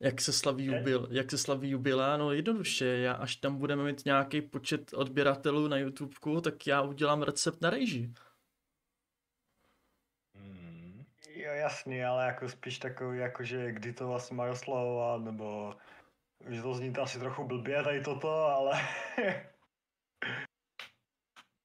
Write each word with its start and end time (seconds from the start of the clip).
Jak 0.00 0.20
se 0.20 0.32
slaví, 0.32 0.64
jubil, 0.64 1.08
jak 1.10 1.30
se 1.30 1.38
slaví 1.38 1.70
jubilá? 1.70 2.16
No 2.16 2.32
jednoduše, 2.32 2.84
já 2.84 3.12
až 3.12 3.36
tam 3.36 3.58
budeme 3.58 3.84
mít 3.84 4.04
nějaký 4.04 4.42
počet 4.42 4.94
odběratelů 4.94 5.68
na 5.68 5.76
YouTubeku, 5.76 6.40
tak 6.40 6.66
já 6.66 6.82
udělám 6.82 7.22
recept 7.22 7.60
na 7.60 7.70
rejži. 7.70 8.12
Hmm. 10.34 11.04
Jo, 11.28 11.52
jasný, 11.52 12.04
ale 12.04 12.26
jako 12.26 12.48
spíš 12.48 12.78
takový, 12.78 13.18
jakože 13.18 13.72
kdy 13.72 13.92
to 13.92 14.06
vlastně 14.08 14.36
má 14.36 14.44
oslavovat, 14.44 15.22
nebo 15.22 15.74
že 16.48 16.62
to 16.62 16.74
zní 16.74 16.92
to 16.92 17.02
asi 17.02 17.18
trochu 17.18 17.44
blbě 17.44 17.82
tady 17.82 18.00
toto, 18.00 18.28
ale 18.28 18.80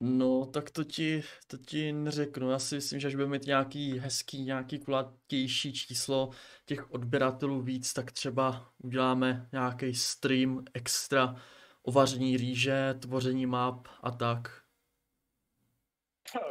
No, 0.03 0.45
tak 0.45 0.69
to 0.69 0.83
ti, 0.83 1.23
to 1.47 1.57
ti 1.57 1.91
neřeknu. 1.91 2.51
Já 2.51 2.59
si 2.59 2.75
myslím, 2.75 2.99
že 2.99 3.07
až 3.07 3.15
budeme 3.15 3.31
mít 3.31 3.45
nějaký 3.45 3.99
hezký, 3.99 4.43
nějaký 4.43 4.79
kulatější 4.79 5.73
číslo 5.73 6.29
těch 6.65 6.91
odběratelů 6.91 7.61
víc, 7.61 7.93
tak 7.93 8.11
třeba 8.11 8.73
uděláme 8.77 9.49
nějaký 9.51 9.95
stream 9.95 10.65
extra 10.73 11.35
o 11.83 11.91
vaření 11.91 12.37
rýže, 12.37 12.93
tvoření 12.99 13.45
map 13.45 13.87
a 14.01 14.11
tak. 14.11 14.61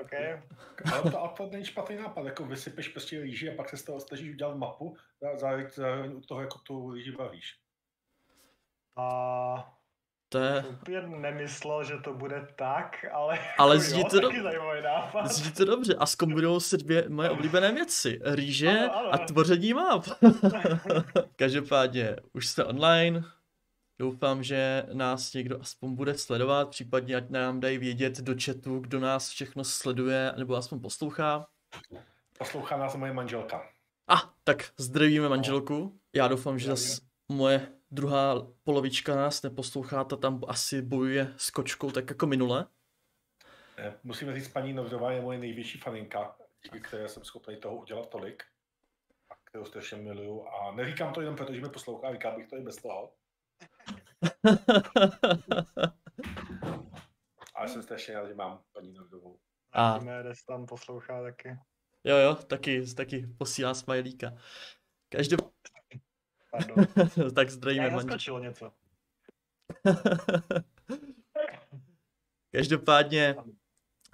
OK. 0.01 0.12
Ale 0.92 1.11
to, 1.11 1.34
to 1.37 1.51
není 1.53 1.64
špatný 1.64 1.97
nápad, 1.97 2.25
jako 2.25 2.45
vysypeš 2.45 2.89
prostě 2.89 3.20
rýži 3.20 3.51
a 3.51 3.56
pak 3.56 3.69
se 3.69 3.77
z 3.77 3.84
toho 3.84 4.01
snažíš 4.01 4.30
udělat 4.30 4.56
mapu, 4.56 4.97
zároveň 5.39 6.17
u 6.17 6.20
toho 6.20 6.41
jako 6.41 6.59
tu 6.59 6.92
rýži 6.92 7.11
vaříš. 7.11 7.59
A 8.97 9.80
To 10.33 10.39
je, 10.39 10.65
úplně 10.70 11.01
nemyslel, 11.01 11.84
že 11.84 11.97
to 12.05 12.15
bude 12.15 12.48
tak, 12.57 13.05
ale, 13.12 13.39
Ale 13.59 13.79
zní 13.80 14.01
jo, 14.01 14.07
to 14.11 14.20
taky 14.20 14.37
do- 14.37 14.43
zajímavý 14.43 14.83
nápad. 14.83 15.27
zní 15.27 15.53
to 15.53 15.65
dobře. 15.65 15.95
A 15.95 16.06
zkombinují 16.06 16.61
se 16.61 16.77
dvě 16.77 17.05
moje 17.09 17.30
oblíbené 17.30 17.73
věci. 17.73 18.20
Rýže 18.25 18.69
Ano, 18.79 18.97
ano. 18.97 19.15
a 19.15 19.19
tvoření 19.19 19.75
map. 19.75 20.05
Každopádně, 21.37 22.16
už 22.33 22.47
jste 22.47 22.65
online. 22.65 23.23
Doufám, 23.98 24.43
že 24.43 24.87
nás 24.93 25.33
někdo 25.33 25.61
aspoň 25.61 25.95
bude 25.95 26.14
sledovat, 26.19 26.69
případně 26.69 27.17
ať 27.17 27.31
nám 27.31 27.61
dají 27.61 27.78
vědět 27.78 28.19
do 28.20 28.34
chatu, 28.45 28.78
kdo 28.78 29.01
nás 29.01 29.28
všechno 29.28 29.64
sleduje, 29.64 30.33
nebo 30.36 30.56
aspoň 30.56 30.81
poslouchá. 30.81 31.47
Poslouchá 32.39 32.77
nás 32.77 32.97
moje 32.97 33.12
manželka. 33.12 33.62
A, 34.08 34.14
ah, 34.14 34.31
tak 34.45 34.70
zdravíme 34.78 35.28
manželku. 35.28 35.98
Já 36.14 36.28
doufám, 36.28 36.58
že 36.58 36.64
Zdravím. 36.64 36.84
zas 36.86 37.01
moje 37.28 37.69
druhá 37.91 38.46
polovička 38.64 39.16
nás 39.16 39.42
neposlouchá, 39.42 40.05
ta 40.05 40.16
tam 40.16 40.41
asi 40.48 40.83
bojuje 40.83 41.34
s 41.36 41.50
kočkou, 41.50 41.91
tak 41.91 42.10
jako 42.10 42.27
minule. 42.27 42.66
Musíme 44.02 44.34
říct, 44.34 44.48
paní 44.48 44.72
Novdová 44.72 45.12
je 45.12 45.20
moje 45.20 45.38
největší 45.38 45.78
faninka, 45.78 46.36
díky 46.62 46.80
které 46.80 47.08
jsem 47.08 47.24
schopný 47.24 47.56
toho 47.56 47.77
udělat 47.77 48.08
tolik. 48.08 48.42
A 49.30 49.34
kterou 49.44 49.64
strašně 49.64 49.98
miluju. 49.98 50.46
A 50.46 50.72
neříkám 50.72 51.12
to 51.12 51.20
jenom 51.20 51.36
proto, 51.36 51.55
že 51.55 51.61
mi 51.61 51.68
poslouchá, 51.68 52.12
říkám 52.12 52.36
bych 52.36 52.48
to 52.48 52.56
i 52.56 52.61
bez 52.61 52.77
toho. 52.77 53.12
Ale 57.55 57.68
jsem 57.68 57.83
strašně 57.83 58.14
rád, 58.14 58.27
že 58.28 58.34
mám 58.34 58.62
paní 58.72 58.92
Novdovou. 58.92 59.38
A 59.72 59.98
Jiménez 59.98 60.44
tam 60.44 60.66
poslouchá 60.66 61.22
taky. 61.22 61.48
jo, 62.05 62.16
jo, 62.16 62.34
taky, 62.34 62.94
taky 62.94 63.27
posílá 63.38 63.74
smajlíka. 63.74 64.33
Každop... 65.08 65.41
Pardon. 66.51 66.87
tak 67.34 67.51
zdravíme 67.51 67.91
manželku. 67.91 68.43
něco. 68.43 68.73
Každopádně 72.53 73.37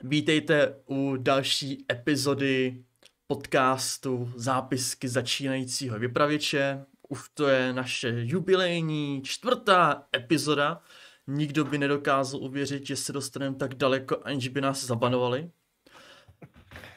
vítejte 0.03 0.83
u 0.87 1.17
další 1.17 1.87
epizody 1.93 2.84
podcastu 3.27 4.33
Zápisky 4.37 5.09
začínajícího 5.09 5.98
vypravěče. 5.98 6.84
Už 7.09 7.28
to 7.34 7.48
je 7.48 7.73
naše 7.73 8.12
jubilejní 8.15 9.23
čtvrtá 9.25 10.06
epizoda. 10.17 10.83
Nikdo 11.27 11.65
by 11.65 11.78
nedokázal 11.78 12.41
uvěřit, 12.41 12.87
že 12.87 12.97
se 12.97 13.12
dostaneme 13.12 13.56
tak 13.56 13.75
daleko, 13.75 14.21
aniž 14.25 14.48
by 14.48 14.61
nás 14.61 14.84
zabanovali. 14.84 15.50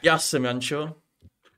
Já 0.02 0.18
jsem 0.18 0.44
Jančo, 0.44 0.94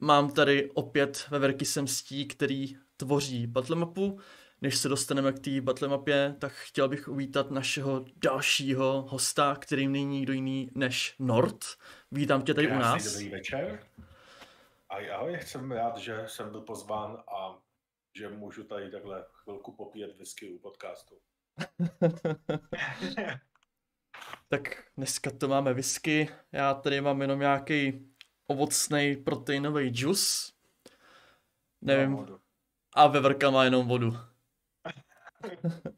mám 0.01 0.31
tady 0.31 0.71
opět 0.71 1.27
veverky 1.31 1.65
semstí, 1.65 2.27
který 2.27 2.77
tvoří 3.05 3.47
Battlemapu. 3.47 4.19
Než 4.61 4.77
se 4.77 4.89
dostaneme 4.89 5.33
k 5.33 5.39
té 5.39 5.61
battlemapě, 5.61 6.37
tak 6.39 6.53
chtěl 6.53 6.89
bych 6.89 7.09
uvítat 7.09 7.51
našeho 7.51 8.05
dalšího 8.17 9.07
hosta, 9.09 9.57
kterým 9.61 9.93
není 9.93 10.07
nikdo 10.07 10.33
jiný 10.33 10.71
než 10.75 11.15
Nord. 11.19 11.65
Vítám 12.11 12.43
tě 12.43 12.55
tady 12.55 12.67
u 12.67 12.71
Krásný 12.71 13.05
nás. 13.05 13.13
Dobrý 13.13 13.29
večer. 13.29 13.87
A 14.89 15.15
ahoj, 15.15 15.39
jsem 15.43 15.73
rád, 15.73 15.97
že 15.97 16.25
jsem 16.27 16.51
byl 16.51 16.61
pozván 16.61 17.23
a 17.37 17.59
že 18.17 18.29
můžu 18.29 18.65
tady 18.65 18.91
takhle 18.91 19.25
chvilku 19.33 19.73
popíjet 19.73 20.19
whisky 20.19 20.49
u 20.49 20.59
podcastu. 20.59 21.15
Tak 24.49 24.85
dneska 24.97 25.31
to 25.31 25.49
máme 25.49 25.75
whisky, 25.75 26.29
já 26.53 26.75
tady 26.75 27.01
mám 27.01 27.21
jenom 27.23 27.41
nějaký 27.41 28.07
ovocný 28.47 29.17
proteinový 29.17 29.89
džus. 29.89 30.55
Nevím, 31.81 32.11
Náhodu. 32.11 32.42
A 32.95 33.07
veverka 33.07 33.51
má 33.51 33.65
jenom 33.65 33.89
vodu. 33.89 34.13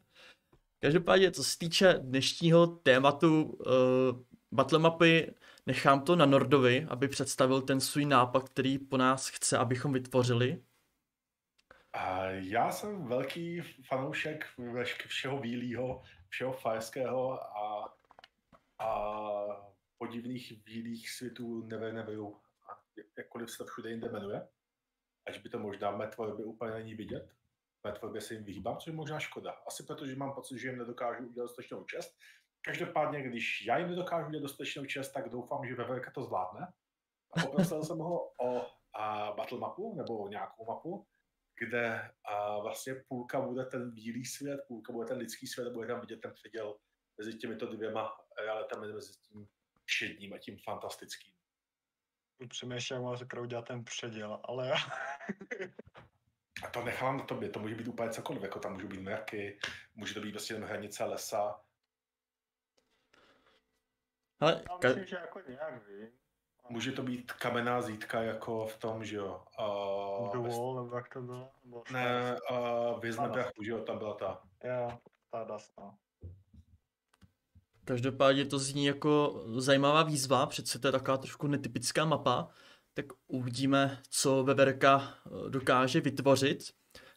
Každopádně, 0.79 1.31
co 1.31 1.43
se 1.43 1.57
týče 1.57 1.93
dnešního 1.93 2.67
tématu 2.67 3.43
uh, 3.43 3.65
battlemapy, 4.51 5.35
nechám 5.65 6.01
to 6.01 6.15
na 6.15 6.25
Nordovi, 6.25 6.87
aby 6.89 7.07
představil 7.07 7.61
ten 7.61 7.81
svůj 7.81 8.05
nápad, 8.05 8.49
který 8.49 8.79
po 8.79 8.97
nás 8.97 9.29
chce, 9.29 9.57
abychom 9.57 9.93
vytvořili. 9.93 10.63
Já 12.31 12.71
jsem 12.71 13.07
velký 13.07 13.61
fanoušek 13.61 14.45
všeho 15.07 15.39
bílého, 15.39 16.01
všeho 16.29 16.53
fajerského 16.53 17.43
a, 17.57 17.95
a 18.79 19.11
podivných 19.97 20.63
bílých 20.63 21.09
světů 21.09 21.67
Never 21.67 21.93
Neveru. 21.93 22.41
Jakkoliv 23.17 23.51
se 23.51 23.57
to 23.57 23.65
všude 23.65 23.89
jinde 23.89 24.09
jmenuje, 24.09 24.47
až 25.27 25.37
by 25.37 25.49
to 25.49 25.59
možná 25.59 25.91
v 25.91 25.97
mé 25.97 26.07
tvorbě 26.07 26.45
úplně 26.45 26.73
není 26.73 26.95
vidět. 26.95 27.31
V 27.81 27.83
mé 27.83 27.91
tvorbě 27.91 28.21
se 28.21 28.33
jim 28.33 28.43
vyhýbám, 28.43 28.77
což 28.77 28.87
je 28.87 28.93
možná 28.93 29.19
škoda. 29.19 29.51
Asi 29.67 29.83
protože 29.83 30.15
mám 30.15 30.33
pocit, 30.33 30.59
že 30.59 30.67
jim 30.67 30.77
nedokážu 30.77 31.27
udělat 31.27 31.45
dostatečnou 31.45 31.83
čest. 31.83 32.17
Každopádně, 32.61 33.21
když 33.21 33.65
já 33.65 33.77
jim 33.77 33.89
nedokážu 33.89 34.27
udělat 34.27 34.41
dostatečnou 34.41 34.85
čest, 34.85 35.11
tak 35.11 35.29
doufám, 35.29 35.67
že 35.67 35.75
Veverka 35.75 36.11
to 36.11 36.23
zvládne. 36.23 36.73
A 37.31 37.41
poprosil 37.41 37.83
jsem 37.83 37.97
ho 37.97 38.31
o 38.41 38.67
a, 38.93 39.33
battle 39.37 39.59
mapu 39.59 39.95
nebo 39.95 40.27
nějakou 40.27 40.65
mapu, 40.65 41.07
kde 41.59 42.11
a 42.23 42.59
vlastně 42.59 42.95
půlka 43.07 43.41
bude 43.41 43.65
ten 43.65 43.91
bílý 43.91 44.25
svět, 44.25 44.59
půlka 44.67 44.93
bude 44.93 45.07
ten 45.07 45.17
lidský 45.17 45.47
svět 45.47 45.67
a 45.67 45.73
bude 45.73 45.87
tam 45.87 46.01
vidět 46.01 46.21
ten 46.21 46.33
předěl 46.33 46.77
mezi 47.17 47.37
těmito 47.37 47.67
dvěma 47.67 48.11
realitami, 48.41 48.93
mezi 48.93 49.13
tím 49.13 49.47
všedním 49.85 50.33
a 50.33 50.37
tím 50.37 50.57
fantastickým. 50.63 51.34
Přemýšlím, 52.47 52.95
jak 52.95 53.03
mám 53.03 53.17
se 53.17 53.25
udělat 53.41 53.67
ten 53.67 53.83
předěl, 53.83 54.39
ale 54.43 54.73
A 56.63 56.69
to 56.69 56.83
nechám 56.83 57.17
na 57.17 57.23
tobě, 57.23 57.49
to 57.49 57.59
může 57.59 57.75
být 57.75 57.87
úplně 57.87 58.09
cokoliv, 58.09 58.43
jako 58.43 58.59
tam 58.59 58.73
můžou 58.73 58.87
být 58.87 59.01
mraky, 59.01 59.59
může 59.95 60.13
to 60.13 60.21
být 60.21 60.31
prostě 60.31 60.53
jen 60.53 60.63
hranice 60.65 61.03
lesa. 61.03 61.61
Ale 64.39 64.63
já 64.69 64.77
ka- 64.77 64.87
myslím, 64.87 65.05
že 65.05 65.15
jako 65.15 65.39
nějak 65.39 65.87
vím. 65.87 66.09
Může 66.69 66.91
to 66.91 67.03
být 67.03 67.31
kamenná 67.31 67.81
zítka 67.81 68.21
jako 68.21 68.67
v 68.67 68.77
tom, 68.77 69.05
že 69.05 69.15
jo. 69.15 69.45
Uh, 69.59 70.31
The 70.31 70.49
Wall, 70.49 70.83
nebo 70.83 70.95
jak 70.95 71.13
to 71.13 71.21
bylo? 71.21 71.51
Nebo 71.63 71.83
ne, 71.91 72.35
uh, 72.51 73.31
prachu, 73.31 73.63
že 73.63 73.71
jo, 73.71 73.83
tam 73.83 73.97
byla 73.97 74.13
ta. 74.13 74.41
Jo, 74.63 74.99
ta 75.31 75.43
Dust, 75.43 75.73
no. 75.77 75.97
Každopádně 77.85 78.45
to 78.45 78.59
zní 78.59 78.85
jako 78.85 79.43
zajímavá 79.57 80.03
výzva, 80.03 80.45
přece 80.45 80.79
to 80.79 80.87
je 80.87 80.91
taková 80.91 81.17
trošku 81.17 81.47
netypická 81.47 82.05
mapa, 82.05 82.47
tak 82.93 83.05
uvidíme, 83.27 83.97
co 84.09 84.43
Veverka 84.43 85.13
eh, 85.25 85.49
dokáže 85.49 86.01
vytvořit. 86.01 86.63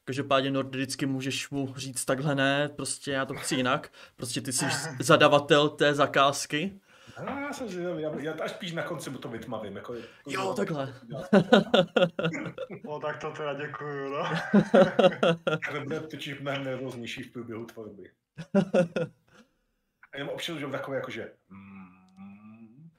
Každopádně 0.04 0.50
Nord 0.50 0.74
vždycky 0.74 1.06
můžeš 1.06 1.50
mu 1.50 1.74
říct 1.76 2.04
takhle 2.04 2.34
ne, 2.34 2.68
prostě 2.68 3.12
já 3.12 3.24
to 3.24 3.34
chci 3.34 3.54
jinak, 3.54 3.92
prostě 4.16 4.40
ty 4.40 4.52
jsi 4.52 4.64
zadavatel 5.00 5.68
té 5.68 5.94
zakázky. 5.94 6.80
No, 7.26 7.40
já 7.40 7.52
jsem 7.52 7.68
zvědavý, 7.68 8.02
já, 8.02 8.20
já 8.20 8.32
až 8.32 8.50
spíš 8.50 8.72
na 8.72 8.82
konci 8.82 9.10
mu 9.10 9.18
to 9.18 9.28
vytmavím. 9.28 9.76
Jako, 9.76 9.94
Jo, 10.26 10.54
takhle. 10.56 10.94
No 12.84 13.00
tak 13.00 13.20
to 13.20 13.30
teda 13.30 13.54
děkuju, 13.54 14.10
no. 14.10 14.24
To 15.72 15.80
bude 15.80 16.00
totiž 16.00 16.40
mnohem 16.40 16.64
nervóznější 16.64 17.22
v 17.22 17.32
průběhu 17.32 17.64
tvorby. 17.66 18.10
A 20.12 20.16
jenom 20.16 20.28
občas 20.28 20.56
už 20.56 20.72
takové 20.72 20.96
jako, 20.96 21.10
že 21.10 21.32
mm, 21.48 22.90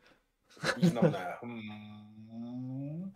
významné. 0.77 1.37
Mm, 1.43 3.13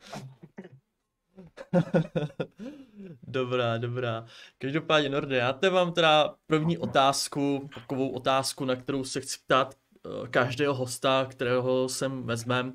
dobrá, 3.24 3.78
dobrá. 3.78 4.26
Každopádně 4.58 5.10
Norde, 5.10 5.38
já 5.38 5.54
te 5.54 5.70
mám 5.70 5.94
teda 5.94 6.36
první 6.48 6.78
otázku, 6.78 7.70
takovou 7.76 8.10
otázku, 8.10 8.66
na 8.66 8.76
kterou 8.76 9.04
se 9.04 9.22
chci 9.22 9.38
ptát 9.46 9.76
eh, 9.76 10.28
každého 10.28 10.74
hosta, 10.74 11.26
kterého 11.30 11.90
sem 11.90 12.24
vezmem. 12.24 12.74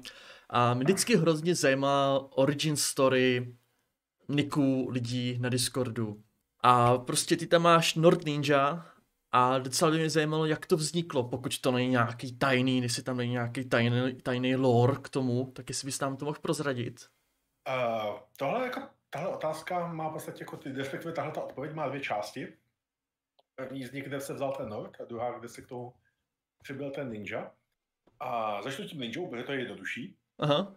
A 0.51 0.75
mě 0.75 0.85
vždycky 0.85 1.17
hrozně 1.17 1.55
zajímá 1.55 2.21
origin 2.31 2.77
story 2.77 3.55
niků 4.29 4.89
lidí 4.91 5.39
na 5.39 5.49
Discordu. 5.49 6.23
A 6.61 6.99
prostě 6.99 7.37
ty 7.37 7.47
tam 7.47 7.63
máš 7.63 7.95
Nord 7.95 8.25
Ninja 8.25 8.87
a 9.33 9.59
docela 9.59 9.91
by 9.91 9.97
mě 9.97 10.11
zajímalo, 10.11 10.47
jak 10.47 10.67
to 10.67 10.77
vzniklo, 10.77 11.29
pokud 11.29 11.61
to 11.61 11.73
není 11.73 11.89
nějaký 11.89 12.39
tajný, 12.39 12.83
jestli 12.83 13.03
tam 13.03 13.17
není 13.17 13.33
nějaký 13.33 13.69
tajný, 13.69 14.15
tajný 14.23 14.57
lore 14.57 14.97
k 15.03 15.09
tomu, 15.09 15.53
tak 15.53 15.69
jestli 15.69 15.87
bys 15.87 16.01
nám 16.01 16.17
to 16.17 16.25
mohl 16.25 16.39
prozradit. 16.43 17.07
Uh, 17.69 18.19
tohle 18.37 18.65
jako, 18.65 18.81
tahle 19.11 19.29
otázka 19.29 19.93
má 19.93 20.09
v 20.09 20.13
podstatě 20.13 20.43
jako 20.43 20.57
ty, 20.57 20.73
respektive 20.73 21.15
tahle 21.15 21.33
ta 21.33 21.43
odpověď 21.43 21.75
má 21.75 21.89
dvě 21.89 22.01
části. 22.01 22.57
První 23.55 23.85
z 23.85 23.93
nich, 23.93 24.05
kde 24.05 24.21
se 24.21 24.35
vzal 24.35 24.53
ten 24.53 24.69
Nord 24.69 25.01
a 25.01 25.05
druhá, 25.05 25.39
kde 25.39 25.49
se 25.49 25.63
k 25.63 25.67
tomu 25.67 25.95
přibyl 26.63 26.91
ten 26.91 27.11
ninja. 27.11 27.51
A 28.21 28.63
začnu 28.63 28.85
tím 28.85 29.01
ninjou, 29.01 29.27
protože 29.27 29.43
to 29.43 29.53
je 29.53 29.59
jednodušší. 29.59 30.17
Aha. 30.39 30.75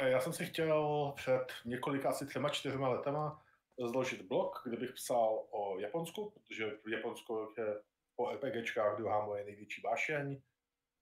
Já 0.00 0.20
jsem 0.20 0.32
si 0.32 0.46
chtěl 0.46 1.12
před 1.16 1.52
několika, 1.64 2.08
asi 2.08 2.26
třema, 2.26 2.48
čtyřma 2.48 2.88
letama 2.88 3.42
zložit 3.78 4.22
blog, 4.22 4.62
kde 4.64 4.76
bych 4.76 4.92
psal 4.92 5.44
o 5.50 5.78
Japonsku, 5.78 6.30
protože 6.30 6.72
Japonsko 6.90 7.52
je 7.58 7.80
po 8.16 8.30
RPGčkách 8.30 8.96
druhá 8.96 9.24
moje 9.24 9.44
největší 9.44 9.82
vášeň. 9.82 10.42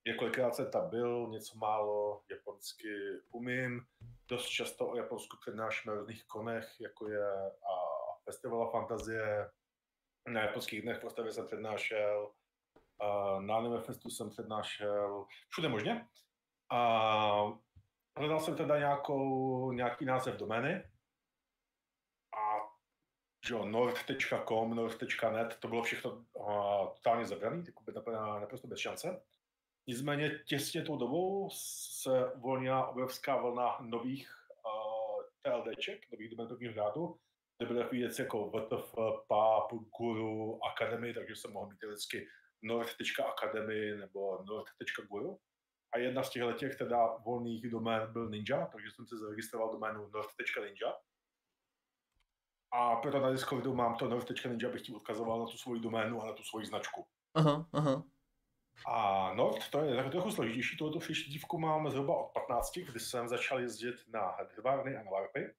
Několikrát 0.07 0.55
jsem 0.55 0.71
tam 0.71 0.89
byl, 0.89 1.27
něco 1.27 1.57
málo 1.57 2.23
japonsky 2.31 2.89
umím. 3.31 3.85
Dost 4.27 4.49
často 4.49 4.89
o 4.89 4.95
Japonsku 4.97 5.37
přednáším 5.41 5.91
na 5.91 5.99
různých 5.99 6.25
konech, 6.25 6.81
jako 6.81 7.09
je 7.09 7.51
a 7.51 7.93
Festivala 8.25 8.71
fantazie. 8.71 9.49
Na 10.27 10.41
japonských 10.41 10.81
dnech 10.81 10.99
postavě 10.99 11.31
jsem 11.31 11.45
přednášel, 11.45 12.31
a 12.99 13.39
na 13.39 13.57
Anime 13.57 13.81
Festu 13.81 14.09
jsem 14.09 14.29
přednášel, 14.29 15.25
všude 15.49 15.69
možně. 15.69 16.07
A 16.71 17.59
hledal 18.17 18.39
jsem 18.39 18.55
teda 18.55 18.79
nějakou, 18.79 19.71
nějaký 19.71 20.05
název 20.05 20.35
domény, 20.35 20.91
že 23.45 23.53
jo, 23.53 23.65
nord.com, 23.65 24.75
nord.net, 24.75 25.57
to 25.59 25.67
bylo 25.67 25.83
všechno 25.83 26.11
uh, 26.11 26.93
totálně 26.95 27.25
zabrané, 27.25 27.63
naprosto 28.39 28.67
bez 28.67 28.79
šance. 28.79 29.21
Nicméně 29.87 30.39
těsně 30.45 30.81
tou 30.81 30.97
dobou 30.97 31.49
se 31.53 32.33
uvolnila 32.33 32.87
obrovská 32.87 33.37
vlna 33.37 33.77
nových 33.81 34.29
uh, 34.65 35.23
TLDček, 35.41 36.11
nových 36.11 36.29
domenových 36.29 36.73
řádů, 36.73 37.17
kde 37.57 37.67
byly 37.67 37.79
takové 37.79 37.99
věci 37.99 38.21
jako 38.21 38.49
VTF, 38.49 38.95
PAP, 39.27 39.71
Guru, 39.99 40.59
Academy, 40.65 41.13
takže 41.13 41.35
jsem 41.35 41.53
mohl 41.53 41.69
mít 41.69 41.83
vždycky 41.83 42.27
nord.academy 42.61 43.97
nebo 43.97 44.43
nord.guru. 44.47 45.39
A 45.93 45.97
jedna 45.97 46.23
z 46.23 46.29
těch 46.29 46.75
teda 46.75 47.07
volných 47.07 47.69
domén 47.69 48.13
byl 48.13 48.29
Ninja, 48.29 48.65
takže 48.65 48.91
jsem 48.91 49.07
se 49.07 49.17
zaregistroval 49.17 49.71
doménu 49.71 50.09
nord.ninja 50.13 50.93
a 52.73 52.95
proto 52.95 53.19
na 53.19 53.31
Discordu 53.31 53.75
mám 53.75 53.95
to 53.95 54.07
Nord.ninja, 54.07 54.69
abych 54.69 54.81
ti 54.81 54.93
odkazoval 54.93 55.39
na 55.39 55.45
tu 55.45 55.57
svoji 55.57 55.81
doménu 55.81 56.21
a 56.21 56.25
na 56.25 56.33
tu 56.33 56.43
svoji 56.43 56.65
značku. 56.65 57.05
Aha, 57.33 57.65
aha. 57.73 58.03
A 58.87 59.33
Nord, 59.33 59.69
to 59.69 59.83
je 59.83 60.09
trochu 60.09 60.31
složitější, 60.31 60.77
tohoto 60.77 60.99
dívku 61.27 61.59
mám 61.59 61.89
zhruba 61.89 62.17
od 62.17 62.31
15, 62.33 62.77
kdy 62.77 62.99
jsem 62.99 63.27
začal 63.27 63.59
jezdit 63.59 63.95
na 64.07 64.31
hedvárny 64.31 64.97
a 64.97 65.03
na 65.03 65.11
larpy. 65.11 65.53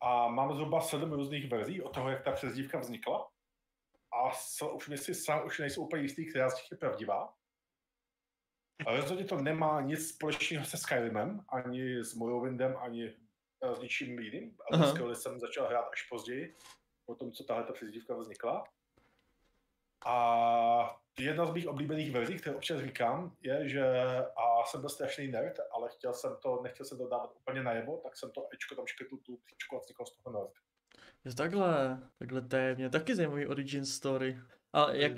A 0.00 0.28
mám 0.28 0.54
zhruba 0.54 0.80
sedm 0.80 1.12
různých 1.12 1.50
verzí 1.50 1.82
od 1.82 1.94
toho, 1.94 2.10
jak 2.10 2.24
ta 2.24 2.32
přezdívka 2.32 2.78
vznikla. 2.78 3.28
A 4.12 4.32
už, 4.74 5.00
si 5.00 5.14
sám 5.14 5.46
už 5.46 5.58
nejsou 5.58 5.86
úplně 5.86 6.02
jistý, 6.02 6.30
která 6.30 6.50
z 6.50 6.54
těch 6.54 6.70
je 6.70 6.76
pravdivá. 6.76 7.34
A 8.86 8.96
rozhodně 8.96 9.24
to 9.24 9.36
nemá 9.36 9.80
nic 9.80 10.08
společného 10.08 10.64
se 10.64 10.76
Skyrimem, 10.76 11.44
ani 11.48 12.04
s 12.04 12.14
Morrowindem, 12.14 12.76
ani 12.76 13.12
s 13.62 13.80
ničím 13.80 14.18
jiným. 14.18 14.56
Ale 14.70 14.86
Scully 14.86 15.16
jsem 15.16 15.40
začal 15.40 15.66
hrát 15.66 15.88
až 15.92 16.08
později, 16.08 16.56
po 17.06 17.14
tom, 17.14 17.32
co 17.32 17.44
tahle 17.44 17.64
ta 17.64 17.72
přezdívka 17.72 18.16
vznikla. 18.16 18.64
A 20.06 21.00
jedna 21.18 21.46
z 21.46 21.52
mých 21.52 21.68
oblíbených 21.68 22.12
verzí, 22.12 22.36
které 22.36 22.56
občas 22.56 22.80
říkám, 22.80 23.36
je, 23.40 23.68
že 23.68 23.84
a 24.36 24.64
jsem 24.66 24.80
byl 24.80 24.90
strašný 24.90 25.28
nerd, 25.28 25.60
ale 25.72 25.88
chtěl 25.88 26.14
jsem 26.14 26.36
to, 26.42 26.60
nechtěl 26.62 26.86
jsem 26.86 26.98
to 26.98 27.08
dávat 27.08 27.32
úplně 27.36 27.62
najevo, 27.62 28.00
tak 28.02 28.16
jsem 28.16 28.30
to 28.30 28.48
Ečko 28.54 28.74
tam 28.74 28.86
škrtl 28.86 29.16
tu 29.16 29.40
příčku 29.46 29.76
a 29.76 29.80
vznikl 29.80 30.04
z 30.04 30.16
toho 30.16 30.38
nerd. 30.38 30.52
Takhle, 31.36 32.00
takhle 32.18 32.42
to 32.42 32.56
je 32.56 32.74
mě 32.74 32.90
taky 32.90 33.14
zajímavý 33.14 33.46
origin 33.46 33.86
story. 33.86 34.38
A 34.72 34.92
jak, 34.92 35.12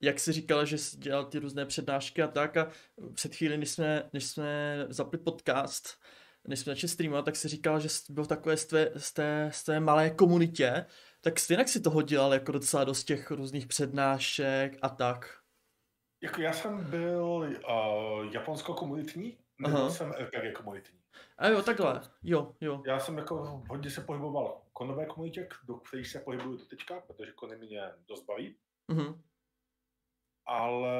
jak 0.00 0.20
jsi 0.20 0.32
říkal, 0.32 0.66
že 0.66 0.78
jsi 0.78 0.96
dělal 0.96 1.24
ty 1.24 1.38
různé 1.38 1.66
přednášky 1.66 2.22
a 2.22 2.28
tak 2.28 2.56
a 2.56 2.70
před 3.14 3.34
chvíli, 3.34 3.58
než 3.58 3.70
jsme, 3.70 4.10
než 4.12 4.26
jsme 4.26 4.76
zapli 4.88 5.18
podcast, 5.18 6.00
než 6.48 6.60
jsme 6.60 6.74
začali 6.74 6.88
streamovat, 6.88 7.24
tak 7.24 7.36
si 7.36 7.48
říkal, 7.48 7.80
že 7.80 7.88
byl 8.08 8.26
takové 8.26 8.56
z 8.56 8.66
té, 8.66 8.92
z 8.96 9.12
té, 9.12 9.50
z 9.52 9.64
té 9.64 9.80
malé 9.80 10.10
komunitě, 10.10 10.86
tak 11.20 11.40
stejně 11.40 11.68
si 11.68 11.80
toho 11.80 12.02
dělal 12.02 12.34
jako 12.34 12.52
docela 12.52 12.84
dost 12.84 13.04
těch 13.04 13.30
různých 13.30 13.66
přednášek 13.66 14.78
a 14.82 14.88
tak. 14.88 15.38
Jako 16.22 16.40
já 16.40 16.52
jsem 16.52 16.90
byl 16.90 17.24
uh, 17.24 18.32
japonsko-komunitní, 18.32 19.38
nebo 19.58 19.90
jsem 19.90 20.12
RPG 20.12 20.56
komunitní. 20.56 20.98
A 21.38 21.48
jo, 21.48 21.62
takhle, 21.62 22.00
jo, 22.22 22.54
jo. 22.60 22.82
Já 22.86 23.00
jsem 23.00 23.18
jako 23.18 23.64
hodně 23.68 23.90
se 23.90 24.00
pohyboval 24.00 24.62
v 24.68 24.72
konové 24.72 25.06
komunitě, 25.06 25.48
do 25.64 25.74
kterých 25.74 26.08
se 26.08 26.20
pohybuju 26.20 26.56
do 26.56 26.64
teďka, 26.64 27.00
protože 27.00 27.32
kony 27.32 27.56
mě 27.56 27.82
dost 28.08 28.24
baví. 28.24 28.56
Uh-huh. 28.90 29.20
Ale 30.46 30.90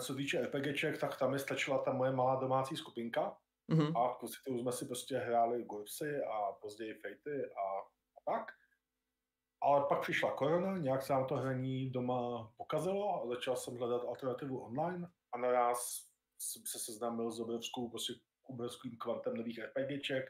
co 0.00 0.14
týče 0.14 0.42
RPGček, 0.42 0.98
tak 0.98 1.18
tam 1.18 1.30
mi 1.30 1.38
stačila 1.38 1.78
ta 1.78 1.92
moje 1.92 2.12
malá 2.12 2.36
domácí 2.40 2.76
skupinka, 2.76 3.36
Mm-hmm. 3.72 3.98
A 3.98 4.14
v 4.14 4.18
podstatě 4.20 4.58
jsme 4.58 4.72
si 4.72 4.86
prostě 4.86 5.18
hráli 5.18 5.64
Gurpsy 5.64 6.22
a 6.24 6.52
později 6.52 6.94
Fejty 6.94 7.44
a, 7.44 7.78
a 8.18 8.32
tak. 8.32 8.52
Ale 9.62 9.86
pak 9.88 10.00
přišla 10.00 10.32
korona, 10.32 10.78
nějak 10.78 11.02
se 11.02 11.12
nám 11.12 11.26
to 11.26 11.36
hraní 11.36 11.90
doma 11.90 12.52
pokazilo 12.56 13.22
a 13.22 13.26
začal 13.26 13.56
jsem 13.56 13.76
hledat 13.76 14.04
alternativu 14.04 14.58
online 14.58 15.08
a 15.34 15.38
naraz 15.38 16.08
jsem 16.38 16.62
se 16.66 16.78
seznámil 16.78 17.30
s 17.30 17.40
obrovskou, 17.40 17.90
prostě 17.90 18.12
obrovským 18.42 18.96
kvantem 18.96 19.36
nových 19.36 19.58
RPGček, 19.58 20.24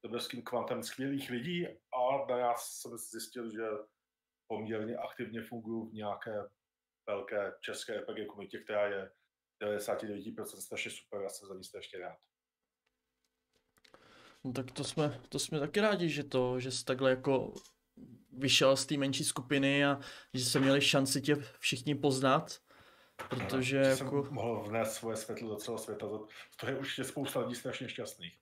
s 0.00 0.04
obrovským 0.04 0.42
kvantem 0.42 0.82
skvělých 0.82 1.30
lidí 1.30 1.66
a 1.68 2.26
naraz 2.28 2.72
jsem 2.72 2.98
zjistil, 2.98 3.50
že 3.50 3.62
poměrně 4.46 4.96
aktivně 4.96 5.42
funguji 5.42 5.90
v 5.90 5.94
nějaké 5.94 6.48
velké 7.08 7.52
české 7.60 8.00
RPG 8.00 8.26
komunitě, 8.28 8.58
která 8.58 8.86
je 8.86 9.10
99% 9.62 10.44
strašně 10.44 10.90
super 10.90 11.24
a 11.24 11.28
jsem 11.28 11.48
za 11.48 11.54
ní 11.54 11.64
strašně 11.64 11.98
rád. 11.98 12.18
No 14.44 14.52
tak 14.52 14.70
to 14.70 14.84
jsme, 14.84 15.20
to 15.28 15.38
jsme 15.38 15.60
taky 15.60 15.80
rádi, 15.80 16.08
že 16.08 16.24
to, 16.24 16.60
že 16.60 16.70
jsi 16.70 16.84
takhle 16.84 17.10
jako 17.10 17.54
vyšel 18.32 18.76
z 18.76 18.86
té 18.86 18.96
menší 18.96 19.24
skupiny 19.24 19.84
a 19.84 20.00
že 20.34 20.44
jsme 20.44 20.60
měli 20.60 20.80
šanci 20.80 21.20
tě 21.20 21.36
všichni 21.58 21.94
poznat. 21.94 22.58
Protože 23.28 23.80
no, 23.80 23.88
jako... 23.88 24.24
Jsem 24.24 24.34
mohl 24.34 24.62
vnést 24.68 24.92
svoje 24.92 25.16
světlo 25.16 25.48
do 25.48 25.56
celého 25.56 25.78
světa. 25.78 26.06
To 26.60 26.66
je 26.66 26.76
určitě 26.76 27.04
spousta 27.04 27.40
lidí 27.40 27.54
strašně 27.54 27.88
šťastných. 27.88 28.38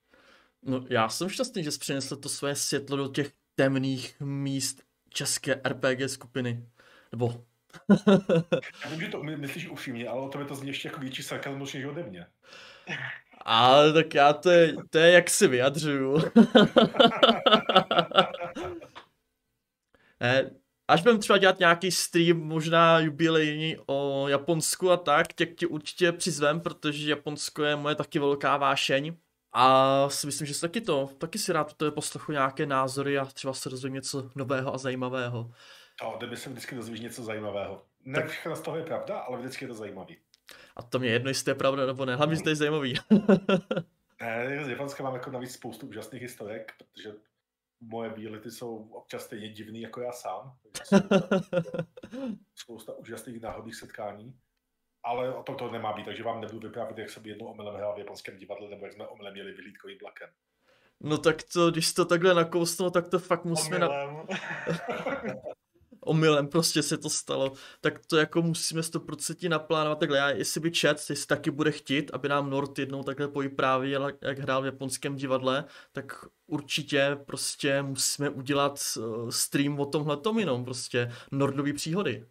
No 0.63 0.85
já 0.89 1.09
jsem 1.09 1.29
šťastný, 1.29 1.65
že 1.65 1.71
jsi 1.71 1.79
přinesl 1.79 2.17
to 2.17 2.29
své 2.29 2.57
světlo 2.57 2.97
do 2.97 3.09
těch 3.09 3.33
temných 3.55 4.21
míst 4.21 4.83
české 5.09 5.61
RPG 5.69 6.11
skupiny. 6.11 6.69
Nebo... 7.13 7.45
já 8.85 8.91
vím, 8.91 9.01
že 9.01 9.09
to 9.09 9.23
myslíš 9.23 9.69
upřímně, 9.69 10.09
ale 10.09 10.21
o 10.21 10.29
tebe 10.29 10.45
to 10.45 10.55
zní 10.55 10.69
ještě 10.69 10.89
jako 10.89 11.01
větší 11.01 11.23
sarkazmus 11.23 11.75
než 11.75 11.85
ode 11.85 12.03
mě. 12.03 12.27
Ale 13.49 13.93
tak 13.93 14.15
já 14.15 14.33
to 14.33 14.51
je, 14.51 14.75
to 14.91 14.99
je 14.99 15.11
jak 15.11 15.31
si 15.31 15.49
vyjadřuju. 15.49 16.19
ne, 20.21 20.51
až 20.89 21.03
budeme 21.03 21.19
třeba 21.19 21.39
dělat 21.39 21.59
nějaký 21.59 21.91
stream, 21.91 22.39
možná 22.39 22.99
jubilejní 22.99 23.77
o 23.87 24.29
Japonsku 24.29 24.91
a 24.91 24.97
tak, 24.97 25.33
tě, 25.33 25.47
tě 25.47 25.67
určitě 25.67 26.13
přizvem, 26.13 26.61
protože 26.61 27.11
Japonsko 27.11 27.63
je 27.63 27.77
moje 27.77 27.95
taky 27.95 28.19
velká 28.19 28.57
vášeň. 28.57 29.17
A 29.53 30.09
si 30.09 30.27
myslím, 30.27 30.47
že 30.47 30.55
si 30.55 30.61
taky 30.61 30.81
to, 30.81 31.11
taky 31.19 31.39
si 31.39 31.53
rád 31.53 31.75
to 31.75 31.93
poslechu 31.93 32.33
nějaké 32.33 32.67
názory 32.67 33.19
a 33.19 33.25
třeba 33.25 33.53
se 33.53 33.71
dozvím 33.71 33.95
něco 33.95 34.31
nového 34.35 34.75
a 34.75 34.79
zajímavého. 34.79 35.53
A 36.03 36.19
tebe 36.19 36.37
se 36.37 36.51
vždycky 36.51 36.75
dozvíš 36.75 37.01
něco 37.01 37.23
zajímavého. 37.23 37.83
Ne 38.05 38.15
tak... 38.15 38.31
všechno 38.31 38.57
z 38.57 38.61
toho 38.61 38.77
je 38.77 38.83
pravda, 38.85 39.19
ale 39.19 39.39
vždycky 39.39 39.65
je 39.65 39.69
to 39.69 39.75
zajímavý. 39.75 40.17
A 40.77 40.83
to 40.83 40.99
mě 40.99 41.09
jedno, 41.09 41.31
jestli 41.31 41.45
to 41.45 41.51
je 41.51 41.55
pravda 41.55 41.87
nebo 41.87 42.05
ne, 42.05 42.17
hlavně, 42.17 42.37
že 42.37 42.43
to 42.43 42.49
je 42.49 42.57
zajímavý. 42.57 42.95
ne, 44.21 44.65
z 44.65 44.69
Japonska 44.69 45.03
mám 45.03 45.15
jako 45.15 45.31
navíc 45.31 45.53
spoustu 45.53 45.87
úžasných 45.87 46.23
historek, 46.23 46.73
protože 46.79 47.13
moje 47.81 48.11
výlety 48.11 48.51
jsou 48.51 48.89
občas 48.93 49.25
stejně 49.25 49.49
divný 49.49 49.81
jako 49.81 50.01
já 50.01 50.13
sám. 50.13 50.57
spousta 52.55 52.93
úžasných 52.95 53.41
náhodných 53.41 53.77
setkání. 53.77 54.39
Ale 55.03 55.35
o 55.35 55.43
tom 55.43 55.57
to 55.57 55.71
nemá 55.71 55.93
být, 55.93 56.05
takže 56.05 56.23
vám 56.23 56.41
nebudu 56.41 56.69
vyprávět, 56.69 56.99
jak 56.99 57.11
jsem 57.11 57.27
jednou 57.27 57.47
omylem 57.47 57.75
hrál 57.75 57.95
v 57.95 57.99
japonském 57.99 58.37
divadle, 58.37 58.69
nebo 58.69 58.87
jak 58.87 58.95
jsme 58.95 59.07
omylem 59.07 59.33
měli 59.33 59.53
vyhlídkový 59.53 59.99
vlakem. 59.99 60.31
No 61.01 61.19
tak 61.19 61.37
to, 61.53 61.71
když 61.71 61.95
to 61.95 62.05
takhle 62.05 62.35
nakousnu, 62.35 62.91
tak 62.91 63.09
to 63.09 63.19
fakt 63.19 63.45
musíme 63.45 63.79
na... 63.79 63.89
omylem 66.07 66.49
prostě 66.49 66.83
se 66.83 66.99
to 66.99 67.11
stalo, 67.11 67.53
tak 67.81 68.07
to 68.07 68.17
jako 68.17 68.43
musíme 68.43 68.81
100% 68.81 69.49
naplánovat 69.49 69.99
takhle. 69.99 70.19
Já, 70.19 70.31
jestli 70.31 70.61
by 70.61 70.71
chat, 70.71 70.97
jestli 71.11 71.27
taky 71.27 71.51
bude 71.51 71.73
chtít, 71.73 72.11
aby 72.15 72.29
nám 72.29 72.51
Nord 72.51 72.79
jednou 72.79 73.03
takhle 73.03 73.29
povyprávěl, 73.29 74.13
jak 74.23 74.39
hrál 74.39 74.63
v 74.63 74.67
japonském 74.67 75.17
divadle, 75.17 75.65
tak 75.93 76.25
určitě 76.47 77.19
prostě 77.27 77.83
musíme 77.83 78.31
udělat 78.31 78.81
uh, 78.97 79.31
stream 79.31 79.81
o 79.81 79.87
tomhle 79.87 80.17
tom 80.17 80.39
jenom, 80.39 80.65
prostě 80.65 81.13
Nordový 81.33 81.73
příhody. 81.73 82.27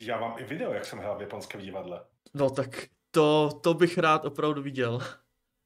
Já 0.00 0.20
mám 0.20 0.34
i 0.38 0.44
video, 0.44 0.72
jak 0.72 0.84
jsem 0.84 0.98
hrál 0.98 1.18
v 1.18 1.20
japonském 1.20 1.60
divadle. 1.60 2.00
No 2.34 2.50
tak 2.50 2.86
to, 3.10 3.50
to 3.62 3.74
bych 3.74 3.98
rád 3.98 4.24
opravdu 4.24 4.62
viděl. 4.62 5.00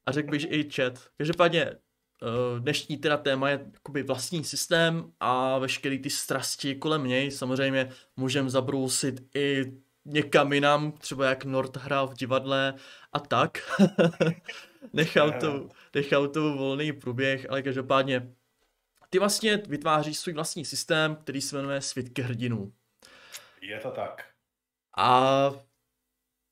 A 0.05 0.11
řekl 0.11 0.31
bych 0.31 0.51
i 0.51 0.69
chat. 0.69 0.93
Každopádně 1.17 1.61
eh, 1.65 1.79
dnešní 2.59 2.97
teda 2.97 3.17
téma 3.17 3.49
je 3.49 3.65
jakoby 3.73 4.03
vlastní 4.03 4.43
systém 4.43 5.11
a 5.19 5.57
veškerý 5.57 5.99
ty 5.99 6.09
strasti 6.09 6.75
kolem 6.75 7.07
něj. 7.07 7.31
Samozřejmě 7.31 7.89
můžeme 8.17 8.49
zabrousit 8.49 9.35
i 9.35 9.73
někam 10.05 10.53
jinam, 10.53 10.91
třeba 10.91 11.25
jak 11.25 11.45
Nord 11.45 11.77
hrál 11.77 12.07
v 12.07 12.13
divadle 12.13 12.73
a 13.13 13.19
tak. 13.19 13.57
nechal, 14.93 15.31
to, 15.31 15.69
nechal 15.95 16.27
to 16.27 16.53
volný 16.53 16.93
průběh, 16.93 17.49
ale 17.49 17.61
každopádně 17.61 18.33
ty 19.09 19.19
vlastně 19.19 19.57
vytváříš 19.57 20.17
svůj 20.17 20.33
vlastní 20.33 20.65
systém, 20.65 21.15
který 21.15 21.41
se 21.41 21.55
jmenuje 21.55 21.81
Světky 21.81 22.21
hrdinů. 22.21 22.73
Je 23.61 23.79
to 23.79 23.91
tak. 23.91 24.25
A 24.97 25.51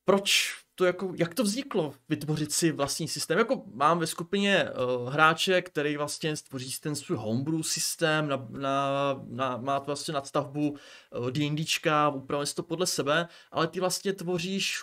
proč 0.06 0.58
to 0.82 0.86
jako, 0.86 1.14
jak 1.16 1.36
to 1.36 1.44
vzniklo, 1.44 1.94
vytvořit 2.10 2.52
si 2.52 2.72
vlastní 2.72 3.08
systém? 3.08 3.38
Jako 3.38 3.64
mám 3.74 4.00
ve 4.00 4.08
skupině 4.08 4.70
uh, 4.70 5.10
hráče, 5.14 5.62
který 5.62 5.98
vlastně 5.98 6.36
stvoří 6.36 6.72
ten 6.82 6.96
svůj 6.96 7.18
homebrew 7.18 7.62
systém, 7.62 8.28
na, 8.28 8.48
na, 8.50 9.20
na, 9.28 9.58
má 9.58 9.80
to 9.80 9.86
vlastně 9.86 10.14
nadstavbu 10.14 10.70
uh, 10.72 11.32
D&Dčka, 11.32 12.10
upravuje 12.10 12.46
si 12.46 12.56
to 12.56 12.64
podle 12.64 12.88
sebe, 12.88 13.28
ale 13.52 13.68
ty 13.68 13.80
vlastně 13.80 14.14
tvoříš 14.14 14.82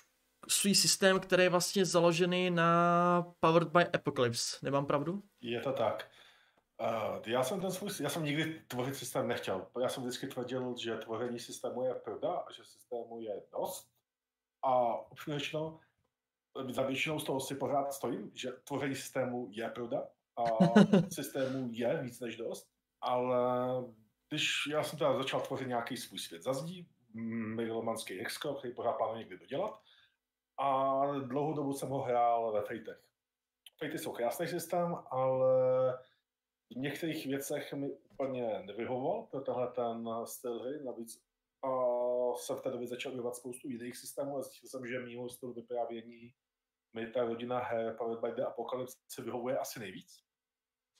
svůj 0.48 0.74
systém, 0.74 1.20
který 1.20 1.42
je 1.42 1.48
vlastně 1.48 1.84
založený 1.84 2.50
na 2.50 3.32
Powered 3.40 3.68
by 3.68 3.86
Apocalypse. 3.86 4.56
Nemám 4.62 4.86
pravdu? 4.86 5.22
Je 5.40 5.60
to 5.60 5.72
tak. 5.72 6.10
Uh, 6.80 7.22
já 7.26 7.42
jsem 7.42 7.60
ten 7.60 7.70
svůj, 7.70 7.90
já 8.00 8.08
jsem 8.08 8.24
nikdy 8.24 8.62
tvořit 8.68 8.96
systém 8.96 9.28
nechtěl. 9.28 9.66
Já 9.82 9.88
jsem 9.88 10.02
vždycky 10.02 10.26
tvrdil, 10.26 10.74
že 10.78 10.96
tvoření 10.96 11.38
systému 11.38 11.82
je 11.82 11.94
pravda 11.94 12.32
a 12.32 12.52
že 12.52 12.64
systému 12.64 13.20
je 13.20 13.42
dost. 13.52 13.88
A 14.62 14.94
upřímně 15.10 15.38
řečeno, 15.38 15.80
za 16.70 16.82
většinou 16.82 17.18
z 17.18 17.24
toho 17.24 17.40
si 17.40 17.54
pořád 17.54 17.92
stojím, 17.92 18.30
že 18.34 18.52
tvoření 18.52 18.94
systému 18.94 19.48
je 19.50 19.68
pravda 19.68 20.08
a 20.36 20.44
systému 21.12 21.68
je 21.72 22.02
víc 22.02 22.20
než 22.20 22.36
dost, 22.36 22.68
ale 23.00 23.38
když 24.28 24.66
já 24.70 24.82
jsem 24.82 24.98
teda 24.98 25.16
začal 25.16 25.40
tvořit 25.40 25.68
nějaký 25.68 25.96
svůj 25.96 26.18
svět 26.18 26.42
za 26.42 26.52
zdí, 26.52 26.88
megalomanský 27.54 28.18
Hexco, 28.18 28.54
který 28.54 28.74
pořád 28.74 28.92
plánuji 28.92 29.18
někdy 29.18 29.38
dodělat, 29.38 29.80
a 30.58 31.02
dlouhou 31.20 31.54
dobu 31.54 31.72
jsem 31.72 31.88
ho 31.88 32.02
hrál 32.02 32.52
ve 32.52 32.60
Fatech. 32.60 33.02
Fatey 33.78 33.98
jsou 33.98 34.12
krásný 34.12 34.48
systém, 34.48 34.96
ale 35.10 35.48
v 36.70 36.76
některých 36.76 37.26
věcech 37.26 37.72
mi 37.72 37.90
úplně 37.90 38.62
nevyhovoval 38.66 39.22
pro 39.22 39.40
tenhle 39.40 39.68
ten 39.68 40.08
styl 40.24 40.58
hry, 40.58 40.84
navíc 40.84 41.22
a 41.62 41.68
jsem 42.36 42.56
v 42.56 42.60
té 42.60 42.70
době 42.70 42.86
začal 42.86 43.12
vyvat 43.12 43.36
spoustu 43.36 43.68
jiných 43.68 43.96
systémů 43.96 44.36
a 44.36 44.42
zjistil 44.42 44.68
jsem, 44.68 44.86
že 44.86 45.00
mimo 45.00 45.28
styl 45.28 45.52
vyprávění 45.52 46.34
mi 46.94 47.06
ta 47.06 47.24
rodina 47.24 47.58
her 47.58 47.96
Powered 47.98 48.20
by 48.20 48.32
the 48.32 48.46
Apocalypse 48.46 49.22
vyhovuje 49.22 49.58
asi 49.58 49.80
nejvíc. 49.80 50.22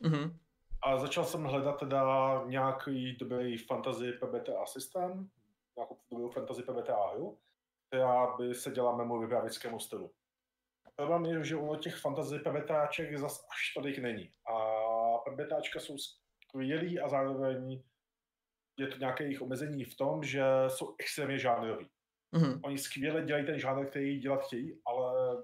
Mm-hmm. 0.04 0.38
A 0.82 0.98
začal 0.98 1.24
jsem 1.24 1.44
hledat 1.44 1.80
teda 1.80 2.42
nějaký 2.46 3.16
dobrý 3.16 3.58
fantasy 3.58 4.12
PBTA 4.12 4.66
systém, 4.66 5.30
nějakou 5.76 5.98
dobrou 6.10 6.30
fantasy 6.30 6.62
PBTA 6.62 7.10
hru, 7.10 7.38
která 7.88 8.36
by 8.36 8.54
se 8.54 8.70
dělala 8.70 8.96
mému 8.96 9.18
vyprávěckému 9.18 9.80
stylu. 9.80 10.12
Problém 10.96 11.26
je, 11.26 11.44
že 11.44 11.56
u 11.56 11.76
těch 11.76 11.96
fantasy 11.96 12.38
PBTáček 12.38 13.18
zas 13.18 13.46
až 13.50 13.74
tolik 13.74 13.98
není. 13.98 14.32
A 14.46 15.18
PBTáčka 15.18 15.80
jsou 15.80 15.96
skvělý 15.98 17.00
a 17.00 17.08
zároveň 17.08 17.82
je 18.78 18.86
to 18.86 18.98
nějaké 18.98 19.24
jejich 19.24 19.42
omezení 19.42 19.84
v 19.84 19.96
tom, 19.96 20.24
že 20.24 20.42
jsou 20.68 20.94
extrémně 20.98 21.38
žánrový. 21.38 21.90
Mm-hmm. 22.34 22.60
Oni 22.64 22.78
skvěle 22.78 23.22
dělají 23.22 23.46
ten 23.46 23.58
žánr, 23.58 23.86
který 23.86 24.18
dělat 24.18 24.44
chtějí, 24.44 24.82
ale 24.86 25.36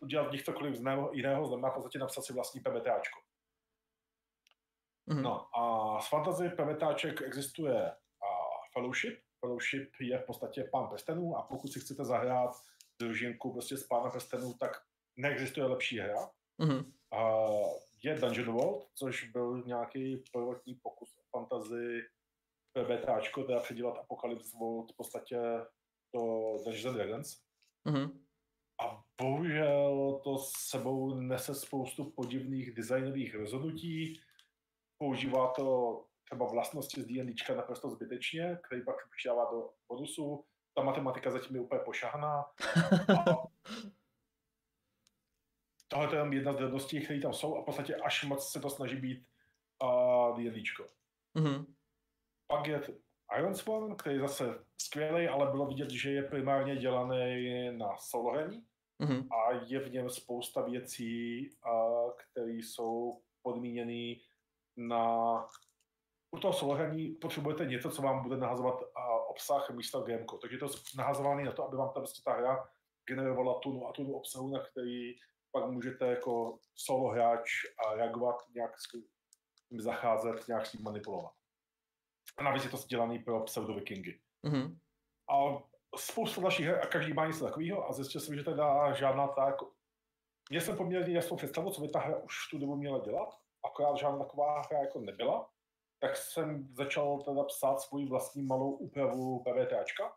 udělat 0.00 0.28
v 0.28 0.32
nich 0.32 0.42
cokoliv 0.42 0.76
z 0.76 0.82
jiného 1.12 1.46
znamená 1.46 1.70
v 1.70 1.74
podstatě 1.74 1.98
napsat 1.98 2.22
si 2.22 2.32
vlastní 2.32 2.60
PBTáčko. 2.60 3.20
Mm-hmm. 5.10 5.22
No 5.22 5.58
a 5.58 6.00
z 6.00 6.08
fantasy 6.08 6.48
PBTáček 6.48 7.22
existuje 7.22 7.90
a 7.90 8.28
Fellowship. 8.72 9.18
Fellowship 9.40 9.90
je 10.00 10.18
v 10.18 10.26
podstatě 10.26 10.68
pán 10.72 10.88
prstenů 10.88 11.36
a 11.36 11.42
pokud 11.42 11.72
si 11.72 11.80
chcete 11.80 12.04
zahrát 12.04 12.50
družinku 13.00 13.52
prostě 13.52 13.76
z 13.76 13.86
pána 13.86 14.10
prstenů, 14.10 14.54
tak 14.60 14.70
neexistuje 15.16 15.66
lepší 15.66 15.98
hra. 15.98 16.30
Mm-hmm. 16.60 16.92
A 17.12 17.46
je 18.02 18.14
Dungeon 18.14 18.52
World, 18.52 18.88
což 18.94 19.30
byl 19.30 19.62
nějaký 19.66 20.24
prvotní 20.32 20.74
pokus 20.74 21.18
o 21.18 21.22
fantasy 21.38 22.02
PBTáčko, 22.76 23.44
teda 23.44 23.60
předělat 23.60 23.98
Apocalypse 23.98 24.56
World 24.58 24.92
v 24.92 24.96
podstatě 24.96 25.36
do 26.14 26.52
Dungeons 26.64 26.96
Dragons. 26.96 27.42
Mm-hmm. 27.86 28.20
A 28.84 29.04
bohužel 29.22 30.20
to 30.24 30.38
s 30.38 30.52
sebou 30.52 31.14
nese 31.14 31.54
spoustu 31.54 32.10
podivných 32.10 32.74
designových 32.74 33.34
rozhodnutí. 33.34 34.20
Používá 34.98 35.52
to 35.52 36.04
třeba 36.24 36.46
vlastnosti 36.46 37.02
z 37.02 37.06
D&Dčka 37.06 37.54
naprosto 37.54 37.90
zbytečně, 37.90 38.58
který 38.66 38.84
pak 38.84 38.96
přidává 39.16 39.50
do 39.50 39.70
bonusu. 39.88 40.44
Ta 40.74 40.82
matematika 40.82 41.30
zatím 41.30 41.56
je 41.56 41.62
úplně 41.62 41.80
pošahná. 41.84 42.44
tohle 45.88 46.16
je 46.16 46.36
jedna 46.36 46.52
z 46.52 46.56
drobností, 46.56 47.00
které 47.00 47.20
tam 47.20 47.32
jsou 47.32 47.56
a 47.56 47.62
v 47.62 47.64
podstatě 47.64 47.96
až 47.96 48.24
moc 48.24 48.52
se 48.52 48.60
to 48.60 48.70
snaží 48.70 48.96
být 48.96 49.26
uh, 49.82 50.36
D&Dčko. 50.36 50.86
Mm-hmm. 51.36 51.75
Pak 52.46 52.66
je 52.66 52.80
Iron 53.38 53.54
Swan, 53.54 53.96
který 53.96 54.14
je 54.14 54.20
zase 54.20 54.64
skvělý, 54.80 55.28
ale 55.28 55.50
bylo 55.50 55.66
vidět, 55.66 55.90
že 55.90 56.10
je 56.10 56.22
primárně 56.22 56.76
dělaný 56.76 57.70
na 57.78 57.96
solo 57.96 58.32
hraní 58.32 58.66
mm-hmm. 59.00 59.26
a 59.30 59.64
je 59.66 59.80
v 59.80 59.92
něm 59.92 60.10
spousta 60.10 60.62
věcí, 60.62 61.50
které 62.16 62.52
jsou 62.52 63.22
podmíněné 63.42 64.20
na... 64.76 65.44
U 66.30 66.38
toho 66.38 66.52
solo 66.52 66.74
hraní 66.74 67.08
potřebujete 67.08 67.66
něco, 67.66 67.90
co 67.90 68.02
vám 68.02 68.22
bude 68.22 68.36
nahazovat 68.36 68.82
obsah 69.28 69.70
místo 69.70 70.00
gameko. 70.00 70.38
Takže 70.38 70.58
to 70.58 70.64
je 70.64 70.70
nahazované 70.96 71.44
na 71.44 71.52
to, 71.52 71.64
aby 71.64 71.76
vám 71.76 71.88
ta, 71.88 72.00
prostě 72.00 72.22
ta 72.24 72.32
hra 72.32 72.68
generovala 73.08 73.60
tunu 73.60 73.88
a 73.88 73.92
tunu 73.92 74.12
obsahu, 74.12 74.48
na 74.48 74.60
který 74.60 75.14
pak 75.52 75.70
můžete 75.70 76.06
jako 76.06 76.58
solo 76.74 77.08
hráč 77.08 77.50
reagovat, 77.94 78.36
nějak 78.54 78.80
s 78.80 78.90
tím 79.68 79.80
zacházet, 79.80 80.48
nějak 80.48 80.66
s 80.66 80.72
tím 80.72 80.82
manipulovat. 80.82 81.32
A 82.36 82.42
navíc 82.42 82.64
je 82.64 82.70
to 82.70 82.76
dělaný 82.76 83.18
pro 83.18 83.40
pseudovikingy. 83.40 84.20
Mm-hmm. 84.44 84.78
A 85.30 85.62
spoustu 85.96 86.40
dalších 86.40 86.66
her 86.66 86.80
a 86.82 86.86
každý 86.86 87.12
má 87.12 87.26
něco 87.26 87.44
takového 87.44 87.88
a 87.88 87.92
zjistil 87.92 88.20
jsem, 88.20 88.34
že 88.34 88.44
teda 88.44 88.92
žádná 88.92 89.28
ta 89.28 89.46
jako... 89.46 89.72
Měl 90.50 90.62
jsem 90.62 90.76
poměrně 90.76 91.14
jasnou 91.14 91.36
představu, 91.36 91.70
co 91.70 91.80
by 91.80 91.88
ta 91.88 91.98
hra 91.98 92.16
už 92.18 92.34
v 92.46 92.50
tu 92.50 92.58
dobu 92.58 92.76
měla 92.76 92.98
dělat, 92.98 93.34
akorát 93.64 93.96
žádná 93.96 94.18
taková 94.18 94.62
hra 94.62 94.78
jako 94.78 95.00
nebyla, 95.00 95.50
tak 96.00 96.16
jsem 96.16 96.74
začal 96.74 97.22
teda 97.22 97.44
psát 97.44 97.80
svůj 97.80 98.08
vlastní 98.08 98.42
malou 98.42 98.70
úpravu 98.70 99.44
PVTčka, 99.44 100.16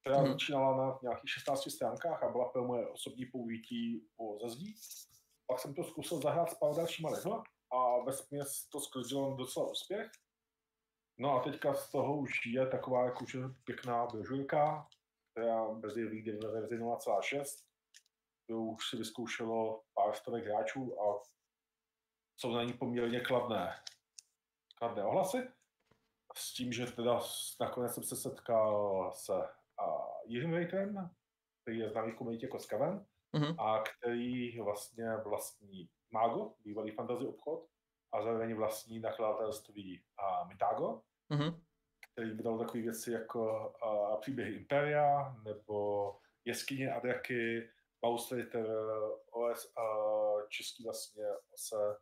která 0.00 0.16
hmm. 0.16 0.32
začínala 0.32 0.76
na 0.76 0.98
nějakých 1.02 1.30
16 1.30 1.70
stránkách 1.70 2.22
a 2.22 2.28
byla 2.28 2.48
pro 2.48 2.64
moje 2.64 2.88
osobní 2.88 3.26
použití 3.26 4.08
po 4.16 4.38
zazdí. 4.42 4.74
Pak 5.46 5.60
jsem 5.60 5.74
to 5.74 5.84
zkusil 5.84 6.20
zahrát 6.20 6.50
s 6.50 6.54
pár 6.54 6.74
dalšíma 6.74 7.10
lidma 7.10 7.42
a 7.72 8.04
ve 8.06 8.12
směs 8.12 8.68
to 8.72 8.80
sklidilo 8.80 9.36
docela 9.36 9.70
úspěch. 9.70 10.10
No 11.18 11.32
a 11.32 11.42
teďka 11.42 11.74
z 11.74 11.90
toho 11.90 12.16
už 12.16 12.46
je 12.46 12.66
taková 12.66 13.04
jakože 13.04 13.38
pěkná 13.64 14.06
brožurka, 14.06 14.88
která 15.30 15.68
brzy 15.68 16.04
vyjde 16.04 16.32
ve 16.32 16.52
verzi 16.52 16.78
0.6, 16.78 17.44
kterou 18.44 18.72
už 18.72 18.90
si 18.90 18.96
vyzkoušelo 18.96 19.82
pár 19.94 20.14
stovek 20.14 20.44
hráčů 20.44 21.00
a 21.00 21.22
jsou 22.36 22.52
na 22.52 22.64
ní 22.64 22.72
poměrně 22.72 23.20
kladné, 23.20 23.74
kladné 24.78 25.04
ohlasy. 25.04 25.48
S 26.36 26.54
tím, 26.54 26.72
že 26.72 26.86
teda 26.86 27.20
nakonec 27.60 27.94
jsem 27.94 28.04
se 28.04 28.16
setkal 28.16 29.12
se 29.14 29.32
Jiřím 30.26 30.52
Rejtem, 30.52 31.10
který 31.62 31.78
je 31.78 31.90
známý 31.90 32.12
v 32.12 32.16
komunitě 32.16 32.46
jako 32.46 32.58
Skaven, 32.58 33.06
mm-hmm. 33.34 33.64
a 33.64 33.82
který 33.82 34.60
vlastně 34.60 35.16
vlastní 35.16 35.88
Mágo, 36.10 36.54
bývalý 36.64 36.90
fantasy 36.90 37.26
obchod, 37.26 37.68
a 38.14 38.22
zároveň 38.22 38.54
vlastní 38.54 39.00
nakladatelství 39.00 40.02
a 40.18 40.44
Mitago, 40.44 41.02
mm-hmm. 41.30 41.60
který 42.12 42.30
vydal 42.30 42.58
takové 42.58 42.82
věci 42.82 43.12
jako 43.12 43.72
a, 43.82 44.16
příběhy 44.16 44.52
Imperia, 44.52 45.36
nebo 45.44 46.18
Jeskyně 46.44 46.92
a 46.92 47.00
draky, 47.00 47.70
Bauslater, 48.02 48.66
OS 49.30 49.76
a 49.76 49.84
český 50.48 50.84
vlastně 50.84 51.24
se 51.56 51.96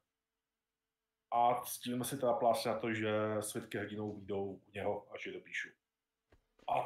a 1.33 1.64
s 1.64 1.78
tím 1.78 2.04
si 2.04 2.19
teda 2.19 2.33
plášť 2.33 2.66
na 2.66 2.78
to, 2.78 2.95
že 2.95 3.12
svědky 3.40 3.78
hrdinou 3.78 4.12
výjdou 4.12 4.45
u 4.45 4.71
něho, 4.75 5.14
až 5.14 5.26
je 5.26 5.33
dopíšu. 5.33 5.69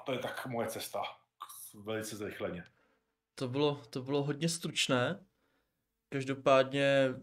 to 0.05 0.13
je 0.13 0.19
tak 0.19 0.47
moje 0.47 0.69
cesta. 0.69 1.03
Velice 1.75 2.17
zrychleně. 2.17 2.65
To 3.35 3.49
bylo, 3.49 3.75
to 3.91 4.03
bylo 4.03 4.23
hodně 4.23 4.49
stručné. 4.49 5.27
Každopádně, 6.17 7.15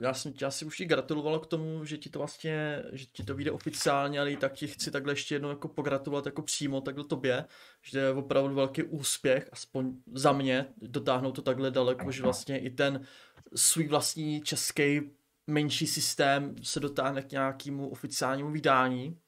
já 0.00 0.14
jsem 0.14 0.32
ti 0.32 0.44
asi 0.44 0.64
už 0.64 0.80
i 0.80 0.84
gratuloval 0.84 1.38
k 1.38 1.46
tomu, 1.46 1.84
že 1.84 1.98
ti 1.98 2.10
to 2.10 2.18
vlastně, 2.18 2.82
že 2.92 3.04
ti 3.06 3.24
to 3.24 3.34
vyjde 3.34 3.50
oficiálně, 3.50 4.20
ale 4.20 4.32
i 4.32 4.36
tak 4.36 4.52
ti 4.52 4.66
chci 4.66 4.90
takhle 4.90 5.12
ještě 5.12 5.34
jednou 5.34 5.48
jako 5.48 5.68
pogratulovat 5.68 6.26
jako 6.26 6.42
přímo 6.42 6.80
takhle 6.80 7.04
tobě, 7.04 7.44
že 7.82 7.98
je 7.98 8.10
opravdu 8.10 8.54
velký 8.54 8.82
úspěch, 8.82 9.48
aspoň 9.52 9.96
za 10.14 10.32
mě, 10.32 10.66
dotáhnout 10.82 11.32
to 11.32 11.42
takhle 11.42 11.70
daleko, 11.70 12.10
že 12.10 12.22
vlastně 12.22 12.58
i 12.58 12.70
ten 12.70 13.06
svůj 13.54 13.88
vlastní 13.88 14.40
český 14.40 15.00
menší 15.46 15.86
systém 15.86 16.54
se 16.62 16.80
dotáhne 16.80 17.22
k 17.22 17.30
nějakému 17.30 17.88
oficiálnímu 17.88 18.50
vydání. 18.50 19.18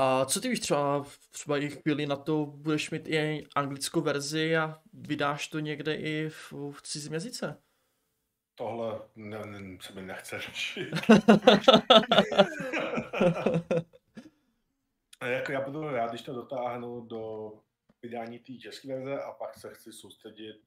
A 0.00 0.24
co 0.24 0.40
ty 0.40 0.48
víš, 0.48 0.60
třeba, 0.60 1.04
třeba 1.30 1.58
i 1.58 1.70
chvíli 1.70 2.06
na 2.06 2.16
to 2.16 2.46
budeš 2.46 2.90
mít 2.90 3.08
i 3.08 3.46
anglickou 3.56 4.00
verzi 4.00 4.56
a 4.56 4.82
vydáš 4.92 5.48
to 5.48 5.58
někde 5.58 5.94
i 5.94 6.28
v, 6.28 6.52
v 6.52 6.82
cizím 6.82 7.12
jazyce? 7.12 7.62
Tohle 8.54 9.00
ne, 9.16 9.46
ne, 9.46 9.78
se 9.80 9.92
mi 9.92 10.02
nechce 10.02 10.40
řešit. 10.40 10.88
jako 15.24 15.52
já 15.52 15.60
budu 15.60 15.88
rád, 15.88 16.08
když 16.08 16.22
to 16.22 16.34
dotáhnu 16.34 17.00
do 17.00 17.52
vydání 18.02 18.38
té 18.38 18.52
české 18.52 18.88
verze 18.88 19.22
a 19.22 19.32
pak 19.32 19.54
se 19.54 19.74
chci 19.74 19.92
soustředit 19.92 20.62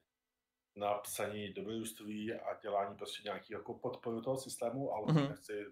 na 0.76 0.94
psaní 0.94 1.52
dobrodružství 1.52 2.32
a 2.32 2.58
dělání 2.62 2.96
prostě 2.96 3.22
nějaký 3.24 3.52
jako 3.52 3.74
podporu 3.74 4.20
toho 4.20 4.36
systému, 4.36 4.92
ale 4.92 5.06
mm-hmm. 5.06 5.28
nechci 5.28 5.66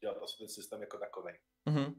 dělat 0.00 0.22
asi 0.22 0.38
ten 0.38 0.48
systém 0.48 0.80
jako 0.80 0.98
takový. 0.98 1.32
Mm-hmm. 1.68 1.94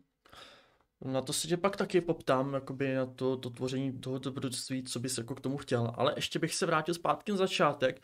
Na 1.02 1.22
to 1.22 1.34
si 1.34 1.48
tě 1.48 1.58
pak 1.58 1.76
taky 1.76 2.02
poptám, 2.02 2.54
jakoby 2.54 2.94
na 2.94 3.06
to, 3.06 3.38
to 3.38 3.50
tvoření 3.50 4.00
toho 4.00 4.20
dobrodružství, 4.20 4.84
co 4.84 5.00
bys 5.00 5.18
jako 5.18 5.36
k 5.36 5.42
tomu 5.42 5.58
chtěl. 5.58 5.94
Ale 5.96 6.14
ještě 6.16 6.40
bych 6.40 6.56
se 6.56 6.66
vrátil 6.66 6.94
zpátky 6.94 7.32
na 7.32 7.38
začátek. 7.38 8.02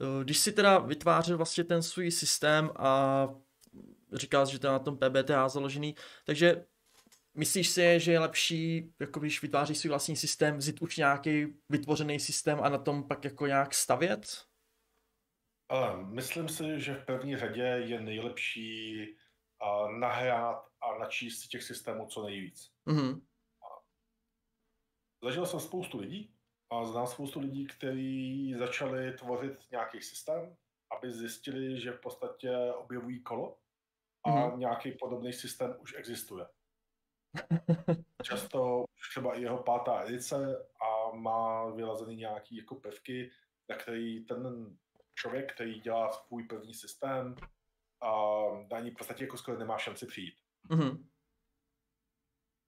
Eh, 0.00 0.24
když 0.24 0.38
si 0.38 0.52
teda 0.52 0.78
vytvářel 0.78 1.36
vlastně 1.36 1.64
ten 1.64 1.82
svůj 1.82 2.10
systém 2.10 2.70
a 2.76 3.28
říkal, 4.12 4.46
že 4.46 4.58
to 4.58 4.66
je 4.66 4.72
na 4.72 4.78
tom 4.78 4.98
PBTA 4.98 5.48
založený, 5.48 5.94
takže 6.24 6.64
myslíš 7.34 7.68
si, 7.68 8.00
že 8.00 8.12
je 8.12 8.18
lepší, 8.18 8.92
jako 9.00 9.20
když 9.20 9.42
vytváříš 9.42 9.78
svůj 9.78 9.88
vlastní 9.88 10.16
systém, 10.16 10.56
vzít 10.56 10.82
už 10.82 10.96
nějaký 10.96 11.46
vytvořený 11.68 12.20
systém 12.20 12.58
a 12.62 12.68
na 12.68 12.78
tom 12.78 13.08
pak 13.08 13.24
jako 13.24 13.46
nějak 13.46 13.74
stavět? 13.74 14.26
Ale 15.68 16.06
myslím 16.06 16.48
si, 16.48 16.80
že 16.80 16.94
v 16.94 17.04
první 17.04 17.36
řadě 17.36 17.62
je 17.62 18.00
nejlepší 18.00 19.04
uh, 19.62 19.92
nahrát 19.92 20.68
a 20.80 20.98
načíst 20.98 21.40
si 21.40 21.48
těch 21.48 21.62
systémů 21.62 22.06
co 22.06 22.22
nejvíc. 22.22 22.72
Mm-hmm. 22.86 23.20
Zažil 25.24 25.46
jsem 25.46 25.60
spoustu 25.60 25.98
lidí 25.98 26.34
a 26.70 26.84
znám 26.84 27.06
spoustu 27.06 27.40
lidí, 27.40 27.66
kteří 27.66 28.54
začali 28.58 29.12
tvořit 29.12 29.70
nějaký 29.70 30.02
systém, 30.02 30.56
aby 30.96 31.12
zjistili, 31.12 31.80
že 31.80 31.92
v 31.92 32.00
podstatě 32.00 32.72
objevují 32.74 33.22
kolo 33.22 33.58
a 34.24 34.30
mm-hmm. 34.30 34.58
nějaký 34.58 34.92
podobný 34.92 35.32
systém 35.32 35.76
už 35.80 35.94
existuje. 35.96 36.46
Často 38.22 38.84
už 39.00 39.08
třeba 39.08 39.34
i 39.34 39.42
jeho 39.42 39.62
pátá 39.62 40.04
edice 40.04 40.66
a 40.80 41.16
má 41.16 41.70
vylazený 41.70 42.16
nějaký 42.16 42.56
jako 42.56 42.74
prvky, 42.74 43.30
na 43.68 43.76
který 43.76 44.24
ten 44.24 44.76
člověk, 45.14 45.54
který 45.54 45.80
dělá 45.80 46.12
svůj 46.12 46.42
první 46.42 46.74
systém, 46.74 47.34
a 48.00 48.10
na 48.70 48.80
ní 48.80 48.90
v 48.90 48.94
podstatě 48.94 49.24
jako 49.24 49.36
skoro 49.36 49.58
nemá 49.58 49.78
šanci 49.78 50.06
přijít. 50.06 50.34
Mm-hmm. 50.70 51.04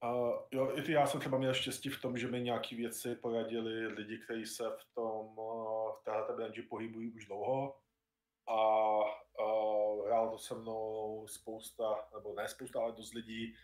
Uh, 0.05 0.35
jo, 0.53 0.73
i 0.77 0.83
ty 0.83 0.93
já 0.93 1.07
jsem 1.07 1.21
třeba 1.21 1.39
měl 1.39 1.55
štěstí 1.55 1.89
v 1.89 2.01
tom, 2.01 2.19
že 2.19 2.29
mi 2.29 2.43
nějaké 2.43 2.77
věci 2.77 3.15
poradili 3.15 3.87
lidi, 3.87 4.19
kteří 4.19 4.47
se 4.47 4.65
v 4.71 4.95
tom, 4.95 5.39
uh, 5.39 5.93
v 5.93 6.05
téhle 6.05 6.37
branži 6.37 6.63
pohybují 6.63 7.13
už 7.13 7.27
dlouho 7.27 7.77
a 8.49 8.97
uh, 9.45 10.07
hrál 10.07 10.31
to 10.31 10.39
se 10.39 10.55
mnou 10.55 11.27
spousta, 11.29 12.09
nebo 12.15 12.35
ne 12.35 12.49
spousta, 12.49 12.81
ale 12.81 12.93
dost 12.93 13.15
lidí, 13.15 13.55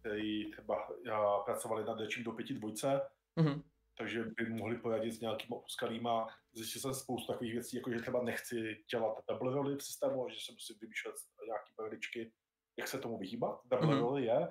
kteří 0.00 0.50
třeba 0.50 0.88
já, 1.06 1.38
pracovali 1.38 1.84
na 1.84 1.94
Dečím 1.94 2.24
do 2.24 2.32
pěti 2.32 2.54
dvojce, 2.54 3.00
mm-hmm. 3.36 3.62
Takže 4.00 4.24
by 4.24 4.50
mohli 4.50 4.78
poradit 4.78 5.12
s 5.12 5.20
nějakýma 5.20 5.56
opuskalýma. 5.56 6.28
Zjistil 6.52 6.80
jsem 6.80 6.94
spoustu 6.94 7.32
takových 7.32 7.52
věcí, 7.52 7.76
jako 7.76 7.90
že 7.90 8.00
třeba 8.00 8.22
nechci 8.22 8.84
dělat 8.90 9.18
double 9.28 9.54
roli 9.54 9.76
v 9.76 9.82
systému, 9.82 10.28
že 10.28 10.40
se 10.40 10.52
musím 10.52 10.76
vymýšlet 10.80 11.14
nějaké 11.46 11.72
perličky, 11.76 12.32
jak 12.78 12.88
se 12.88 12.98
tomu 12.98 13.18
vyhýbat. 13.18 13.60
Double 13.64 13.88
mm-hmm. 13.88 14.00
roli 14.00 14.24
je, 14.24 14.48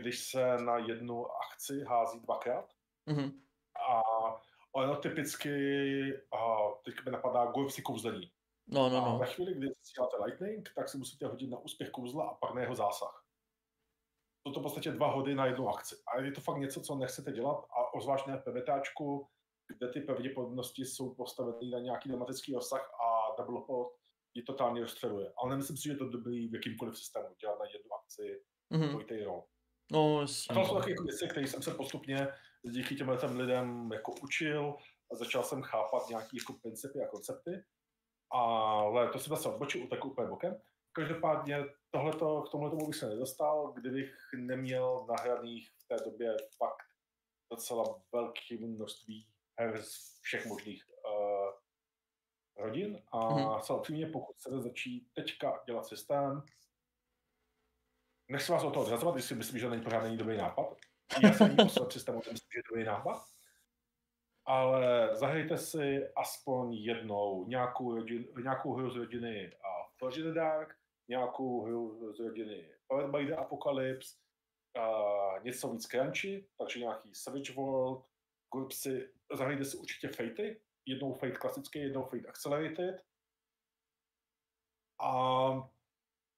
když 0.00 0.30
se 0.30 0.56
na 0.58 0.78
jednu 0.78 1.26
akci 1.26 1.84
hází 1.84 2.20
dvakrát. 2.20 2.72
Mm-hmm. 3.08 3.40
A 3.90 4.02
ono 4.72 4.96
typicky, 4.96 5.52
a 6.32 6.68
teď 6.84 6.94
mi 7.04 7.10
napadá 7.10 7.46
golf 7.46 7.82
kouzlení. 7.82 8.32
No, 8.66 8.88
no, 8.88 9.00
no. 9.00 9.14
A 9.14 9.18
ve 9.18 9.26
chvíli, 9.26 9.54
kdy 9.54 9.68
děláte 9.96 10.16
lightning, 10.24 10.72
tak 10.74 10.88
si 10.88 10.98
musíte 10.98 11.26
hodit 11.26 11.50
na 11.50 11.58
úspěch 11.58 11.90
kouzla 11.90 12.28
a 12.28 12.34
pak 12.34 12.54
na 12.54 12.60
jeho 12.60 12.74
zásah. 12.74 13.19
Jsou 14.42 14.52
to 14.52 14.60
v 14.60 14.62
podstatě 14.62 14.90
dva 14.90 15.10
hody 15.10 15.34
na 15.34 15.46
jednu 15.46 15.68
akci. 15.68 15.96
A 16.14 16.20
je 16.20 16.32
to 16.32 16.40
fakt 16.40 16.58
něco, 16.58 16.80
co 16.80 16.94
nechcete 16.94 17.32
dělat 17.32 17.56
a 17.56 17.94
ozvlášť 17.94 18.26
ne 18.26 18.36
v 18.36 18.44
PBTáčku, 18.44 19.28
kde 19.68 19.88
ty 19.88 20.00
pravděpodobnosti 20.00 20.84
jsou 20.84 21.14
postaveny 21.14 21.70
na 21.70 21.78
nějaký 21.78 22.08
dramatický 22.08 22.54
rozsah 22.54 22.90
a 23.00 23.36
double 23.42 23.60
hod 23.68 23.88
je 24.34 24.42
totálně 24.42 24.80
rozstřeluje. 24.80 25.32
Ale 25.38 25.50
nemyslím 25.50 25.76
si, 25.76 25.82
že 25.82 25.90
je 25.90 25.96
to 25.96 26.08
dobrý 26.08 26.48
v 26.48 26.54
jakýmkoliv 26.54 26.98
systému, 26.98 27.28
dělat 27.40 27.58
na 27.58 27.64
jednu 27.64 27.90
akci 27.94 28.42
mm-hmm. 28.72 28.88
dvojitý 28.88 29.24
rol. 29.24 29.44
No. 29.92 30.18
A 30.18 30.54
to 30.54 30.64
jsou 30.64 30.74
takové 30.74 30.90
jako 30.90 31.02
věci, 31.02 31.28
které 31.28 31.46
jsem 31.46 31.62
se 31.62 31.74
postupně 31.74 32.28
díky 32.62 32.96
těm 32.96 33.36
lidem 33.36 33.90
jako 33.92 34.12
učil 34.22 34.76
a 35.12 35.16
začal 35.16 35.42
jsem 35.42 35.62
chápat 35.62 36.08
nějaké 36.08 36.36
jako 36.36 36.52
principy 36.62 36.98
a 37.02 37.08
koncepty. 37.08 37.50
Ale 38.32 39.08
to 39.08 39.18
jsem 39.18 39.30
zase 39.30 39.48
odbočil, 39.48 39.86
tak 39.86 40.04
úplně 40.04 40.28
bokem. 40.28 40.56
Každopádně 40.92 41.64
tohleto, 41.90 42.42
k 42.42 42.50
tomuhle 42.50 42.70
tomu 42.70 42.86
bych 42.86 42.96
se 42.96 43.08
nedostal, 43.08 43.72
kdybych 43.72 44.16
neměl 44.36 45.06
nahraných 45.08 45.70
v 45.70 45.88
té 45.88 46.04
době 46.04 46.36
fakt 46.56 46.86
docela 47.50 48.02
velké 48.12 48.56
množství 48.58 49.28
her 49.58 49.82
z 49.82 50.20
všech 50.20 50.46
možných 50.46 50.84
uh, 50.88 51.50
rodin 52.64 53.02
a 53.12 53.18
mm-hmm. 53.18 54.12
pokud 54.12 54.36
chcete 54.36 54.60
začít 54.60 55.08
teďka 55.14 55.62
dělat 55.66 55.86
systém, 55.86 56.42
nechci 58.28 58.52
vás 58.52 58.64
o 58.64 58.70
toho 58.70 58.86
odrazovat, 58.86 59.20
si 59.20 59.34
myslím, 59.34 59.58
že 59.58 59.70
není 59.70 59.82
pořád 59.82 60.02
není 60.02 60.16
dobrý 60.16 60.36
nápad. 60.36 60.76
Já 61.22 61.32
jsem 61.32 61.56
o 61.60 61.90
systému, 61.90 62.18
myslím, 62.18 62.48
že 62.52 62.58
je 62.58 62.62
dobrý 62.70 62.84
nápad. 62.84 63.22
Ale 64.44 65.10
zahrajte 65.16 65.58
si 65.58 66.08
aspoň 66.16 66.74
jednou 66.74 67.46
nějakou, 67.48 67.94
rodin, 67.94 68.28
nějakou 68.42 68.74
hru 68.74 68.90
z 68.90 68.96
rodiny 68.96 69.52
uh, 70.02 70.34
Dark, 70.34 70.79
nějakou 71.10 71.62
hru 71.64 72.12
z 72.12 72.20
rodiny 72.20 72.68
Powered 72.86 73.38
Apocalypse, 73.38 74.16
uh, 74.78 75.44
něco 75.44 75.72
víc 75.72 75.86
crunchy, 75.86 76.48
takže 76.58 76.80
nějaký 76.80 77.14
Savage 77.14 77.52
World, 77.52 78.06
Gulpsy, 78.52 79.12
zahrajte 79.32 79.64
si 79.64 79.76
určitě 79.76 80.08
Fatey, 80.08 80.60
jednou 80.86 81.12
Fate 81.12 81.32
klasický, 81.32 81.78
jednou 81.78 82.04
Fate 82.04 82.28
Accelerated. 82.28 83.04
A 85.00 85.50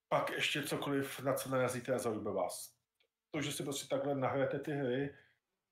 pak 0.09 0.31
ještě 0.31 0.63
cokoliv, 0.63 1.21
na 1.21 1.35
co 1.35 1.49
narazíte 1.51 1.95
a 1.95 1.99
zaujme 1.99 2.33
vás. 2.33 2.77
To, 3.31 3.43
že 3.43 3.53
si 3.53 3.63
prostě 3.63 3.89
takhle 3.89 4.15
nahrajete 4.15 4.59
ty 4.59 4.73
hry, 4.73 5.17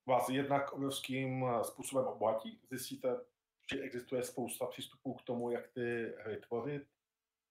vás 0.08 0.28
jednak 0.28 0.72
obrovským 0.72 1.44
způsobem 1.62 2.06
obohatí. 2.06 2.60
Zjistíte, 2.70 3.20
že 3.72 3.82
existuje 3.82 4.24
spousta 4.24 4.66
přístupů 4.66 5.14
k 5.14 5.22
tomu, 5.22 5.50
jak 5.50 5.68
ty 5.68 6.14
hry 6.18 6.36
tvořit, 6.36 6.88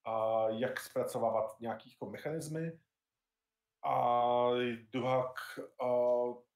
a 0.05 0.45
jak 0.49 0.79
zpracovávat 0.79 1.59
nějaký 1.59 1.89
jako 1.89 2.09
mechanismy. 2.09 2.79
A 3.83 4.49
druhá, 4.91 5.33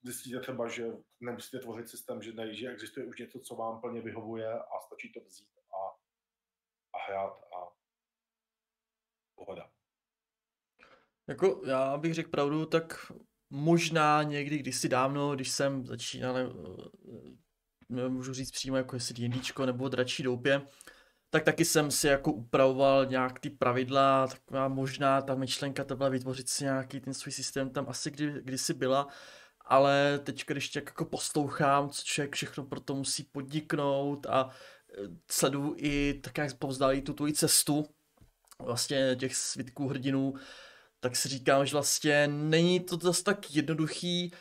zjistíte 0.03 0.39
třeba, 0.39 0.67
že 0.67 0.87
nemusíte 1.19 1.59
tvořit 1.59 1.89
systém, 1.89 2.21
že, 2.21 2.33
ne, 2.33 2.53
že 2.53 2.69
existuje 2.69 3.05
už 3.05 3.19
něco, 3.19 3.39
co 3.39 3.55
vám 3.55 3.81
plně 3.81 4.01
vyhovuje 4.01 4.59
a 4.59 4.79
stačí 4.85 5.13
to 5.13 5.19
vzít 5.19 5.49
a, 5.73 5.87
a 6.93 7.07
hrát 7.07 7.33
a 7.33 7.73
pohoda. 9.35 9.69
Jako 11.27 11.61
já 11.65 11.97
bych 11.97 12.13
řekl 12.13 12.29
pravdu, 12.29 12.65
tak 12.65 13.11
možná 13.49 14.23
někdy 14.23 14.57
kdysi 14.57 14.89
dávno, 14.89 15.35
když 15.35 15.51
jsem 15.51 15.85
začínal, 15.85 16.35
nemůžu 17.89 18.33
říct 18.33 18.51
přímo 18.51 18.77
jako 18.77 18.95
jestli 18.95 19.13
D&Dčko 19.13 19.65
nebo 19.65 19.89
dračí 19.89 20.23
doupě, 20.23 20.67
tak 21.33 21.43
taky 21.43 21.65
jsem 21.65 21.91
si 21.91 22.07
jako 22.07 22.31
upravoval 22.31 23.05
nějak 23.05 23.39
ty 23.39 23.49
pravidla, 23.49 24.27
taková 24.27 24.67
možná 24.67 25.21
ta 25.21 25.35
myšlenka 25.35 25.83
to 25.83 25.95
byla 25.95 26.09
vytvořit 26.09 26.49
si 26.49 26.63
nějaký 26.63 26.99
ten 26.99 27.13
svůj 27.13 27.31
systém 27.31 27.69
tam 27.69 27.85
asi 27.89 28.11
kdy, 28.11 28.41
kdysi 28.43 28.73
byla, 28.73 29.07
ale 29.61 30.19
teď, 30.23 30.43
když 30.47 30.69
tě 30.69 30.79
jako 30.79 31.05
poslouchám, 31.05 31.89
co 31.89 32.01
člověk 32.05 32.35
všechno 32.35 32.63
pro 32.63 32.79
to 32.79 32.95
musí 32.95 33.23
podniknout 33.23 34.25
a 34.25 34.49
e, 34.49 35.01
sleduju 35.31 35.75
i 35.77 36.19
tak, 36.23 36.37
jak 36.37 36.57
povzdali 36.57 37.01
tu 37.01 37.13
tvoji 37.13 37.33
cestu, 37.33 37.85
vlastně 38.59 39.15
těch 39.19 39.35
svitků 39.35 39.87
hrdinů, 39.87 40.33
tak 40.99 41.15
si 41.15 41.27
říkám, 41.29 41.65
že 41.65 41.73
vlastně 41.73 42.27
není 42.27 42.79
to 42.79 42.97
zase 42.97 43.23
tak 43.23 43.55
jednoduchý 43.55 44.31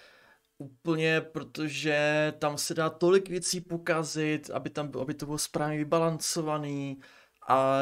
úplně, 0.62 1.20
protože 1.20 2.32
tam 2.38 2.58
se 2.58 2.74
dá 2.74 2.90
tolik 2.90 3.28
věcí 3.28 3.60
pokazit, 3.60 4.50
aby, 4.50 4.70
tam, 4.70 4.90
aby 5.00 5.14
to 5.14 5.26
bylo 5.26 5.38
správně 5.38 5.78
vybalancovaný 5.78 7.00
a 7.48 7.80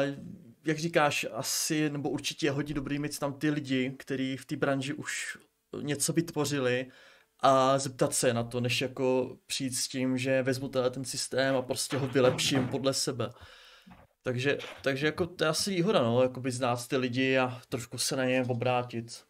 jak 0.65 0.77
říkáš, 0.77 1.25
asi, 1.31 1.89
nebo 1.89 2.09
určitě 2.09 2.47
je 2.47 2.51
hodně 2.51 2.73
dobrý 2.73 2.99
mít 2.99 3.19
tam 3.19 3.33
ty 3.33 3.49
lidi, 3.49 3.95
kteří 3.99 4.37
v 4.37 4.45
té 4.45 4.55
branži 4.55 4.93
už 4.93 5.37
něco 5.81 6.13
vytvořili 6.13 6.91
a 7.39 7.79
zeptat 7.79 8.13
se 8.13 8.33
na 8.33 8.43
to, 8.43 8.61
než 8.61 8.81
jako 8.81 9.37
přijít 9.47 9.73
s 9.73 9.87
tím, 9.87 10.17
že 10.17 10.43
vezmu 10.43 10.67
ten 10.67 11.05
systém 11.05 11.55
a 11.55 11.61
prostě 11.61 11.97
ho 11.97 12.07
vylepším 12.07 12.67
podle 12.67 12.93
sebe. 12.93 13.29
Takže, 14.23 14.57
takže 14.83 15.05
jako 15.05 15.27
to 15.27 15.43
je 15.43 15.49
asi 15.49 15.69
výhoda, 15.69 16.01
no, 16.01 16.21
jako 16.21 16.41
by 16.41 16.51
znát 16.51 16.87
ty 16.87 16.97
lidi 16.97 17.37
a 17.37 17.61
trošku 17.69 17.97
se 17.97 18.15
na 18.15 18.25
ně 18.25 18.45
obrátit. 18.47 19.23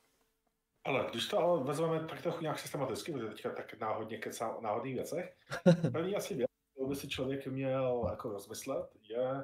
Ale 0.83 1.07
když 1.11 1.27
to 1.27 1.39
ale 1.39 1.63
vezmeme 1.63 2.07
tak 2.07 2.21
trochu 2.21 2.41
nějak 2.41 2.59
systematicky, 2.59 3.11
protože 3.11 3.27
teďka 3.27 3.49
tak 3.49 3.79
náhodně 3.79 4.17
kecám 4.17 4.55
o 4.55 4.61
náhodných 4.61 4.95
věcech, 4.95 5.37
první 5.91 6.15
asi 6.15 6.35
věc, 6.35 6.49
kterou 6.73 6.89
by 6.89 6.95
si 6.95 7.09
člověk 7.09 7.47
měl 7.47 8.07
jako 8.09 8.29
rozmyslet, 8.29 8.89
je, 9.09 9.43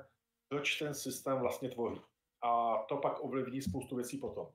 proč 0.50 0.80
ten 0.80 0.94
systém 0.94 1.40
vlastně 1.40 1.70
tvoří. 1.70 2.02
A 2.42 2.78
to 2.90 2.98
pak 2.98 3.24
ovlivní 3.24 3.62
spoustu 3.62 3.96
věcí 3.96 4.18
potom. 4.18 4.48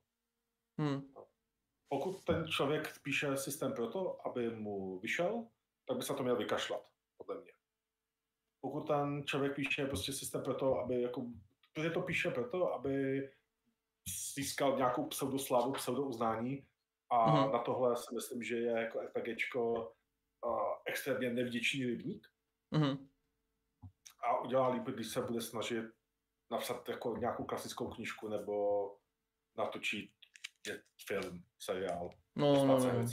Hmm. 0.78 1.12
Pokud 1.88 2.24
ten 2.24 2.46
člověk 2.48 2.98
píše 3.02 3.36
systém 3.36 3.72
proto, 3.72 4.26
aby 4.26 4.50
mu 4.50 4.98
vyšel, 4.98 5.46
tak 5.88 5.96
by 5.96 6.02
se 6.02 6.14
to 6.14 6.22
měl 6.22 6.36
vykašlat, 6.36 6.86
podle 7.16 7.42
mě. 7.42 7.52
Pokud 8.60 8.86
ten 8.86 9.22
člověk 9.26 9.54
píše 9.54 9.86
prostě 9.86 10.12
systém 10.12 10.42
proto, 10.42 10.78
aby 10.78 11.02
jako, 11.02 11.26
protože 11.72 11.90
to 11.90 12.02
píše 12.02 12.30
proto, 12.30 12.74
aby 12.74 13.28
získal 14.34 14.76
nějakou 14.76 15.06
pseudoslávu, 15.06 15.72
pseudouznání 15.72 16.66
a 17.12 17.26
mm-hmm. 17.26 17.52
na 17.52 17.58
tohle 17.58 17.96
si 17.96 18.14
myslím, 18.14 18.42
že 18.42 18.56
je 18.56 18.70
jako 18.70 19.00
RPGčko 19.00 19.72
uh, 19.72 20.72
extrémně 20.86 21.30
nevděčný 21.30 21.84
rybník. 21.84 22.28
Mm-hmm. 22.72 23.08
A 24.24 24.40
udělá 24.40 24.68
líp, 24.68 24.82
když 24.82 25.06
se 25.06 25.22
bude 25.22 25.40
snažit 25.40 25.84
napsat 26.50 26.88
jako 26.88 27.16
nějakou 27.16 27.44
klasickou 27.44 27.88
knižku 27.90 28.28
nebo 28.28 28.86
natočit 29.58 30.10
film, 31.06 31.44
seriál. 31.58 32.10
No, 32.36 32.66
no, 32.66 32.78
no. 32.78 33.04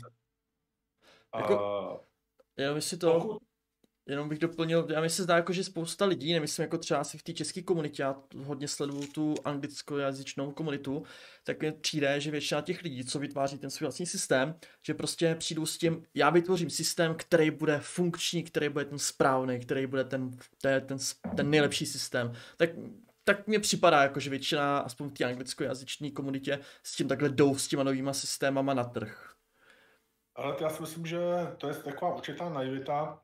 Jako, 1.36 1.54
uh, 1.54 2.00
jenom 2.58 2.82
si 2.82 2.98
to, 2.98 3.14
pokud... 3.14 3.49
jenom 4.10 4.30
bych 4.30 4.40
doplnil, 4.40 4.88
já 4.90 5.02
mi 5.02 5.10
se 5.10 5.24
zdá, 5.24 5.36
jako, 5.36 5.54
že 5.54 5.64
spousta 5.64 6.06
lidí, 6.06 6.34
nemyslím 6.34 6.64
jako 6.64 6.78
třeba 6.78 7.00
asi 7.00 7.18
v 7.18 7.24
té 7.24 7.34
české 7.34 7.62
komunitě, 7.62 8.04
já 8.04 8.16
hodně 8.38 8.68
sleduju 8.68 9.08
tu 9.08 9.36
anglickojazyčnou 9.46 10.52
komunitu, 10.52 11.04
tak 11.44 11.62
mi 11.62 11.72
přijde, 11.72 12.22
že 12.22 12.32
většina 12.32 12.62
těch 12.62 12.84
lidí, 12.84 13.06
co 13.06 13.20
vytváří 13.20 13.58
ten 13.58 13.70
svůj 13.70 13.86
vlastní 13.86 14.06
systém, 14.06 14.56
že 14.86 14.94
prostě 14.94 15.36
přijdou 15.36 15.66
s 15.66 15.78
tím, 15.78 16.04
já 16.14 16.30
vytvořím 16.30 16.70
systém, 16.70 17.16
který 17.16 17.52
bude 17.52 17.80
funkční, 17.80 18.44
který 18.44 18.70
bude 18.70 18.86
ten 18.86 19.00
správný, 19.00 19.60
který 19.60 19.88
bude 19.88 20.04
ten, 20.04 20.32
ten, 20.62 20.88
ten, 20.88 20.98
ten 21.36 21.50
nejlepší 21.50 21.86
systém. 21.86 22.34
Tak 22.58 22.70
tak 23.24 23.48
mně 23.48 23.60
připadá, 23.60 24.04
jako, 24.04 24.20
že 24.20 24.30
většina, 24.30 24.80
aspoň 24.80 25.10
v 25.10 25.14
té 25.14 25.26
anglickojazyčné 25.26 26.12
komunitě, 26.12 26.60
s 26.84 26.96
tím 26.96 27.08
takhle 27.08 27.30
jdou 27.30 27.58
s 27.58 27.68
těma 27.68 27.84
novýma 27.84 28.14
systémama 28.14 28.74
na 28.74 28.84
trh. 28.84 29.34
Ale 30.36 30.56
já 30.62 30.70
si 30.70 30.82
myslím, 30.82 31.06
že 31.06 31.20
to 31.58 31.68
je 31.68 31.74
taková 31.74 32.16
určitá 32.16 32.50
naivita 32.50 33.22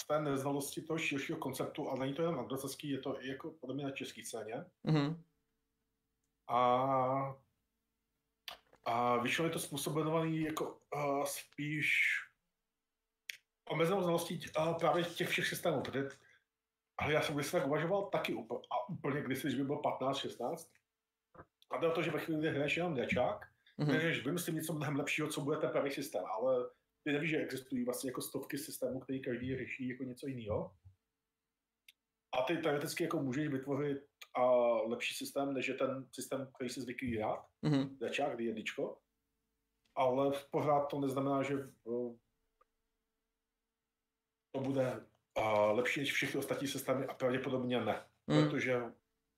z 0.00 0.06
té 0.06 0.20
neznalosti 0.20 0.82
toho 0.82 0.98
širšího 0.98 1.38
konceptu, 1.38 1.90
a 1.90 1.96
není 1.96 2.14
to 2.14 2.22
jen 2.22 2.34
anglosaský, 2.34 2.90
je 2.90 2.98
to 2.98 3.22
i 3.22 3.28
jako 3.28 3.50
podle 3.50 3.74
mě 3.74 3.84
na 3.84 3.90
české 3.90 4.24
scéně. 4.24 4.64
Mm-hmm. 4.84 5.22
A, 6.48 7.36
a 8.84 9.16
vyšlo 9.16 9.44
je 9.44 9.50
to 9.50 9.58
způsobovaný 9.58 10.40
jako 10.40 10.80
uh, 10.94 11.24
spíš 11.24 12.16
omezenou 13.68 14.02
znalostí 14.02 14.40
uh, 14.58 14.78
právě 14.78 15.04
těch 15.04 15.28
všech 15.28 15.46
systémů, 15.46 15.82
protože 15.82 16.08
ale 16.98 17.12
já 17.12 17.22
jsem 17.22 17.34
kdysi 17.34 17.52
tak 17.52 17.66
uvažoval 17.66 18.02
taky 18.02 18.34
úplně, 18.34 18.60
a 18.70 18.88
úplně 18.88 19.22
kdysi, 19.22 19.46
když 19.46 19.58
by 19.58 19.64
byl 19.64 19.76
15, 19.76 20.16
16. 20.16 20.70
A 21.70 21.76
jde 21.76 21.88
o 21.88 21.90
to, 21.90 22.02
že 22.02 22.10
ve 22.10 22.20
chvíli, 22.20 22.40
kdy 22.40 22.50
hraješ 22.50 22.76
jenom 22.76 22.94
dečák, 22.94 23.46
mm-hmm. 23.78 24.24
vymyslím 24.24 24.54
něco 24.54 24.72
mnohem 24.72 24.96
lepšího, 24.96 25.28
co 25.28 25.40
bude 25.40 25.56
ten 25.56 25.70
pravý 25.70 25.90
systém, 25.90 26.24
ale 26.26 26.70
ty 27.06 27.12
nevíš, 27.12 27.30
že 27.30 27.38
existují 27.38 27.84
vlastně 27.84 28.10
jako 28.10 28.22
stovky 28.22 28.58
systémů, 28.58 29.00
který 29.00 29.22
každý 29.22 29.56
řeší 29.56 29.88
jako 29.88 30.04
něco 30.04 30.26
jiného. 30.26 30.76
A 32.38 32.42
ty 32.42 32.56
teoreticky 32.56 33.04
jako 33.04 33.22
můžeš 33.22 33.48
vytvořit 33.48 34.06
a 34.34 34.42
lepší 34.82 35.14
systém, 35.14 35.54
než 35.54 35.68
je 35.68 35.74
ten 35.74 36.08
systém, 36.12 36.50
který 36.54 36.70
si 36.70 36.80
zvyklý 36.80 37.16
hrát, 37.16 37.46
mm-hmm. 37.64 37.98
dečák, 37.98 38.40
jedničko. 38.40 38.98
Ale 39.94 40.32
pořád 40.50 40.80
to 40.80 41.00
neznamená, 41.00 41.42
že 41.42 41.54
to 41.82 42.16
bude 44.60 45.06
lepší 45.72 46.00
než 46.00 46.12
všechny 46.12 46.38
ostatní 46.38 46.68
systémy 46.68 47.06
a 47.06 47.14
pravděpodobně 47.14 47.84
ne. 47.84 48.04
Hmm. 48.28 48.44
Protože 48.44 48.82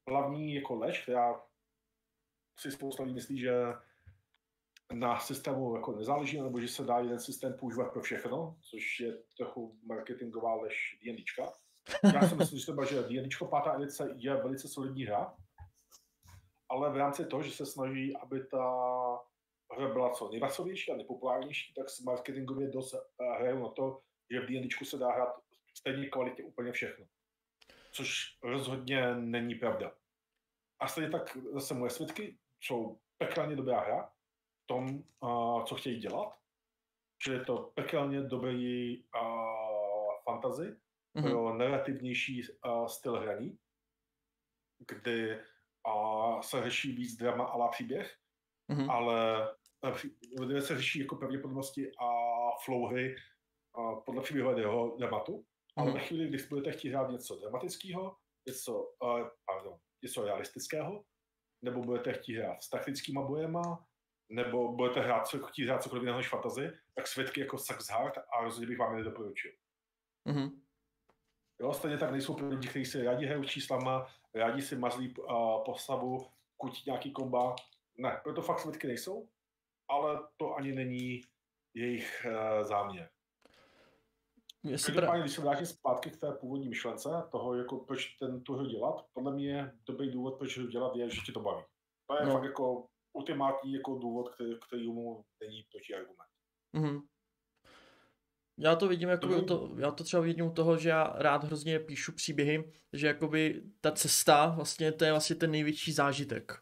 hlavní 0.08 0.54
jako 0.54 0.74
lež, 0.74 1.02
která 1.02 1.40
si 2.58 2.72
spousta 2.72 3.02
lidí 3.02 3.14
myslí, 3.14 3.38
že 3.38 3.52
na 4.92 5.18
systému 5.18 5.76
jako 5.76 5.92
nezáleží, 5.92 6.40
nebo 6.40 6.60
že 6.60 6.68
se 6.68 6.84
dá 6.84 6.98
jeden 6.98 7.20
systém 7.20 7.54
používat 7.58 7.92
pro 7.92 8.02
všechno, 8.02 8.56
což 8.70 9.00
je 9.00 9.18
trochu 9.36 9.78
marketingová 9.86 10.54
lež 10.54 10.98
D&Dčka. 11.04 11.52
Já 12.14 12.28
si 12.28 12.34
myslím, 12.34 12.58
že 12.58 12.62
třeba, 12.62 12.84
že 12.84 13.02
D&Dčko 13.02 13.46
pátá 13.46 13.74
edice 13.76 14.14
je 14.16 14.34
velice 14.34 14.68
solidní 14.68 15.04
hra, 15.04 15.36
ale 16.68 16.90
v 16.90 16.96
rámci 16.96 17.26
toho, 17.26 17.42
že 17.42 17.50
se 17.50 17.66
snaží, 17.66 18.16
aby 18.16 18.46
ta 18.46 18.64
hra 19.76 19.88
byla 19.92 20.10
co 20.10 20.30
nejmasovější 20.30 20.92
a 20.92 20.96
nejpopulárnější, 20.96 21.74
tak 21.74 21.90
se 21.90 22.02
marketingově 22.04 22.68
dost 22.68 22.94
eh, 22.94 23.38
hrajou 23.38 23.62
na 23.62 23.68
to, 23.68 24.00
že 24.30 24.40
v 24.40 24.46
D&Dčku 24.46 24.84
se 24.84 24.98
dá 24.98 25.12
hrát 25.12 25.34
stejné 25.78 26.06
kvalitě 26.06 26.42
úplně 26.42 26.72
všechno. 26.72 27.06
Což 27.92 28.38
rozhodně 28.42 29.14
není 29.14 29.54
pravda. 29.54 29.92
A 30.80 30.88
stejně 30.88 31.10
tak 31.10 31.36
zase 31.52 31.74
moje 31.74 31.90
svědky 31.90 32.38
jsou 32.60 32.98
pekelně 33.18 33.56
dobrá 33.56 33.80
hra 33.80 34.10
tom, 34.68 35.02
uh, 35.20 35.64
co 35.64 35.74
chtějí 35.74 36.00
dělat. 36.00 36.38
Že 37.26 37.32
je 37.32 37.44
to 37.44 37.72
pekelně 37.74 38.20
dobrý 38.22 38.96
uh, 39.02 39.22
fantasy 40.24 40.62
mm-hmm. 41.16 41.30
pro 41.30 41.54
narrativnější 41.54 42.42
uh, 42.42 42.86
styl 42.86 43.20
hraní, 43.20 43.58
kdy 44.88 45.36
uh, 45.86 46.40
se 46.40 46.62
řeší 46.62 46.92
víc 46.92 47.16
drama 47.16 47.44
a 47.44 47.68
příběh, 47.68 48.16
mm-hmm. 48.72 48.90
ale 48.90 49.48
uh, 50.40 50.58
se 50.58 50.76
řeší 50.76 50.98
jako 50.98 51.16
pravděpodobnosti 51.16 51.90
a 52.00 52.08
flow 52.64 52.86
hry 52.86 53.16
uh, 53.78 54.04
podle 54.04 54.22
příběhového 54.22 54.96
dramatu. 54.96 55.44
Ale 55.76 55.92
ve 55.92 56.00
chvíli, 56.00 56.28
když 56.28 56.48
budete 56.48 56.72
chtít 56.72 56.88
hrát 56.88 57.10
něco 57.10 57.36
dramatického, 57.36 58.16
něco, 58.46 58.82
uh, 59.02 59.28
pardon, 59.46 59.78
něco 60.02 60.24
realistického, 60.24 61.04
nebo 61.64 61.82
budete 61.82 62.12
chtít 62.12 62.36
hrát 62.36 62.62
s 62.62 62.70
taktickýma 62.70 63.22
bojema, 63.22 63.86
nebo 64.28 64.72
budete 64.72 65.00
hrát, 65.00 65.26
co, 65.26 65.38
chtít 65.38 65.64
hrát 65.64 65.82
cokoliv 65.82 66.02
jiného 66.02 66.18
než 66.18 66.28
fantasy, 66.28 66.70
tak 66.94 67.06
svědky 67.06 67.40
jako 67.40 67.58
Sax 67.58 67.90
Hard 67.90 68.18
a 68.18 68.44
rozhodně 68.44 68.66
bych 68.66 68.78
vám 68.78 68.92
je 68.92 68.98
nedoporučil. 68.98 69.52
Mm-hmm. 70.26 70.60
Jo, 71.60 71.72
stejně 71.72 71.98
tak 71.98 72.10
nejsou 72.10 72.34
pro 72.34 72.48
lidi, 72.48 72.68
kteří 72.68 72.84
si 72.84 73.04
rádi 73.04 73.26
hrají 73.26 73.46
číslama, 73.46 74.06
rádi 74.34 74.62
si 74.62 74.76
mazlí 74.76 75.14
uh, 75.16 75.64
postavu, 75.64 76.26
kutí 76.56 76.82
nějaký 76.86 77.12
komba. 77.12 77.56
Ne, 77.98 78.20
proto 78.22 78.42
fakt 78.42 78.60
svědky 78.60 78.86
nejsou, 78.86 79.28
ale 79.88 80.20
to 80.36 80.54
ani 80.54 80.72
není 80.72 81.20
jejich 81.74 82.26
uh, 82.26 82.66
záměr. 82.66 83.10
Každopádně, 84.62 85.20
když 85.20 85.32
se 85.32 85.40
vrátím 85.40 85.66
zpátky 85.66 86.10
k 86.10 86.20
té 86.20 86.32
původní 86.32 86.68
myšlence, 86.68 87.08
toho, 87.30 87.54
jako 87.54 87.76
proč 87.76 88.06
ten 88.06 88.42
tu 88.42 88.54
hru 88.54 88.66
dělat, 88.66 89.06
podle 89.12 89.32
mě 89.32 89.72
dobrý 89.86 90.10
důvod, 90.10 90.38
proč 90.38 90.58
hru 90.58 90.66
dělat, 90.66 90.96
je, 90.96 91.10
že 91.10 91.20
tě 91.26 91.32
to 91.32 91.40
baví. 91.40 91.64
To 92.06 92.16
je 92.16 92.26
no. 92.26 92.32
fakt 92.32 92.44
jako 92.44 92.88
ultimátní 93.12 93.72
jako 93.72 93.94
důvod, 93.94 94.34
který, 94.34 94.50
který 94.66 94.92
mu 94.92 95.24
není 95.40 95.62
proti 95.72 95.94
argument. 95.94 96.28
Mm-hmm. 96.74 97.02
Já 98.60 98.76
to 98.76 98.88
vidím 98.88 99.08
jako 99.08 99.28
to, 99.28 99.42
to, 99.42 99.74
já 99.78 99.90
to 99.90 100.04
třeba 100.04 100.22
vidím 100.22 100.46
u 100.46 100.52
toho, 100.52 100.78
že 100.78 100.88
já 100.88 101.14
rád 101.16 101.44
hrozně 101.44 101.78
píšu 101.78 102.12
příběhy, 102.12 102.72
že 102.92 103.06
jakoby 103.06 103.62
ta 103.80 103.90
cesta, 103.90 104.46
vlastně 104.46 104.92
to 104.92 105.04
je 105.04 105.10
vlastně 105.10 105.36
ten 105.36 105.50
největší 105.50 105.92
zážitek. 105.92 106.52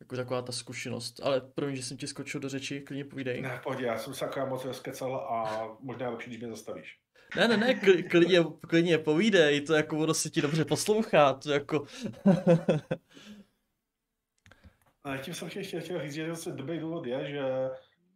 Jako 0.00 0.16
taková 0.16 0.42
ta 0.42 0.52
zkušenost. 0.52 1.20
Ale 1.22 1.40
promiň, 1.40 1.76
že 1.76 1.82
jsem 1.82 1.96
ti 1.96 2.06
skočil 2.06 2.40
do 2.40 2.48
řeči, 2.48 2.80
klidně 2.80 3.04
povídej. 3.04 3.42
Ne, 3.42 3.60
pojď, 3.64 3.80
já 3.80 3.98
jsem 3.98 4.14
se 4.14 4.24
akorát 4.24 4.48
moc 4.48 4.64
rozkecal 4.64 5.16
a 5.16 5.68
možná 5.80 6.10
lepší, 6.10 6.30
když 6.30 6.40
mě 6.40 6.48
zastavíš. 6.48 6.98
Ne, 7.36 7.48
ne, 7.48 7.56
ne, 7.56 7.74
klidně, 8.10 8.44
klidně 8.68 8.98
povídej, 8.98 9.60
to 9.60 9.74
jako 9.74 9.98
ono 9.98 10.14
se 10.14 10.30
ti 10.30 10.42
dobře 10.42 10.64
poslouchá, 10.64 11.34
to 11.34 11.50
jako... 11.50 11.86
A 15.06 15.16
tím 15.16 15.34
jsem 15.34 15.48
chtěl, 15.48 15.62
chtěl 15.62 16.02
říct, 16.02 16.12
že 16.12 16.28
zase 16.28 16.52
dobrý 16.52 16.78
důvod 16.78 17.06
je, 17.06 17.30
že 17.30 17.42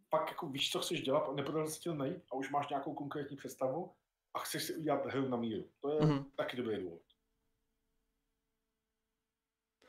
pak 0.08 0.28
jako 0.28 0.46
víš, 0.46 0.70
co 0.70 0.80
chceš 0.80 1.02
dělat, 1.02 1.34
nepodařilo 1.34 1.70
se 1.70 1.80
ti 1.80 1.88
to 1.88 1.94
najít 1.94 2.22
a 2.32 2.34
už 2.34 2.50
máš 2.50 2.68
nějakou 2.68 2.94
konkrétní 2.94 3.36
představu 3.36 3.94
a 4.34 4.38
chceš 4.38 4.64
si 4.64 4.76
udělat 4.76 5.06
hru 5.06 5.28
na 5.28 5.36
míru. 5.36 5.70
To 5.80 5.90
je 5.90 6.00
mm-hmm. 6.00 6.24
taky 6.36 6.56
dobrý 6.56 6.76
důvod. 6.76 7.02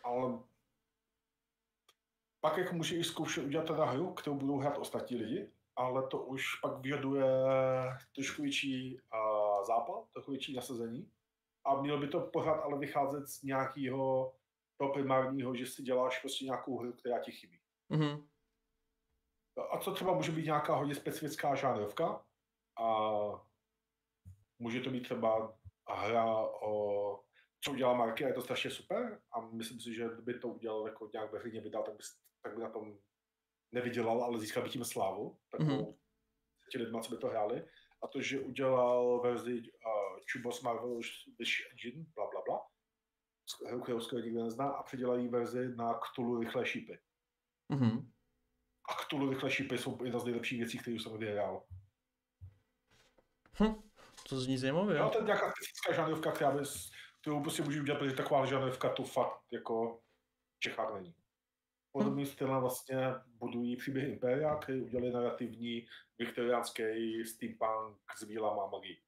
Ale 0.03 0.39
pak 2.41 2.57
jako 2.57 2.75
může 2.75 2.95
i 2.95 3.03
zkoušet 3.03 3.43
udělat 3.43 3.67
teda 3.67 3.85
hru, 3.85 4.13
kterou 4.13 4.35
budou 4.35 4.57
hrát 4.57 4.77
ostatní 4.77 5.17
lidi. 5.17 5.51
ale 5.75 6.07
to 6.07 6.23
už 6.23 6.55
pak 6.55 6.77
vyžaduje 6.77 7.25
trošku 8.15 8.41
větší 8.41 8.99
uh, 8.99 9.65
zápal, 9.65 10.07
trochu 10.13 10.31
větší 10.31 10.53
nasazení. 10.53 11.11
A 11.65 11.81
mělo 11.81 11.99
by 11.99 12.07
to 12.07 12.19
pořád 12.21 12.59
ale 12.61 12.77
vycházet 12.77 13.27
z 13.27 13.43
nějakého 13.43 14.33
toho 14.81 14.93
primárního, 14.93 15.55
že 15.55 15.67
si 15.67 15.83
děláš 15.83 16.19
prostě 16.19 16.45
nějakou 16.45 16.77
hru, 16.77 16.93
která 16.93 17.19
ti 17.19 17.31
chybí. 17.31 17.59
Mhm. 17.89 18.27
A 19.71 19.77
co 19.77 19.93
třeba 19.93 20.13
může 20.13 20.31
být 20.31 20.45
nějaká 20.45 20.75
hodně 20.75 20.95
specifická 20.95 21.55
žánrovka 21.55 22.25
a 22.79 23.09
může 24.59 24.81
to 24.81 24.89
být 24.89 25.03
třeba 25.03 25.57
hra 25.87 26.25
o 26.61 27.23
co 27.63 27.71
udělal 27.71 27.95
Marky 27.95 28.25
a 28.25 28.27
je 28.27 28.33
to 28.33 28.41
strašně 28.41 28.71
super 28.71 29.21
a 29.31 29.41
myslím 29.41 29.79
si, 29.79 29.93
že 29.93 30.09
kdyby 30.13 30.39
to 30.39 30.47
udělal 30.47 30.87
jako 30.87 31.09
nějak 31.13 31.31
veřejně 31.31 31.61
vydal, 31.61 31.83
tak 31.83 31.93
by, 31.93 32.03
tak 32.43 32.55
by 32.55 32.61
na 32.61 32.69
tom 32.69 32.97
nevydělal, 33.71 34.23
ale 34.23 34.39
získal 34.39 34.63
by 34.63 34.69
tím 34.69 34.85
slávu, 34.85 35.39
takovou 35.51 35.91
mm-hmm. 35.91 35.97
ti 36.71 36.77
lidma, 36.77 37.01
co 37.01 37.15
by 37.15 37.17
to 37.17 37.27
hráli. 37.27 37.67
A 38.03 38.07
to, 38.07 38.21
že 38.21 38.39
udělal 38.39 39.21
verzi 39.21 39.61
uh, 39.61 40.19
Chubos 40.31 40.61
Marvel 40.61 40.99
Wish 41.39 41.71
Engine, 41.71 42.05
bla, 42.15 42.29
skoro 44.01 44.21
nikdo 44.21 44.43
nezná, 44.43 44.69
a 44.69 44.83
předělají 44.83 45.27
verzi 45.27 45.75
na 45.75 45.93
Cthulhu 45.93 46.39
Rychlé 46.39 46.65
šípy. 46.65 46.99
Mhm. 47.69 48.11
A 48.89 48.93
Cthulhu 48.93 49.29
Rychlé 49.29 49.51
šípy 49.51 49.77
jsou 49.77 50.03
jedna 50.03 50.19
z 50.19 50.25
nejlepších 50.25 50.59
věcí, 50.59 50.77
které 50.77 50.95
jsem 50.95 51.17
kdy 51.17 51.31
hrál. 51.31 51.63
Hm, 53.59 53.75
to 54.29 54.39
zní 54.39 54.57
zajímavě. 54.57 54.99
No, 54.99 55.09
to 55.09 55.17
je 55.17 55.23
nějaká 55.23 55.51
specifická 55.51 55.93
žánrovka, 55.93 56.31
která 56.31 56.51
by, 56.51 56.63
kterou 57.21 57.41
prostě 57.41 57.63
můžeš 57.63 57.81
udělat, 57.81 57.99
protože 57.99 58.15
taková 58.15 58.45
žánrovka 58.45 58.89
tu 58.89 59.03
fakt 59.03 59.41
jako 59.51 60.01
v 60.55 60.59
Čechách 60.59 60.93
není. 60.93 61.15
Podobným 61.91 62.25
stylem 62.25 62.61
vlastně 62.61 62.97
budují 63.25 63.75
příběhy 63.75 64.11
Imperia, 64.11 64.55
který 64.55 64.81
udělali 64.81 65.11
narrativní 65.11 65.87
viktoriánský 66.19 67.25
steampunk 67.25 67.97
s 68.17 68.23
bílama 68.23 68.67
magii. 68.67 69.01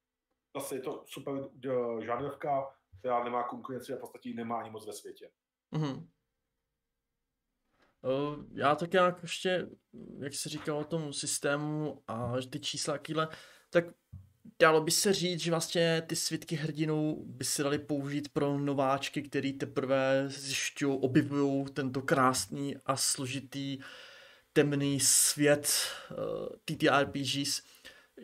Zase 0.56 0.74
je 0.74 0.80
to 0.80 1.04
super 1.06 1.34
eh, 1.66 2.04
žánrovka, 2.04 2.76
která 3.04 3.24
nemá 3.24 3.42
konkurenci 3.42 3.92
a 3.92 3.96
v 3.96 4.00
podstatě 4.00 4.34
nemá 4.34 4.60
ani 4.60 4.70
moc 4.70 4.86
ve 4.86 4.92
světě. 4.92 5.30
Mhm. 5.70 6.08
Uh, 8.02 8.44
já 8.52 8.74
tak 8.74 8.92
nějak 8.92 9.22
ještě, 9.22 9.68
jak 10.18 10.34
se 10.34 10.48
říkal 10.48 10.78
o 10.78 10.84
tom 10.84 11.12
systému 11.12 12.02
a 12.08 12.32
ty 12.50 12.60
čísla 12.60 12.98
kýle, 12.98 13.28
tak 13.70 13.84
dalo 14.58 14.80
by 14.80 14.90
se 14.90 15.12
říct, 15.12 15.40
že 15.40 15.50
vlastně 15.50 16.02
ty 16.06 16.16
svitky 16.16 16.56
hrdinů 16.56 17.24
by 17.26 17.44
se 17.44 17.62
daly 17.62 17.78
použít 17.78 18.32
pro 18.32 18.58
nováčky, 18.58 19.22
který 19.22 19.52
teprve 19.52 20.24
zjišťují, 20.28 20.98
objevují 21.00 21.64
tento 21.64 22.02
krásný 22.02 22.76
a 22.86 22.96
složitý 22.96 23.78
temný 24.52 25.00
svět 25.00 25.68
uh, 26.10 26.16
TTRPGs, 26.64 27.62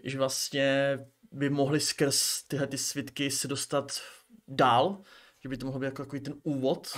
že 0.05 0.19
vlastně 0.19 0.99
by 1.33 1.51
mohli 1.51 1.81
skrz 1.81 2.43
tyhle 2.43 2.67
ty 2.67 2.79
svitky 2.79 3.31
se 3.31 3.49
dostat 3.49 4.01
dál, 4.51 5.03
že 5.43 5.49
by 5.49 5.57
to 5.57 5.67
mohlo 5.67 5.81
být 5.81 5.87
jako 5.87 6.03
takový 6.03 6.23
ten 6.23 6.35
úvod. 6.43 6.89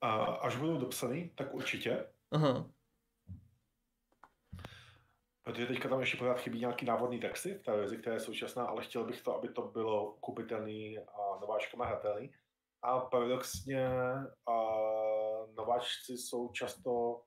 A 0.00 0.24
až 0.24 0.56
budou 0.56 0.78
dopsaný, 0.78 1.30
tak 1.34 1.54
určitě. 1.54 2.06
Aha. 2.30 2.70
Protože 5.42 5.66
teďka 5.66 5.88
tam 5.88 6.00
ještě 6.00 6.16
pořád 6.16 6.40
chybí 6.40 6.60
nějaký 6.60 6.86
návodný 6.86 7.20
texty 7.20 7.54
v 7.54 7.62
té 7.62 7.76
verzi, 7.76 7.98
která 7.98 8.14
je 8.14 8.20
současná, 8.20 8.64
ale 8.64 8.84
chtěl 8.84 9.04
bych 9.04 9.22
to, 9.22 9.36
aby 9.36 9.48
to 9.48 9.62
bylo 9.62 10.12
kupitelný 10.20 10.98
a 10.98 11.40
nováčkama 11.40 11.86
hratelný. 11.86 12.32
A 12.82 13.00
paradoxně 13.00 13.88
a 14.46 14.76
nováčci 15.56 16.18
jsou 16.18 16.52
často 16.52 17.22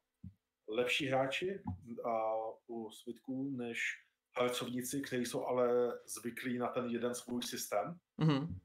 lepší 0.68 1.08
hráči 1.08 1.64
a 2.06 2.36
u 2.68 2.90
svitků 2.90 3.52
než 3.58 3.80
harcovníci, 4.38 5.02
kteří 5.02 5.26
jsou 5.26 5.46
ale 5.46 5.92
zvyklí 6.06 6.58
na 6.58 6.68
ten 6.68 6.86
jeden 6.86 7.16
svůj 7.16 7.44
systém. 7.44 8.00
Mhm. 8.18 8.60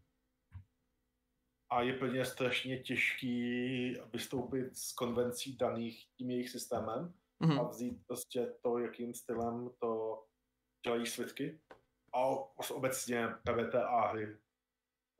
A 1.71 1.83
je 1.83 1.93
plně 1.99 2.25
strašně 2.25 2.79
těžký 2.79 3.97
vystoupit 4.13 4.77
z 4.77 4.93
konvencí 4.93 5.57
daných 5.57 6.07
tím 6.17 6.31
jejich 6.31 6.51
systémem 6.51 7.15
Mhm. 7.43 7.61
a 7.61 7.63
vzít 7.63 8.07
prostě 8.07 8.55
to, 8.63 8.79
jakým 8.79 9.15
stylem 9.15 9.71
to 9.79 10.23
dělají 10.85 11.07
svitky. 11.07 11.61
A 12.15 12.27
obecně 12.71 13.29
PBTA 13.45 14.07
hry, 14.09 14.37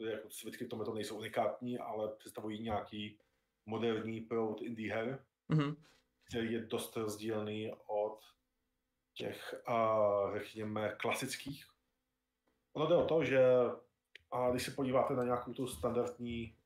jako 0.01 0.31
svitky 0.31 0.65
v 0.65 0.69
tomhle 0.69 0.87
to 0.87 0.95
nejsou 0.95 1.19
unikátní, 1.19 1.79
ale 1.79 2.17
představují 2.17 2.63
nějaký 2.63 3.19
moderní 3.67 4.21
proud 4.21 4.63
indie 4.63 4.95
her, 4.95 5.25
Mhm. 5.49 5.77
který 6.29 6.53
je 6.53 6.61
dost 6.61 6.97
rozdílný 6.97 7.73
od 7.87 8.21
těch, 9.15 9.55
uh, 9.69 10.39
řekněme, 10.39 10.97
klasických. 11.01 11.65
Ono 12.73 12.87
jde 12.87 12.95
o 12.95 13.07
to, 13.07 13.25
že 13.25 13.41
a 14.33 14.51
když 14.51 14.63
se 14.63 14.71
podíváte 14.71 15.15
na 15.15 15.25
nějakou 15.25 15.53
tu 15.53 15.67
standardní, 15.67 16.57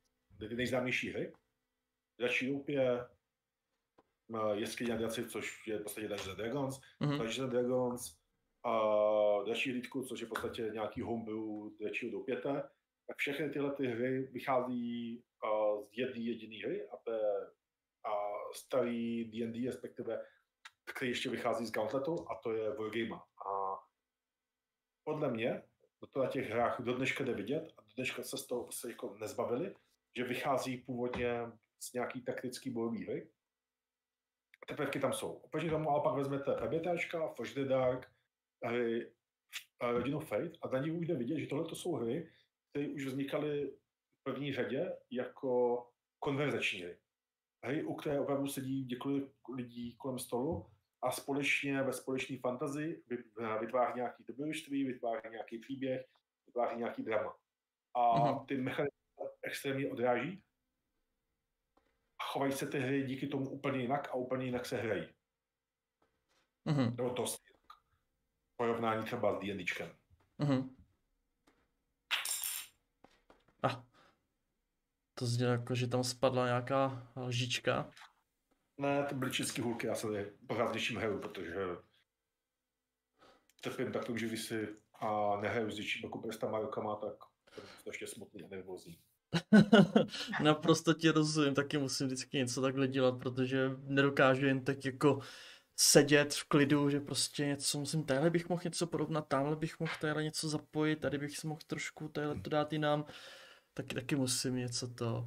nejznámější 0.56 1.10
hry, 1.10 1.32
Dračí 2.18 2.64
je 2.68 3.08
uh, 4.28 4.52
Jeskyně 4.52 4.96
draci, 4.96 5.28
což 5.28 5.66
je 5.66 5.78
v 5.78 5.82
podstatě 5.82 6.08
Dungeons 6.08 6.28
and 6.28 6.36
Dragons, 6.36 6.80
Mhm. 7.00 7.10
Dungeons 7.10 7.38
and 7.38 7.50
Dragons, 7.50 8.16
a 8.64 8.72
Dračí 9.44 9.70
hlídku, 9.70 10.02
což 10.04 10.20
je 10.20 10.26
v 10.26 10.28
podstatě 10.28 10.62
nějaký 10.62 11.00
homebrew 11.02 11.78
Dračího 11.80 12.12
doupěte, 12.12 12.62
tak 13.06 13.16
všechny 13.16 13.50
tyhle 13.50 13.74
ty 13.74 13.86
hry 13.86 14.22
vychází 14.22 15.22
uh, 15.44 15.84
z 15.84 15.98
jedné 15.98 16.20
jediné 16.20 16.56
hry 16.66 16.88
a 16.88 16.96
to 16.96 17.12
je 17.12 17.38
uh, 17.46 18.52
starý 18.54 19.24
D&D, 19.24 19.66
respektive 19.66 20.24
který 20.94 21.10
ještě 21.10 21.30
vychází 21.30 21.66
z 21.66 21.70
Gauntletu 21.72 22.30
a 22.30 22.34
to 22.42 22.52
je 22.52 22.70
Wargame. 22.70 23.16
A 23.46 23.78
podle 25.04 25.30
mě 25.30 25.62
to 26.06 26.22
na 26.22 26.30
těch 26.30 26.50
hrách 26.50 26.80
do 26.80 26.94
dneška 26.94 27.24
jde 27.24 27.34
vidět 27.34 27.72
a 27.78 27.82
do 27.82 27.88
dneška 27.96 28.22
se 28.22 28.38
z 28.38 28.46
toho 28.46 28.62
prostě 28.62 28.88
jako 28.88 29.16
nezbavili, 29.20 29.74
že 30.16 30.24
vychází 30.24 30.76
původně 30.76 31.40
z 31.80 31.92
nějaký 31.92 32.22
taktický 32.22 32.70
bojový 32.70 33.04
hry. 33.04 33.28
Ty 34.66 34.74
prvky 34.74 35.00
tam 35.00 35.12
jsou. 35.12 35.32
Oproti 35.32 35.70
tomu 35.70 35.90
ale 35.90 36.02
pak 36.02 36.14
vezmete 36.14 36.54
PBTčka, 36.54 37.28
Forge 37.28 37.54
the 37.54 37.68
Dark, 37.68 38.12
hry 38.64 39.12
eh, 39.82 39.92
Rodinu 39.92 40.20
Fate 40.20 40.52
a 40.62 40.68
na 40.68 40.94
už 40.94 41.06
jde 41.06 41.14
vidět, 41.14 41.38
že 41.38 41.46
tohle 41.46 41.64
to 41.64 41.76
jsou 41.76 41.92
hry, 41.92 42.30
které 42.70 42.88
už 42.88 43.06
vznikaly 43.06 43.70
v 44.20 44.22
první 44.22 44.52
řadě 44.52 44.96
jako 45.10 45.84
konverzační 46.18 46.82
hry. 46.82 46.98
Hry, 47.64 47.84
u 47.84 47.94
které 47.94 48.20
opravdu 48.20 48.48
sedí 48.48 48.86
několik 48.90 49.32
lidí 49.56 49.96
kolem 49.96 50.18
stolu 50.18 50.66
a 51.04 51.10
společně 51.10 51.82
ve 51.82 51.92
společné 51.92 52.38
fantazii 52.38 53.02
vy- 53.06 53.24
vytváří 53.60 53.96
nějaký 53.96 54.24
dobrodružství, 54.28 54.84
vytváří 54.84 55.28
nějaký 55.30 55.58
příběh, 55.58 56.06
vytváří 56.46 56.76
nějaký 56.76 57.02
drama. 57.02 57.34
A 57.94 58.18
Mhm. 58.18 58.46
ty 58.46 58.56
mechanizmy 58.56 58.94
extrémně 59.42 59.90
odráží 59.92 60.42
a 62.18 62.24
chovají 62.24 62.52
se 62.52 62.66
ty 62.66 62.80
hry 62.80 63.02
díky 63.02 63.26
tomu 63.26 63.50
úplně 63.50 63.80
jinak 63.80 64.08
a 64.08 64.14
úplně 64.14 64.44
jinak 64.46 64.66
se 64.66 64.76
hrají. 64.76 65.08
Mhm. 66.64 66.96
Nebo 66.96 67.10
jinak. 67.10 67.38
Porovnání 68.56 69.04
třeba 69.04 69.36
s 69.36 69.40
D&Dčkem. 69.40 69.96
Mhm. 70.38 70.76
Ah. 73.62 73.82
To 75.14 75.26
zní 75.26 75.44
jako, 75.44 75.74
že 75.74 75.86
tam 75.88 76.04
spadla 76.04 76.46
nějaká 76.46 77.12
lžička. 77.16 77.90
Ne, 78.78 79.06
to 79.08 79.14
byly 79.14 79.30
český 79.32 79.60
hulky, 79.60 79.86
já 79.86 79.94
se 79.94 80.06
tady 80.06 80.32
pořád 80.46 80.74
něčím 80.74 80.96
hraju, 80.96 81.18
protože 81.18 81.54
trpím 83.60 83.92
takovým, 83.92 84.18
že 84.18 84.26
když 84.26 84.42
si 84.42 84.68
a 84.94 85.40
nehraju 85.40 85.70
s 85.70 85.74
dětšíma 85.74 86.06
jako 86.06 86.18
prstama 86.18 86.60
rukama, 86.60 86.96
tak 86.96 87.14
jsem 87.54 87.64
strašně 87.80 88.06
smutný 88.06 88.44
a 88.44 88.48
nervózní. 88.48 88.98
Naprosto 90.42 90.94
ti 90.94 91.10
rozumím, 91.10 91.54
taky 91.54 91.78
musím 91.78 92.06
vždycky 92.06 92.36
něco 92.36 92.62
takhle 92.62 92.88
dělat, 92.88 93.18
protože 93.18 93.70
nedokážu 93.82 94.46
jen 94.46 94.64
tak 94.64 94.84
jako 94.84 95.20
sedět 95.76 96.34
v 96.34 96.44
klidu, 96.44 96.90
že 96.90 97.00
prostě 97.00 97.46
něco 97.46 97.78
musím, 97.78 98.04
tadyhle 98.04 98.30
bych 98.30 98.48
mohl 98.48 98.60
něco 98.64 98.86
porovnat, 98.86 99.28
tamhle 99.28 99.56
bych 99.56 99.80
mohl 99.80 99.92
tadyhle 100.00 100.22
něco 100.22 100.48
zapojit, 100.48 100.96
tady 100.96 101.18
bych 101.18 101.38
si 101.38 101.46
mohl 101.46 101.60
trošku 101.66 102.08
tadyhle 102.08 102.40
to 102.40 102.50
dát 102.50 102.72
jinam, 102.72 103.04
taky, 103.74 103.94
taky 103.94 104.16
musím 104.16 104.56
něco 104.56 104.88
to. 104.88 105.26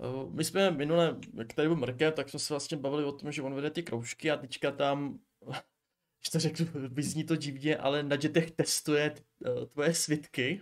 O, 0.00 0.30
My 0.30 0.44
jsme 0.44 0.70
minule, 0.70 1.16
jak 1.34 1.52
tady 1.52 1.68
byl 1.68 1.76
Mrke, 1.76 2.12
tak 2.12 2.28
jsme 2.28 2.38
se 2.38 2.52
vlastně 2.52 2.76
bavili 2.76 3.04
o 3.04 3.12
tom, 3.12 3.32
že 3.32 3.42
on 3.42 3.54
vede 3.54 3.70
ty 3.70 3.82
kroužky 3.82 4.30
a 4.30 4.36
teďka 4.36 4.70
tam, 4.70 5.20
když 6.20 6.30
to 6.32 6.38
řeknu, 6.40 6.66
vyzní 6.88 7.24
to 7.24 7.36
divně, 7.36 7.76
ale 7.76 8.02
na 8.02 8.16
dětech 8.16 8.50
testuje 8.50 9.14
eh, 9.46 9.66
tvoje 9.66 9.94
svitky. 9.94 10.60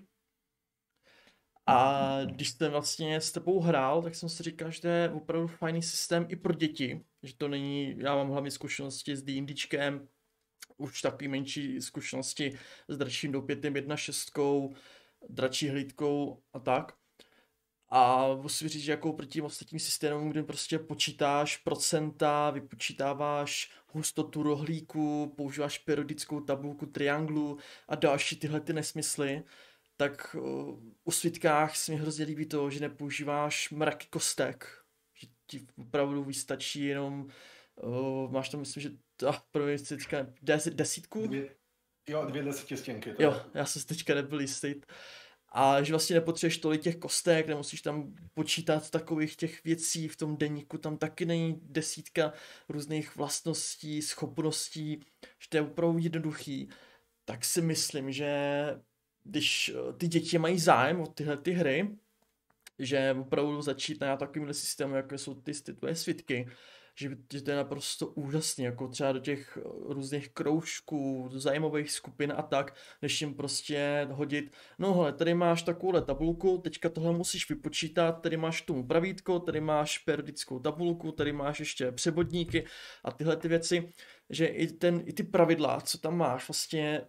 A 1.66 2.18
když 2.24 2.50
jsem 2.50 2.72
vlastně 2.72 3.20
s 3.20 3.32
tebou 3.32 3.60
hrál, 3.60 4.02
tak 4.02 4.14
jsem 4.14 4.28
si 4.28 4.42
říkal, 4.42 4.70
že 4.70 4.80
to 4.80 4.88
je 4.88 5.10
opravdu 5.10 5.46
fajný 5.46 5.82
systém 5.82 6.26
i 6.28 6.36
pro 6.36 6.54
děti. 6.54 7.04
Že 7.22 7.36
to 7.36 7.48
není, 7.48 7.98
já 7.98 8.16
mám 8.16 8.30
hlavně 8.30 8.50
zkušenosti 8.50 9.16
s 9.16 9.22
D&Dčkem, 9.22 10.08
už 10.76 11.02
takový 11.02 11.28
menší 11.28 11.80
zkušenosti 11.80 12.58
s 12.88 12.98
dračím 12.98 13.32
doupětem 13.32 13.74
1.6, 13.74 14.74
dračí 15.28 15.68
hlídkou 15.68 16.42
a 16.52 16.58
tak. 16.58 16.92
A 17.90 18.28
musím 18.34 18.68
říct, 18.68 18.82
že 18.82 18.92
jako 18.92 19.12
proti 19.12 19.30
těm 19.30 19.44
ostatním 19.44 19.80
systémům, 19.80 20.30
kde 20.30 20.42
prostě 20.42 20.78
počítáš 20.78 21.56
procenta, 21.56 22.50
vypočítáváš 22.50 23.70
hustotu 23.88 24.42
rohlíku, 24.42 25.34
používáš 25.36 25.78
periodickou 25.78 26.40
tabulku 26.40 26.86
trianglu 26.86 27.58
a 27.88 27.94
další 27.94 28.36
tyhle 28.36 28.60
ty 28.60 28.72
nesmysly, 28.72 29.42
tak 29.96 30.36
uh, 30.38 30.78
u 31.04 31.10
svitkách 31.10 31.76
se 31.76 31.92
mi 31.92 31.98
hrozně 31.98 32.24
líbí 32.24 32.46
to, 32.46 32.70
že 32.70 32.80
nepoužíváš 32.80 33.70
mraky 33.70 34.06
kostek, 34.10 34.78
že 35.14 35.26
ti 35.46 35.66
opravdu 35.78 36.24
vystačí 36.24 36.84
jenom, 36.84 37.28
uh, 37.82 38.30
máš 38.30 38.48
tam 38.48 38.60
myslím, 38.60 38.82
že 38.82 38.90
to, 39.16 39.32
pro 39.50 39.64
mě 39.64 39.78
teďka 39.78 40.26
des, 40.42 40.68
desítku? 40.68 41.26
Dvě, 41.26 41.54
jo, 42.08 42.24
dvě 42.24 42.42
desetistěnky. 42.42 43.14
Jo, 43.18 43.42
já 43.54 43.66
jsem 43.66 43.82
si 43.82 43.88
teďka 43.88 44.14
nebyl 44.14 44.40
jistý. 44.40 44.74
A 45.48 45.82
že 45.82 45.92
vlastně 45.92 46.14
nepotřebuješ 46.14 46.58
tolik 46.58 46.82
těch 46.82 46.96
kostek, 46.96 47.46
nemusíš 47.46 47.82
tam 47.82 48.14
počítat 48.34 48.90
takových 48.90 49.36
těch 49.36 49.64
věcí 49.64 50.08
v 50.08 50.16
tom 50.16 50.36
deníku, 50.36 50.78
tam 50.78 50.98
taky 50.98 51.26
není 51.26 51.60
desítka 51.62 52.32
různých 52.68 53.16
vlastností, 53.16 54.02
schopností, 54.02 55.00
že 55.38 55.48
to 55.48 55.56
je 55.56 55.62
opravdu 55.62 55.98
jednoduchý, 55.98 56.68
tak 57.24 57.44
si 57.44 57.62
myslím, 57.62 58.12
že 58.12 58.30
když 59.24 59.68
eh, 59.68 59.92
ty 59.92 60.08
děti 60.08 60.38
mají 60.38 60.58
zájem 60.58 61.00
o 61.00 61.06
tyhle 61.06 61.36
ty 61.36 61.50
hry, 61.50 61.96
že 62.78 63.16
opravdu 63.20 63.62
začít 63.62 64.00
na 64.00 64.16
takovýmhle 64.16 64.54
systému, 64.54 64.94
jako 64.94 65.18
jsou 65.18 65.34
ty, 65.34 65.52
ty 65.52 65.74
tvoje 65.74 65.94
svitky, 65.94 66.48
že, 66.98 67.10
že 67.32 67.42
to 67.42 67.50
je 67.50 67.56
naprosto 67.56 68.06
úžasný, 68.06 68.64
jako 68.64 68.88
třeba 68.88 69.12
do 69.12 69.18
těch 69.18 69.58
eh, 69.60 69.62
různých 69.94 70.28
kroužků, 70.28 71.28
do 71.32 71.40
zajímavých 71.40 71.90
skupin 71.90 72.32
a 72.36 72.42
tak, 72.42 72.74
než 73.02 73.20
jim 73.20 73.34
prostě 73.34 74.08
hodit, 74.10 74.52
no 74.78 74.94
hele, 74.94 75.12
tady 75.12 75.34
máš 75.34 75.62
takovouhle 75.62 76.02
tabulku, 76.02 76.58
teďka 76.58 76.88
tohle 76.88 77.12
musíš 77.12 77.48
vypočítat, 77.48 78.12
tady 78.12 78.36
máš 78.36 78.62
tomu 78.62 78.86
pravítko, 78.86 79.40
tady 79.40 79.60
máš 79.60 79.98
periodickou 79.98 80.58
tabulku, 80.58 81.12
tady 81.12 81.32
máš 81.32 81.60
ještě 81.60 81.92
přebodníky 81.92 82.66
a 83.04 83.10
tyhle 83.12 83.36
ty 83.36 83.48
věci, 83.48 83.92
že 84.30 84.46
i, 84.46 84.66
ten, 84.66 85.02
i 85.06 85.12
ty 85.12 85.22
pravidla, 85.22 85.80
co 85.80 85.98
tam 85.98 86.16
máš, 86.16 86.48
vlastně 86.48 87.02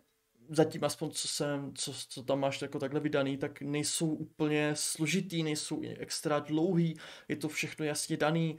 zatím 0.49 0.84
aspoň 0.84 1.10
co 1.10 1.28
jsem, 1.28 1.71
co, 1.75 1.93
co 2.10 2.23
tam 2.23 2.39
máš 2.39 2.62
jako 2.62 2.80
takhle 2.80 2.99
vydaný, 2.99 3.38
tak 3.38 3.62
nejsou 3.62 4.13
úplně 4.13 4.71
složitý, 4.73 5.43
nejsou 5.43 5.82
extra 5.97 6.39
dlouhý, 6.39 6.97
je 7.28 7.36
to 7.36 7.49
všechno 7.49 7.86
jasně 7.86 8.17
daný 8.17 8.58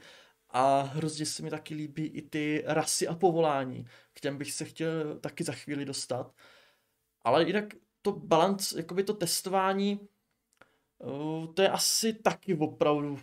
a 0.51 0.81
hrozně 0.81 1.25
se 1.25 1.43
mi 1.43 1.49
taky 1.49 1.75
líbí 1.75 2.05
i 2.05 2.21
ty 2.21 2.63
rasy 2.67 3.07
a 3.07 3.15
povolání. 3.15 3.87
K 4.13 4.19
těm 4.19 4.37
bych 4.37 4.51
se 4.53 4.65
chtěl 4.65 5.19
taky 5.19 5.43
za 5.43 5.53
chvíli 5.53 5.85
dostat. 5.85 6.35
Ale 7.21 7.43
jinak 7.43 7.65
to 8.01 8.11
balans, 8.11 8.71
jakoby 8.71 9.03
to 9.03 9.13
testování, 9.13 10.07
eh, 11.03 11.47
to 11.53 11.61
je 11.61 11.69
asi 11.69 12.13
taky 12.13 12.57
opravdu 12.57 13.19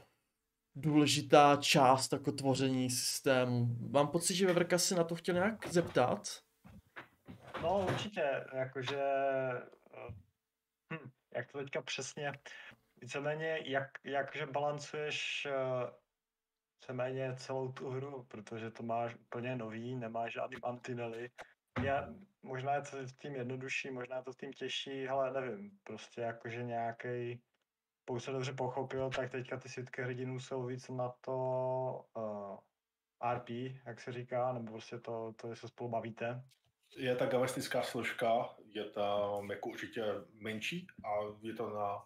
důležitá 0.74 1.56
část 1.56 2.12
jako 2.12 2.32
tvoření 2.32 2.90
systému. 2.90 3.76
Mám 3.90 4.08
pocit, 4.08 4.34
že 4.34 4.46
Veverka 4.46 4.78
se 4.78 4.94
na 4.94 5.04
to 5.04 5.14
chtěl 5.14 5.34
nějak 5.34 5.68
zeptat. 5.68 6.28
No 7.62 7.86
určitě, 7.88 8.44
jakože, 8.52 9.02
eh, 9.94 10.14
hm, 10.92 11.10
jak 11.34 11.52
to 11.52 11.58
teďka 11.58 11.82
přesně, 11.82 12.32
víceméně, 13.00 13.58
jak, 13.64 13.88
jakže 14.04 14.46
balancuješ 14.46 15.46
eh, 15.50 15.90
víceméně 16.78 17.34
celou 17.36 17.72
tu 17.72 17.90
hru, 17.90 18.24
protože 18.28 18.70
to 18.70 18.82
máš 18.82 19.14
úplně 19.14 19.56
nový, 19.56 19.96
nemáš 19.96 20.32
žádný 20.32 20.56
mantinely. 20.62 21.30
Já, 21.82 22.08
možná 22.42 22.74
je 22.74 22.82
to 22.82 22.96
s 22.96 23.12
tím 23.12 23.34
jednodušší, 23.34 23.90
možná 23.90 24.16
je 24.16 24.22
to 24.22 24.32
s 24.32 24.36
tím 24.36 24.52
těžší, 24.52 25.08
ale 25.08 25.32
nevím, 25.32 25.78
prostě 25.84 26.20
jakože 26.20 26.62
nějaký 26.62 27.40
pokud 28.04 28.20
se 28.20 28.32
dobře 28.32 28.52
pochopil, 28.52 29.10
tak 29.10 29.30
teďka 29.30 29.56
ty 29.56 29.68
světky 29.68 30.02
hrdinů 30.02 30.40
jsou 30.40 30.66
víc 30.66 30.88
na 30.88 31.08
to 31.20 31.36
uh, 32.16 32.58
eh, 33.22 33.34
RP, 33.34 33.48
jak 33.86 34.00
se 34.00 34.12
říká, 34.12 34.52
nebo 34.52 34.72
prostě 34.72 34.98
to, 34.98 35.34
to, 35.36 35.56
se 35.56 35.68
spolu 35.68 35.90
bavíte. 35.90 36.44
Je 36.96 37.16
ta 37.16 37.26
gavestická 37.26 37.82
složka, 37.82 38.48
je 38.64 38.84
tam 38.84 39.50
jako 39.50 39.68
určitě 39.68 40.04
menší 40.32 40.86
a 41.04 41.08
je 41.42 41.54
to 41.54 41.70
na, 41.70 42.04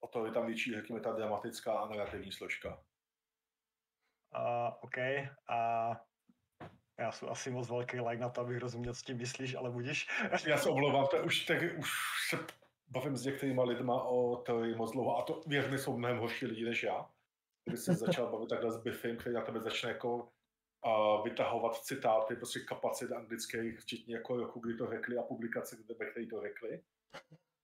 o 0.00 0.08
to 0.08 0.26
je 0.26 0.32
tam 0.32 0.46
větší, 0.46 0.74
řekněme, 0.74 1.00
ta 1.00 1.12
dramatická 1.12 1.72
a 1.72 1.88
negativní 1.88 2.32
složka. 2.32 2.82
Uh, 4.36 4.74
OK. 4.80 4.98
A 5.48 5.90
já 6.98 7.12
jsem 7.12 7.28
asi 7.28 7.50
moc 7.50 7.68
velký 7.68 8.00
like 8.00 8.22
na 8.22 8.28
to, 8.28 8.40
abych 8.40 8.58
rozuměl, 8.58 8.94
co 8.94 9.02
tím 9.02 9.16
myslíš, 9.16 9.54
ale 9.54 9.70
budíš. 9.70 10.08
Já 10.46 10.58
se 10.58 10.70
omlouvám, 10.70 11.06
to 11.06 11.16
už, 11.24 11.44
tak, 11.44 11.58
už 11.78 11.90
se 12.28 12.38
bavím 12.88 13.16
s 13.16 13.24
některýma 13.24 13.64
lidma 13.64 14.02
o 14.02 14.36
teorii 14.36 14.74
moc 14.74 14.92
dlouho 14.92 15.16
a 15.16 15.22
to 15.22 15.40
věřně 15.46 15.78
jsou 15.78 15.98
mnohem 15.98 16.18
horší 16.18 16.46
lidi 16.46 16.64
než 16.64 16.82
já. 16.82 17.10
Kdyby 17.64 17.78
se 17.78 17.94
začal 17.94 18.30
bavit 18.30 18.48
takhle 18.48 18.72
s 18.72 18.82
Biffem, 18.82 19.16
který 19.16 19.34
na 19.34 19.40
tebe 19.40 19.60
začne 19.60 19.88
jako 19.90 20.28
a 20.82 21.22
vytahovat 21.22 21.76
citáty, 21.76 22.36
prostě 22.36 22.60
kapacit 22.60 23.12
anglických, 23.12 23.80
včetně 23.80 24.14
jako 24.14 24.36
roku, 24.36 24.60
kdy 24.60 24.74
to 24.74 24.86
řekli 24.86 25.18
a 25.18 25.22
publikace, 25.22 25.76
kde 25.76 26.10
který 26.10 26.28
to 26.28 26.40
řekli, 26.40 26.82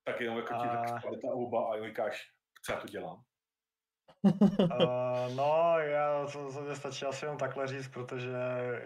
tak 0.05 0.21
jenom 0.21 0.37
jako 0.37 0.55
ti 0.55 0.69
a... 0.69 1.01
kvalita 1.01 1.29
oba 1.33 1.73
a 1.73 1.89
říkáš, 1.89 2.31
co 2.65 2.73
já 2.73 2.81
to 2.81 2.87
dělám 2.87 3.25
uh, 4.25 5.35
no, 5.37 5.75
já 5.79 6.27
to, 6.33 6.53
to 6.53 6.61
mě 6.61 6.75
stačí 6.75 7.05
asi 7.05 7.25
jenom 7.25 7.39
takhle 7.39 7.67
říct, 7.67 7.89
protože 7.89 8.37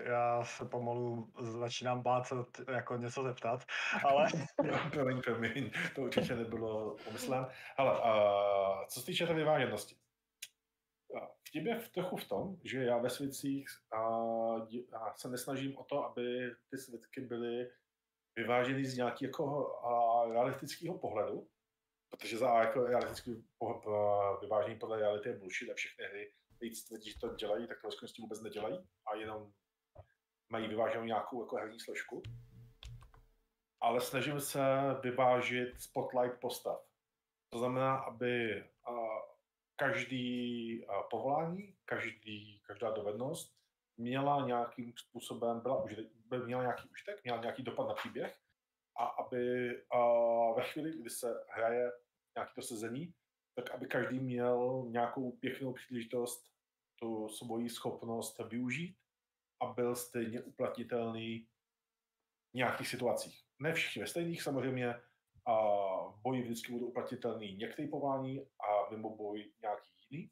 já 0.05 0.45
se 0.45 0.65
pomalu 0.65 1.29
začínám 1.39 2.03
bát 2.03 2.27
se 2.27 2.35
jako 2.73 2.97
něco 2.97 3.23
zeptat, 3.23 3.65
ale... 4.05 4.27
promiň, 4.91 5.23
promiň, 5.23 5.71
to 5.95 6.03
určitě 6.03 6.37
nebylo 6.37 6.97
pomyslem. 7.05 7.47
Ale 7.77 7.99
uh, 7.99 8.87
co 8.89 9.01
se 9.01 9.07
týče 9.07 9.27
té 9.27 9.35
vyváženosti, 9.35 9.97
vtip 11.49 11.67
je 11.67 11.79
v 11.79 11.89
trochu 11.89 12.17
v 12.17 12.29
tom, 12.29 12.57
že 12.65 12.85
já 12.85 12.99
ve 12.99 13.11
svicích 13.11 13.67
uh, 13.95 14.67
se 15.17 15.29
nesnažím 15.29 15.79
o 15.79 15.85
to, 15.85 16.05
aby 16.05 16.51
ty 16.71 16.79
svitky 16.79 17.21
byly 17.21 17.71
vyváženy 18.37 18.85
z 18.85 18.97
nějakého 18.97 19.67
uh, 19.67 20.33
realistického 20.33 20.99
pohledu, 20.99 21.49
Protože 22.11 22.39
za 22.39 22.59
jako 22.59 22.85
realistický 22.85 23.45
vyvážení 24.41 24.79
podle 24.79 24.99
reality 24.99 25.29
je 25.29 25.39
bullshit 25.39 25.71
a 25.71 25.75
všechny 25.75 26.05
hry 26.05 26.33
víc 26.61 26.85
tvrdí, 26.85 27.11
že 27.11 27.19
to 27.21 27.35
dělají, 27.35 27.69
tak 27.69 27.81
to 27.81 27.87
ve 27.87 27.93
skutečnosti 27.93 28.23
vůbec 28.23 28.43
nedělají 28.43 28.89
a 29.13 29.15
jenom 29.17 29.53
mají 30.49 30.69
vyváženou 30.69 31.05
nějakou 31.05 31.43
jako 31.43 31.57
herní 31.57 31.81
složku. 31.81 32.23
Ale 33.81 34.01
snažím 34.01 34.41
se 34.41 34.61
vyvážit 35.03 35.81
spotlight 35.81 36.41
postav. 36.41 36.87
To 37.49 37.59
znamená, 37.59 37.97
aby 37.97 38.65
každý 39.77 40.87
povolání, 41.11 41.77
každý, 41.85 42.61
každá 42.67 42.91
dovednost 42.91 43.57
měla 43.97 44.47
nějakým 44.47 44.93
způsobem, 44.97 45.61
byla 45.61 45.83
užitek, 45.85 46.07
měla 46.45 46.63
nějaký 46.63 46.89
užitek, 46.89 47.25
měla 47.25 47.41
nějaký 47.41 47.63
dopad 47.63 47.89
na 47.89 47.95
příběh 47.95 48.39
a 48.99 49.05
aby 49.05 49.69
ve 50.57 50.63
chvíli, 50.63 50.99
kdy 51.01 51.11
se 51.11 51.45
hraje 51.51 51.93
nějaké 52.37 52.53
to 52.55 52.63
sezení, 52.63 53.15
tak 53.55 53.71
aby 53.71 53.87
každý 53.87 54.21
měl 54.21 54.87
nějakou 54.89 55.33
pěknou 55.33 55.73
příležitost 55.73 56.45
tu 56.99 57.29
svoji 57.29 57.71
schopnost 57.71 58.41
využít 58.49 58.97
a 59.63 59.67
byl 59.67 59.97
stejně 59.97 60.43
uplatnitelný 60.43 61.49
v 62.51 62.55
nějakých 62.55 62.89
situacích. 62.89 63.45
Ne 63.59 63.73
všichni 63.73 64.03
ve 64.03 64.09
stejných 64.09 64.43
samozřejmě, 64.43 64.95
a 65.47 65.55
v 66.09 66.21
boji 66.23 66.43
vždycky 66.43 66.73
budou 66.73 66.87
uplatnitelný 66.87 67.57
některý 67.57 67.89
pování 67.89 68.41
a 68.41 68.91
mimo 68.91 69.17
boj 69.17 69.53
nějaký 69.63 69.91
jiný. 70.11 70.31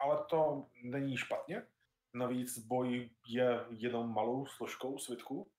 Ale 0.00 0.24
to 0.30 0.66
není 0.82 1.16
špatně. 1.16 1.66
Navíc 2.14 2.58
boj 2.58 3.10
je 3.26 3.66
jenom 3.70 4.14
malou 4.14 4.46
složkou 4.46 4.98
svitku 4.98 5.50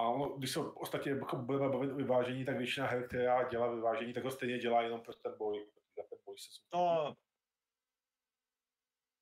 a 0.00 0.08
ono, 0.08 0.28
když 0.28 0.50
se 0.50 0.60
ostatně 0.60 1.12
jako 1.12 1.36
budeme 1.36 1.68
bavit 1.68 1.92
o 1.92 1.94
vyvážení, 1.94 2.44
tak 2.44 2.56
většina 2.56 2.86
her, 2.86 3.08
která 3.08 3.48
dělá 3.48 3.74
vyvážení, 3.74 4.12
tak 4.12 4.24
ho 4.24 4.30
stejně 4.30 4.58
dělá 4.58 4.82
jenom 4.82 5.00
pro 5.00 5.14
ten 5.14 5.34
boj. 5.38 5.66
Za 5.96 6.02
ten 6.02 6.18
boj 6.26 6.38
se 6.38 6.48
no, 6.74 7.16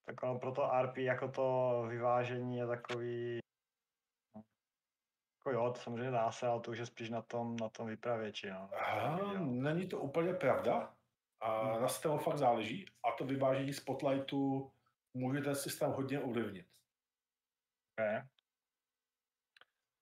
tak 0.04 0.22
ono 0.22 0.38
pro 0.38 0.52
to 0.52 0.70
RP 0.82 0.96
jako 0.98 1.28
to 1.28 1.84
vyvážení 1.88 2.56
je 2.56 2.66
takový 2.66 3.40
jako 5.38 5.50
jo, 5.50 5.72
to 5.72 5.80
samozřejmě 5.80 6.10
dá 6.10 6.32
se, 6.32 6.46
ale 6.46 6.60
to 6.60 6.70
už 6.70 6.78
je 6.78 6.86
spíš 6.86 7.10
na 7.10 7.22
tom, 7.22 7.56
na 7.56 7.68
tom 7.68 7.86
vypravěči. 7.86 8.50
No. 8.50 8.70
Aha, 8.74 9.32
není 9.38 9.88
to 9.88 9.98
úplně 9.98 10.34
pravda. 10.34 10.94
A 11.40 11.62
hmm. 11.62 11.82
na 11.82 11.88
systému 11.88 12.18
fakt 12.18 12.38
záleží. 12.38 12.86
A 13.04 13.12
to 13.18 13.24
vyvážení 13.24 13.72
spotlightu 13.72 14.72
může 15.14 15.40
ten 15.40 15.54
systém 15.54 15.90
hodně 15.90 16.20
ovlivnit. 16.20 16.66
Okay. 17.98 18.22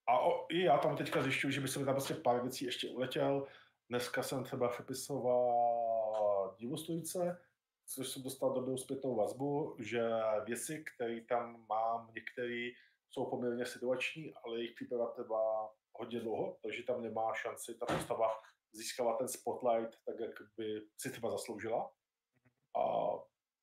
A 0.07 0.19
o, 0.21 0.47
i 0.49 0.61
já 0.63 0.79
tam 0.79 0.97
teďka 0.97 1.23
zjišťuju, 1.23 1.51
že 1.51 1.61
by 1.61 1.69
se 1.69 1.79
mi 1.79 1.85
tam 1.85 1.95
prostě 1.95 2.15
pár 2.15 2.43
věcí 2.43 2.65
ještě 2.65 2.89
uletěl. 2.89 3.47
Dneska 3.89 4.23
jsem 4.23 4.45
třeba 4.45 4.69
přepisoval 4.69 6.57
divostojce, 6.59 7.41
což 7.87 8.09
jsem 8.09 8.23
dostal 8.23 8.53
dobrou 8.53 8.77
zpětnou 8.77 9.17
vazbu, 9.17 9.77
že 9.79 10.03
věci, 10.45 10.85
které 10.95 11.21
tam 11.21 11.65
mám, 11.69 12.11
některé 12.15 12.71
jsou 13.11 13.31
poměrně 13.31 13.67
situační, 13.67 14.35
ale 14.45 14.59
jejich 14.59 14.75
příprava 14.75 15.07
trvá 15.07 15.75
hodně 15.93 16.21
dlouho, 16.21 16.59
takže 16.63 16.83
tam 16.83 17.03
nemá 17.03 17.35
šanci 17.35 17.75
ta 17.75 17.87
postava 17.87 18.29
získávat 18.73 19.19
ten 19.19 19.29
spotlight 19.29 19.99
tak, 20.07 20.21
jak 20.21 20.31
by 20.57 20.83
si 20.99 21.11
třeba 21.11 21.31
zasloužila. 21.31 21.93
a 22.77 23.11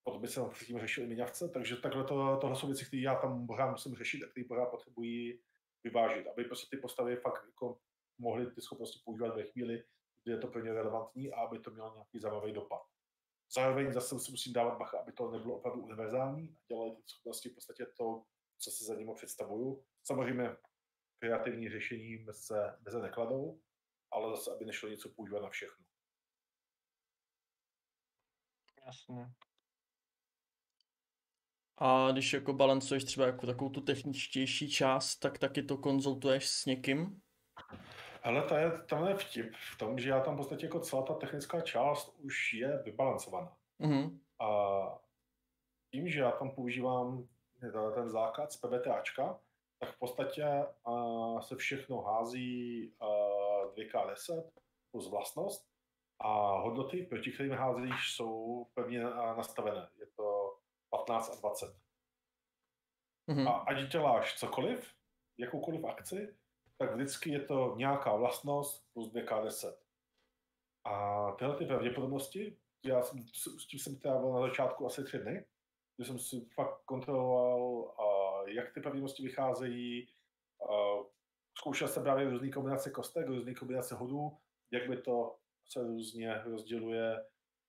potom 0.03 0.21
by 0.21 0.27
se 0.27 0.39
tam 0.39 0.49
předtím 0.49 0.79
řešili 0.79 1.07
měňavce, 1.07 1.49
takže 1.49 1.75
takhle 1.75 2.03
to, 2.03 2.37
tohle 2.41 2.55
jsou 2.55 2.67
věci, 2.67 2.85
které 2.85 3.01
já 3.01 3.15
tam 3.15 3.47
pořád 3.47 3.71
musím 3.71 3.95
řešit 3.95 4.23
a 4.23 4.27
které 4.27 4.45
pořád 4.47 4.65
potřebují 4.65 5.39
vyvážit, 5.83 6.27
aby 6.27 6.43
prostě 6.43 6.67
ty 6.75 6.81
postavy 6.81 7.15
fakt 7.15 7.45
jako 7.45 7.79
mohly 8.17 8.51
ty 8.51 8.61
schopnosti 8.61 9.01
používat 9.05 9.35
ve 9.35 9.43
chvíli, 9.43 9.83
kdy 10.23 10.31
je 10.31 10.37
to 10.37 10.47
pro 10.47 10.61
ně 10.61 10.73
relevantní 10.73 11.33
a 11.33 11.39
aby 11.41 11.59
to 11.59 11.71
mělo 11.71 11.93
nějaký 11.93 12.19
zajímavý 12.19 12.53
dopad. 12.53 12.81
Zároveň 13.55 13.93
zase 13.93 14.19
si 14.19 14.31
musím 14.31 14.53
dávat 14.53 14.77
bacha, 14.77 14.97
aby 14.99 15.11
to 15.11 15.31
nebylo 15.31 15.57
opravdu 15.57 15.83
univerzální 15.83 16.49
a 16.49 16.59
dělali 16.67 16.95
ty 16.95 17.01
schopnosti 17.05 17.49
v 17.49 17.53
podstatě 17.53 17.85
to, 17.97 18.25
co 18.59 18.71
si 18.71 18.85
za 18.85 18.95
nimi 18.95 19.11
představuju. 19.15 19.85
Samozřejmě 20.03 20.57
kreativní 21.19 21.69
řešení 21.69 22.17
meze, 22.17 22.77
meze 22.81 23.01
nekladou, 23.01 23.61
ale 24.11 24.35
zase, 24.35 24.51
aby 24.51 24.65
nešlo 24.65 24.89
něco 24.89 25.09
používat 25.09 25.41
na 25.41 25.49
všechno. 25.49 25.85
Jasně. 28.85 29.33
A 31.77 32.11
když 32.11 32.33
jako 32.33 32.53
balancuješ 32.53 33.03
třeba 33.03 33.25
jako 33.25 33.45
takovou 33.45 33.69
tu 33.69 33.81
techničtější 33.81 34.69
část, 34.69 35.15
tak 35.15 35.37
taky 35.37 35.63
to 35.63 35.77
konzultuješ 35.77 36.49
s 36.49 36.65
někým? 36.65 37.21
Ale 38.23 38.41
to 38.41 38.55
je, 38.55 38.71
tam 38.89 39.07
je 39.07 39.15
vtip 39.15 39.53
v 39.73 39.77
tom, 39.77 39.99
že 39.99 40.09
já 40.09 40.19
tam 40.19 40.33
v 40.33 40.37
podstatě 40.37 40.65
jako 40.65 40.79
celá 40.79 41.01
ta 41.01 41.13
technická 41.13 41.61
část 41.61 42.15
už 42.19 42.53
je 42.53 42.81
vybalancovaná. 42.85 43.57
Mhm. 43.79 44.19
A 44.39 44.49
tím, 45.91 46.09
že 46.09 46.19
já 46.19 46.31
tam 46.31 46.51
používám 46.51 47.27
ten 47.95 48.09
základ 48.09 48.51
z 48.51 48.57
PBTAčka, 48.57 49.39
tak 49.79 49.95
v 49.95 49.99
podstatě 49.99 50.45
uh, 50.87 51.39
se 51.39 51.55
všechno 51.55 52.01
hází 52.01 52.87
uh, 53.01 53.75
2K10 53.75 54.43
plus 54.91 55.09
vlastnost 55.09 55.67
a 56.19 56.59
hodnoty, 56.59 57.03
proti 57.03 57.31
kterým 57.31 57.51
házíš, 57.51 58.15
jsou 58.15 58.65
pevně 58.73 59.03
nastavené. 59.37 59.87
Je 59.99 60.05
to 60.15 60.32
15 61.05 61.29
a 61.29 61.35
20. 61.35 61.75
Mhm. 63.27 63.47
A 63.47 63.51
ať 63.51 63.91
děláš 63.91 64.39
cokoliv, 64.39 64.93
jakoukoliv 65.37 65.83
akci, 65.83 66.35
tak 66.77 66.95
vždycky 66.95 67.29
je 67.29 67.39
to 67.39 67.75
nějaká 67.77 68.15
vlastnost 68.15 68.93
plus 68.93 69.13
2K10. 69.13 69.75
A 70.85 71.31
tyhle 71.31 71.57
ty 71.57 71.65
pravděpodobnosti, 71.65 72.57
já 72.85 73.01
jsem, 73.01 73.27
s 73.33 73.67
tím 73.67 73.79
jsem 73.79 73.99
trávil 73.99 74.33
na 74.33 74.41
začátku 74.41 74.85
asi 74.85 75.03
tři 75.03 75.19
dny, 75.19 75.45
kdy 75.97 76.05
jsem 76.05 76.19
si 76.19 76.45
fakt 76.55 76.83
kontroloval, 76.85 77.93
a 77.99 78.33
jak 78.49 78.73
ty 78.73 78.81
pravděpodobnosti 78.81 79.23
vycházejí, 79.23 80.07
a 80.69 80.97
zkoušel 81.57 81.87
jsem 81.87 82.03
právě 82.03 82.29
různé 82.29 82.49
kombinace 82.49 82.89
kostek, 82.89 83.27
různé 83.27 83.53
kombinace 83.53 83.95
hodů, 83.95 84.37
jak 84.71 84.89
by 84.89 85.01
to 85.01 85.35
se 85.69 85.83
různě 85.83 86.41
rozděluje. 86.43 87.25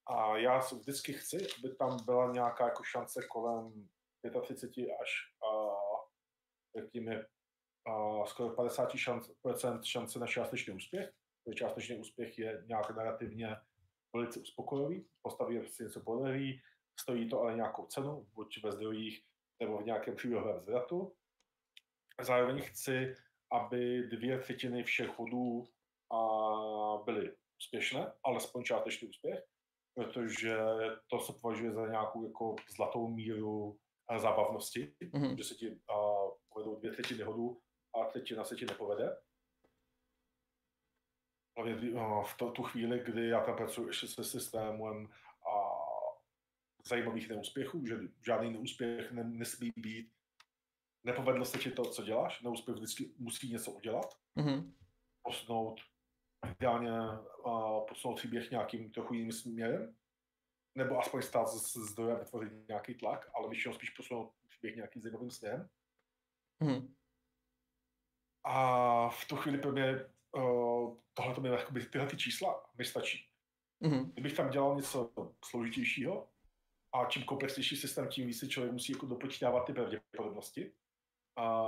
A 0.07 0.36
já 0.36 0.59
vždycky 0.59 1.12
chci, 1.12 1.46
aby 1.59 1.74
tam 1.74 2.05
byla 2.05 2.32
nějaká 2.32 2.64
jako 2.64 2.82
šance 2.82 3.26
kolem 3.30 3.88
35 4.42 4.88
až 5.02 5.11
a, 5.42 5.76
řekněme, 6.80 7.26
a 7.86 8.26
skoro 8.26 8.55
50 8.55 8.96
šance, 8.96 9.32
procent 9.42 9.84
šance 9.84 10.18
na 10.18 10.26
částečný 10.26 10.74
úspěch. 10.74 11.12
Částečný 11.55 11.98
úspěch 11.98 12.38
je 12.38 12.64
nějak 12.66 12.90
narrativně 12.90 13.57
velice 14.14 14.40
uspokojivý, 14.40 15.09
postaví 15.22 15.68
si 15.68 15.84
něco 15.84 16.00
podaří, 16.00 16.61
stojí 17.00 17.28
to 17.28 17.40
ale 17.40 17.57
nějakou 17.57 17.86
cenu, 17.86 18.26
buď 18.34 18.62
ve 18.62 18.72
zdrojích 18.72 19.24
nebo 19.61 19.78
v 19.78 19.84
nějakém 19.84 20.16
příběhovém 20.16 20.61
zvratu. 20.61 21.16
Zároveň 22.22 22.62
chci, 22.62 23.14
aby 23.52 24.02
dvě 24.02 24.38
třetiny 24.38 24.82
všech 24.82 25.18
hodů 25.18 25.64
a 26.12 26.18
byly 27.05 27.36
úspěšné, 27.61 28.12
alespoň 28.24 28.64
částečný 28.64 29.09
úspěch, 29.09 29.44
protože 29.95 30.59
to 31.11 31.18
se 31.20 31.32
považuje 31.32 31.72
za 31.72 31.86
nějakou 31.88 32.26
jako 32.26 32.57
zlatou 32.76 33.09
míru 33.09 33.78
zábavnosti, 34.18 34.95
Mhm. 35.12 35.36
že 35.36 35.45
se 35.45 35.55
ti 35.55 35.80
a, 35.90 35.95
povedou 36.49 36.76
dvě 36.78 36.92
třetiny 36.92 37.22
hodů 37.22 37.61
a 37.95 38.05
třetina 38.05 38.45
se 38.45 38.57
ti 38.57 38.64
nepovede. 38.66 39.16
Hlavně 41.57 42.01
a, 42.01 42.22
v 42.22 42.36
to, 42.36 42.51
tu 42.51 42.62
chvíli, 42.62 42.99
kdy 43.05 43.28
já 43.28 43.45
tam 43.45 43.57
pracuji 43.57 43.86
ještě 43.86 44.09
se 44.09 44.24
systémem 44.24 45.09
a 45.55 45.74
zajímavých 46.86 47.28
neúspěchů, 47.28 47.86
že 47.86 47.97
žádný 48.26 48.53
neúspěch 48.53 49.12
ne, 49.12 49.24
nesmí 49.24 49.72
být 49.76 50.12
nepovedlo 51.07 51.45
se 51.45 51.59
ti 51.59 51.70
to, 51.70 51.82
co 51.84 52.03
děláš, 52.03 52.42
neúspěch 52.42 52.74
vždycky 52.76 53.14
musí 53.18 53.53
něco 53.53 53.70
udělat, 53.72 54.07
Mhm. 54.34 54.74
posunout 55.22 55.80
ideálně 56.51 56.90
uh, 56.90 57.86
posunout 57.88 58.14
příběh 58.14 58.51
nějakým 58.51 58.90
trochu 58.90 59.14
jiným 59.14 59.32
směrem, 59.32 59.95
nebo 60.74 60.99
aspoň 60.99 61.22
stát 61.22 61.49
z 61.49 61.76
zdroje 61.76 62.14
a 62.14 62.18
vytvořit 62.18 62.68
nějaký 62.68 62.95
tlak, 62.95 63.30
ale 63.34 63.49
většinou 63.49 63.74
spíš 63.74 63.90
posunout 63.90 64.32
příběh 64.49 64.76
nějakým 64.76 65.03
zajímavým 65.03 65.30
směrem. 65.30 65.68
Mhm. 66.61 66.95
A 68.45 69.09
v 69.09 69.24
tu 69.24 69.36
chvíli 69.36 69.59
pro 69.59 69.72
mě 69.72 70.07
uh, 70.36 70.97
tohle 71.14 71.34
to 71.34 71.40
mi 71.40 71.49
jakoby 71.49 71.86
tyhle 71.86 72.07
ty 72.07 72.16
čísla 72.16 72.70
mi 72.78 72.84
stačí. 72.84 73.28
Mhm. 73.80 74.11
Kdybych 74.11 74.36
tam 74.36 74.51
dělal 74.51 74.76
něco 74.76 75.11
složitějšího 75.45 76.28
a 76.92 77.05
čím 77.05 77.24
komplexnější 77.24 77.76
systém, 77.76 78.09
tím 78.09 78.26
víc 78.26 78.38
si 78.38 78.49
člověk 78.49 78.72
musí 78.72 78.92
jako 78.92 79.07
dopočítávat 79.07 79.66
ty 79.66 79.72
pravděpodobnosti, 79.72 80.72
a, 81.36 81.64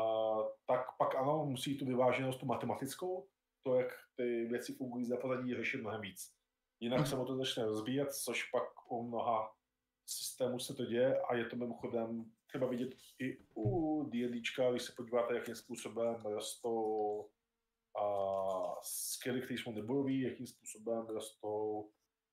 tak 0.67 0.97
pak 0.97 1.15
ano, 1.15 1.45
musí 1.47 1.79
tu 1.79 1.87
vyváženost, 1.87 2.41
tu 2.41 2.47
matematickou, 2.47 3.29
to, 3.67 3.75
jak 3.75 3.89
ty 4.17 4.47
věci 4.47 4.73
fungují 4.75 5.05
za 5.05 5.17
pozadí, 5.17 5.55
řešit 5.55 5.81
mnohem 5.81 6.01
víc. 6.01 6.33
Jinak 6.81 6.99
Mhm. 7.01 7.09
se 7.09 7.17
o 7.17 7.25
to 7.25 7.37
začne 7.37 7.65
rozbíjet, 7.65 8.13
což 8.15 8.51
pak 8.51 8.93
u 8.93 9.03
mnoha 9.09 9.53
systémů 10.07 10.59
se 10.59 10.75
to 10.75 10.85
děje 10.85 11.21
a 11.23 11.35
je 11.35 11.45
to 11.47 11.57
mimochodem 11.57 12.31
třeba 12.47 12.67
vidět 12.67 12.91
i 13.19 13.39
u 13.57 14.03
D&Dčka, 14.11 14.71
když 14.71 14.83
se 14.83 14.93
podíváte, 14.97 15.35
jakým 15.35 15.55
způsobem 15.55 16.23
rostou 16.27 17.31
a 18.03 18.07
skilly, 18.83 19.43
které 19.43 19.55
jsou 19.59 19.73
nebojový, 19.73 20.21
jakým 20.21 20.47
způsobem 20.47 21.07
rostou 21.07 21.91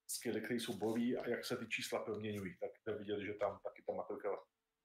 skilly, 0.07 0.41
které 0.41 0.55
jsou 0.59 0.77
bojový 0.77 1.17
a 1.17 1.29
jak 1.29 1.45
se 1.45 1.57
ty 1.57 1.67
čísla 1.67 2.03
proměňují, 2.03 2.57
tak 2.59 2.71
jde 2.87 2.97
vidět, 2.97 3.19
že 3.19 3.33
tam 3.33 3.59
taky 3.63 3.83
ta 3.87 3.93
maturka 3.93 4.29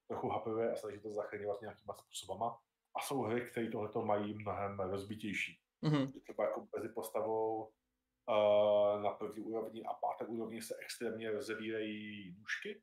trochu 0.09 0.29
hapuje 0.29 0.73
a 0.73 0.77
snaží 0.77 1.01
to 1.01 1.13
zachraňovat 1.13 1.61
nějakýma 1.61 1.95
způsobama. 1.95 2.59
A 2.97 3.01
jsou 3.03 3.23
hry, 3.23 3.51
které 3.51 3.71
tohleto 3.71 4.03
mají 4.05 4.35
mnohem 4.35 4.81
rozbitější. 4.81 5.61
Mhm. 5.83 6.13
Že 6.13 6.21
třeba 6.21 6.45
jako 6.45 6.69
mezi 6.77 6.89
postavou 6.89 7.65
uh, 7.65 9.03
na 9.03 9.11
první 9.11 9.45
úrovni 9.45 9.85
a 9.85 9.95
páté 9.95 10.27
úrovni 10.27 10.63
se 10.63 10.75
extrémně 10.77 11.31
rozevírají 11.31 12.35
nůžky. 12.39 12.83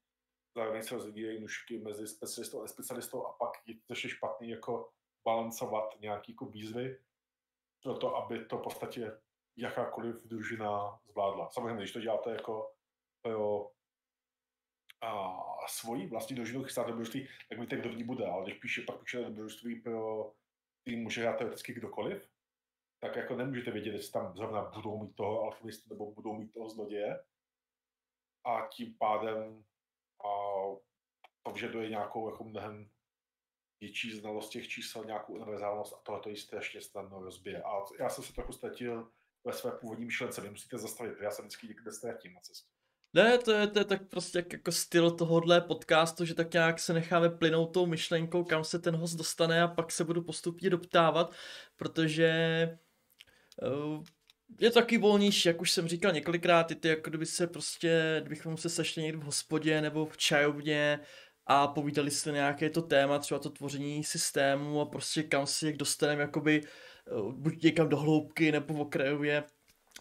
Zároveň 0.58 0.84
se 0.84 0.96
rozevírají 0.96 1.42
nůžky 1.42 1.80
mezi 1.80 2.08
specialistou 2.08 2.60
a 2.60 2.62
nespecialistou 2.62 3.26
a 3.26 3.34
pak 3.34 3.52
je 3.66 3.76
to 3.88 3.96
špatný 3.96 4.50
jako 4.50 4.90
balancovat 5.26 6.00
nějaký 6.00 6.32
jako 6.32 6.46
výzvy 6.46 7.00
pro 7.84 7.98
to, 7.98 8.16
aby 8.16 8.46
to 8.46 8.58
v 8.58 8.64
podstatě 8.64 9.22
jakákoliv 9.58 10.24
družina 10.26 11.00
zvládla. 11.06 11.50
Samozřejmě, 11.50 11.78
když 11.78 11.92
to 11.92 12.00
děláte 12.00 12.32
jako 12.32 12.74
pro 13.22 13.72
a 15.02 15.68
svoji 15.68 16.08
vlastní 16.08 16.36
družinu 16.36 16.64
chystáte 16.64 16.88
dobrodružství, 16.88 17.28
tak 17.50 17.60
víte, 17.60 17.76
kdo 17.76 17.90
v 17.90 17.96
ní 17.96 18.04
bude, 18.04 18.26
ale 18.26 18.44
když 18.44 18.58
píše, 18.60 18.82
pak 18.82 19.00
píšete 19.00 19.24
dobrodružství 19.24 19.82
pro 19.82 20.32
tým 20.84 21.04
může 21.04 21.22
hrát 21.22 21.38
teoreticky 21.38 21.74
kdokoliv, 21.74 22.30
tak 23.00 23.16
jako 23.16 23.36
nemůžete 23.36 23.72
vědět, 23.72 23.92
jestli 23.92 24.12
tam 24.12 24.36
zrovna 24.36 24.72
budou 24.76 25.04
mít 25.04 25.16
toho 25.16 25.42
alchemistu 25.42 25.90
nebo 25.90 26.12
budou 26.12 26.34
mít 26.34 26.54
toho 26.54 26.70
zloděje. 26.70 27.20
A 28.44 28.68
tím 28.72 28.96
pádem 28.98 29.64
a, 30.26 30.30
to 31.44 31.52
vyžaduje 31.52 31.90
nějakou 31.90 32.30
jako 32.30 32.44
mnohem 32.44 32.90
větší 33.82 34.12
znalost 34.12 34.50
těch 34.50 34.68
čísel, 34.68 35.06
nějakou 35.06 35.34
univerzálnost 35.34 35.94
a 35.94 36.02
tohle 36.04 36.22
to 36.22 36.30
ji 36.30 36.38
strašně 36.38 36.82
snadno 36.82 37.20
rozbije. 37.20 37.64
A 37.64 37.72
já 38.00 38.10
jsem 38.10 38.24
se 38.24 38.34
trochu 38.34 38.54
ztratil 38.54 39.12
ve 39.44 39.54
své 39.54 39.72
původní 39.72 40.06
myšlence, 40.06 40.42
vy 40.42 40.50
musíte 40.50 40.78
zastavit, 40.78 41.22
já 41.22 41.32
se 41.32 41.42
vždycky 41.42 41.68
někde 41.68 41.92
ztratím 41.92 42.34
na 42.34 42.40
cestě. 42.40 42.76
Ne, 43.14 43.38
to 43.38 43.52
je, 43.52 43.68
to 43.68 43.80
je 43.80 43.86
tak 43.86 44.10
prostě 44.10 44.38
jak, 44.38 44.54
jako 44.54 44.72
styl 44.72 45.12
tohohle 45.12 45.62
podcastu, 45.62 46.26
že 46.26 46.34
tak 46.34 46.54
nějak 46.54 46.80
se 46.80 46.94
necháme 46.94 47.30
plynout 47.30 47.74
tou 47.74 47.86
myšlenkou, 47.86 48.44
kam 48.44 48.64
se 48.64 48.80
ten 48.80 48.96
host 48.96 49.16
dostane 49.16 49.64
a 49.64 49.68
pak 49.68 49.92
se 49.92 50.04
budu 50.04 50.24
postupně 50.24 50.70
doptávat, 50.70 51.36
protože 51.76 52.80
je 54.60 54.70
to 54.70 54.80
taky 54.80 54.98
volnější, 54.98 55.48
jak 55.48 55.62
už 55.62 55.72
jsem 55.72 55.88
říkal 55.88 56.12
několikrát, 56.12 56.70
je 56.70 56.76
to 56.76 56.88
jako 56.88 57.10
kdyby 57.10 57.26
se 57.26 57.48
prostě, 57.48 58.18
kdybychom 58.22 58.58
se 58.58 58.70
sešli 58.70 59.04
někdy 59.04 59.18
v 59.18 59.24
hospodě 59.24 59.82
nebo 59.82 60.06
v 60.06 60.18
čajovně 60.18 61.00
a 61.46 61.68
povídali 61.68 62.12
si 62.12 62.32
nějaké 62.32 62.70
to 62.70 62.82
téma, 62.82 63.20
třeba 63.20 63.40
to 63.40 63.50
tvoření 63.50 64.04
systému 64.04 64.82
a 64.82 64.86
prostě 64.86 65.24
kam 65.24 65.48
si 65.48 65.66
jak 65.66 65.78
dostaneme 65.78 66.22
jakoby 66.22 66.62
uh, 67.12 67.34
buď 67.34 67.64
někam 67.64 67.90
do 67.90 67.98
hloubky 67.98 68.52
nebo 68.52 68.74
v 68.74 68.82
okrajově, 68.82 69.44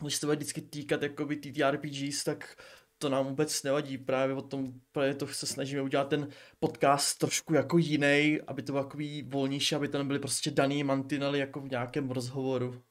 když 0.01 0.15
se 0.15 0.21
to 0.21 0.27
bude 0.27 0.37
vždycky 0.37 0.61
týkat 0.61 1.03
jakoby 1.03 1.37
TTRPGs, 1.37 2.25
tak 2.25 2.57
to 2.99 3.09
nám 3.09 3.27
vůbec 3.27 3.63
nevadí, 3.63 3.99
právě 3.99 4.35
o 4.35 4.43
tom, 4.43 4.73
právě 4.93 5.15
to 5.15 5.27
se 5.27 5.47
snažíme 5.47 5.83
udělat 5.83 6.09
ten 6.09 6.29
podcast 6.61 7.19
trošku 7.19 7.55
jako 7.55 7.79
jiný, 7.79 8.39
aby 8.47 8.63
to 8.63 8.73
bylo 8.73 8.85
takový 8.85 9.23
volnější, 9.23 9.75
aby 9.75 9.89
to 9.89 9.99
nebyly 9.99 10.19
prostě 10.19 10.51
daný 10.51 10.85
mantinely 10.85 11.39
jako 11.39 11.61
v 11.61 11.71
nějakém 11.71 12.11
rozhovoru. 12.11 12.83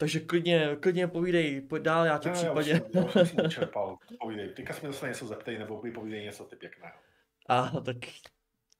Takže 0.00 0.20
klidně, 0.20 0.76
klidně 0.80 1.06
povídej, 1.08 1.60
pojď 1.60 1.82
dál, 1.82 2.06
já 2.06 2.18
ti 2.18 2.28
Ne, 2.28 2.34
případně... 2.34 2.82
Já 2.94 3.04
už, 3.04 3.12
jsem- 3.12 3.38
já 3.38 3.46
už 3.46 3.54
jsem 3.54 3.68
povídej. 4.20 4.48
Teďka 4.48 4.74
jsme 4.74 4.92
zase 4.92 5.08
něco 5.08 5.26
zeptej, 5.26 5.58
nebo 5.58 5.82
povídej 5.94 6.24
něco 6.24 6.44
ty 6.44 6.56
pěkného. 6.56 6.92
A 7.48 7.70
tak 7.84 7.96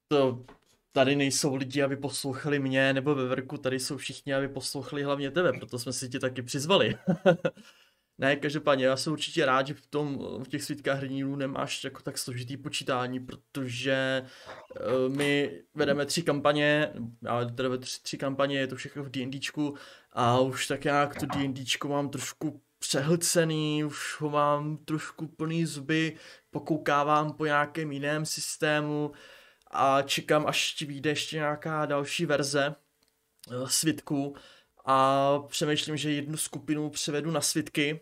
to 0.07 0.45
tady 0.91 1.15
nejsou 1.15 1.55
lidi, 1.55 1.83
aby 1.83 1.97
poslouchali 1.97 2.59
mě 2.59 2.93
nebo 2.93 3.15
Veverku, 3.15 3.57
tady 3.57 3.79
jsou 3.79 3.97
všichni, 3.97 4.33
aby 4.33 4.47
poslouchali 4.47 5.03
hlavně 5.03 5.31
tebe, 5.31 5.53
proto 5.53 5.79
jsme 5.79 5.93
si 5.93 6.09
tě 6.09 6.19
taky 6.19 6.41
přizvali. 6.41 6.97
ne, 8.19 8.35
každopádně 8.35 8.85
já 8.85 8.97
jsem 8.97 9.13
určitě 9.13 9.45
rád, 9.45 9.67
že 9.67 9.73
v, 9.73 9.85
tom, 9.85 10.19
v 10.43 10.47
těch 10.47 10.63
svítkách 10.63 10.97
hrdinů 10.97 11.35
nemáš 11.35 11.83
jako 11.83 12.01
tak 12.01 12.17
složitý 12.17 12.57
počítání, 12.57 13.19
protože 13.19 14.25
eh, 14.75 15.09
my 15.09 15.61
vedeme 15.75 16.05
tři 16.05 16.23
kampaně, 16.23 16.93
ale 17.27 17.51
teda 17.51 17.77
tři, 17.77 18.01
tři 18.01 18.17
kampaně, 18.17 18.59
je 18.59 18.67
to 18.67 18.75
všechno 18.75 19.03
v 19.03 19.09
D&Dčku 19.09 19.75
a 20.13 20.39
už 20.39 20.67
tak 20.67 20.83
nějak 20.83 21.19
to 21.19 21.25
D&Dčko 21.25 21.87
mám 21.87 22.09
trošku 22.09 22.61
přehlcený, 22.79 23.83
už 23.83 24.21
ho 24.21 24.29
mám 24.29 24.77
trošku 24.77 25.27
plný 25.27 25.65
zuby, 25.65 26.17
pokoukávám 26.51 27.33
po 27.33 27.45
nějakém 27.45 27.91
jiném 27.91 28.25
systému 28.25 29.11
a 29.71 30.01
čekám, 30.01 30.47
až 30.47 30.73
ti 30.73 30.85
vyjde 30.85 31.09
ještě 31.09 31.35
nějaká 31.35 31.85
další 31.85 32.25
verze 32.25 32.75
eh, 33.51 33.53
svitku 33.65 34.35
a 34.85 35.39
přemýšlím, 35.47 35.97
že 35.97 36.11
jednu 36.11 36.37
skupinu 36.37 36.89
převedu 36.89 37.31
na 37.31 37.41
svitky 37.41 37.99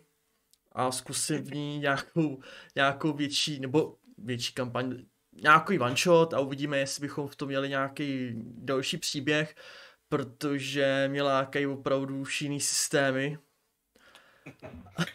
a 0.72 0.92
zkusím 0.92 1.44
v 1.44 1.50
ní 1.54 1.78
nějakou, 1.78 2.42
nějakou 2.76 3.12
větší, 3.12 3.60
nebo 3.60 3.96
větší 4.18 4.52
kampaň, 4.52 5.04
nějaký 5.32 5.78
one 5.78 5.96
shot 5.96 6.34
a 6.34 6.40
uvidíme, 6.40 6.78
jestli 6.78 7.00
bychom 7.00 7.28
v 7.28 7.36
tom 7.36 7.48
měli 7.48 7.68
nějaký 7.68 8.32
další 8.44 8.96
příběh, 8.96 9.54
protože 10.08 11.08
mě 11.08 11.22
lákají 11.22 11.66
opravdu 11.66 12.24
jiný 12.40 12.60
systémy. 12.60 13.38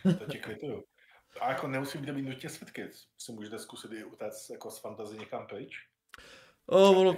To 0.03 0.25
ti. 0.31 0.41
A 1.41 1.49
jako 1.49 1.67
nemusí 1.67 1.97
být 1.97 2.11
být 2.11 2.21
nutně 2.21 2.49
svědky. 2.49 2.89
Si 3.17 3.31
můžete 3.31 3.59
zkusit 3.59 3.91
i 3.91 4.03
utéct 4.03 4.49
jako 4.49 4.71
z 4.71 4.79
fantazy 4.79 5.17
někam 5.17 5.47
pryč. 5.47 5.92
O, 6.69 6.91
ono, 6.91 7.15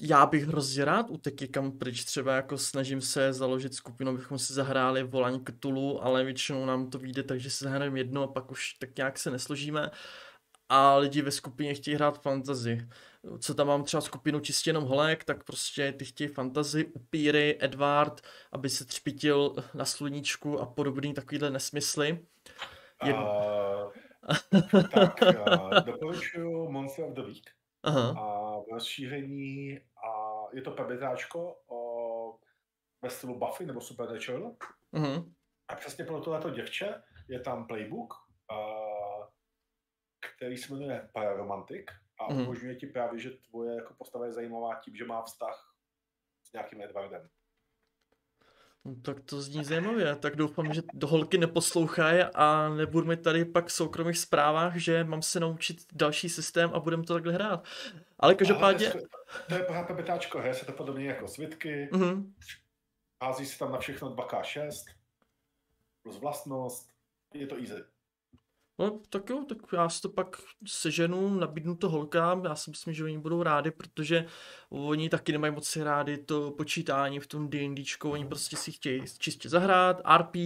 já 0.00 0.26
bych 0.26 0.44
hrozně 0.44 0.84
rád 0.84 1.10
utek 1.10 1.40
někam 1.40 1.78
pryč, 1.78 2.04
třeba 2.04 2.36
jako 2.36 2.58
snažím 2.58 3.00
se 3.00 3.32
založit 3.32 3.74
skupinu, 3.74 4.10
abychom 4.10 4.38
si 4.38 4.52
zahráli 4.52 5.02
volání 5.02 5.40
k 5.44 5.50
Tulu, 5.60 6.04
ale 6.04 6.24
většinou 6.24 6.66
nám 6.66 6.90
to 6.90 6.98
vyjde 6.98 7.22
tak, 7.22 7.40
že 7.40 7.50
si 7.50 7.64
zahrajeme 7.64 8.00
jedno 8.00 8.22
a 8.22 8.26
pak 8.26 8.50
už 8.50 8.74
tak 8.74 8.96
nějak 8.96 9.18
se 9.18 9.30
nesložíme 9.30 9.90
a 10.68 10.96
lidi 10.96 11.22
ve 11.22 11.30
skupině 11.30 11.74
chtějí 11.74 11.94
hrát 11.94 12.22
fantasy. 12.22 12.88
Co 13.38 13.54
tam 13.54 13.66
mám 13.66 13.84
třeba 13.84 14.00
skupinu 14.00 14.40
čistě 14.40 14.70
jenom 14.70 14.84
holek, 14.84 15.24
tak 15.24 15.44
prostě 15.44 15.92
ty 15.92 16.04
chtějí 16.04 16.28
fantasy, 16.28 16.84
upíry, 16.84 17.58
Edward, 17.60 18.20
aby 18.52 18.70
se 18.70 18.84
třpitil 18.84 19.54
na 19.74 19.84
sluníčku 19.84 20.60
a 20.60 20.66
podobný 20.66 21.14
takovýhle 21.14 21.50
nesmysly. 21.50 22.18
Jed... 23.04 23.16
A, 23.16 23.90
tak 24.92 25.22
a, 25.22 25.80
doporučuju 25.80 26.70
Monster 26.70 27.04
of 27.04 27.14
the 27.14 27.22
Week. 27.22 27.56
Aha, 27.86 28.10
A 28.20 28.58
v 28.60 28.64
rozšíření 28.72 29.78
a 29.80 30.10
je 30.52 30.62
to 30.62 30.70
PBTáčko 30.70 31.56
o, 31.68 32.38
ve 33.02 33.10
stylu 33.10 33.38
Buffy 33.38 33.66
nebo 33.66 33.80
Supernatural. 33.80 34.56
mhm, 34.92 35.34
A 35.68 35.74
přesně 35.74 36.04
pro 36.04 36.20
tohleto 36.20 36.50
děvče 36.50 37.02
je 37.28 37.40
tam 37.40 37.66
playbook, 37.66 38.14
a, 38.50 38.56
který 40.36 40.56
se 40.56 40.72
jmenuje 40.74 41.08
Pararomantic 41.14 41.86
a 42.20 42.32
Mhm. 42.32 42.42
umožňuje 42.42 42.74
ti 42.76 42.86
právě, 42.86 43.20
že 43.20 43.30
tvoje 43.30 43.74
jako 43.76 43.94
postava 43.94 44.26
je 44.26 44.32
zajímavá 44.32 44.80
tím, 44.84 44.96
že 44.96 45.04
má 45.04 45.22
vztah 45.22 45.74
s 46.42 46.52
nějakým 46.52 46.82
Edwardem. 46.82 47.28
No, 48.86 48.94
tak 49.02 49.20
to 49.20 49.40
zní 49.42 49.64
zajímavě, 49.64 50.16
tak 50.16 50.36
doufám, 50.36 50.74
že 50.74 50.82
do 50.94 51.06
holky 51.06 51.38
neposlouchají 51.38 52.22
a 52.34 52.68
nebudu 52.68 53.06
mi 53.06 53.16
tady 53.16 53.44
pak 53.44 53.66
v 53.66 53.72
soukromých 53.72 54.18
zprávách, 54.18 54.76
že 54.76 55.04
mám 55.04 55.22
se 55.22 55.40
naučit 55.40 55.76
další 55.92 56.28
systém 56.28 56.70
a 56.74 56.80
budeme 56.80 57.02
to 57.02 57.14
takhle 57.14 57.32
hrát. 57.32 57.64
Ale 58.18 58.34
každopádně, 58.34 58.92
Ale 58.92 59.02
to 59.48 59.54
je 59.54 59.62
pořád 59.62 59.84
PBTáčko, 59.84 60.38
hraje 60.38 60.54
se 60.54 60.66
to 60.66 60.72
podobně 60.72 61.06
jako 61.06 61.28
svitky, 61.28 61.88
mhm, 61.92 62.34
hází 63.22 63.46
se 63.46 63.58
tam 63.58 63.72
na 63.72 63.78
všechno 63.78 64.14
2K6, 64.14 64.70
plus 66.02 66.18
vlastnost, 66.20 66.90
je 67.34 67.46
to 67.46 67.56
easy. 67.56 67.95
No 68.78 69.00
tak 69.10 69.30
jo, 69.30 69.44
tak 69.48 69.58
já 69.72 69.88
si 69.88 70.02
to 70.02 70.08
pak 70.08 70.36
seženu, 70.66 71.30
nabídnu 71.38 71.76
to 71.76 71.88
holkám, 71.88 72.44
já 72.44 72.54
si 72.54 72.70
myslím, 72.70 72.94
že 72.94 73.04
oni 73.04 73.18
budou 73.18 73.42
rádi, 73.42 73.70
protože 73.70 74.26
oni 74.68 75.08
taky 75.08 75.32
nemají 75.32 75.52
moc 75.54 75.76
rádi 75.76 76.18
to 76.18 76.50
počítání 76.50 77.20
v 77.20 77.26
tom 77.26 77.50
D&Dčku, 77.50 78.10
oni 78.10 78.26
prostě 78.26 78.56
si 78.56 78.72
chtějí 78.72 79.02
čistě 79.18 79.48
zahrát, 79.48 80.00
RP, 80.16 80.36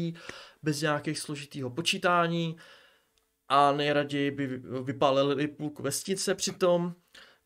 bez 0.63 0.81
nějakých 0.81 1.19
složitýho 1.19 1.71
počítání 1.71 2.57
a 3.49 3.73
nejraději 3.73 4.31
by 4.31 4.47
vy- 4.47 4.83
vypálili 4.83 5.49
půlku 5.49 5.83
vesnice 5.83 6.35
přitom, 6.35 6.95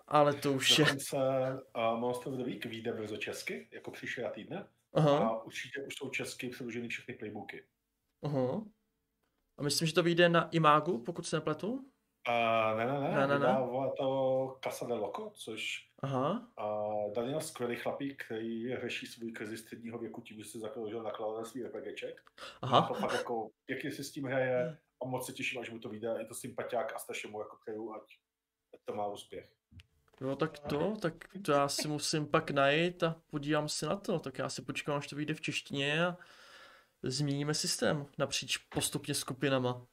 ale 0.09 0.35
to 0.35 0.53
už 0.53 0.79
je... 0.79 0.85
Dokonce 0.85 1.17
uh, 1.17 2.01
Monster 2.01 2.33
of 2.33 2.39
the 2.39 2.45
Week 2.45 2.65
vyjde 2.67 2.93
brzo 2.93 3.17
česky, 3.17 3.69
jako 3.73 3.91
příští 3.91 4.21
týdne. 4.35 4.67
Aha, 4.95 5.19
A 5.19 5.43
určitě 5.43 5.83
už 5.87 5.95
jsou 5.97 6.11
česky 6.11 6.49
přeloženy 6.49 6.89
všechny 6.89 7.15
playbooky. 7.15 7.65
aha. 8.23 8.65
A 9.59 9.63
myslím, 9.63 9.89
že 9.89 9.95
to 9.95 10.03
vyjde 10.03 10.29
na 10.29 10.49
Imagu, 10.51 10.99
pokud 10.99 11.27
se 11.27 11.37
nepletu. 11.37 11.73
Uh, 12.29 12.79
ne, 12.79 12.87
ne, 12.87 13.01
ne, 13.01 13.09
Ne, 13.09 13.27
ne, 13.27 13.27
ne. 13.27 13.39
vydává 13.39 13.91
to 13.99 14.59
Casa 14.65 14.87
de 14.87 14.95
Loco, 14.95 15.33
což 15.35 15.91
Aha, 16.03 16.49
uh, 16.61 17.13
Daniel 17.13 17.41
skvělý 17.41 17.77
chlapík, 17.77 18.25
který 18.25 18.77
řeší 18.77 19.07
svůj 19.07 19.33
krizi 19.33 19.59
středního 19.59 19.99
věku 19.99 20.21
tím, 20.21 20.39
že 20.39 20.45
se 20.45 20.59
zakrožil 20.59 21.03
nakladatelství 21.03 21.63
RPGček. 21.63 22.21
A 22.63 22.67
aha. 22.67 22.89
to 22.89 22.95
fakt 22.95 23.13
jako, 23.13 23.51
pěkně 23.67 23.93
si 23.93 24.05
s 24.05 24.13
tím 24.13 24.25
hraje 24.25 24.79
a 25.03 25.07
moc 25.07 25.27
se 25.27 25.33
těším, 25.33 25.61
až 25.61 25.71
mu 25.71 25.79
to 25.79 25.89
vyjde. 25.89 26.15
Je 26.19 26.27
to 26.27 26.35
sympatiák 26.35 26.93
a 26.97 26.99
strašně 26.99 27.31
mu 27.31 27.41
jako 27.41 27.57
přeju, 27.63 27.95
ať 27.95 28.03
ať 28.75 28.81
to 28.85 28.95
má 28.95 29.07
úspěch. 29.07 29.53
Jo, 30.21 30.37
tak 30.37 30.59
to, 30.59 30.97
tak 31.03 31.15
to 31.45 31.53
já 31.53 31.69
si 31.69 31.89
musím 31.89 32.27
pak 32.27 32.51
najít 32.51 33.03
a 33.03 33.17
podívám 33.31 33.69
se 33.69 33.87
na 33.87 33.97
to. 33.97 34.19
Tak 34.19 34.39
já 34.39 34.49
si 34.49 34.63
počkám, 34.63 34.97
až 34.97 35.07
to 35.07 35.17
vyjde 35.17 35.35
v 35.35 35.41
češtině 35.41 36.07
a 36.07 36.17
změníme 37.11 37.55
systém 37.55 38.07
napříč 38.19 38.57
postupně 38.57 39.15
skupinama. 39.15 39.87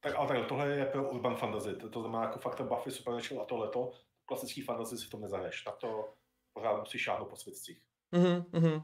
Tak 0.00 0.14
ale 0.14 0.28
takhle, 0.28 0.46
tohle 0.46 0.68
je 0.68 0.84
pro 0.86 1.10
urban 1.10 1.36
fantasy, 1.36 1.76
to, 1.76 1.90
to 1.90 2.00
znamená 2.00 2.22
jako 2.22 2.38
fakt 2.38 2.54
ten 2.54 2.68
Buffy, 2.68 2.90
Supernatural 2.90 3.42
a 3.42 3.46
tohleto. 3.46 3.92
Klasický 4.24 4.62
fantasy 4.62 4.98
si 4.98 5.08
to 5.08 5.18
nezahraješ, 5.18 5.64
na 5.64 5.72
to 5.72 6.14
pořád 6.52 6.80
musíš 6.80 7.02
šáhnout 7.02 7.28
po 7.28 7.36
svědcích. 7.36 7.80
Mhm, 8.12 8.44
mhm. 8.52 8.82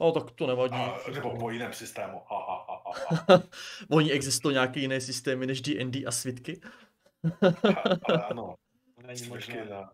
No, 0.00 0.12
tak 0.12 0.30
to 0.30 0.46
nevadí. 0.46 0.74
A, 0.74 1.10
nebo 1.14 1.36
po 1.38 1.50
jiném 1.50 1.72
systému. 1.72 2.22
Ha, 2.26 2.38
ha, 2.38 2.66
ha, 2.68 2.92
ha. 3.28 3.42
Oni 3.90 4.12
existují 4.12 4.52
nějaké 4.52 4.80
jiné 4.80 5.00
systémy 5.00 5.46
než 5.46 5.60
D&D 5.60 6.04
a 6.06 6.10
svitky? 6.10 6.60
Ano, 8.30 8.54
Není 9.06 9.28
možné. 9.28 9.64
na, 9.64 9.92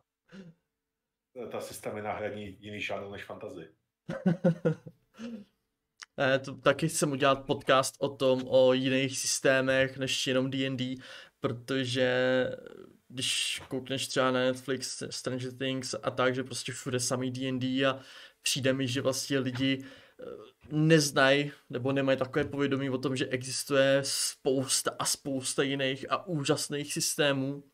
ta 1.51 1.61
systémy 1.61 2.03
náhradní 2.03 2.57
jiný 2.61 2.81
žánr 2.81 3.11
než 3.11 3.25
fantasy. 3.25 3.69
Ne, 6.17 6.39
to 6.39 6.55
taky 6.55 6.89
chcem 6.89 7.13
udělat 7.13 7.47
podcast 7.47 7.95
o 7.99 8.09
tom, 8.09 8.43
o 8.47 8.73
jiných 8.73 9.19
systémech 9.19 9.99
než 9.99 10.27
jenom 10.27 10.51
D&D, 10.51 10.95
protože 11.41 12.49
když 13.09 13.63
koukneš 13.69 14.07
třeba 14.07 14.31
na 14.31 14.41
Netflix, 14.41 15.03
Stranger 15.11 15.53
Things 15.53 15.95
a 16.03 16.11
tak, 16.11 16.35
že 16.35 16.45
prostě 16.45 16.73
všude 16.73 17.01
samý 17.01 17.31
D&D 17.31 17.87
a 17.87 18.01
přijde 18.43 18.73
mi, 18.73 18.89
že 18.89 19.01
vlastně 19.01 19.39
lidi 19.39 19.85
eh, 19.85 20.25
neznají 20.71 21.53
nebo 21.71 21.93
nemají 21.93 22.19
takové 22.19 22.45
povědomí 22.45 22.91
o 22.91 22.99
tom, 22.99 23.17
že 23.17 23.27
existuje 23.27 24.01
spousta 24.05 24.91
a 24.99 25.05
spousta 25.05 25.63
jiných 25.63 26.13
a 26.13 26.27
úžasných 26.27 26.93
systémů. 26.93 27.65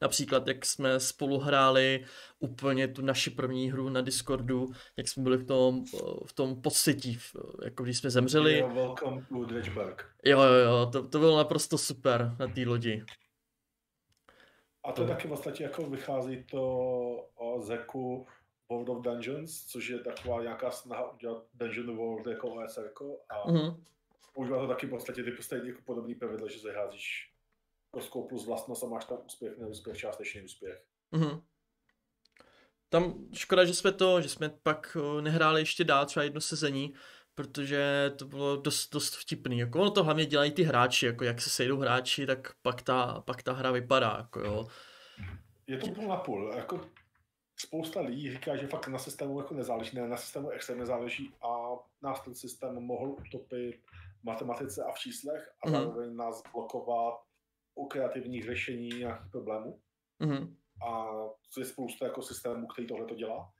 Například, 0.00 0.46
jak 0.48 0.66
jsme 0.66 1.00
spolu 1.00 1.38
hráli 1.38 2.04
úplně 2.38 2.88
tu 2.88 3.02
naši 3.02 3.30
první 3.30 3.70
hru 3.70 3.88
na 3.88 4.00
Discordu, 4.00 4.72
jak 4.96 5.08
jsme 5.08 5.22
byli 5.22 5.36
v 5.36 5.46
tom, 5.46 5.84
v 6.26 6.32
tom 6.32 6.62
podsetí, 6.62 7.14
v- 7.14 7.36
jako 7.64 7.82
když 7.84 7.98
jsme 7.98 8.10
zemřeli. 8.10 8.52
Yeah, 8.52 8.72
welcome 8.74 9.26
to 9.28 9.44
Dredgeberg. 9.44 10.06
Jo, 10.24 10.40
jo, 10.42 10.52
jo, 10.54 10.86
to, 10.92 11.08
to 11.08 11.18
bylo 11.18 11.36
naprosto 11.38 11.78
super 11.78 12.36
na 12.38 12.46
té 12.46 12.60
lodi. 12.66 13.04
A 14.84 14.92
to 14.92 15.06
taky 15.06 15.26
v 15.26 15.30
podstatě 15.30 15.62
jako 15.64 15.82
vychází 15.90 16.44
to 16.44 16.62
o 17.34 17.60
Zeku 17.60 18.26
World 18.70 18.88
of 18.88 19.04
Dungeons, 19.04 19.64
což 19.64 19.88
je 19.88 19.98
taková 19.98 20.42
nějaká 20.42 20.70
snaha 20.70 21.12
udělat 21.12 21.44
Dungeon 21.54 21.96
World 21.96 22.26
jako 22.26 22.48
OSR. 22.48 22.90
A 23.30 23.50
Mhm. 23.50 23.84
používá 24.34 24.58
to 24.60 24.66
taky 24.66 24.86
v 24.86 24.90
podstatě 24.90 25.22
ty 25.22 25.42
stejně 25.42 25.68
jako 25.68 25.80
podobný 25.84 26.14
pravidla, 26.14 26.48
že 26.48 26.58
zaházíš 26.58 27.32
kostkou 27.90 28.28
plus 28.28 28.46
vlastnost 28.46 28.84
a 28.84 28.86
máš 28.86 29.04
tam 29.04 29.18
úspěch, 29.26 29.58
neúspěch, 29.58 29.96
částečný 29.96 30.42
úspěch. 30.42 30.84
Mhm. 31.12 31.40
Tam 32.88 33.14
škoda, 33.34 33.64
že 33.64 33.74
jsme 33.74 33.92
to, 33.92 34.20
že 34.20 34.28
jsme 34.28 34.48
pak 34.62 34.96
eh, 35.00 35.22
nehráli 35.22 35.60
ještě 35.60 35.84
dál 35.84 36.06
třeba 36.06 36.24
jedno 36.24 36.40
sezení, 36.40 36.94
protože 37.34 38.12
to 38.16 38.24
bylo 38.24 38.56
dost, 38.56 38.90
dost 38.92 39.16
vtipný. 39.16 39.58
Jako 39.58 39.80
ono 39.80 39.90
to 39.90 40.04
hlavně 40.04 40.26
dělají 40.26 40.52
ty 40.52 40.62
hráči, 40.62 41.06
jako 41.06 41.24
jak 41.24 41.40
se 41.40 41.50
sejdou 41.50 41.78
hráči, 41.78 42.26
tak 42.26 42.52
pak 42.62 42.82
ta, 42.82 43.22
pak 43.26 43.42
ta 43.42 43.52
hra 43.52 43.70
vypadá, 43.70 44.14
jako 44.18 44.40
jo. 44.40 44.68
Je 45.66 45.78
to 45.78 45.88
půl 45.88 46.08
na 46.08 46.16
půl. 46.16 46.52
Jako 46.56 46.80
spousta 47.56 48.00
lidí 48.00 48.32
říká, 48.32 48.56
že 48.56 48.66
fakt 48.66 48.88
na 48.88 48.98
systému 48.98 49.40
jako 49.40 49.54
nezáleží, 49.54 49.96
ne, 49.96 50.08
na 50.08 50.16
systému 50.16 50.50
extrémně 50.50 50.86
záleží 50.86 51.34
a 51.42 51.68
nás 52.02 52.20
ten 52.20 52.34
systém 52.34 52.74
mohl 52.74 53.10
utopit 53.10 53.80
v 54.20 54.24
matematice 54.24 54.84
a 54.84 54.92
v 54.92 54.98
číslech 54.98 55.52
a 55.62 55.68
Mhm. 55.68 55.78
zároveň 55.80 56.16
nás 56.16 56.42
blokovat 56.52 57.14
u 57.78 57.86
kreativních 57.86 58.44
řešení 58.44 58.88
nějakých 58.88 59.30
problémů. 59.30 59.80
Mhm. 60.18 60.56
A 60.88 61.08
je 61.58 61.64
spousta 61.64 62.04
jako 62.06 62.22
systémů, 62.22 62.66
který 62.66 62.86
tohle 62.86 63.06
to 63.06 63.14
dělá. 63.14 63.52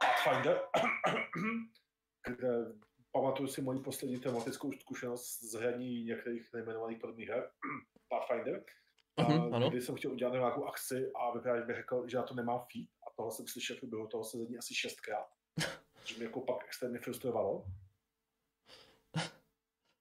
Pathfinder, 0.00 0.60
kde 2.26 2.48
pamatuju 3.12 3.48
si 3.48 3.62
moji 3.62 3.80
poslední 3.80 4.20
tematickou 4.20 4.72
zkušenost 4.72 5.40
z 5.50 5.54
hraní 5.54 6.04
některých 6.04 6.52
nejmenovaných 6.52 6.98
podobných 7.00 7.28
her, 7.28 7.50
Pathfinder, 8.08 8.64
Mhm, 9.20 9.54
a 9.54 9.56
ano. 9.56 9.70
kdy 9.70 9.80
jsem 9.80 9.94
chtěl 9.96 10.12
udělat 10.12 10.32
nějakou 10.32 10.64
akci 10.64 11.10
a 11.14 11.30
vyprávěč 11.30 11.66
mi 11.66 11.74
řekl, 11.74 12.08
že 12.08 12.16
já 12.16 12.22
to 12.22 12.34
nemám 12.34 12.58
feed 12.72 12.88
a 13.06 13.10
toho 13.16 13.30
jsem 13.30 13.46
slyšel 13.46 13.76
v 13.76 13.78
průběhu 13.80 14.06
toho 14.06 14.24
sezení 14.24 14.58
asi 14.58 14.74
šestkrát. 14.74 15.28
Což 16.04 16.16
mě 16.16 16.24
jako 16.24 16.40
pak 16.40 16.64
extrémně 16.64 16.98
frustrovalo. 16.98 17.64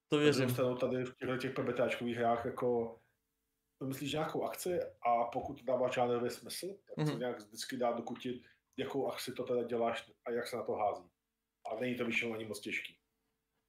To 0.10 0.18
věřím. 0.18 0.50
stranu 0.50 0.76
tady 0.76 1.06
v 1.06 1.16
těchto 1.16 1.38
těch 1.38 1.54
PBTáčkových 1.54 2.18
hrách 2.18 2.46
jako 2.46 3.00
vymyslíš 3.82 4.14
nějakou 4.14 4.44
akci 4.44 4.80
a 4.82 5.24
pokud 5.24 5.54
to 5.54 5.66
dává 5.66 5.92
žánrový 5.92 6.30
smysl, 6.30 6.68
tak 6.68 6.98
mm-hmm. 6.98 7.04
Mhm. 7.04 7.08
se 7.08 7.20
nějak 7.20 7.40
vždycky 7.40 7.78
dá 7.78 7.92
dokutit, 7.92 8.44
jakou 8.78 9.08
akci 9.08 9.34
to 9.34 9.44
teda 9.44 9.64
děláš 9.64 10.12
a 10.26 10.32
jak 10.32 10.48
se 10.48 10.56
na 10.56 10.64
to 10.64 10.72
hází. 10.72 11.04
A 11.72 11.80
není 11.80 11.96
to 11.96 12.06
většinou 12.06 12.34
ani 12.34 12.46
moc 12.46 12.60
těžký. 12.60 12.98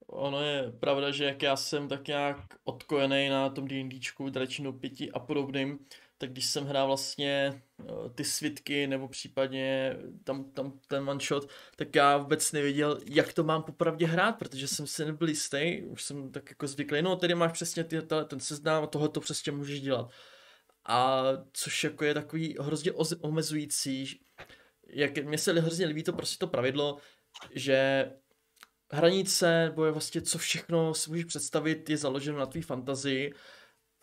Ono 0.06 0.42
je 0.42 0.72
pravda, 0.72 1.10
že 1.10 1.24
jak 1.24 1.42
já 1.42 1.56
jsem 1.56 1.88
tak 1.88 2.08
nějak 2.08 2.36
odkojený 2.64 3.28
na 3.28 3.50
tom 3.50 3.68
D&Dčku, 3.68 4.30
Dračinu 4.30 4.72
5 4.72 4.92
a 5.12 5.18
podobným, 5.18 5.86
tak 6.20 6.30
když 6.30 6.46
jsem 6.46 6.64
hrál 6.64 6.86
vlastně 6.86 7.62
eh, 7.80 7.84
ty 8.14 8.24
svitky 8.24 8.86
nebo 8.86 9.08
případně 9.08 9.96
tam, 10.24 10.44
tam 10.44 10.80
ten 10.88 11.10
one 11.10 11.20
shot, 11.20 11.50
tak 11.76 11.94
já 11.94 12.16
vůbec 12.16 12.52
nevěděl, 12.52 12.98
jak 13.06 13.32
to 13.32 13.44
mám 13.44 13.62
popravdě 13.62 14.06
hrát, 14.06 14.32
protože 14.32 14.68
jsem 14.68 14.86
si 14.86 15.04
nebyl 15.04 15.28
jistý, 15.28 15.82
už 15.82 16.02
jsem 16.02 16.32
tak 16.32 16.50
jako 16.50 16.66
zvyklý, 16.66 17.02
no 17.02 17.16
tady 17.16 17.34
máš 17.34 17.52
přesně 17.52 17.84
ty, 17.84 18.02
ta- 18.02 18.24
ten 18.24 18.40
seznam 18.40 18.84
a 18.84 18.86
tohle 18.86 19.08
to 19.08 19.20
přesně 19.20 19.52
můžeš 19.52 19.80
dělat. 19.80 20.10
A 20.88 21.22
což 21.52 21.84
jako 21.84 22.04
je 22.04 22.14
takový 22.14 22.56
hrozně 22.60 22.92
oz- 22.92 23.18
omezující, 23.20 24.20
jak 24.86 25.18
mně 25.18 25.38
se 25.38 25.52
hrozně 25.52 25.86
líbí 25.86 26.02
to 26.02 26.12
prostě 26.12 26.36
to 26.38 26.46
pravidlo, 26.46 26.96
že 27.54 28.10
hranice, 28.92 29.64
nebo 29.64 29.84
je 29.84 29.92
vlastně 29.92 30.22
co 30.22 30.38
všechno 30.38 30.94
si 30.94 31.10
můžeš 31.10 31.24
představit, 31.24 31.90
je 31.90 31.96
založeno 31.96 32.38
na 32.38 32.46
tvý 32.46 32.62
fantazii 32.62 33.34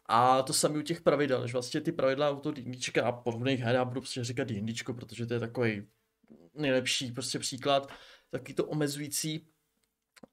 a 0.08 0.42
to 0.42 0.54
samé 0.54 0.80
u 0.80 0.82
těch 0.82 1.02
pravidel, 1.02 1.48
že 1.48 1.54
vlastně 1.54 1.82
ty 1.82 1.92
pravidla 1.92 2.30
u 2.30 2.40
toho 2.40 2.54
D&Dčka 2.54 3.06
a 3.06 3.12
podobných 3.12 3.60
her, 3.60 3.76
já 3.76 3.86
budu 3.86 4.02
prostě 4.02 4.24
říkat 4.24 4.48
D&Dčko, 4.48 4.94
protože 4.94 5.26
to 5.26 5.34
je 5.34 5.40
takový 5.40 5.88
nejlepší 6.54 7.12
prostě 7.12 7.40
příklad, 7.40 7.92
taky 8.30 8.54
to 8.54 8.66
omezující 8.66 9.48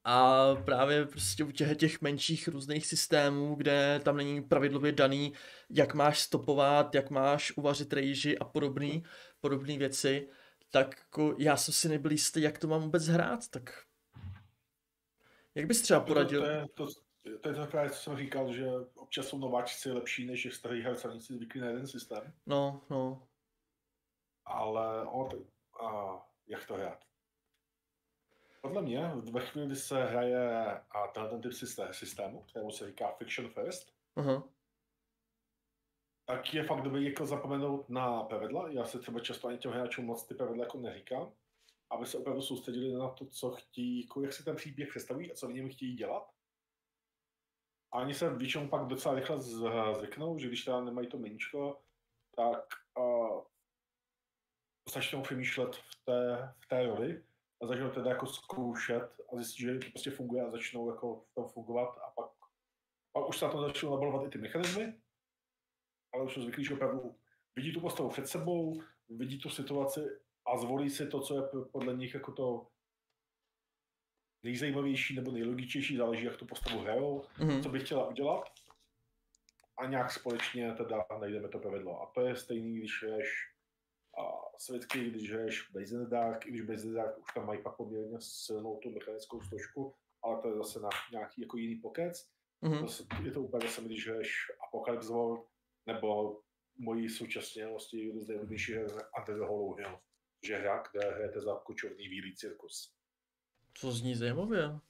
a 0.04 0.44
právě 0.54 1.06
prostě 1.06 1.44
u 1.44 1.50
těch, 1.50 1.76
těch 1.76 2.00
menších 2.00 2.48
různých 2.48 2.86
systémů, 2.86 3.54
kde 3.54 4.00
tam 4.04 4.16
není 4.16 4.42
pravidlově 4.42 4.92
daný, 4.92 5.32
jak 5.70 5.94
máš 5.94 6.20
stopovat, 6.20 6.94
jak 6.94 7.10
máš 7.10 7.52
uvařit 7.56 7.92
rejži 7.92 8.38
a 8.38 8.44
podobný, 8.44 9.04
podobné 9.40 9.78
věci, 9.78 10.28
tak 10.70 10.96
jako 10.98 11.34
já 11.38 11.56
jsem 11.56 11.74
si 11.74 11.88
nebyl 11.88 12.12
jistý, 12.12 12.42
jak 12.42 12.58
to 12.58 12.68
mám 12.68 12.82
vůbec 12.82 13.06
hrát, 13.06 13.48
tak 13.48 13.84
jak 15.54 15.66
bys 15.66 15.82
třeba 15.82 16.00
poradil? 16.00 16.42
To, 16.42 16.68
to, 16.74 16.86
to, 16.86 17.00
to 17.24 17.48
je 17.48 17.54
to 17.54 17.66
právě, 17.66 17.90
co 17.90 17.96
jsem 17.96 18.16
říkal, 18.16 18.52
že 18.52 18.70
občas 18.94 19.26
jsou 19.26 19.38
nováčci 19.38 19.92
lepší, 19.92 20.26
než 20.26 20.44
je 20.44 20.52
starý 20.52 20.82
herci, 20.82 21.08
oni 21.08 21.20
si 21.20 21.34
zvyklí 21.34 21.60
na 21.60 21.66
jeden 21.66 21.86
systém. 21.86 22.32
No, 22.46 22.80
no. 22.90 23.28
Ale 24.44 25.04
to, 25.04 25.44
a, 25.84 26.22
jak 26.46 26.66
to 26.66 26.74
hrát? 26.74 27.04
Podle 28.60 28.82
mě, 28.82 29.10
ve 29.32 29.40
chvíli, 29.40 29.66
kdy 29.66 29.76
se 29.76 30.04
hraje 30.04 30.70
a 30.80 31.06
tenhle 31.06 31.30
ten 31.30 31.40
typ 31.40 31.52
systé- 31.52 31.90
systému, 31.90 32.42
kterému 32.42 32.70
se 32.70 32.86
říká 32.86 33.12
Fiction 33.12 33.48
First, 33.48 33.92
Aha. 34.16 34.48
tak 36.24 36.54
je 36.54 36.64
fakt 36.64 36.82
dobrý 36.82 37.04
jako 37.04 37.26
zapomenout 37.26 37.88
na 37.88 38.22
pravidla. 38.22 38.68
Já 38.70 38.84
se 38.84 38.98
třeba 38.98 39.20
často 39.20 39.48
ani 39.48 39.58
těm 39.58 39.72
hráčům 39.72 40.04
moc 40.04 40.26
ty 40.26 40.34
pravidla 40.34 40.64
jako 40.64 40.78
neříkám, 40.78 41.32
aby 41.90 42.06
se 42.06 42.18
opravdu 42.18 42.42
soustředili 42.42 42.92
na 42.92 43.08
to, 43.08 43.26
co 43.26 43.50
chtějí, 43.50 44.00
jako 44.00 44.22
jak 44.22 44.32
si 44.32 44.44
ten 44.44 44.56
příběh 44.56 44.88
představují 44.88 45.32
a 45.32 45.34
co 45.34 45.48
v 45.48 45.52
něm 45.52 45.68
chtějí 45.68 45.94
dělat. 45.94 46.33
A 47.94 47.98
oni 47.98 48.14
se 48.14 48.34
většinou 48.34 48.68
pak 48.68 48.86
docela 48.86 49.14
rychle 49.14 49.40
z- 49.40 49.96
zvyknou, 49.98 50.38
že 50.38 50.48
když 50.48 50.64
teda 50.64 50.80
nemají 50.80 51.08
to 51.08 51.18
meníčko, 51.18 51.80
tak 52.36 52.64
uh, 52.98 53.42
začnou 54.94 55.22
přemýšlet 55.22 55.76
v 55.76 56.04
té, 56.04 56.54
v 56.58 56.66
té 56.68 56.86
roli 56.86 57.24
a 57.62 57.66
začnou 57.66 57.90
teda 57.90 58.10
jako 58.10 58.26
zkoušet 58.26 59.20
a 59.32 59.36
zjistit, 59.36 59.62
že 59.62 59.78
to 59.78 59.90
prostě 59.90 60.10
funguje 60.10 60.42
a 60.42 60.50
začnou 60.50 60.90
jako 60.90 61.16
v 61.16 61.34
tom 61.34 61.48
fungovat 61.48 61.98
a 61.98 62.10
pak, 62.10 62.30
pak 63.12 63.28
už 63.28 63.38
se 63.38 63.44
na 63.44 63.50
to 63.50 63.60
začnou 63.60 63.90
nabalovat 63.90 64.26
i 64.26 64.30
ty 64.30 64.38
mechanismy, 64.38 65.00
ale 66.14 66.24
už 66.24 66.34
jsou 66.34 66.42
zvyklí, 66.42 66.64
že 66.64 66.74
opravdu 66.74 67.16
vidí 67.56 67.72
tu 67.72 67.80
postavu 67.80 68.08
před 68.08 68.28
sebou, 68.28 68.82
vidí 69.08 69.38
tu 69.38 69.48
situaci 69.50 70.00
a 70.46 70.56
zvolí 70.56 70.90
si 70.90 71.08
to, 71.08 71.20
co 71.20 71.36
je 71.36 71.42
podle 71.72 71.96
nich 71.96 72.14
jako 72.14 72.32
to 72.32 72.66
nejzajímavější 74.44 75.16
nebo 75.16 75.30
nejlogičtější, 75.30 75.96
záleží, 75.96 76.24
jak 76.24 76.36
tu 76.36 76.46
postavu 76.46 76.78
hrajou, 76.80 77.24
Mhm. 77.40 77.62
co 77.62 77.68
by 77.68 77.80
chtěla 77.80 78.08
udělat 78.08 78.44
a 79.78 79.86
nějak 79.86 80.10
společně 80.12 80.72
teda 80.72 81.04
najdeme 81.20 81.48
to 81.48 81.58
pravidlo. 81.58 82.02
A 82.02 82.06
to 82.14 82.20
je 82.20 82.36
stejný, 82.36 82.78
když 82.78 83.02
hraješ 83.02 83.28
a 84.18 84.22
svědky, 84.58 85.10
když 85.10 85.32
hraješ 85.32 85.70
Blaze 85.72 85.94
in 85.94 86.04
the 86.04 86.10
Dark, 86.10 86.46
i 86.46 86.50
když 86.50 86.60
Blaze 86.62 86.84
in 86.86 86.90
the 86.90 86.96
Dark 86.96 87.18
už 87.18 87.32
tam 87.34 87.46
mají 87.46 87.62
pak 87.62 87.76
poměrně 87.76 88.16
silnou 88.20 88.78
tu 88.82 88.90
mechanickou 88.90 89.42
složku, 89.42 89.94
ale 90.22 90.42
to 90.42 90.48
je 90.48 90.54
zase 90.56 90.80
na 90.80 90.88
nějaký 91.12 91.40
jako 91.42 91.56
jiný 91.56 91.76
pokec. 91.76 92.26
Mhm. 92.60 92.80
Zase 92.88 93.04
je 93.24 93.30
to 93.30 93.42
úplně 93.42 93.68
samé, 93.68 93.86
když 93.88 94.08
hraješ 94.08 94.32
Apocalypse 94.68 95.08
World, 95.12 95.46
nebo 95.86 96.40
mojí 96.78 97.08
současně 97.08 97.66
vlastně 97.66 98.02
jednu 98.02 98.22
z 98.22 98.28
nejlepších 98.28 98.74
her 98.76 98.86
Under 99.18 99.34
the 99.36 99.44
Hollow 99.46 99.76
Hill, 99.78 99.98
že 100.46 100.56
hra, 100.56 100.82
kde 100.92 101.10
hrajete 101.10 101.40
za 101.40 101.54
kočovný 101.64 102.08
bílý 102.08 102.36
cirkus. 102.36 102.94
To 103.80 103.92
zní 103.92 104.14
zajímavě. 104.14 104.80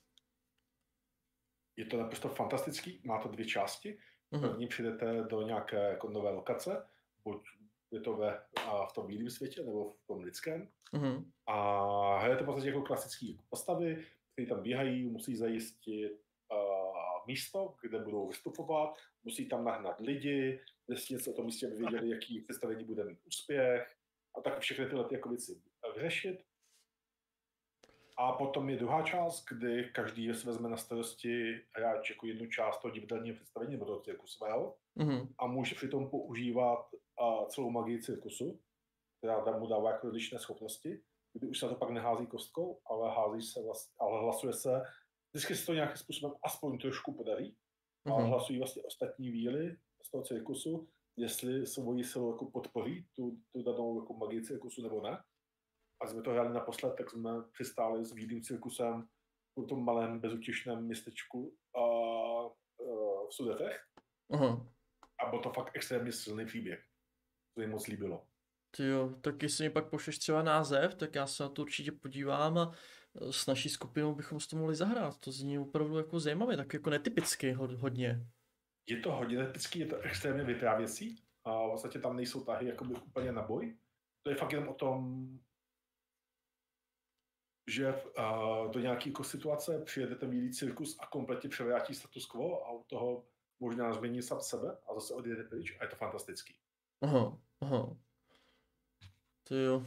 Je 1.77 1.85
to 1.85 1.97
naprosto 1.97 2.29
fantastický, 2.29 3.01
má 3.05 3.23
to 3.23 3.29
dvě 3.29 3.47
části. 3.47 3.99
Mhm. 4.31 4.49
První 4.49 4.67
přijdete 4.67 5.23
do 5.23 5.43
nějaké 5.43 5.77
jako 5.77 6.11
nové 6.11 6.31
lokace, 6.31 6.87
buď 7.25 7.47
je 7.91 8.01
to 8.01 8.17
ve, 8.17 8.41
a 8.67 8.87
v 8.87 8.93
tom 8.93 9.07
bílém 9.07 9.31
světě, 9.31 9.63
nebo 9.63 9.93
v 9.93 10.07
tom 10.07 10.23
lidském. 10.23 10.69
Mhm. 10.93 11.33
A 11.47 12.19
hrajete 12.19 12.43
v 12.43 12.47
podstatě 12.47 12.69
jako 12.69 12.83
klasický 12.83 13.41
postavy, 13.51 14.07
které 14.33 14.49
tam 14.49 14.63
běhají, 14.63 15.05
musí 15.05 15.37
zajistit 15.37 16.13
uh, 16.53 17.27
místo, 17.27 17.75
kde 17.83 17.99
budou 17.99 18.29
vystupovat, 18.29 18.99
musí 19.25 19.49
tam 19.49 19.65
nahnat 19.65 20.01
lidi, 20.01 20.61
zjistit 20.89 21.15
něco 21.15 21.31
o 21.31 21.35
tom 21.35 21.45
místě, 21.45 21.67
aby 21.67 21.77
věděli, 21.77 22.11
jaký 22.11 22.41
představení 22.41 22.85
bude 22.85 23.05
mít 23.05 23.19
úspěch 23.27 23.97
a 24.39 24.41
tak 24.41 24.61
všechny 24.61 24.87
tyhle 24.87 25.05
ty 25.05 25.15
jako 25.15 25.29
věci 25.29 25.63
vyřešit. 25.95 26.45
A 28.17 28.33
potom 28.33 28.71
je 28.71 28.77
druhá 28.77 29.03
část, 29.03 29.45
kdy 29.51 29.91
každý 29.95 30.35
si 30.35 30.47
vezme 30.47 30.69
na 30.69 30.77
starosti 30.77 31.61
hráč 31.77 32.11
jako 32.11 32.27
jednu 32.27 32.47
část 32.47 32.79
toho 32.79 32.95
divadelního 32.95 33.37
představení 33.37 33.73
nebo 33.73 33.85
toho 33.85 34.01
cirkusového 34.01 34.77
Mhm. 34.97 35.29
a 35.39 35.47
může 35.47 35.75
přitom 35.75 36.11
používat 36.11 36.79
uh, 37.21 37.49
celou 37.49 37.71
magii 37.71 38.03
cirkusu, 38.03 38.61
která 39.19 39.45
tam 39.45 39.61
mu 39.61 39.67
dává 39.67 39.91
jako 39.91 40.07
odlišné 40.09 40.39
schopnosti, 40.39 41.03
kdy 41.33 41.49
už 41.49 41.59
se 41.59 41.69
to 41.69 41.75
pak 41.75 41.91
nehází 41.91 42.27
kostkou, 42.27 42.81
ale 42.87 43.11
hází 43.15 43.43
se 43.43 43.63
vlastně, 43.63 43.95
ale 44.01 44.21
hlasuje 44.21 44.53
se, 44.53 44.83
vždycky 45.33 45.55
se 45.55 45.67
to 45.67 45.75
nějakým 45.75 45.97
způsobem 45.97 46.37
aspoň 46.45 46.79
trošku 46.79 47.15
podarí, 47.15 47.57
ale 48.07 48.23
Mhm. 48.23 48.31
hlasují 48.31 48.59
vlastně 48.59 48.83
ostatní 48.83 49.31
víly 49.31 49.77
z 50.03 50.11
toho 50.11 50.25
cirkusu, 50.25 50.89
jestli 51.17 51.67
svoji 51.67 52.05
silou 52.05 52.33
jako 52.33 52.51
podpoří 52.51 53.07
tu, 53.17 53.39
tu 53.53 53.63
danou 53.63 54.01
jako 54.01 54.15
magii 54.15 54.43
cirkusu 54.43 54.83
nebo 54.83 55.01
ne. 55.01 55.23
A 56.05 56.07
jsme 56.07 56.23
to 56.23 56.31
hráli 56.31 56.55
naposled, 56.55 56.95
tak 56.99 57.11
jsme 57.11 57.31
přistáli 57.53 58.05
s 58.05 58.13
bílým 58.13 58.43
cirkusem 58.43 59.09
v 59.57 59.67
tom 59.67 59.85
malém 59.85 60.21
bezutěšném 60.21 60.85
městečku 60.85 61.57
a, 61.77 61.81
a, 61.81 62.51
v 63.29 63.35
Sudetech 63.35 63.81
Aha. 64.33 64.67
a 65.27 65.31
byl 65.31 65.39
to 65.39 65.51
fakt 65.51 65.71
extrémně 65.75 66.13
silný 66.13 66.47
příběh. 66.47 66.85
To 67.55 67.61
mi 67.61 67.67
moc 67.67 67.87
líbilo. 67.87 68.27
Ty 68.77 68.87
jo, 68.87 69.15
tak 69.21 69.43
jestli 69.43 69.65
mi 69.65 69.71
pak 69.71 69.91
pošleš 69.91 70.19
třeba 70.19 70.43
název, 70.43 70.95
tak 70.95 71.15
já 71.15 71.27
se 71.27 71.43
na 71.43 71.49
to 71.49 71.63
určitě 71.63 71.93
podívám 71.93 72.59
a 72.59 72.73
eh, 73.21 73.33
s 73.33 73.47
naší 73.47 73.69
skupinou 73.69 74.15
bychom 74.15 74.41
s 74.41 74.47
to 74.47 74.57
mohli 74.57 74.75
zahrát. 74.75 75.19
To 75.19 75.33
zní 75.33 75.59
opravdu 75.59 75.99
jako 75.99 76.21
zajímavě, 76.21 76.57
tak 76.57 76.75
jako 76.75 76.91
netypicky 76.91 77.53
ho- 77.53 77.77
hodně. 77.77 78.27
Je 78.89 79.01
to 79.01 79.13
hodně 79.13 79.47
typický, 79.47 79.79
je 79.79 79.87
to 79.87 79.99
extrémně 79.99 80.45
vyprávěcí. 80.45 81.25
A 81.45 81.67
v 81.67 81.71
podstatě 81.71 81.99
tam 81.99 82.17
nejsou 82.17 82.45
tahy 82.45 82.69
jakoby 82.69 82.95
úplně 82.95 83.33
na 83.33 83.43
boj. 83.43 83.79
To 84.23 84.31
je 84.31 84.37
fakt 84.37 84.53
jenom 84.53 84.69
o 84.69 84.75
tom, 84.75 85.27
že 87.67 87.95
uh, 87.95 88.71
do 88.71 88.81
nějaké 88.81 89.09
jako 89.09 89.25
situace 89.25 89.83
přijede 89.85 90.15
ten 90.15 90.31
bílý 90.31 90.53
cirkus 90.53 90.97
a 91.01 91.07
kompletně 91.07 91.51
převrátí 91.51 91.95
status 91.95 92.27
quo 92.27 92.67
a 92.67 92.73
u 92.73 92.85
toho 92.85 93.25
možná 93.61 93.93
změní 93.93 94.23
sám 94.23 94.41
sebe 94.41 94.77
a 94.91 94.95
zase 94.95 95.15
odjede 95.15 95.45
pryč 95.45 95.77
a 95.81 95.85
je 95.85 95.91
to 95.91 95.97
fantastický. 95.97 96.55
Aha, 97.01 97.39
aha. 97.61 97.97
To 99.49 99.55
jo. 99.55 99.87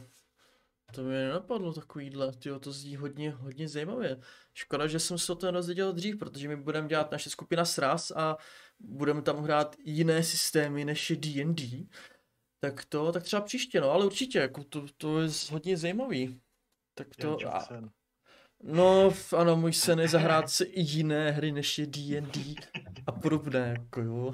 To 0.94 1.02
mě 1.02 1.18
nenapadlo 1.18 1.72
takovýhle, 1.72 2.32
tyjo, 2.32 2.58
to 2.58 2.72
zní 2.72 2.96
hodně, 2.96 3.30
hodně 3.30 3.68
zajímavě. 3.68 4.20
Škoda, 4.54 4.86
že 4.86 4.98
jsem 4.98 5.18
se 5.18 5.32
o 5.32 5.34
ten 5.34 5.54
rozdělil 5.54 5.92
dřív, 5.92 6.18
protože 6.18 6.48
my 6.48 6.56
budeme 6.56 6.88
dělat 6.88 7.12
naše 7.12 7.30
skupina 7.30 7.64
SRAS 7.64 8.10
a 8.10 8.36
budeme 8.78 9.22
tam 9.22 9.36
hrát 9.36 9.76
jiné 9.78 10.22
systémy 10.22 10.84
než 10.84 11.10
je 11.10 11.16
D&D. 11.16 11.88
Tak 12.60 12.84
to, 12.84 13.12
tak 13.12 13.22
třeba 13.22 13.42
příště, 13.42 13.80
no, 13.80 13.90
ale 13.90 14.06
určitě, 14.06 14.38
jako 14.38 14.64
to, 14.64 14.86
to 14.96 15.20
je 15.20 15.28
hodně 15.50 15.76
zajímavý. 15.76 16.40
Tak 16.98 17.16
to, 17.16 17.38
a, 17.54 17.68
no, 18.62 19.12
ano, 19.36 19.56
můj 19.56 19.72
sen 19.72 20.00
je 20.00 20.08
zahrát 20.08 20.50
si 20.50 20.64
i 20.64 20.80
jiné 20.80 21.30
hry 21.30 21.52
než 21.52 21.78
je 21.78 21.86
D&D 21.86 22.54
a 23.06 23.12
podobné, 23.12 23.76
jako 23.78 24.00
jo. 24.00 24.32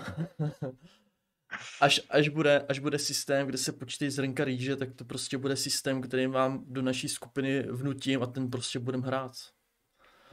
až, 1.81 2.01
až, 2.11 2.29
bude, 2.29 2.67
až 2.69 2.79
bude 2.79 2.99
systém, 2.99 3.47
kde 3.47 3.59
se 3.59 3.73
počítají 3.73 4.11
zrnka 4.11 4.45
rýže, 4.45 4.77
tak 4.77 4.95
to 4.95 5.05
prostě 5.05 5.39
bude 5.39 5.57
systém, 5.57 6.03
který 6.03 6.27
vám 6.27 6.65
do 6.67 6.83
naší 6.83 7.09
skupiny 7.09 7.63
vnutím 7.63 8.23
a 8.23 8.27
ten 8.27 8.51
prostě 8.51 8.79
budem 8.79 9.03
hrát. 9.03 9.33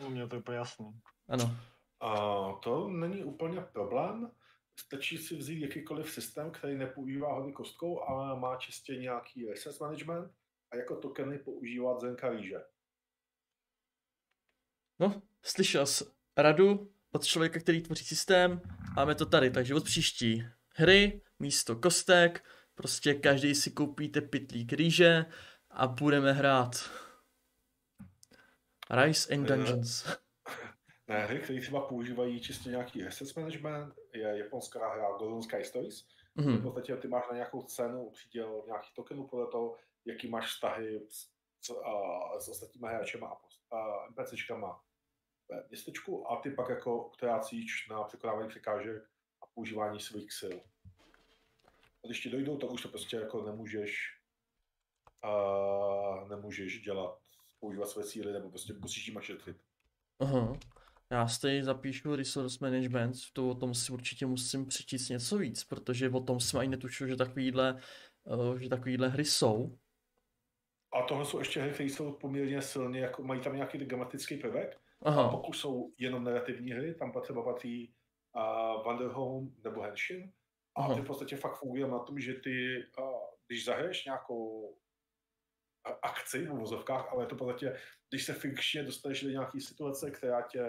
U 0.06 0.10
mě 0.10 0.28
to 0.28 0.36
je 0.36 0.40
úplně 0.40 0.58
jasný. 0.58 0.92
Ano. 1.30 1.56
A 2.00 2.16
to 2.64 2.90
není 2.90 3.24
úplně 3.24 3.62
problém. 3.62 4.32
Stačí 4.80 5.18
si 5.18 5.36
vzít 5.36 5.62
jakýkoliv 5.62 6.12
systém, 6.12 6.52
který 6.52 6.78
nepoužívá 6.78 7.34
hodně 7.34 7.52
kostkou, 7.52 8.02
ale 8.02 8.40
má 8.40 8.56
čistě 8.56 8.96
nějaký 8.96 9.50
resource 9.50 9.84
management 9.84 10.32
a 10.72 10.76
jako 10.76 10.96
tokeny 10.96 11.40
používat 11.40 12.00
Zenka 12.00 12.30
rýže. 12.30 12.58
No, 15.00 15.22
slyšel 15.44 15.86
jsi 15.86 16.06
radu 16.38 16.92
od 17.12 17.26
člověka, 17.26 17.60
který 17.60 17.82
tvoří 17.82 18.06
systém, 18.06 18.62
máme 18.96 19.16
to 19.16 19.26
tady, 19.26 19.52
takže 19.52 19.76
od 19.76 19.84
příští 19.84 20.46
hry, 20.76 21.22
místo 21.40 21.76
kostek, 21.76 22.46
prostě 22.76 23.14
každý 23.14 23.56
si 23.56 23.72
koupíte 23.72 24.22
pytlík 24.22 24.74
rýže 24.74 25.26
a 25.70 25.88
budeme 25.88 26.34
hrát. 26.34 26.90
Rise 28.90 29.34
and 29.34 29.46
Dungeons. 29.46 30.06
Ne, 31.08 31.26
hry, 31.26 31.40
které 31.40 31.62
třeba 31.62 31.82
používají 31.82 32.40
čistě 32.40 32.70
nějaký 32.70 33.04
assets 33.08 33.36
management, 33.36 33.94
je 34.14 34.38
japonská 34.38 34.94
hra 34.94 35.18
Golden 35.18 35.42
Sky 35.42 35.64
Stories. 35.64 36.08
Mm-hmm. 36.38 36.58
V 36.58 36.64
podstatě 36.64 36.98
ty 36.98 37.08
máš 37.08 37.24
na 37.30 37.36
nějakou 37.36 37.62
cenu 37.62 38.10
příděl 38.10 38.64
nějakých 38.66 38.94
tokenů 38.94 39.28
podle 39.28 39.48
toho, 39.48 39.78
jaký 40.06 40.30
máš 40.30 40.47
vztahy 40.47 41.02
s, 41.10 41.30
a, 41.70 42.39
s 42.39 42.49
ostatními 42.49 42.88
hráčema 42.88 43.28
a, 43.28 43.78
a 43.78 44.08
NPCčkama 44.10 44.82
ve 45.49 45.64
městečku 45.70 46.32
a 46.32 46.41
ty 46.41 46.52
pak 46.52 46.70
jako 46.70 47.08
utrácíš 47.08 47.88
na 47.89 48.04
překonávání 48.04 48.49
překážek 48.49 49.04
a 49.41 49.45
používání 49.56 49.99
svých 49.99 50.34
sil. 50.39 50.56
A 52.04 52.08
když 52.08 52.22
ti 52.22 52.30
dojdou, 52.30 52.58
tak 52.58 52.72
už 52.72 52.82
to 52.82 52.89
prostě 52.89 53.18
jako 53.18 53.41
nemůžeš 53.41 54.22
uh, 55.26 56.30
nemůžeš 56.30 56.82
dělat, 56.82 57.20
používat 57.60 57.89
své 57.89 58.04
síly, 58.04 58.34
nebo 58.34 58.49
prostě 58.49 58.74
musíš 58.74 59.08
jim 59.08 59.22
šetřit. 59.22 59.58
Aha. 60.20 60.54
Já 61.10 61.28
si 61.28 61.64
zapíšu 61.64 62.16
resource 62.16 62.58
management, 62.62 63.16
to 63.34 63.49
o 63.49 63.56
tom 63.56 63.74
si 63.74 63.91
určitě 63.91 64.26
musím 64.26 64.66
přečíst 64.66 65.10
něco 65.10 65.38
víc, 65.38 65.64
protože 65.64 66.10
o 66.10 66.20
tom 66.20 66.39
jsem 66.39 66.60
ani 66.60 66.70
netušil, 66.70 67.08
že 67.08 67.16
takovýhle, 67.16 67.82
uh, 68.24 68.58
že 68.58 68.70
takovýhle 68.70 69.10
hry 69.10 69.26
jsou. 69.26 69.78
A 70.94 71.02
tohle 71.02 71.26
jsou 71.26 71.39
ještě 71.39 71.62
hry, 71.62 71.72
které 71.72 71.89
jsou 71.89 72.14
poměrně 72.14 72.62
silně, 72.62 73.00
jako 73.00 73.24
mají 73.24 73.42
tam 73.42 73.56
nějaký 73.56 73.78
dramatický 73.78 74.38
prvek. 74.38 74.80
Aha. 75.02 75.26
A 75.26 75.30
pokud 75.30 75.54
jsou 75.54 75.94
jenom 75.98 76.24
narrativní 76.24 76.72
hry, 76.72 76.96
tam 76.96 77.12
třeba 77.22 77.44
patří 77.44 77.94
uh, 78.36 78.86
Wanderhome 78.86 79.50
nebo 79.64 79.82
Henshin. 79.82 80.34
A 80.76 80.82
Aha. 80.82 80.96
ty 80.96 81.02
v 81.02 81.08
podstatě 81.08 81.36
fakt 81.36 81.60
funguje 81.60 81.88
na 81.88 82.00
tom, 82.00 82.20
že 82.20 82.34
ty, 82.34 82.86
uh, 83.00 83.06
když 83.48 83.66
zahraješ 83.66 84.06
nějakou 84.06 84.76
akci 86.02 86.46
v 86.46 86.50
vozovkách, 86.50 87.14
ale 87.14 87.24
je 87.24 87.28
to 87.28 87.36
v 87.36 87.38
podstatě, 87.38 87.78
když 88.10 88.26
se 88.26 88.34
fikčně 88.34 88.84
dostaneš 88.84 89.24
do 89.24 89.30
nějaké 89.30 89.62
situace, 89.62 90.12
která 90.12 90.42
tě 90.42 90.64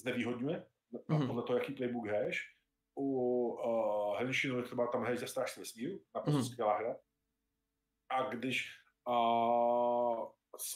znevýhodňuje, 0.00 0.66
mm-hmm. 0.92 1.26
podle 1.26 1.42
toho, 1.42 1.58
jaký 1.58 1.72
playbook 1.72 2.06
hraješ. 2.06 2.56
U 2.98 3.06
uh, 3.48 4.18
Henshinu 4.18 4.62
třeba 4.62 4.86
tam 4.86 5.00
hraješ 5.00 5.20
ze 5.20 5.26
strašně 5.26 5.60
vesmíru, 5.60 6.00
naprosto 6.14 6.40
mm-hmm. 6.40 6.52
skvělá 6.52 6.78
hra. 6.78 6.96
A 8.10 8.22
když 8.22 8.81
uh, 9.08 10.28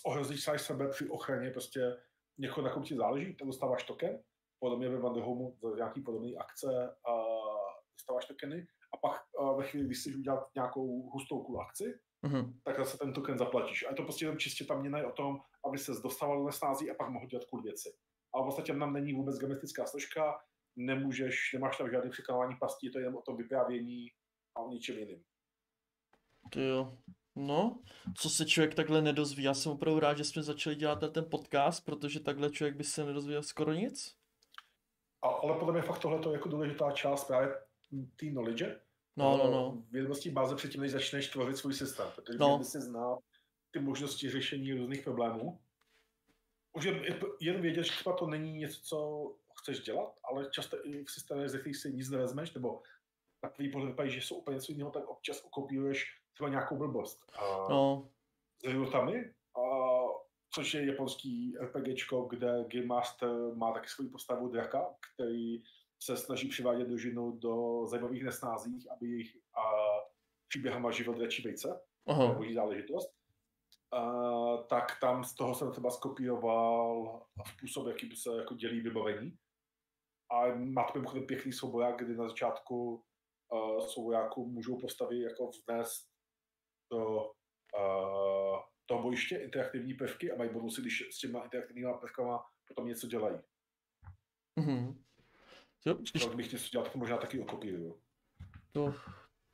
ohrozíš 0.04 0.44
sám 0.44 0.58
sebe 0.58 0.88
při 0.88 1.08
ochraně 1.08 1.50
prostě 1.50 1.96
někoho, 2.38 2.66
na 2.66 2.72
kom 2.72 2.82
ti 2.82 2.96
záleží, 2.96 3.36
tak 3.36 3.46
dostáváš 3.46 3.84
token. 3.84 4.22
Podobně 4.58 4.88
ve 4.88 4.98
Wanderhomu 4.98 5.58
za 5.62 5.76
nějaký 5.76 6.00
podobný 6.00 6.36
akce 6.36 6.66
uh, 7.08 7.56
dostáváš 7.92 8.26
tokeny. 8.26 8.66
A 8.94 8.96
pak 8.96 9.22
ve 9.56 9.64
chvíli, 9.64 9.86
když 9.86 9.98
chceš 9.98 10.16
udělat 10.16 10.54
nějakou 10.54 11.10
hustou 11.10 11.42
kulu 11.42 11.60
akci, 11.60 12.00
mm-hmm. 12.24 12.60
tak 12.64 12.76
zase 12.76 12.98
ten 12.98 13.12
token 13.12 13.38
zaplatíš. 13.38 13.84
A 13.86 13.90
je 13.90 13.96
to 13.96 14.02
prostě 14.02 14.24
jenom 14.24 14.38
čistě 14.38 14.64
tam 14.64 14.80
měna 14.80 15.08
o 15.08 15.12
tom, 15.12 15.40
aby 15.64 15.78
se 15.78 15.92
dostával 16.02 16.38
do 16.38 16.46
nesnází 16.46 16.90
a 16.90 16.94
pak 16.94 17.08
mohl 17.08 17.26
dělat 17.26 17.44
cool 17.44 17.62
věci. 17.62 17.96
Ale 18.34 18.44
v 18.44 18.46
podstatě 18.46 18.72
tam 18.72 18.92
není 18.92 19.12
vůbec 19.12 19.38
geometrická 19.38 19.86
složka, 19.86 20.38
nemůžeš, 20.76 21.52
nemáš 21.54 21.78
tam 21.78 21.90
žádný 21.90 22.10
překonávání 22.10 22.56
pastí, 22.60 22.86
je 22.86 22.92
to 22.92 22.98
jenom 22.98 23.16
o 23.16 23.22
tom 23.22 23.36
vyprávění 23.36 24.06
a 24.56 24.60
o 24.60 24.68
ničem 24.68 24.98
jiným. 24.98 25.24
Ty 26.52 26.68
jo. 26.68 26.98
No, 27.36 27.78
co 28.14 28.30
se 28.30 28.46
člověk 28.46 28.74
takhle 28.74 29.02
nedozví. 29.02 29.42
Já 29.42 29.54
jsem 29.54 29.72
opravdu 29.72 30.00
rád, 30.00 30.18
že 30.18 30.24
jsme 30.24 30.42
začali 30.42 30.76
dělat 30.76 31.12
ten 31.12 31.24
podcast, 31.30 31.84
protože 31.84 32.20
takhle 32.20 32.50
člověk 32.50 32.76
by 32.76 32.84
se 32.84 33.04
nedozvěděl 33.04 33.42
skoro 33.42 33.72
nic. 33.72 34.16
A, 35.22 35.28
ale 35.28 35.58
podle 35.58 35.72
mě 35.72 35.82
fakt 35.82 35.98
tohle 35.98 36.20
je 36.28 36.32
jako 36.32 36.48
důležitá 36.48 36.90
část 36.90 37.24
právě 37.24 37.54
té 38.16 38.26
knowledge. 38.26 38.80
No, 39.16 39.36
no, 39.36 39.50
no. 39.50 39.82
Vědomostí 39.90 40.30
báze 40.30 40.56
předtím, 40.56 40.80
než 40.80 40.92
začneš 40.92 41.28
tvořit 41.28 41.56
svůj 41.56 41.74
systém. 41.74 42.06
Protože 42.14 42.38
no. 42.38 42.64
si 42.64 42.80
znát 42.80 43.18
ty 43.70 43.78
možnosti 43.78 44.30
řešení 44.30 44.72
různých 44.72 45.02
problémů. 45.02 45.60
Už 46.72 46.84
jen, 46.84 47.02
jen 47.40 47.60
vědět, 47.60 47.84
že 47.84 47.90
třeba 47.90 48.16
to 48.16 48.26
není 48.26 48.52
něco, 48.52 48.80
co 48.82 49.32
chceš 49.54 49.80
dělat, 49.80 50.14
ale 50.24 50.50
často 50.50 50.86
i 50.86 51.04
v 51.04 51.10
systémech, 51.10 51.48
ze 51.48 51.58
kterých 51.58 51.76
si 51.76 51.92
nic 51.92 52.10
nevezmeš, 52.10 52.52
nebo 52.52 52.82
takový 53.40 53.70
pohled 53.70 54.10
že 54.10 54.20
jsou 54.20 54.36
úplně 54.36 54.54
něco 54.54 54.72
jiného, 54.72 54.90
tak 54.90 55.08
občas 55.08 55.44
ukopíruješ 55.44 56.20
třeba 56.36 56.50
nějakou 56.50 56.76
blbost. 56.76 57.32
A 57.38 57.68
no. 57.70 58.08
S 58.64 58.70
životami, 58.70 59.34
a, 59.56 59.62
což 60.54 60.74
je 60.74 60.86
japonský 60.86 61.56
RPGčko, 61.60 62.22
kde 62.22 62.64
Game 62.68 62.86
Master 62.86 63.30
má 63.54 63.72
taky 63.72 63.88
svoji 63.88 64.10
postavu 64.10 64.48
draka, 64.48 64.94
který 65.14 65.62
se 66.02 66.16
snaží 66.16 66.48
přivádět 66.48 66.88
družinu 66.88 67.32
do 67.32 67.86
zajímavých 67.86 68.24
nesnázích, 68.24 68.90
aby 68.90 69.06
jejich 69.06 69.36
a, 69.36 69.62
příběhama 70.48 70.90
živil 70.90 71.14
dračí 71.14 71.42
vejce. 71.42 71.80
Je 72.42 72.54
záležitost. 72.54 73.14
A, 73.92 74.56
tak 74.56 75.00
tam 75.00 75.24
z 75.24 75.34
toho 75.34 75.54
jsem 75.54 75.72
třeba 75.72 75.90
skopíroval 75.90 77.22
způsob, 77.56 77.86
jaký 77.86 78.06
by 78.06 78.16
se 78.16 78.36
jako 78.36 78.54
dělí 78.54 78.80
vybavení. 78.80 79.36
A 80.30 80.54
má 80.54 80.84
to 80.84 80.98
mimochodem 80.98 81.26
pěkný 81.26 81.52
souboják, 81.52 81.96
kdy 81.96 82.16
na 82.16 82.28
začátku 82.28 83.04
uh, 83.52 83.86
soubojáku 83.86 84.46
můžou 84.46 84.80
postavy 84.80 85.20
jako 85.20 85.48
vznést 85.48 86.15
do 86.90 87.16
uh, 87.16 88.58
toho 88.86 89.02
bojiště 89.02 89.36
interaktivní 89.36 89.94
prvky 89.94 90.32
a 90.32 90.36
mají 90.36 90.50
bonusy, 90.50 90.80
když 90.80 91.08
s 91.10 91.18
těma 91.18 91.44
interaktivníma 91.44 91.92
prvkama 91.92 92.44
potom 92.68 92.86
něco 92.86 93.06
dělají. 93.06 93.36
Mm-hmm. 94.60 94.96
Jo, 95.86 95.94
když... 95.94 96.24
Tak 96.24 96.34
bych 96.34 96.52
něco 96.52 96.68
dělal, 96.72 96.84
tak 96.84 96.94
možná 96.94 97.16
taky 97.16 97.40
okopíruju. 97.40 98.00
To, 98.72 98.94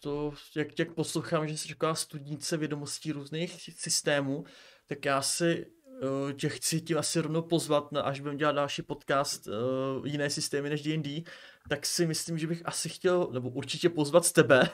to, 0.02 0.34
jak, 0.56 0.78
jak 0.78 0.94
poslouchám, 0.94 1.48
že 1.48 1.56
jsi 1.56 1.68
taková 1.68 1.94
studnice 1.94 2.56
vědomostí 2.56 3.12
různých 3.12 3.62
systémů, 3.62 4.44
tak 4.86 5.04
já 5.04 5.22
si 5.22 5.66
uh, 5.66 6.32
tě 6.32 6.48
chci 6.48 6.80
tím 6.80 6.98
asi 6.98 7.20
rovnou 7.20 7.42
pozvat, 7.42 7.92
na, 7.92 8.02
až 8.02 8.20
budeme 8.20 8.38
dělat 8.38 8.52
další 8.52 8.82
podcast 8.82 9.46
uh, 9.46 10.06
jiné 10.06 10.30
systémy 10.30 10.70
než 10.70 10.82
D&D, 10.82 11.22
tak 11.68 11.86
si 11.86 12.06
myslím, 12.06 12.38
že 12.38 12.46
bych 12.46 12.66
asi 12.66 12.88
chtěl, 12.88 13.28
nebo 13.32 13.50
určitě 13.50 13.88
pozvat 13.88 14.24
z 14.24 14.32
tebe. 14.32 14.70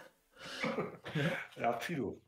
já 1.56 1.72
přijdu 1.72 2.20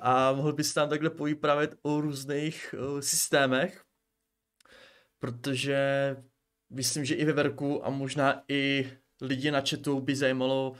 a 0.00 0.32
mohl 0.32 0.52
bys 0.52 0.74
tam 0.74 0.88
takhle 0.88 1.10
povyprávět 1.10 1.74
o 1.82 2.00
různých 2.00 2.74
uh, 2.78 3.00
systémech, 3.00 3.84
protože 5.18 6.16
myslím, 6.70 7.04
že 7.04 7.14
i 7.14 7.24
ve 7.24 7.32
Verku 7.32 7.86
a 7.86 7.90
možná 7.90 8.42
i 8.48 8.90
lidi 9.20 9.50
na 9.50 9.60
chatu 9.60 10.00
by 10.00 10.16
zajímalo 10.16 10.74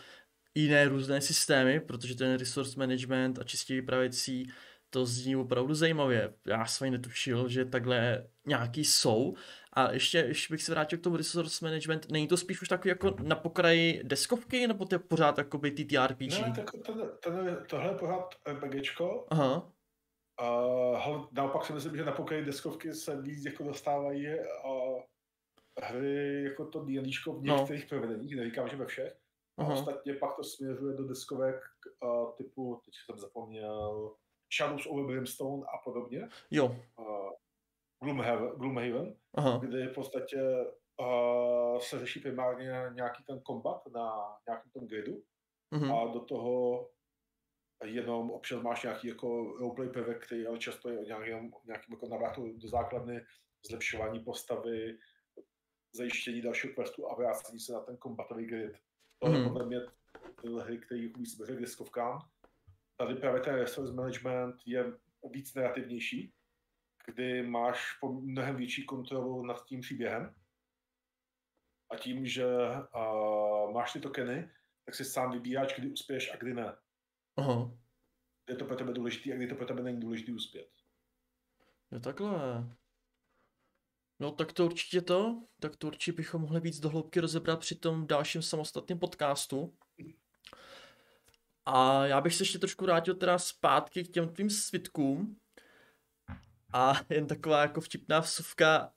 jiné 0.55 0.89
různé 0.89 1.21
systémy, 1.21 1.81
protože 1.81 2.15
ten 2.15 2.39
resource 2.39 2.79
management 2.79 3.39
a 3.39 3.45
čistě 3.45 3.75
vypravěcí 3.75 4.53
to 4.91 5.07
zní 5.07 5.37
opravdu 5.37 5.75
zajímavě. 5.75 6.35
Já 6.47 6.67
jsem 6.67 6.91
netušil, 6.91 7.49
že 7.49 7.65
takhle 7.65 8.27
nějaký 8.47 8.85
jsou 8.85 9.35
a 9.75 9.93
ještě, 9.93 10.19
ještě 10.19 10.55
bych 10.55 10.63
se 10.63 10.73
vrátil 10.73 10.99
k 10.99 11.03
tomu 11.03 11.17
resource 11.17 11.65
management. 11.65 12.11
Není 12.11 12.29
to 12.29 12.37
spíš 12.37 12.63
už 12.63 12.69
takový 12.69 12.89
jako 12.89 13.15
na 13.23 13.37
pokraji 13.37 14.01
deskovky, 14.05 14.67
nebo 14.67 14.85
to 14.85 14.95
je 14.95 14.99
pořád 14.99 15.39
jako 15.39 15.59
by 15.59 15.71
TTRPG? 15.71 16.41
Ne, 16.41 16.53
tak 16.57 16.71
ten, 16.87 17.11
ten, 17.23 17.65
tohle 17.69 17.89
je 17.89 17.95
pořád 17.95 18.35
RPGčko. 18.49 19.27
Aha. 19.29 19.73
Uh, 20.43 21.27
naopak 21.33 21.67
si 21.67 21.73
myslím, 21.73 21.97
že 21.97 22.05
na 22.05 22.13
pokraji 22.13 22.45
deskovky 22.45 22.95
se 22.95 23.23
víc 23.23 23.45
jako 23.45 23.65
dostávají 23.65 24.27
uh, 24.29 25.01
hry 25.83 26.45
jako 26.45 26.67
to 26.67 26.85
D&Dčko 26.85 27.33
v 27.33 27.45
no. 27.45 27.57
některých 27.57 27.83
no. 27.83 27.89
provedeních, 27.89 28.37
neříkám, 28.37 28.69
že 28.69 28.77
ve 28.77 28.87
všech. 28.87 29.17
Aha. 29.59 29.71
A 29.71 29.75
ostatně 29.75 30.15
pak 30.15 30.37
to 30.37 30.45
směřuje 30.45 30.97
do 30.97 31.09
deskovek 31.09 31.61
uh, 32.03 32.33
typu, 32.37 32.81
teď 32.85 32.95
jsem 33.07 33.19
zapomněl, 33.19 34.15
Shadows 34.57 34.87
over 34.87 35.07
Brimstone 35.07 35.63
a 35.75 35.79
podobně. 35.85 36.29
Jo. 36.51 36.77
Uh, 36.99 37.31
Gloomhaven, 38.05 38.49
Gloomhaven 38.49 39.17
Aha. 39.35 39.59
kdy 39.59 39.87
v 39.87 39.95
podstatě 39.95 40.37
uh, 41.01 41.79
se 41.79 41.99
řeší 41.99 42.21
primárně 42.21 42.73
nějaký 42.95 43.25
ten 43.25 43.41
kombat 43.41 43.83
na 43.95 44.13
nějakém 44.49 44.71
tom 44.71 44.87
gridu 44.87 45.23
Mhm. 45.71 45.93
a 45.93 46.07
do 46.13 46.21
toho 46.21 46.89
jenom 47.85 48.31
občas 48.31 48.63
máš 48.63 48.83
nějaký 48.83 49.09
jako 49.09 49.57
roleplay 49.59 49.89
prvek, 49.89 50.27
který 50.27 50.47
ale 50.47 50.59
často 50.59 50.89
je 50.91 50.99
o 50.99 51.03
nějakém, 51.03 51.51
nějakým 51.67 51.95
jako 51.95 52.09
návratu 52.09 52.53
do 52.59 52.69
základny, 52.69 53.21
zlepšování 53.69 54.21
postavy, 54.21 54.99
zajištění 55.95 56.43
dalšího 56.43 56.75
questu 56.75 57.11
a 57.11 57.15
vrácení 57.15 57.61
se 57.61 57.73
na 57.73 57.81
ten 57.81 57.97
kombatový 57.97 58.47
grid. 58.47 58.73
To 59.19 59.29
je 59.31 59.39
Mhm. 59.39 59.49
podle 59.49 59.67
mě 59.67 59.79
tyhle 60.43 60.65
hry, 60.65 60.79
které 60.79 61.09
umí 61.17 61.27
se 61.27 61.57
k 61.57 61.61
deskovkám. 61.61 62.19
Tady 62.97 63.15
právě 63.15 63.41
ten 63.41 63.55
resource 63.55 63.93
management 63.95 64.55
je 64.67 64.93
víc 65.31 65.55
narrativnější, 65.55 66.35
kdy 67.07 67.43
máš 67.43 67.99
mnohem 68.03 68.57
větší 68.57 68.85
kontrolu 68.85 69.47
nad 69.47 69.65
tím 69.65 69.81
příběhem. 69.81 70.35
A 71.91 71.97
tím, 71.97 72.27
že 72.27 72.47
uh, 72.47 73.73
máš 73.73 73.93
ty 73.93 74.01
tokeny, 74.01 74.51
tak 74.85 74.95
si 74.95 75.05
sám 75.05 75.33
vybíráš, 75.33 75.75
kdy 75.79 75.93
uspěješ 75.93 76.33
a 76.35 76.37
kdy 76.37 76.55
ne. 76.55 76.77
Aha. 77.37 77.71
Kdy 78.45 78.55
je 78.55 78.57
to 78.57 78.65
pro 78.65 78.77
tebe 78.77 78.93
důležité 78.93 79.33
a 79.33 79.37
kdy 79.37 79.47
to 79.47 79.55
pro 79.55 79.67
tebe 79.67 79.83
není 79.83 80.01
důležité 80.01 80.33
uspět. 80.33 80.69
Jo, 81.93 82.01
takhle. 82.01 82.31
No 84.21 84.33
tak 84.33 84.53
to 84.53 84.65
určitě 84.65 85.01
to, 85.01 85.43
tak 85.61 85.77
to 85.77 85.87
určitě 85.87 86.13
bychom 86.13 86.43
mohli 86.43 86.61
víc 86.61 86.81
dohloubky 86.81 87.21
rozebrat 87.21 87.61
při 87.61 87.75
tom 87.75 88.07
dalším 88.07 88.43
samostatném 88.43 88.99
podcastu. 88.99 89.77
A 91.67 92.07
já 92.07 92.21
bych 92.21 92.35
se 92.35 92.43
ještě 92.43 92.59
trošku 92.59 92.85
vrátil 92.85 93.15
teda 93.15 93.39
zpátky 93.39 94.05
k 94.05 94.13
těm 94.13 94.29
tvým 94.29 94.51
svitkům. 94.51 95.41
A 96.75 96.93
jen 97.11 97.27
taková 97.27 97.61
jako 97.63 97.81
vtipná 97.81 98.21
vsuvka, 98.21 98.93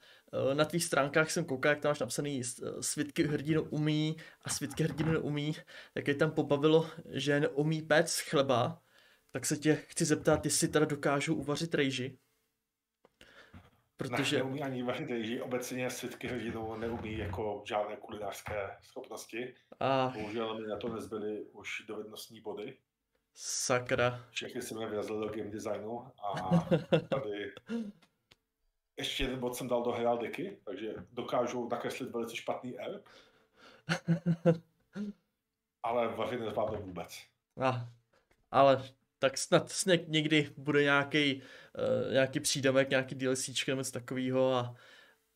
eh, 0.52 0.56
na 0.56 0.66
tvých 0.66 0.84
stránkách 0.84 1.32
jsem 1.32 1.46
koukal, 1.46 1.70
jak 1.70 1.80
tam 1.80 1.90
máš 1.90 2.00
napsaný 2.00 2.42
eh, 2.42 2.84
svitky 2.84 3.24
hrdinu 3.24 3.64
umí 3.64 4.18
a 4.42 4.50
svitky 4.50 4.84
hrdinu 4.84 5.12
neumí, 5.12 5.56
tak 5.94 6.08
je 6.08 6.16
tam 6.16 6.32
pobavilo, 6.32 6.90
že 7.10 7.40
neumí 7.40 7.82
péct 7.82 8.20
chleba, 8.20 8.82
tak 9.32 9.46
se 9.46 9.58
tě 9.58 9.76
chci 9.76 10.06
zeptat, 10.06 10.46
jestli 10.46 10.68
teda 10.68 10.86
dokážou 10.86 11.36
uvařit 11.36 11.76
rejži. 11.76 12.18
Protože... 13.98 14.16
Protože, 14.18 14.38
Neumí 14.38 14.64
ani 14.64 14.84
vařit 14.84 15.10
rejži, 15.10 15.42
obecně 15.42 15.90
svědky 15.90 16.28
hrdinou 16.28 16.76
neumí 16.78 17.18
jako 17.18 17.64
žádné 17.68 17.96
kulinářské 17.96 18.78
schopnosti. 18.82 19.56
a 19.80 20.12
Bohužel 20.16 20.60
mi 20.60 20.68
na 20.68 20.78
to 20.78 20.96
nezbyly 20.96 21.46
už 21.52 21.84
dovednostní 21.88 22.42
body. 22.42 22.78
Sakra, 23.40 24.26
Všechny 24.30 24.62
jsem 24.62 24.82
je 24.82 24.88
do 25.08 25.30
game 25.30 25.50
designu 25.50 26.12
a 26.24 26.60
tady 27.10 27.54
ještě 28.98 29.24
jeden 29.24 29.40
bod 29.40 29.56
jsem 29.56 29.68
dal 29.68 29.84
do 29.84 29.92
heraldiky, 29.92 30.58
takže 30.66 30.94
dokážu 31.12 31.70
nakreslit 31.70 32.12
velice 32.12 32.36
špatný 32.36 32.80
erb, 32.80 33.06
ale 35.84 36.08
vařit 36.08 36.40
nezvládnu 36.40 36.82
vůbec. 36.82 37.24
a, 37.62 37.90
ale 38.52 38.84
tak 39.20 39.38
snad, 39.38 39.70
snad 39.70 40.00
někdy 40.08 40.54
bude 40.58 40.84
nějaký, 40.84 41.42
uh, 41.42 42.14
nějaký 42.14 42.40
přídavek, 42.40 42.90
nějaký 42.90 43.16
DLCčko 43.16 43.72
nebo 43.72 43.80
něco 43.80 43.92
takového 43.92 44.54
a, 44.54 44.76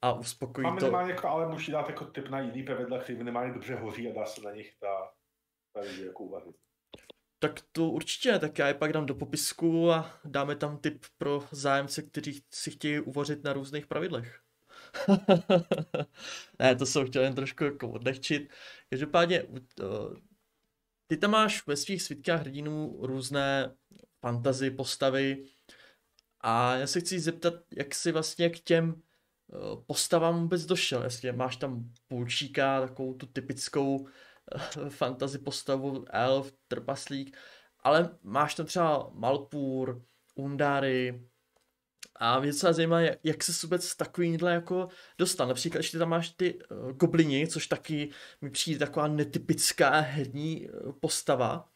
a 0.02 0.14
uspokojí 0.14 0.68
to. 0.68 0.74
minimálně 0.74 1.12
jako, 1.12 1.28
ale 1.28 1.48
musí 1.48 1.72
dát 1.72 1.90
jako 1.90 2.06
tip 2.06 2.30
na 2.30 2.40
jiný 2.40 2.64
pravidla, 2.64 3.00
který 3.00 3.18
minimálně 3.18 3.54
dobře 3.54 3.76
hoří 3.76 4.12
a 4.12 4.14
dá 4.14 4.26
se 4.26 4.42
na 4.42 4.52
nich 4.52 4.76
ta, 4.80 5.12
ta 5.74 5.86
jako 5.86 6.24
uvařit. 6.24 6.56
Tak 7.42 7.62
to 7.72 7.90
určitě, 7.90 8.40
tak 8.40 8.60
já 8.60 8.68
je 8.68 8.74
pak 8.74 8.94
dám 8.94 9.06
do 9.06 9.16
popisku 9.16 9.92
a 9.92 10.20
dáme 10.26 10.56
tam 10.56 10.78
tip 10.78 11.06
pro 11.18 11.44
zájemce, 11.52 12.02
kteří 12.02 12.44
si 12.50 12.72
chtějí 12.72 13.00
uvařit 13.00 13.44
na 13.44 13.54
různých 13.54 13.88
pravidlech. 13.88 14.42
ne, 16.60 16.76
to 16.76 16.86
jsem 16.86 17.08
chtěl 17.08 17.24
jen 17.24 17.36
trošku 17.36 17.64
jako 17.64 17.90
odlehčit. 17.90 18.54
Každopádně, 18.90 19.40
eh, 19.40 19.86
ty 21.08 21.18
tam 21.18 21.32
máš 21.32 21.68
ve 21.68 21.76
svých 21.76 22.02
svitkách 22.02 22.40
hrdinů 22.40 23.00
různé 23.02 23.76
fantazy, 24.20 24.72
postavy 24.72 25.46
a 26.42 26.76
já 26.76 26.88
se 26.88 27.00
chci 27.00 27.20
zeptat, 27.20 27.54
jak 27.78 27.96
jsi 27.96 28.12
vlastně 28.12 28.50
k 28.50 28.60
těm 28.60 29.02
eh, 29.54 29.56
postavám 29.86 30.42
vůbec 30.42 30.66
došel, 30.66 31.04
jestli 31.04 31.32
máš 31.32 31.56
tam 31.56 31.92
půlčíka, 32.08 32.82
takovou 32.82 33.14
tu 33.14 33.26
typickou 33.26 34.08
fantasy 34.90 35.38
postavu, 35.38 36.06
elf, 36.10 36.54
trpaslík, 36.68 37.38
ale 37.80 38.18
máš 38.24 38.56
tam 38.56 38.66
třeba 38.66 39.10
Malpur, 39.14 40.02
Undary 40.36 41.32
a 42.16 42.40
mě 42.40 42.52
docela 42.52 42.74
zajímá, 42.74 43.02
jak, 43.02 43.44
se 43.44 43.68
vůbec 43.68 43.96
takovýhle 43.96 44.54
jako 44.54 44.88
dostal. 45.18 45.48
Například 45.48 45.80
ještě 45.80 45.98
tam 45.98 46.10
máš 46.10 46.30
ty 46.30 46.60
uh, 46.60 46.92
goblini, 46.92 47.48
což 47.48 47.68
taky 47.68 48.10
mi 48.42 48.50
přijde 48.50 48.80
taková 48.80 49.08
netypická 49.08 50.00
herní 50.00 50.70
uh, 50.70 50.92
postava. 50.92 51.70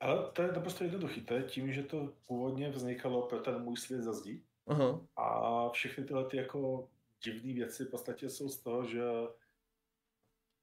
Ale 0.00 0.30
to 0.32 0.42
je 0.42 0.52
naprosto 0.52 0.84
jednoduchý. 0.84 1.20
To 1.20 1.34
je 1.34 1.42
tím, 1.42 1.72
že 1.72 1.82
to 1.82 2.12
původně 2.26 2.70
vznikalo 2.70 3.22
pro 3.22 3.38
ten 3.38 3.62
můj 3.62 3.76
svět 3.76 4.02
za 4.02 4.12
zdí. 4.12 4.42
Aha, 4.66 5.00
A 5.16 5.70
všechny 5.70 6.04
tyhle 6.04 6.24
ty 6.24 6.36
jako 6.36 6.88
divné 7.24 7.52
věci 7.52 7.84
v 7.84 7.90
podstatě 7.90 8.30
jsou 8.30 8.48
z 8.48 8.58
toho, 8.58 8.86
že 8.86 9.02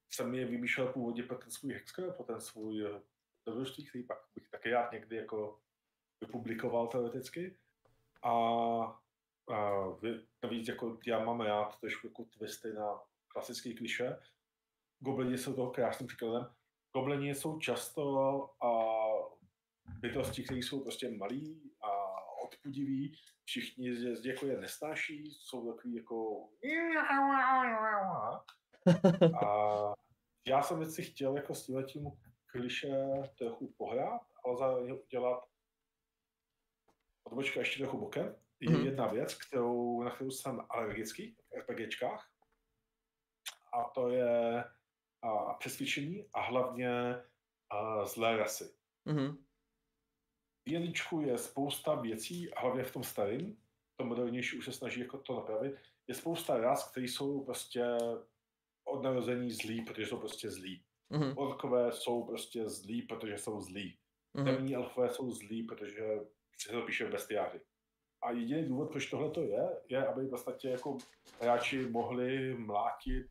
jsem 0.10 0.36
je 0.36 0.46
vymýšlel 0.46 0.88
původně 0.88 1.24
pro 1.24 1.38
ten 1.38 1.52
svůj 1.52 1.74
hexker, 1.74 2.12
pro 2.12 2.24
ten 2.24 2.42
svůj 2.42 2.86
eh, 2.86 3.02
dobrodružství, 3.46 3.86
který 3.86 4.04
pak 4.04 4.18
bych 4.36 4.50
taky 4.50 4.70
rád 4.70 4.92
někdy 4.92 5.16
jako 5.16 5.60
vypublikoval 6.22 6.88
teoreticky. 6.88 7.58
A, 8.24 8.32
a 9.54 9.72
navíc 10.44 10.68
jako 10.68 11.00
já 11.06 11.26
mám 11.26 11.42
rád 11.42 11.80
trošku 11.80 12.08
jako 12.08 12.26
twisty 12.26 12.74
na 12.74 13.02
klasický 13.28 13.76
kliše. 13.76 14.20
Goblini 15.00 15.38
jsou 15.38 15.54
toho 15.54 15.72
krásným 15.72 16.08
příkladem. 16.08 16.50
Goblini 16.94 17.36
jsou 17.36 17.60
často 17.60 18.40
a 18.66 18.72
bytosti, 20.00 20.44
které 20.44 20.60
jsou 20.60 20.84
prostě 20.84 21.12
malí 21.12 21.72
a 21.82 21.90
odpudiví, 22.44 23.18
všichni 23.44 23.96
z 23.96 24.26
jako 24.26 24.46
je 24.46 24.58
nesnáší, 24.58 25.32
jsou 25.32 25.74
takový 25.74 25.96
jako 25.96 26.50
a 29.44 29.94
já 30.48 30.62
jsem 30.62 30.80
věci 30.80 31.04
chtěl 31.04 31.36
jako 31.36 31.56
s 31.56 31.86
tím 31.86 32.12
kliše 32.46 32.92
trochu 33.38 33.74
pohrát, 33.78 34.22
ale 34.46 34.58
zároveň 34.58 34.92
udělat 34.92 35.44
odbočka 37.24 37.60
ještě 37.60 37.84
trochu 37.84 37.98
bokem. 37.98 38.36
Je 38.60 38.70
Mhm. 38.70 38.86
jedna 38.86 39.08
věc, 39.08 39.34
kterou, 39.48 40.04
na 40.04 40.12
kterou 40.12 40.32
jsem 40.32 40.62
alergický 40.70 41.36
v 41.36 41.58
RPGčkách 41.60 42.32
a 43.74 43.84
to 43.84 44.10
je 44.10 44.64
a, 45.22 45.54
přesvědčení 45.54 46.30
a 46.34 46.42
hlavně 46.42 47.16
a, 47.70 48.06
zlé 48.06 48.38
rasy. 48.38 48.76
mhm, 49.06 49.46
V 50.68 50.70
D&Dčku 50.72 51.22
je 51.22 51.38
spousta 51.38 51.96
věcí, 51.96 52.50
hlavně 52.58 52.84
v 52.84 52.94
tom 52.94 53.04
starém, 53.04 53.58
to 53.96 54.06
modernější 54.06 54.58
už 54.58 54.66
se 54.66 54.72
snaží 54.72 55.00
jako 55.00 55.18
to 55.18 55.36
napravit, 55.36 55.76
je 56.08 56.16
spousta 56.16 56.58
ras, 56.58 56.92
které 56.92 57.06
jsou 57.06 57.44
prostě 57.46 57.86
od 58.96 59.04
narození 59.04 59.52
zlí, 59.52 59.82
protože 59.82 60.08
jsou 60.08 60.18
prostě 60.20 60.52
zlí. 60.52 60.84
mhm, 61.10 61.38
Orkové 61.38 61.92
jsou 61.92 62.24
prostě 62.24 62.70
zlí, 62.70 63.02
protože 63.02 63.38
jsou 63.38 63.62
zlí. 63.62 63.98
mhm, 64.34 64.46
Temní 64.46 64.76
elfové 64.76 65.10
jsou 65.10 65.32
zlí, 65.32 65.64
protože 65.64 66.20
si 66.58 66.72
to 66.72 66.82
píše 66.82 67.06
v 67.06 67.12
bestiáři. 67.12 67.62
A 68.24 68.32
jediný 68.32 68.66
důvod, 68.66 68.92
proč 68.92 69.10
tohle 69.10 69.32
to 69.32 69.42
je, 69.44 69.70
je, 69.90 70.08
aby 70.08 70.26
v 70.26 70.30
podstatě 70.30 70.70
jako 70.70 70.98
hráči 71.42 71.90
mohli 71.90 72.58
mlátit 72.58 73.28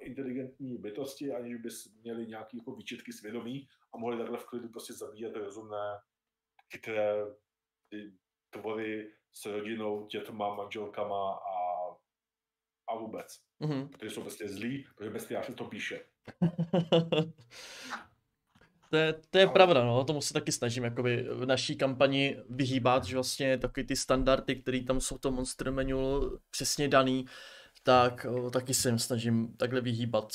inteligentní 0.00 0.78
bytosti, 0.78 1.32
aniž 1.32 1.56
by 1.56 1.68
měli 2.02 2.26
nějaké 2.26 2.56
jako 2.56 2.74
výčitky 2.74 3.12
svědomí 3.12 3.68
a 3.94 3.98
mohli 3.98 4.18
takhle 4.18 4.38
v 4.38 4.44
klidu 4.44 4.68
prostě 4.68 4.92
zabíjet 4.92 5.36
rozumné, 5.36 5.98
chytré 6.72 7.14
tvory 8.50 9.12
s 9.32 9.46
rodinou, 9.46 10.06
dětma, 10.06 10.54
manželkama 10.54 11.32
a, 11.32 11.49
a 12.90 12.96
vůbec. 12.96 13.40
mhm. 13.60 13.88
Protože 13.88 14.10
jsou 14.10 14.20
prostě 14.20 14.48
zlí, 14.48 14.86
protože 14.96 15.10
bestiář 15.10 15.50
to 15.54 15.64
píše. 15.64 16.00
To 18.90 18.96
je, 18.96 19.12
to 19.30 19.38
je 19.38 19.44
Ale- 19.44 19.52
pravda, 19.52 19.84
no, 19.84 20.04
tomu 20.04 20.20
se 20.20 20.32
taky 20.34 20.52
snažím 20.52 20.84
jakoby 20.84 21.22
v 21.22 21.46
naší 21.46 21.76
kampani 21.76 22.36
vyhýbat, 22.48 23.04
že 23.04 23.16
vlastně 23.16 23.58
takový 23.58 23.86
ty 23.86 23.96
standardy, 23.96 24.56
které 24.56 24.84
tam 24.84 25.00
jsou 25.00 25.16
v 25.16 25.20
tom 25.20 25.34
Monster 25.34 25.72
Manual 25.72 26.38
přesně 26.50 26.88
daný, 26.88 27.24
tak 27.82 28.24
o, 28.24 28.50
taky 28.50 28.74
se 28.74 28.88
jim 28.88 28.98
snažím 28.98 29.56
takhle 29.56 29.80
vyhýbat. 29.80 30.32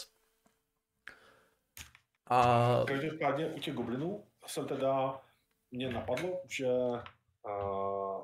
A 2.28 2.84
Každopádně 2.88 3.48
u 3.48 3.60
těch 3.60 3.74
goblinů 3.74 4.24
jsem 4.48 4.68
teda, 4.68 5.22
mě 5.72 5.90
napadlo, 5.90 6.42
že 6.50 6.68
uh, 6.68 8.24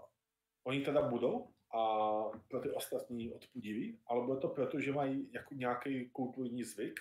oni 0.64 0.82
teda 0.82 1.02
budou 1.02 1.51
a 1.74 2.24
pro 2.48 2.60
ty 2.60 2.72
ostatní 2.72 3.34
odpudiví, 3.34 4.00
ale 4.06 4.26
bude 4.26 4.40
to 4.40 4.48
proto, 4.48 4.80
že 4.80 4.94
mají 4.94 5.30
jako 5.32 5.54
nějaký 5.54 6.10
kulturní 6.10 6.64
zvyk, 6.64 7.00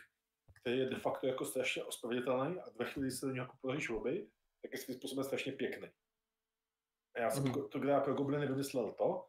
který 0.60 0.78
je 0.78 0.86
de 0.86 0.96
facto 0.96 1.26
jako 1.26 1.44
strašně 1.44 1.84
ospravedlitelný 1.84 2.60
a 2.60 2.64
ve 2.78 2.84
chvíli, 2.84 3.06
kdy 3.08 3.16
se 3.16 3.26
do 3.26 3.32
něj 3.32 3.38
jako 3.38 3.56
lobby, 3.90 4.28
tak 4.62 4.72
je 4.72 4.78
svým 4.78 4.96
způsobem 4.96 5.24
strašně 5.24 5.52
pěkný. 5.52 5.88
A 7.14 7.20
já 7.20 7.30
jsem 7.30 7.44
Mhm. 7.44 7.52
mm. 7.62 7.68
to 7.68 7.78
kde 7.78 8.00
pro 8.00 8.14
gobliny 8.14 8.46
vymyslel 8.46 8.92
to, 8.92 9.26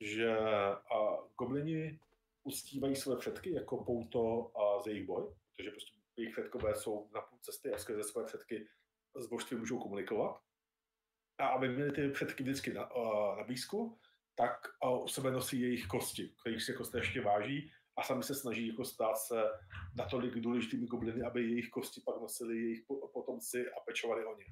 že 0.00 0.38
a, 0.38 1.18
goblini 1.38 2.00
uctívají 2.44 2.96
své 2.96 3.16
předky 3.16 3.54
jako 3.54 3.84
pouto 3.84 4.52
a 4.58 4.82
za 4.82 4.90
jejich 4.90 5.06
boj, 5.06 5.34
protože 5.56 5.70
prostě 5.70 5.98
jejich 6.16 6.32
předkové 6.32 6.74
jsou 6.74 7.08
na 7.14 7.20
půl 7.20 7.38
cesty 7.38 7.72
a 7.72 7.78
skrze 7.78 8.04
své 8.04 8.24
předky 8.24 8.68
s 9.14 9.26
božstvím 9.26 9.58
můžou 9.58 9.78
komunikovat. 9.78 10.40
A 11.38 11.46
aby 11.46 11.68
měli 11.68 11.92
ty 11.92 12.08
předky 12.08 12.42
vždycky 12.42 12.72
na, 12.72 12.82
a, 12.84 13.36
na 13.36 13.44
blízku, 13.44 13.98
tak 14.34 14.58
u 15.04 15.08
sebe 15.08 15.30
nosí 15.30 15.60
jejich 15.60 15.86
kosti, 15.86 16.34
kterých 16.40 16.62
si 16.62 16.72
jako 16.72 16.84
strašně 16.84 17.20
váží 17.20 17.70
a 17.96 18.02
sami 18.02 18.22
se 18.22 18.34
snaží 18.34 18.68
jako 18.68 18.84
stát 18.84 19.18
se 19.18 19.42
natolik 19.96 20.34
důležitými 20.34 20.86
gobliny, 20.86 21.22
aby 21.22 21.42
jejich 21.42 21.70
kosti 21.70 22.00
pak 22.00 22.20
nosili 22.20 22.56
jejich 22.56 22.84
po- 22.86 23.08
potomci 23.08 23.70
a 23.70 23.80
pečovali 23.80 24.24
o 24.24 24.36
ně. 24.36 24.44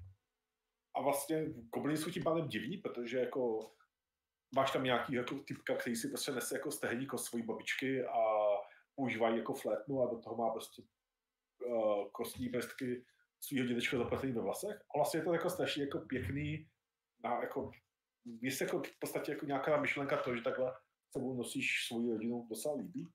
A 0.97 1.03
vlastně 1.03 1.47
gobliny 1.75 1.99
jsou 1.99 2.11
tím 2.11 2.23
pádem 2.23 2.49
divní, 2.49 2.77
protože 2.77 3.19
jako 3.19 3.71
máš 4.55 4.71
tam 4.71 4.85
nějaký 4.85 5.15
jako 5.15 5.39
typka, 5.39 5.77
který 5.77 5.97
si 5.97 6.09
prostě 6.09 6.33
nese 6.33 6.55
jako 6.55 6.71
stehenní 6.71 7.07
kost 7.07 7.25
svojí 7.25 7.45
babičky 7.45 8.05
a 8.05 8.21
používají 8.95 9.39
jako 9.39 9.55
flétnu 9.55 10.03
a 10.03 10.11
do 10.11 10.19
toho 10.19 10.37
má 10.37 10.51
prostě 10.51 10.83
uh, 11.67 12.11
kostní 12.11 12.49
prstky 12.49 13.05
svýho 13.41 13.67
dědečka 13.67 13.99
zapletený 13.99 14.33
ve 14.33 14.41
vlasech. 14.41 14.77
A 14.95 14.99
vlastně 14.99 15.21
je 15.21 15.25
to 15.25 15.33
jako 15.33 15.51
strašně 15.51 15.85
jako 15.85 15.99
pěkný, 15.99 16.69
na, 17.25 17.43
jako, 17.43 17.71
mně 18.25 18.51
se 18.51 18.65
jako 18.65 18.83
v 18.83 18.99
podstatě 18.99 19.33
jako 19.33 19.47
nějaká 19.47 19.81
myšlenka 19.81 20.17
to, 20.23 20.37
že 20.37 20.43
takhle 20.43 20.73
sebou 21.13 21.35
nosíš 21.35 21.87
svoji 21.87 22.11
rodinu 22.11 22.47
docela 22.51 22.75
líbí. 22.75 23.09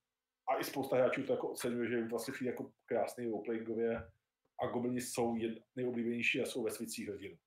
A 0.50 0.60
i 0.60 0.64
spousta 0.64 0.96
hráčů 0.96 1.24
to 1.24 1.32
jako 1.34 1.50
oceňuje, 1.52 1.90
že 1.90 2.08
vlastně 2.08 2.34
přijde 2.34 2.52
jako 2.52 2.72
krásný 2.86 3.26
roleplayingově 3.26 3.98
a 4.64 4.68
goblini 4.68 5.02
jsou 5.02 5.36
jed, 5.36 5.58
nejoblíbenější 5.76 6.42
a 6.42 6.46
jsou 6.46 6.64
ve 6.64 6.72
svicích 6.72 7.10
rodin. 7.10 7.38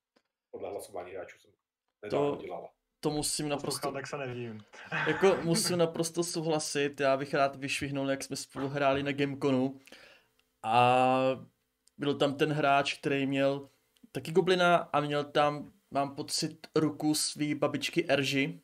Podle 0.51 0.69
hlasování 0.69 1.11
hráčů 1.11 1.39
jsem 1.39 1.51
nedávno 2.03 2.35
To- 2.35 2.41
dělala. 2.41 2.69
To 3.01 3.09
musím 3.09 3.49
naprosto, 3.49 3.79
Poslouchal, 3.79 3.93
tak 4.01 4.07
se 4.07 4.17
nevím. 4.17 4.61
jako 5.07 5.37
musím 5.43 5.77
naprosto 5.77 6.23
souhlasit, 6.23 6.99
já 6.99 7.17
bych 7.17 7.33
rád 7.33 7.55
vyšvihnul, 7.55 8.09
jak 8.09 8.23
jsme 8.23 8.35
spolu 8.35 8.67
hráli 8.67 9.03
na 9.03 9.11
Gameconu 9.11 9.79
a 10.63 11.19
byl 11.97 12.17
tam 12.17 12.35
ten 12.37 12.51
hráč, 12.51 12.93
který 12.99 13.25
měl 13.25 13.69
taky 14.11 14.31
goblina 14.31 14.77
a 14.77 14.99
měl 14.99 15.23
tam, 15.23 15.73
mám 15.91 16.15
pocit, 16.15 16.67
ruku 16.75 17.15
svý 17.15 17.55
babičky 17.55 18.05
Erži, 18.09 18.61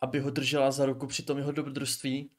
aby 0.00 0.20
ho 0.20 0.30
držela 0.30 0.70
za 0.70 0.86
ruku 0.86 1.06
při 1.06 1.22
tom 1.22 1.38
jeho 1.38 1.52
dobrodružství. 1.52 2.30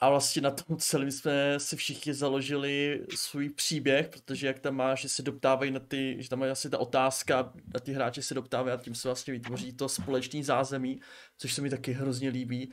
A 0.00 0.10
vlastně 0.10 0.42
na 0.42 0.50
tom 0.50 0.76
celém 0.76 1.10
jsme 1.10 1.60
si 1.60 1.76
všichni 1.76 2.14
založili 2.14 3.06
svůj 3.14 3.50
příběh, 3.50 4.08
protože 4.08 4.46
jak 4.46 4.58
tam 4.58 4.74
máš, 4.74 5.00
že 5.00 5.08
se 5.08 5.22
doptávají 5.22 5.70
na 5.70 5.80
ty, 5.80 6.16
že 6.18 6.28
tam 6.28 6.42
je 6.42 6.50
asi 6.50 6.70
ta 6.70 6.78
otázka, 6.78 7.52
na 7.74 7.80
ty 7.80 7.92
hráče 7.92 8.22
se 8.22 8.34
doptávají 8.34 8.74
a 8.74 8.82
tím 8.82 8.94
se 8.94 9.08
vlastně 9.08 9.32
vytvoří 9.32 9.72
to 9.72 9.88
společný 9.88 10.44
zázemí, 10.44 11.00
což 11.38 11.54
se 11.54 11.62
mi 11.62 11.70
taky 11.70 11.92
hrozně 11.92 12.28
líbí. 12.28 12.72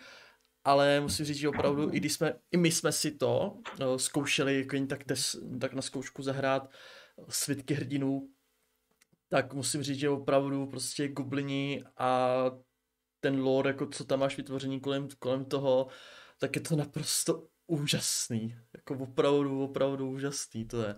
Ale 0.63 1.01
musím 1.01 1.25
říct, 1.25 1.37
že 1.37 1.49
opravdu, 1.49 1.93
i 1.93 1.97
když 1.97 2.13
jsme, 2.13 2.33
i 2.51 2.57
my 2.57 2.71
jsme 2.71 2.91
si 2.91 3.11
to 3.11 3.57
no, 3.79 3.99
zkoušeli 3.99 4.57
jako 4.57 4.85
tak, 4.85 5.03
tak 5.59 5.73
na 5.73 5.81
zkoušku 5.81 6.23
zahrát 6.23 6.69
svitky 7.29 7.73
hrdinů, 7.73 8.29
tak 9.29 9.53
musím 9.53 9.83
říct, 9.83 9.99
že 9.99 10.09
opravdu 10.09 10.67
prostě 10.67 11.07
goblini 11.07 11.83
a 11.97 12.41
ten 13.19 13.39
lore, 13.39 13.69
jako 13.69 13.85
co 13.85 14.05
tam 14.05 14.19
máš 14.19 14.37
vytvoření 14.37 14.79
kolem, 14.79 15.07
kolem 15.19 15.45
toho, 15.45 15.87
tak 16.39 16.55
je 16.55 16.61
to 16.61 16.75
naprosto 16.75 17.47
úžasný. 17.67 18.55
Jako 18.73 18.93
opravdu, 19.03 19.63
opravdu 19.63 20.09
úžasný 20.09 20.65
to 20.65 20.81
je. 20.81 20.95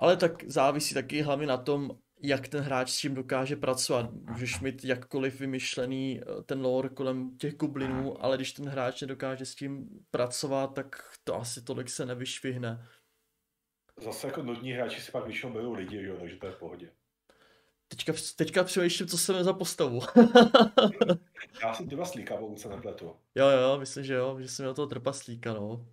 Ale 0.00 0.16
tak 0.16 0.44
závisí 0.46 0.94
taky 0.94 1.22
hlavně 1.22 1.46
na 1.46 1.56
tom, 1.56 1.90
jak 2.22 2.48
ten 2.48 2.64
hráč 2.64 2.90
s 2.90 3.00
tím 3.00 3.14
dokáže 3.14 3.56
pracovat. 3.56 4.12
Můžeš 4.12 4.60
mít 4.60 4.84
jakkoliv 4.84 5.40
vymyšlený 5.40 6.20
eh, 6.20 6.42
ten 6.42 6.60
lore 6.60 6.88
kolem 6.88 7.36
těch 7.36 7.54
goblinů, 7.54 8.24
ale 8.24 8.36
když 8.36 8.52
ten 8.52 8.68
hráč 8.68 9.00
nedokáže 9.00 9.46
s 9.46 9.54
tím 9.54 9.88
pracovat, 10.10 10.74
tak 10.74 10.96
to 11.24 11.34
asi 11.34 11.62
tolik 11.62 11.90
se 11.90 12.06
nevyšvihne. 12.06 12.88
Zase 13.96 14.26
jako 14.26 14.42
nudní 14.42 14.72
hráči 14.72 15.00
si 15.00 15.12
pak 15.12 15.24
většinou 15.24 15.52
berou 15.52 15.72
lidi, 15.72 16.00
že 16.00 16.06
jo, 16.06 16.16
takže 16.20 16.36
to 16.36 16.46
je 16.46 16.52
v 16.52 16.58
pohodě. 16.58 16.90
Teďka, 17.88 18.12
teďka 18.36 18.64
přemýšlím, 18.64 19.08
co 19.08 19.18
jsem 19.18 19.44
za 19.44 19.52
postavu. 19.52 20.00
Já 21.62 21.74
jsem 21.74 21.88
trpaslíka, 21.88 22.36
pokud 22.36 22.60
se 22.60 22.68
nepletu. 22.68 23.16
jo, 23.34 23.48
jo, 23.48 23.78
myslím, 23.78 24.04
že 24.04 24.14
jo, 24.14 24.38
že 24.40 24.48
jsem 24.48 24.64
měl 24.64 24.74
toho 24.74 24.86
trpaslíka, 24.86 25.52
no. 25.52 25.86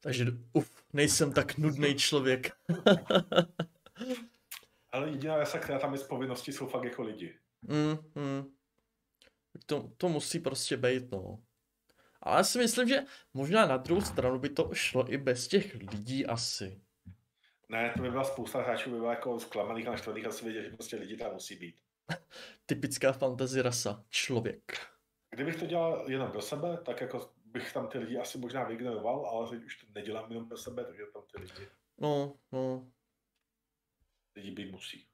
Takže, 0.00 0.26
uf, 0.52 0.84
nejsem 0.92 1.32
tak 1.32 1.58
nudný 1.58 1.94
člověk. 1.94 2.50
Ale 4.92 5.10
jediná 5.10 5.36
rasa, 5.36 5.58
která 5.58 5.78
tam 5.78 5.92
je 5.92 5.98
z 5.98 6.02
povinnosti, 6.02 6.52
jsou 6.52 6.66
fakt 6.66 6.84
jako 6.84 7.02
lidi. 7.02 7.38
Mm, 7.62 7.96
mm. 8.14 8.54
To, 9.66 9.90
to 9.96 10.08
musí 10.08 10.40
prostě 10.40 10.76
být, 10.76 11.10
no. 11.10 11.42
Ale 12.24 12.36
já 12.36 12.44
si 12.44 12.58
myslím, 12.58 12.88
že 12.88 13.04
možná 13.34 13.66
na 13.66 13.76
druhou 13.76 14.00
stranu 14.00 14.38
by 14.38 14.48
to 14.48 14.70
šlo 14.72 15.12
i 15.12 15.18
bez 15.18 15.48
těch 15.48 15.74
lidí 15.74 16.26
asi. 16.26 16.80
Ne, 17.68 17.92
to 17.96 18.02
by 18.02 18.10
byla 18.10 18.24
spousta 18.24 18.62
hráčů, 18.62 18.90
by 18.90 18.96
byla 18.96 19.10
jako 19.10 19.40
zklamaných 19.40 19.88
a 19.88 19.90
naštvaných 19.90 20.26
a 20.26 20.30
si 20.30 20.44
vědět, 20.44 20.62
že 20.62 20.76
prostě 20.76 20.96
lidi 20.96 21.16
tam 21.16 21.32
musí 21.32 21.56
být. 21.56 21.80
Typická 22.66 23.12
fantasy 23.12 23.62
rasa. 23.62 24.04
Člověk. 24.10 24.62
Kdybych 25.30 25.56
to 25.56 25.66
dělal 25.66 26.04
jenom 26.10 26.30
pro 26.30 26.40
sebe, 26.42 26.78
tak 26.86 27.00
jako 27.00 27.30
bych 27.44 27.72
tam 27.72 27.88
ty 27.88 27.98
lidi 27.98 28.18
asi 28.18 28.38
možná 28.38 28.64
vyignoroval, 28.64 29.26
ale 29.26 29.48
teď 29.50 29.64
už 29.64 29.76
to 29.76 29.86
nedělám 29.94 30.32
jenom 30.32 30.48
pro 30.48 30.56
sebe, 30.58 30.84
takže 30.84 31.02
tam 31.12 31.22
ty 31.32 31.40
lidi, 31.40 31.68
No, 31.98 32.34
no. 32.52 32.90
lidi 34.36 34.50
být 34.50 34.72
musí. 34.72 35.06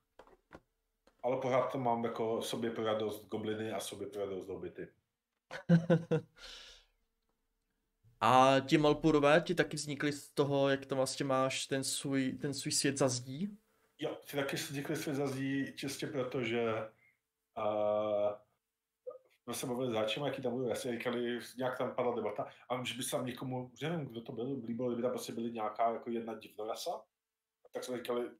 Ale 1.22 1.36
pořád 1.36 1.72
to 1.72 1.78
mám 1.78 2.04
jako 2.04 2.42
sobě 2.42 2.70
pro 2.70 2.84
radost 2.84 3.28
gobliny 3.28 3.72
a 3.72 3.80
sobě 3.80 4.06
pro 4.06 4.20
radost 4.24 4.48
hobity. 4.48 4.88
A 8.20 8.60
ti 8.60 8.78
Malpurové 8.78 9.40
ti 9.40 9.54
taky 9.54 9.76
vznikly 9.76 10.12
z 10.12 10.30
toho, 10.30 10.68
jak 10.68 10.86
to 10.86 10.96
vlastně 10.96 11.24
máš 11.26 11.66
ten 11.66 11.84
svůj, 11.84 12.32
ten 12.32 12.54
svůj 12.54 12.72
svět 12.72 12.98
za 12.98 13.08
zdí? 13.08 13.58
Jo, 13.98 14.18
ty 14.30 14.36
taky 14.36 14.56
vznikly 14.56 14.96
svět 14.96 15.14
zazí 15.14 15.72
čistě 15.76 16.06
proto, 16.06 16.44
že 16.44 16.74
uh, 17.58 18.32
jsme 19.44 19.54
se 19.54 19.66
bavili 19.66 19.90
s 19.90 19.92
hráčem, 19.92 20.24
jaký 20.24 20.42
tam 20.42 20.56
byli, 20.56 20.72
asi 20.72 20.92
říkali, 20.92 21.38
nějak 21.58 21.78
tam 21.78 21.94
padla 21.94 22.14
debata, 22.14 22.48
a 22.70 22.84
že 22.84 22.94
by 22.94 23.02
se 23.02 23.10
tam 23.10 23.26
někomu, 23.26 23.70
už 23.72 23.80
nevím, 23.80 24.06
kdo 24.06 24.20
to 24.20 24.32
byl, 24.32 24.60
líbilo, 24.66 24.88
kdyby 24.88 25.02
tam 25.02 25.10
prostě 25.10 25.32
byly 25.32 25.52
nějaká 25.52 25.92
jako 25.92 26.10
jedna 26.10 26.34
divnorasa, 26.34 26.90
tak 27.72 27.84
jsme 27.84 27.96
říkali, 27.96 28.30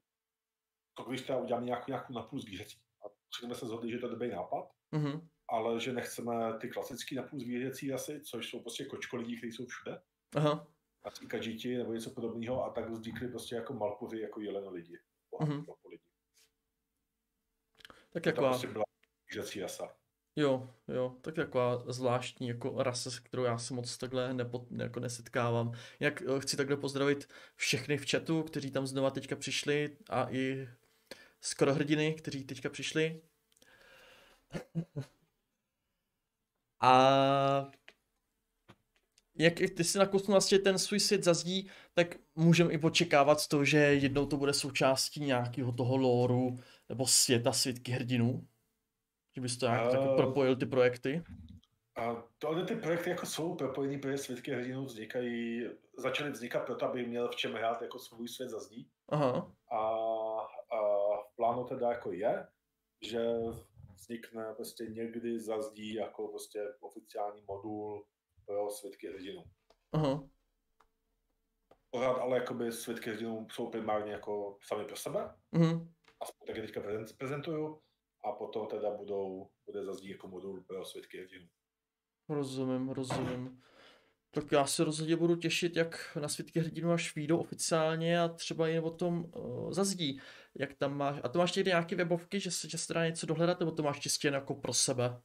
to 0.93 1.03
když 1.03 1.21
teda 1.21 1.39
uděláme 1.39 1.65
nějakou, 1.65 1.91
nějakou 1.91 2.13
napůl 2.13 2.39
zvířecí. 2.39 2.81
A 3.05 3.09
jsme 3.45 3.55
se 3.55 3.65
zhodli, 3.65 3.91
že 3.91 3.97
to 3.97 4.05
je 4.05 4.09
dobrý 4.09 4.29
nápad, 4.31 4.69
Mhm. 4.91 5.27
Ale 5.51 5.79
že 5.79 5.93
nechceme 5.93 6.33
ty 6.61 6.69
klasické 6.69 7.15
napůl 7.15 7.39
zvířecí 7.39 7.91
rasy, 7.91 8.21
což 8.21 8.49
jsou 8.49 8.59
prostě 8.59 8.85
kočko 8.85 9.17
lidí, 9.17 9.37
kteří 9.37 9.51
jsou 9.53 9.65
všude, 9.65 10.01
Aha. 10.35 10.67
a 11.03 11.09
kadžiti 11.27 11.77
nebo 11.77 11.93
něco 11.93 12.09
podobného, 12.09 12.65
a 12.65 12.69
tak 12.69 12.89
vznikly 12.89 13.27
prostě 13.27 13.55
jako 13.55 13.73
malpuři, 13.73 14.19
jako 14.19 14.41
jeleno 14.41 14.71
lidi. 14.71 14.99
Mhm. 15.39 15.61
Mm-hmm. 15.61 15.89
lidi. 15.89 16.03
Tak 18.13 18.23
taková, 18.23 18.49
prostě 18.49 18.67
byla 18.67 18.85
zvířecí 19.31 19.61
rasa. 19.61 19.95
jo, 20.35 20.73
jo, 20.87 21.15
tak 21.21 21.35
taková 21.35 21.91
zvláštní 21.91 22.47
jako 22.47 22.83
rasa, 22.83 23.11
s 23.11 23.19
kterou 23.19 23.43
já 23.43 23.57
se 23.57 23.73
moc 23.73 23.97
takhle 23.97 24.33
nepo, 24.33 24.67
jako 24.77 24.99
nesetkávám. 24.99 25.73
Jinak 25.99 26.21
eh, 26.21 26.39
chci 26.39 26.57
takhle 26.57 26.77
pozdravit 26.77 27.27
všechny 27.55 27.97
v 27.97 28.11
chatu, 28.11 28.43
kteří 28.43 28.71
tam 28.71 28.87
znova 28.87 29.11
teďka 29.11 29.35
přišli 29.35 29.97
a 30.09 30.31
i 30.31 30.67
skoro 31.41 31.73
hrdiny, 31.73 32.13
kteří 32.13 32.43
teďka 32.43 32.69
přišli. 32.69 33.21
A 36.81 37.71
jak 39.37 39.53
ty 39.53 39.83
si 39.83 39.97
nakousnul 39.97 40.33
vlastně 40.33 40.59
ten 40.59 40.79
svůj 40.79 40.99
svět 40.99 41.23
zazdí, 41.23 41.69
tak 41.93 42.15
můžeme 42.35 42.73
i 42.73 42.79
očekávat 42.79 43.47
to, 43.47 43.65
že 43.65 43.77
jednou 43.77 44.25
to 44.25 44.37
bude 44.37 44.53
součástí 44.53 45.19
nějakého 45.19 45.71
toho 45.71 45.97
lóru 45.97 46.59
nebo 46.89 47.07
světa 47.07 47.53
světky 47.53 47.91
hrdinů. 47.91 48.47
Že 49.35 49.41
bys 49.41 49.57
to 49.57 49.65
nějak 49.65 49.93
uh... 49.93 50.15
Propojil 50.15 50.55
ty 50.55 50.65
projekty. 50.65 51.23
A 51.95 52.23
tohle 52.37 52.65
ty 52.65 52.75
projekty 52.75 53.09
jako 53.09 53.25
jsou 53.25 53.55
propojený, 53.55 53.97
protože 53.97 54.17
světky 54.17 54.51
hrdinů 54.51 54.85
vznikají, 54.85 55.65
začaly 55.97 56.31
vznikat 56.31 56.65
proto, 56.65 56.85
aby 56.85 57.05
měl 57.05 57.29
v 57.29 57.35
čem 57.35 57.53
hrát 57.53 57.81
jako 57.81 57.99
svůj 57.99 58.27
svět 58.27 58.49
zazdí. 58.49 58.87
Aha. 59.09 59.51
A, 59.71 59.77
a 59.77 60.79
v 61.21 61.35
plánu 61.35 61.63
teda 61.63 61.89
jako 61.89 62.11
je, 62.11 62.47
že 63.01 63.19
vznikne 64.01 64.53
prostě 64.55 64.83
někdy 64.83 65.39
zazdí 65.39 65.93
jako 65.93 66.27
prostě 66.27 66.73
oficiální 66.79 67.41
modul 67.47 68.05
pro 68.45 68.69
světky 68.69 69.07
hrdinů. 69.07 69.43
Aha. 69.91 70.29
Pořád 71.89 72.13
ale 72.13 72.37
jakoby 72.37 72.71
světky 72.71 73.09
hrdinů 73.09 73.47
jsou 73.51 73.69
primárně 73.69 74.11
jako 74.11 74.57
sami 74.61 74.85
pro 74.85 74.95
sebe, 74.95 75.35
Mhm. 75.51 75.93
aspoň 76.21 76.47
tak 76.47 76.55
je 76.55 76.61
teďka 76.61 76.81
prezent- 76.81 77.17
prezentuju, 77.17 77.81
a 78.23 78.31
potom 78.31 78.67
teda 78.67 78.91
budou, 78.91 79.49
bude 79.65 79.85
zazdí 79.85 80.09
jako 80.09 80.27
modul 80.27 80.63
pro 80.67 80.85
světky 80.85 81.17
hrdinů. 81.17 81.47
Rozumím, 82.29 82.89
rozumím. 82.89 83.61
Tak 84.33 84.51
já 84.51 84.65
se 84.65 84.83
rozhodně 84.83 85.15
budu 85.15 85.35
těšit, 85.35 85.75
jak 85.75 86.17
na 86.21 86.27
světky 86.27 86.59
hrdinu 86.59 86.91
až 86.91 87.15
výjdou 87.15 87.37
oficiálně 87.37 88.21
a 88.21 88.27
třeba 88.27 88.67
jen 88.67 88.85
o 88.85 88.91
tom 88.91 89.25
uh, 89.25 89.71
zazdí. 89.71 90.21
Jak 90.55 90.73
tam 90.73 90.97
máš, 90.97 91.19
a 91.23 91.29
to 91.29 91.39
máš 91.39 91.55
někdy 91.55 91.69
nějaké 91.71 91.95
webovky, 91.95 92.39
že 92.39 92.51
se, 92.51 92.69
že 92.69 92.77
se 92.77 92.93
dá 92.93 93.05
něco 93.05 93.25
dohledat, 93.25 93.59
nebo 93.59 93.71
to 93.71 93.83
máš 93.83 93.99
čistě 93.99 94.27
jen 94.27 94.33
jako 94.33 94.55
pro 94.55 94.73
sebe? 94.73 95.21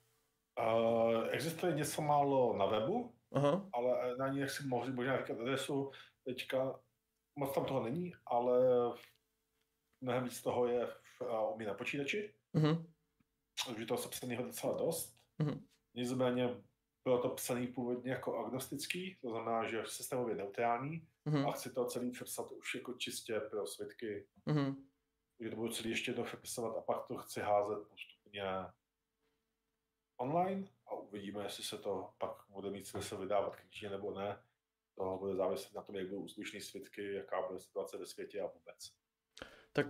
Uh, 0.61 1.29
existuje 1.31 1.75
něco 1.75 2.03
málo 2.03 2.57
na 2.57 2.67
webu, 2.67 3.15
Aha. 3.33 3.69
ale 3.73 4.17
na 4.17 4.29
ní, 4.29 4.39
jak 4.39 4.51
si 4.51 4.67
mohli 4.67 4.93
možná 4.93 5.19
říkat 5.19 5.41
adresu, 5.41 5.91
teďka 6.25 6.81
moc 7.39 7.55
tam 7.55 7.65
toho 7.65 7.83
není, 7.85 8.15
ale 8.27 8.61
mnohem 10.01 10.25
víc 10.25 10.43
toho 10.43 10.67
je 10.67 10.87
v, 10.87 11.21
uh, 11.21 11.55
u 11.55 11.57
mě 11.57 11.67
na 11.67 11.75
počítači. 11.75 12.35
Mhm. 12.53 12.87
Už 13.71 13.79
je 13.79 13.87
toho 13.87 13.99
sepsaného 13.99 14.45
docela 14.45 14.79
dost. 14.79 15.17
Mhm. 15.39 15.65
Nicméně 15.95 16.49
bylo 17.07 17.23
to 17.23 17.29
psaný 17.29 17.67
původně 17.67 18.13
jako 18.13 18.39
agnostický, 18.47 19.19
to 19.21 19.31
znamená, 19.31 19.69
že 19.69 19.83
systémově 19.87 20.35
neutrální 20.35 21.09
Mhm. 21.25 21.47
a 21.47 21.53
chci 21.53 21.71
to 21.73 21.85
celý 21.87 22.11
přepsat 22.11 22.53
už 22.53 22.75
jako 22.75 22.93
čistě 22.93 23.41
pro 23.41 23.67
svědky, 23.67 24.27
Mhm. 24.47 24.87
že 25.41 25.51
to 25.51 25.57
budu 25.57 25.73
celý 25.73 25.91
ještě 25.91 26.11
jednou 26.11 26.25
přepisovat 26.25 26.77
a 26.77 26.81
pak 26.81 27.07
to 27.07 27.17
chci 27.17 27.41
házet 27.41 27.89
postupně 27.89 28.45
online 30.17 30.69
a 30.87 30.95
uvidíme, 30.95 31.43
jestli 31.45 31.65
se 31.65 31.79
to 31.79 32.11
pak 32.19 32.31
bude 32.49 32.71
mít 32.71 32.87
smysl 32.87 33.17
vydávat 33.17 33.57
knižně 33.57 33.91
nebo 33.91 34.11
ne. 34.19 34.43
To 34.95 35.17
bude 35.21 35.35
záviset 35.37 35.75
na 35.75 35.83
tom, 35.83 35.97
jak 35.97 36.09
budou 36.09 36.23
úspěšní 36.23 36.61
svědky, 36.61 37.15
jaká 37.15 37.47
bude 37.47 37.61
situace 37.61 37.99
ve 37.99 38.07
světě 38.07 38.41
a 38.41 38.47
vůbec. 38.47 38.93
Tak 39.73 39.87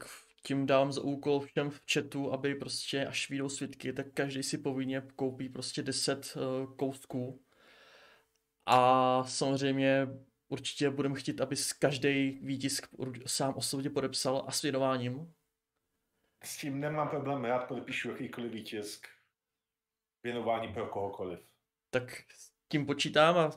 tím 0.47 0.67
dám 0.67 0.93
za 0.93 1.03
úkol 1.03 1.41
všem 1.41 1.71
v 1.71 1.81
chatu, 1.93 2.33
aby 2.33 2.55
prostě 2.55 3.07
až 3.07 3.31
vyjdou 3.31 3.49
svědky, 3.49 3.93
tak 3.93 4.07
každý 4.15 4.43
si 4.43 4.59
povinně 4.59 5.03
koupí 5.17 5.49
prostě 5.49 5.83
10 5.83 6.37
uh, 6.37 6.77
kousků. 6.77 7.45
A 8.67 9.25
samozřejmě 9.25 10.09
určitě 10.49 10.91
budeme 10.91 11.21
chtít, 11.21 11.41
aby 11.41 11.57
každý 11.79 12.31
výtisk 12.43 12.87
sám 13.27 13.55
osobně 13.55 13.91
podepsal 13.91 14.45
a 14.47 14.53
s 14.53 14.63
věnováním. 14.63 15.35
S 16.45 16.57
tím 16.57 16.81
nemám 16.81 17.09
problém, 17.09 17.45
rád 17.45 17.69
podepíšu 17.69 18.11
jakýkoliv 18.11 18.53
výtisk 18.53 19.07
věnování 20.23 20.75
pro 20.75 20.87
kohokoliv. 20.87 21.41
Tak 21.91 22.23
s 22.33 22.53
tím 22.69 22.87
počítám 22.87 23.39
a 23.39 23.51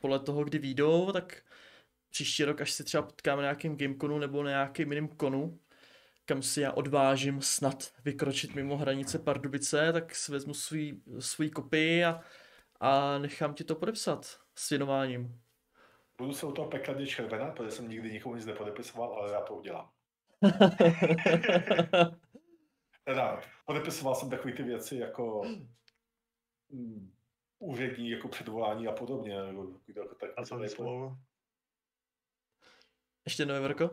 podle 0.00 0.20
toho, 0.20 0.44
kdy 0.44 0.58
výjdou, 0.58 1.12
tak 1.12 1.44
příští 2.12 2.44
rok, 2.44 2.60
až 2.60 2.72
se 2.72 2.84
třeba 2.84 3.02
potkáme 3.02 3.42
na 3.42 3.48
nějakém 3.48 3.76
Gameconu 3.76 4.18
nebo 4.18 4.42
na 4.42 4.50
nějakém 4.50 4.92
jiném 4.92 5.08
konu, 5.08 5.58
kam 6.24 6.42
si 6.42 6.60
já 6.60 6.72
odvážím 6.72 7.42
snad 7.42 7.92
vykročit 8.04 8.54
mimo 8.54 8.76
hranice 8.76 9.18
Pardubice, 9.18 9.92
tak 9.92 10.14
si 10.14 10.32
vezmu 10.32 10.54
svůj, 10.54 11.00
svůj 11.18 11.50
kopii 11.50 12.04
a, 12.04 12.20
a 12.80 13.18
nechám 13.18 13.54
ti 13.54 13.64
to 13.64 13.74
podepsat 13.74 14.38
s 14.54 14.70
věnováním. 14.70 15.40
Budu 16.18 16.32
se 16.32 16.46
u 16.46 16.52
toho 16.52 16.68
pekladně 16.68 17.06
červená, 17.06 17.50
protože 17.50 17.70
jsem 17.70 17.88
nikdy 17.88 18.12
nikomu 18.12 18.34
nic 18.34 18.46
nepodepisoval, 18.46 19.12
ale 19.12 19.32
já 19.32 19.40
to 19.40 19.54
udělám. 19.54 19.90
Teda, 23.04 23.40
podepisoval 23.66 24.14
jsem 24.14 24.30
takové 24.30 24.54
ty 24.54 24.62
věci 24.62 24.96
jako 24.96 25.42
mm, 26.70 27.12
úřední, 27.58 28.10
jako 28.10 28.28
předvolání 28.28 28.86
a 28.86 28.92
podobně. 28.92 29.34
Jako, 29.34 29.80
jako, 29.96 30.14
tak, 30.14 30.34
Pracovní 30.34 30.68
smlouvu. 30.68 31.16
Ještě 33.26 33.42
jednou, 33.42 33.62
Verko? 33.62 33.90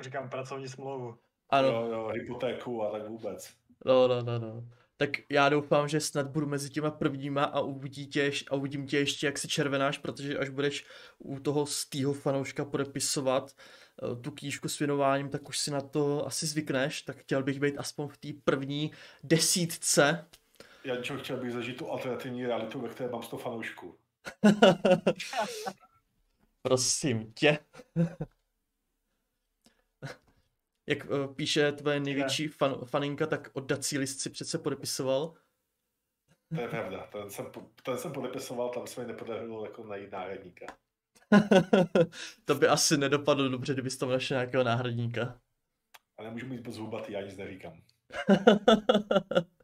Říkám 0.00 0.30
pracovní 0.30 0.68
smlouvu. 0.68 1.18
Ano, 1.50 1.68
Jo, 1.68 1.88
jo, 1.92 2.08
hypotéku 2.08 2.82
a 2.82 2.90
tak 2.90 3.08
vůbec. 3.08 3.50
no, 3.84 4.08
no, 4.08 4.22
no, 4.22 4.38
no. 4.38 4.68
Tak 4.96 5.10
já 5.30 5.48
doufám, 5.48 5.88
že 5.88 6.00
snad 6.00 6.26
budu 6.26 6.46
mezi 6.46 6.70
těma 6.70 6.90
prvníma 6.90 7.44
a, 7.44 7.60
uvidí 7.60 8.06
tě, 8.06 8.30
a 8.50 8.54
uvidím 8.54 8.86
tě 8.86 8.98
ještě, 8.98 9.26
jak 9.26 9.38
se 9.38 9.48
červenáš, 9.48 9.98
protože 9.98 10.38
až 10.38 10.48
budeš 10.48 10.86
u 11.18 11.40
toho 11.40 11.66
stýho 11.66 12.12
fanouška 12.12 12.64
podepisovat 12.64 13.52
eh, 14.02 14.16
tu 14.16 14.30
knížku 14.30 14.68
s 14.68 14.78
věnováním, 14.78 15.30
tak 15.30 15.48
už 15.48 15.58
si 15.58 15.70
na 15.70 15.80
to 15.80 16.26
asi 16.26 16.46
zvykneš, 16.46 17.02
tak 17.02 17.16
chtěl 17.16 17.42
bych 17.42 17.60
být 17.60 17.78
aspoň 17.78 18.08
v 18.08 18.16
té 18.16 18.28
první 18.44 18.92
desítce. 19.22 20.28
Jančo, 20.84 21.18
chtěl 21.18 21.36
bych 21.36 21.52
zažít 21.52 21.76
tu 21.76 21.90
alternativní 21.90 22.46
realitu, 22.46 22.80
ve 22.80 22.88
které 22.88 23.10
mám 23.10 23.22
100 23.22 23.36
fanoušků. 23.36 23.98
Prosím 26.62 27.32
tě. 27.32 27.58
Jak 30.86 30.98
eh, 31.04 31.28
píše 31.34 31.72
tvoje 31.72 32.00
největší 32.00 32.48
fan, 32.48 32.84
faninka, 32.84 33.26
tak 33.26 33.50
oddací 33.52 33.98
list 33.98 34.20
si 34.20 34.30
přece 34.30 34.58
podepisoval. 34.58 35.34
To 36.54 36.60
je 36.60 36.68
pravda. 36.68 37.08
Ten 37.12 37.30
jsem, 37.30 37.46
ten 37.82 37.98
jsem 37.98 38.12
podepisoval, 38.12 38.68
tam 38.68 38.86
se 38.86 39.00
mi 39.00 39.06
nepodařilo 39.06 39.64
jako 39.64 39.84
najít 39.84 40.12
náhradníka. 40.12 40.66
to 42.44 42.54
by 42.54 42.68
asi 42.68 42.96
nedopadlo 42.96 43.48
dobře, 43.48 43.72
kdybys 43.72 43.96
tam 43.96 44.08
našel 44.08 44.36
nějakého 44.36 44.64
náhradníka. 44.64 45.40
A 46.18 46.22
nemůžu 46.22 46.46
mít 46.46 46.66
moc 46.66 46.76
hubatý, 46.76 47.12
já 47.12 47.20
nic 47.20 47.36
neříkám. 47.36 47.80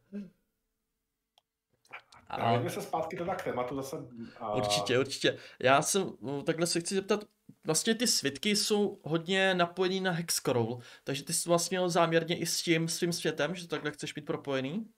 A... 2.30 2.34
A, 2.34 2.50
Vrátíme 2.50 2.70
se 2.70 2.82
zpátky 2.82 3.16
teda 3.16 3.34
k 3.34 3.44
tématu 3.44 3.76
zase. 3.76 3.96
A... 4.40 4.54
určitě, 4.54 4.98
určitě. 4.98 5.38
Já 5.60 5.82
jsem, 5.82 6.12
no, 6.20 6.42
takhle 6.42 6.66
se 6.66 6.80
chci 6.80 6.94
zeptat, 6.94 7.24
vlastně 7.64 7.94
ty 7.94 8.06
svitky 8.06 8.56
jsou 8.56 9.00
hodně 9.04 9.54
napojený 9.54 10.00
na 10.00 10.11
Hexcrawl, 10.12 10.78
takže 11.04 11.24
ty 11.24 11.32
jsi 11.32 11.48
vlastně 11.48 11.78
měl 11.78 11.88
záměrně 11.88 12.38
i 12.38 12.46
s 12.46 12.62
tím 12.62 12.88
svým 12.88 13.12
světem, 13.12 13.54
že 13.54 13.62
to 13.62 13.68
takhle 13.68 13.90
chceš 13.90 14.14
mít 14.14 14.26
propojený? 14.26 14.90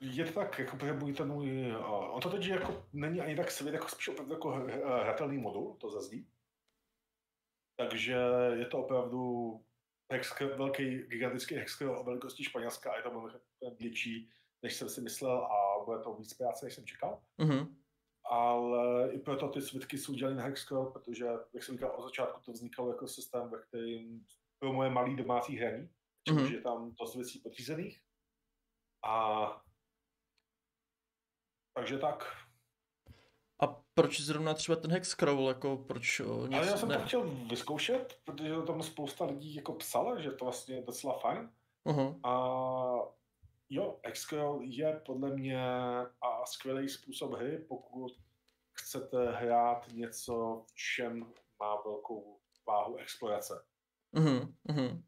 Je 0.00 0.24
to 0.24 0.32
tak, 0.32 0.58
jako 0.58 0.76
protože 0.76 1.12
ten 1.12 1.28
můj, 1.28 1.74
on 2.10 2.20
to 2.20 2.30
teď 2.30 2.46
jako 2.46 2.86
není 2.92 3.20
ani 3.20 3.36
tak 3.36 3.50
svět, 3.50 3.72
jako 3.72 3.88
spíš 3.88 4.08
opravdu 4.08 4.32
jako 4.32 4.48
hr- 4.48 5.02
hratelný 5.02 5.38
modul, 5.38 5.76
to 5.80 5.90
zazdí. 5.90 6.28
Takže 7.76 8.16
je 8.52 8.66
to 8.66 8.78
opravdu 8.78 9.52
hexker, 10.12 10.56
velký, 10.56 10.98
gigantický 10.98 11.54
hexker 11.54 11.88
o 11.88 12.04
velikosti 12.04 12.44
Španělska 12.44 12.92
a 12.92 12.96
je 12.96 13.02
to 13.02 13.10
mnohem 13.10 13.40
větší, 13.78 14.30
než 14.62 14.74
jsem 14.74 14.88
si 14.88 15.00
myslel 15.00 15.44
a 15.44 15.84
bude 15.84 15.98
to 15.98 16.14
víc 16.14 16.34
práce, 16.34 16.66
než 16.66 16.74
jsem 16.74 16.86
čekal. 16.86 17.22
Mhm, 17.38 17.76
Ale 18.30 19.12
i 19.12 19.18
proto 19.18 19.48
ty 19.48 19.62
svitky 19.62 19.98
jsou 19.98 20.12
dělané 20.14 20.36
na 20.36 20.42
Hexcrawl, 20.42 20.90
protože, 20.90 21.26
jak 21.54 21.64
jsem 21.64 21.74
říkal, 21.74 21.94
od 21.96 22.02
začátku 22.02 22.40
to 22.40 22.52
vznikalo 22.52 22.88
jako 22.88 23.08
systém, 23.08 23.50
ve 23.50 23.58
kterým 23.62 24.26
pro 24.58 24.72
moje 24.72 24.90
malý 24.90 25.16
domácí 25.16 25.56
hraní, 25.56 25.88
Mhm. 26.30 26.46
je 26.46 26.60
tam 26.60 26.94
dost 27.00 27.14
věcí 27.14 27.38
podřízených. 27.38 28.00
A 29.04 29.46
takže 31.74 31.98
tak. 31.98 32.24
A 33.62 33.66
proč 33.94 34.20
zrovna 34.20 34.54
třeba 34.54 34.76
ten 34.76 34.90
Hexcrawl, 34.92 35.48
jako 35.48 35.76
proč 35.76 36.20
o, 36.20 36.46
nic, 36.46 36.56
Ale 36.56 36.66
já 36.66 36.76
jsem 36.76 36.88
ne? 36.88 36.96
to 36.98 37.04
chtěl 37.06 37.22
vyzkoušet, 37.30 38.20
protože 38.24 38.54
to 38.54 38.62
tam 38.66 38.82
spousta 38.82 39.24
lidí 39.24 39.54
jako 39.54 39.72
psala, 39.72 40.20
že 40.20 40.30
to 40.30 40.44
vlastně 40.44 40.74
je 40.74 40.82
docela 40.82 41.18
fajn. 41.18 41.50
Uh-huh. 41.86 42.20
A 42.24 43.16
jo, 43.68 44.00
Hexcrawl 44.04 44.62
je 44.62 45.00
podle 45.06 45.36
mě 45.36 45.66
a 46.20 46.46
skvělý 46.46 46.88
způsob 46.88 47.32
hry, 47.32 47.58
pokud 47.58 48.12
chcete 48.72 49.30
hrát 49.30 49.88
něco, 49.92 50.64
v 50.66 50.74
čem 50.74 51.32
má 51.60 51.76
velkou 51.84 52.40
váhu 52.66 52.96
explorace. 52.96 53.64
Uh-huh. 54.14 54.54
Uh-huh. 54.68 55.02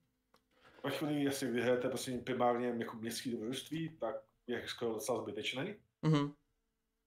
Ve 0.85 0.91
chvíli, 0.91 1.23
jestli 1.23 1.51
vyhrajete 1.51 1.89
prostě 1.89 2.19
primárně 2.19 2.67
jako 2.69 2.97
městský 2.97 3.31
dobrodružství, 3.31 3.99
tak 3.99 4.15
je 4.47 4.57
Hexcrawl 4.57 4.95
docela 4.95 5.23
zbytečný. 5.23 5.77
Uh-huh. 6.03 6.35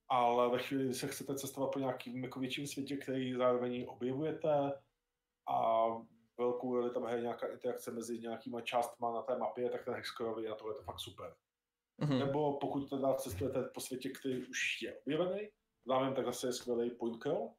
Ale 0.10 0.50
ve 0.50 0.60
chvíli, 0.60 0.86
kdy 0.86 0.94
se 0.94 1.08
chcete 1.08 1.36
cestovat 1.36 1.72
po 1.74 1.80
nějakým 1.80 2.24
jako 2.24 2.40
větším 2.40 2.68
světě, 2.68 2.98
který 2.98 3.34
zároveň 3.34 3.86
objevujete 3.90 4.74
a 5.48 5.86
velkou 6.42 6.76
roli 6.76 6.94
tam 6.94 7.04
hraje 7.04 7.22
nějaká 7.22 7.48
interakce 7.48 7.92
mezi 7.92 8.20
nějakýma 8.20 8.62
částma 8.62 9.12
na 9.12 9.22
té 9.22 9.38
mapě, 9.38 9.70
tak 9.70 9.86
ten 9.86 10.02
je 10.40 10.50
na 10.50 10.56
tohle 10.56 10.76
to 10.76 10.84
fakt 10.84 11.00
super. 11.00 11.36
Uh-huh. 12.02 12.20
Nebo 12.20 12.58
pokud 12.58 12.90
teda 12.90 13.14
cestujete 13.14 13.64
po 13.64 13.82
světě, 13.82 14.10
který 14.10 14.48
už 14.48 14.82
je 14.82 15.00
objevený, 15.00 15.50
zároveň 15.86 16.16
tak 16.16 16.26
zase 16.26 16.48
je 16.48 16.54
skvělý 16.54 16.92
point 16.92 17.24
crawl, 17.24 17.54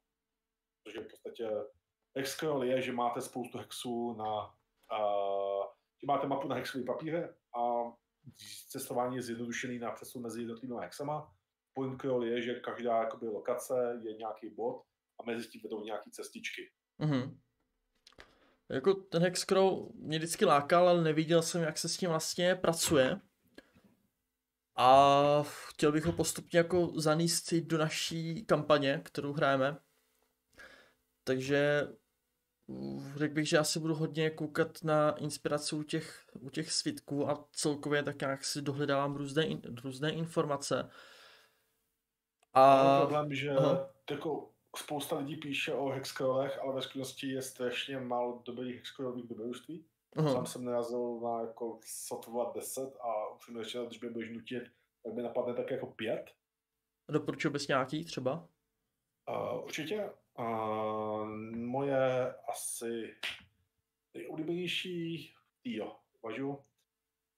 protože 0.83 0.99
v 0.99 1.07
podstatě 1.07 1.49
hexcrawl 2.17 2.63
je, 2.63 2.81
že 2.81 2.91
máte 2.91 3.21
spoustu 3.21 3.57
hexů 3.57 4.13
na, 4.13 4.45
uh, 4.91 5.65
že 6.01 6.07
máte 6.07 6.27
mapu 6.27 6.47
na 6.47 6.55
hexový 6.55 6.85
papíře 6.85 7.35
a 7.57 7.83
cestování 8.69 9.15
je 9.15 9.21
zjednodušený 9.21 9.79
na 9.79 9.91
přesun 9.91 10.21
mezi 10.21 10.41
jednotlivými 10.41 10.81
hexama. 10.81 11.35
Point 11.73 12.01
crawl 12.01 12.25
je, 12.25 12.41
že 12.41 12.59
každá 12.59 12.97
jakoby, 13.03 13.27
lokace 13.27 14.01
je 14.03 14.13
nějaký 14.13 14.49
bod 14.49 14.83
a 15.19 15.23
mezi 15.23 15.49
tím 15.49 15.61
vedou 15.63 15.83
nějaký 15.83 16.11
cestičky. 16.11 16.71
Mhm. 16.97 17.39
Jako 18.69 18.93
ten 18.93 19.21
Hexcrawl 19.21 19.89
mě 19.95 20.17
vždycky 20.17 20.45
lákal, 20.45 20.89
ale 20.89 21.03
neviděl 21.03 21.41
jsem, 21.41 21.61
jak 21.61 21.77
se 21.77 21.89
s 21.89 21.97
tím 21.97 22.09
vlastně 22.09 22.55
pracuje. 22.55 23.19
A 24.75 25.43
chtěl 25.43 25.91
bych 25.91 26.05
ho 26.05 26.11
postupně 26.11 26.57
jako 26.57 26.91
zanést 26.95 27.53
i 27.53 27.61
do 27.61 27.77
naší 27.77 28.45
kampaně, 28.45 29.01
kterou 29.05 29.33
hrajeme. 29.33 29.77
Takže 31.23 31.87
uh, 32.67 33.17
řekl 33.17 33.33
bych, 33.33 33.49
že 33.49 33.57
já 33.57 33.63
se 33.63 33.79
budu 33.79 33.95
hodně 33.95 34.29
koukat 34.29 34.83
na 34.83 35.11
inspiraci 35.11 35.75
u 35.75 35.83
těch, 35.83 36.25
u 36.39 36.49
těch 36.49 36.71
svitků 36.71 37.29
a 37.29 37.47
celkově 37.51 38.03
tak 38.03 38.21
nějak 38.21 38.45
si 38.45 38.61
dohledávám 38.61 39.15
různé, 39.15 39.45
in, 39.45 39.61
různé 39.83 40.11
informace. 40.11 40.89
A... 42.53 42.73
A... 42.73 42.99
problém, 42.99 43.33
že 43.33 43.51
aha. 43.51 43.89
jako 44.11 44.52
spousta 44.77 45.17
lidí 45.17 45.35
píše 45.35 45.73
o 45.73 45.89
hexcrawlech, 45.89 46.59
ale 46.59 46.73
ve 46.73 46.81
skutečnosti 46.81 47.27
je 47.27 47.41
strašně 47.41 47.99
málo 47.99 48.41
dobrých 48.45 48.75
hexcrawlových 48.75 49.27
dobrodružství. 49.27 49.85
Aha. 50.15 50.33
Sám 50.33 50.45
jsem 50.45 50.65
narazil 50.65 51.19
na 51.19 51.41
jako 51.41 51.79
sotva 51.85 52.51
10 52.55 52.97
a 53.01 53.27
upřímně 53.35 53.63
řečeno, 53.63 53.85
když 53.85 53.99
by 53.99 54.09
budeš 54.09 54.29
nutit, 54.29 54.63
tak 55.03 55.13
by 55.13 55.21
napadne 55.21 55.53
tak 55.53 55.71
jako 55.71 55.87
pět. 55.87 56.31
Doporučil 57.11 57.51
bys 57.51 57.67
nějaký 57.67 58.05
třeba? 58.05 58.47
Uh, 59.29 59.63
určitě. 59.63 60.09
Uh, 60.39 61.27
moje 61.55 62.33
asi 62.33 63.15
nejoblíbenější, 64.13 65.33
jo, 65.63 65.95
uvažu. 66.21 66.59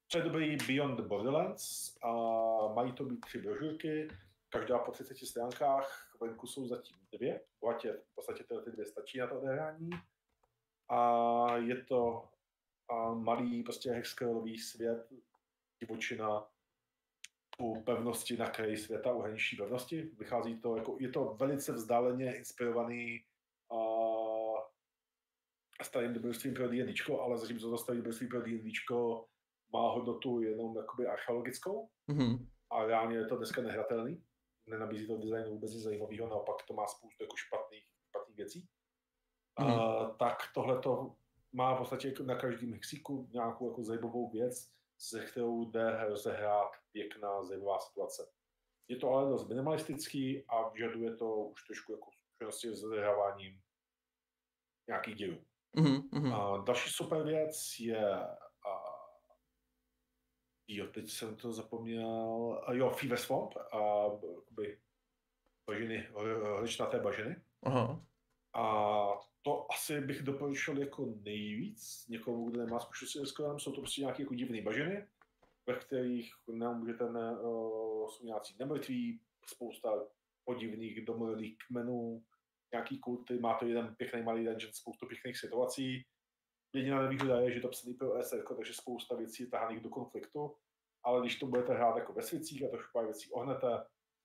Co 0.08 0.18
je 0.18 0.24
dobrý 0.24 0.58
Beyond 0.68 0.98
the 0.98 1.08
Borderlands. 1.08 1.96
Uh, 2.06 2.76
mají 2.76 2.92
to 2.92 3.06
být 3.06 3.20
tři 3.20 3.42
brožurky, 3.42 4.08
každá 4.60 4.80
po 4.80 4.92
30 4.92 5.18
stránkách, 5.18 6.16
venku 6.22 6.48
jsou 6.48 6.68
zatím 6.68 6.98
dvě, 7.12 7.42
bohatě 7.62 7.94
v 7.94 8.16
podstatě 8.16 8.44
tyhle 8.44 8.64
ty 8.64 8.72
dvě 8.72 8.86
stačí 8.86 9.20
na 9.20 9.28
to 9.28 9.38
odehrání. 9.42 9.90
A 10.90 11.58
je 11.58 11.84
to 11.84 12.30
a 12.90 13.14
malý 13.14 13.64
prostě 13.64 13.92
hexcrawlový 13.92 14.58
svět, 14.58 15.10
divočina 15.80 16.48
u 17.60 17.82
pevnosti 17.84 18.38
na 18.38 18.50
kraji 18.50 18.78
světa, 18.78 19.14
u 19.14 19.22
hraniční 19.22 19.58
pevnosti. 19.58 20.02
Vychází 20.02 20.62
to 20.62 20.76
jako, 20.76 20.98
je 21.00 21.10
to 21.10 21.36
velice 21.40 21.72
vzdáleně 21.74 22.36
inspirovaný 22.38 23.26
a, 23.72 23.76
starým 25.84 26.14
dobrodružstvím 26.14 26.54
pro 26.54 26.68
D&Dčko, 26.68 27.22
ale 27.22 27.38
zatímco 27.38 27.70
to 27.70 27.78
staré 27.78 27.98
dobrodružství 27.98 28.28
pro 28.28 28.42
D&Dčko 28.42 29.26
má 29.74 29.90
hodnotu 29.92 30.42
jenom 30.42 30.78
jakoby 30.78 31.08
archeologickou 31.08 31.90
Mhm. 32.08 32.48
a 32.70 32.86
reálně 32.86 33.18
je 33.18 33.26
to 33.26 33.38
dneska 33.38 33.62
nehratelný. 33.62 34.24
Nenabízí 34.68 35.08
to 35.08 35.18
design 35.18 35.50
vůbec 35.50 35.74
nic 35.74 35.84
zajímavého, 35.84 36.30
naopak 36.30 36.56
to 36.68 36.74
má 36.74 36.88
spoustu 36.88 37.24
jako 37.24 37.36
špatných, 37.36 37.84
špatných 38.10 38.38
věcí. 38.38 38.68
Mhm. 39.60 39.72
A, 39.72 40.10
tak 40.10 40.38
tohle 40.54 40.80
to 40.80 41.16
má 41.54 41.76
v 41.76 41.78
podstatě 41.78 42.08
jako 42.08 42.24
na 42.24 42.36
každém 42.36 42.74
hexíku 42.74 43.30
nějakou 43.32 43.70
jako 43.70 43.84
zajímavou 43.84 44.30
věc, 44.30 44.72
se 44.98 45.26
kterou 45.26 45.72
jde 45.72 46.06
rozehrát 46.08 46.72
pěkná 46.92 47.44
zajímavá 47.44 47.80
situace. 47.80 48.32
Je 48.88 48.98
to 48.98 49.10
ale 49.10 49.30
dost 49.30 49.48
minimalistický 49.48 50.46
a 50.48 50.70
vyžaduje 50.70 51.16
to 51.16 51.36
už 51.36 51.64
trošku 51.64 51.92
jako 51.92 52.10
zkušenosti 52.12 52.76
s 52.76 52.84
rozehráváním 52.84 53.62
nějakých 54.88 55.16
dějů. 55.16 55.46
Mhm. 55.76 56.10
Mhm. 56.12 56.34
A 56.34 56.58
další 56.58 56.90
super 56.90 57.24
věc 57.24 57.76
je 57.80 58.28
jo, 60.68 60.88
teď 60.88 61.10
jsem 61.10 61.36
to 61.36 61.54
zapomněl, 61.54 62.62
a 62.66 62.74
jo, 62.74 62.90
Fever 62.90 63.18
Swamp, 63.18 63.56
a, 63.72 64.10
by, 64.52 64.80
bažiny, 65.68 66.08
hličnaté 66.58 67.00
bažiny. 67.00 67.36
Aha. 67.64 68.06
A 68.54 69.06
to 69.42 69.72
asi 69.72 70.02
bych 70.02 70.24
doporučil 70.24 70.80
jako 70.80 71.14
nejvíc 71.22 72.06
někomu, 72.10 72.50
kdo 72.50 72.66
nemá 72.66 72.80
zkušenosti 72.80 73.20
s 73.20 73.30
Skyrim. 73.30 73.60
Jsou 73.60 73.72
to 73.72 73.82
prostě 73.82 74.02
nějaké 74.02 74.24
jako 74.24 74.36
divné 74.36 74.62
bažiny, 74.62 75.08
ve 75.68 75.76
kterých 75.76 76.34
nemůžete, 76.52 77.10
ne, 77.10 77.32
uh, 77.32 78.10
jsou 78.10 78.26
nějací 78.26 78.56
nemrtví, 78.60 79.22
spousta 79.48 79.90
podivných 80.44 81.06
domorodých 81.06 81.58
kmenů, 81.68 82.24
nějaký 82.72 83.00
kulty, 83.00 83.40
má 83.40 83.54
to 83.54 83.66
jeden 83.66 83.96
pěkný 83.96 84.22
malý 84.22 84.46
dungeon, 84.46 84.74
spoustu 84.74 85.08
pěkných 85.08 85.38
situací. 85.38 86.06
Jediná 86.76 87.02
nevýhoda 87.02 87.40
je, 87.40 87.52
že 87.52 87.60
to 87.62 87.68
psaný 87.68 87.94
pro 87.94 88.24
SR, 88.24 88.44
takže 88.56 88.74
spousta 88.74 89.16
věcí 89.16 89.44
je 89.44 89.50
tahaných 89.50 89.80
do 89.80 89.90
konfliktu, 89.90 90.56
ale 91.04 91.22
když 91.22 91.40
to 91.40 91.46
budete 91.46 91.74
hrát 91.74 91.98
jako 91.98 92.14
ve 92.14 92.22
svěcích 92.22 92.64
a 92.64 92.70
trošku 92.70 92.90
pár 92.94 93.06
věcí 93.06 93.32
ohnete, 93.32 93.68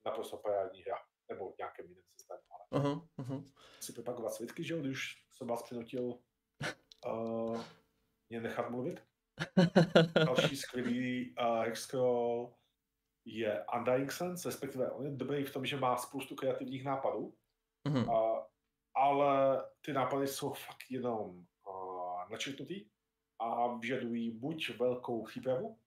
naprosto 0.07 0.37
parádní 0.37 0.83
hra, 0.83 0.97
nebo 1.29 1.55
nějakém 1.59 1.87
jiném 1.87 2.05
systému. 2.19 2.41
Ale 2.51 2.83
Aha. 2.83 3.07
Aha. 3.19 3.43
si 3.81 3.93
propagovat 3.93 4.31
svitky, 4.35 4.65
že 4.65 4.75
jo, 4.75 4.81
když 4.81 5.27
jsem 5.33 5.47
vás 5.49 5.63
přinutil 5.63 6.19
uh, 7.07 7.61
mě 8.31 8.41
nechat 8.41 8.71
mluvit. 8.71 9.03
Další 10.15 10.57
skvělý 10.57 11.35
uh, 11.41 11.63
hexcrawl 11.65 12.55
je 13.25 13.65
Undying 13.77 14.13
Sense, 14.13 14.49
respektive 14.49 14.91
on 14.91 15.05
je 15.07 15.11
dobrý 15.13 15.45
v 15.45 15.53
tom, 15.53 15.67
že 15.67 15.77
má 15.77 15.97
spoustu 15.97 16.35
kreativních 16.35 16.85
nápadů, 16.85 17.35
Mhm. 17.89 18.09
uh, 18.09 18.39
ale 18.95 19.63
ty 19.81 19.93
nápady 19.93 20.27
jsou 20.29 20.53
fakt 20.53 20.91
jenom 20.91 21.45
načrtnutý 22.31 22.87
a 23.39 23.77
vyžadují 23.77 24.31
buď 24.31 24.71
velkou 24.79 25.25
přípravu 25.25 25.79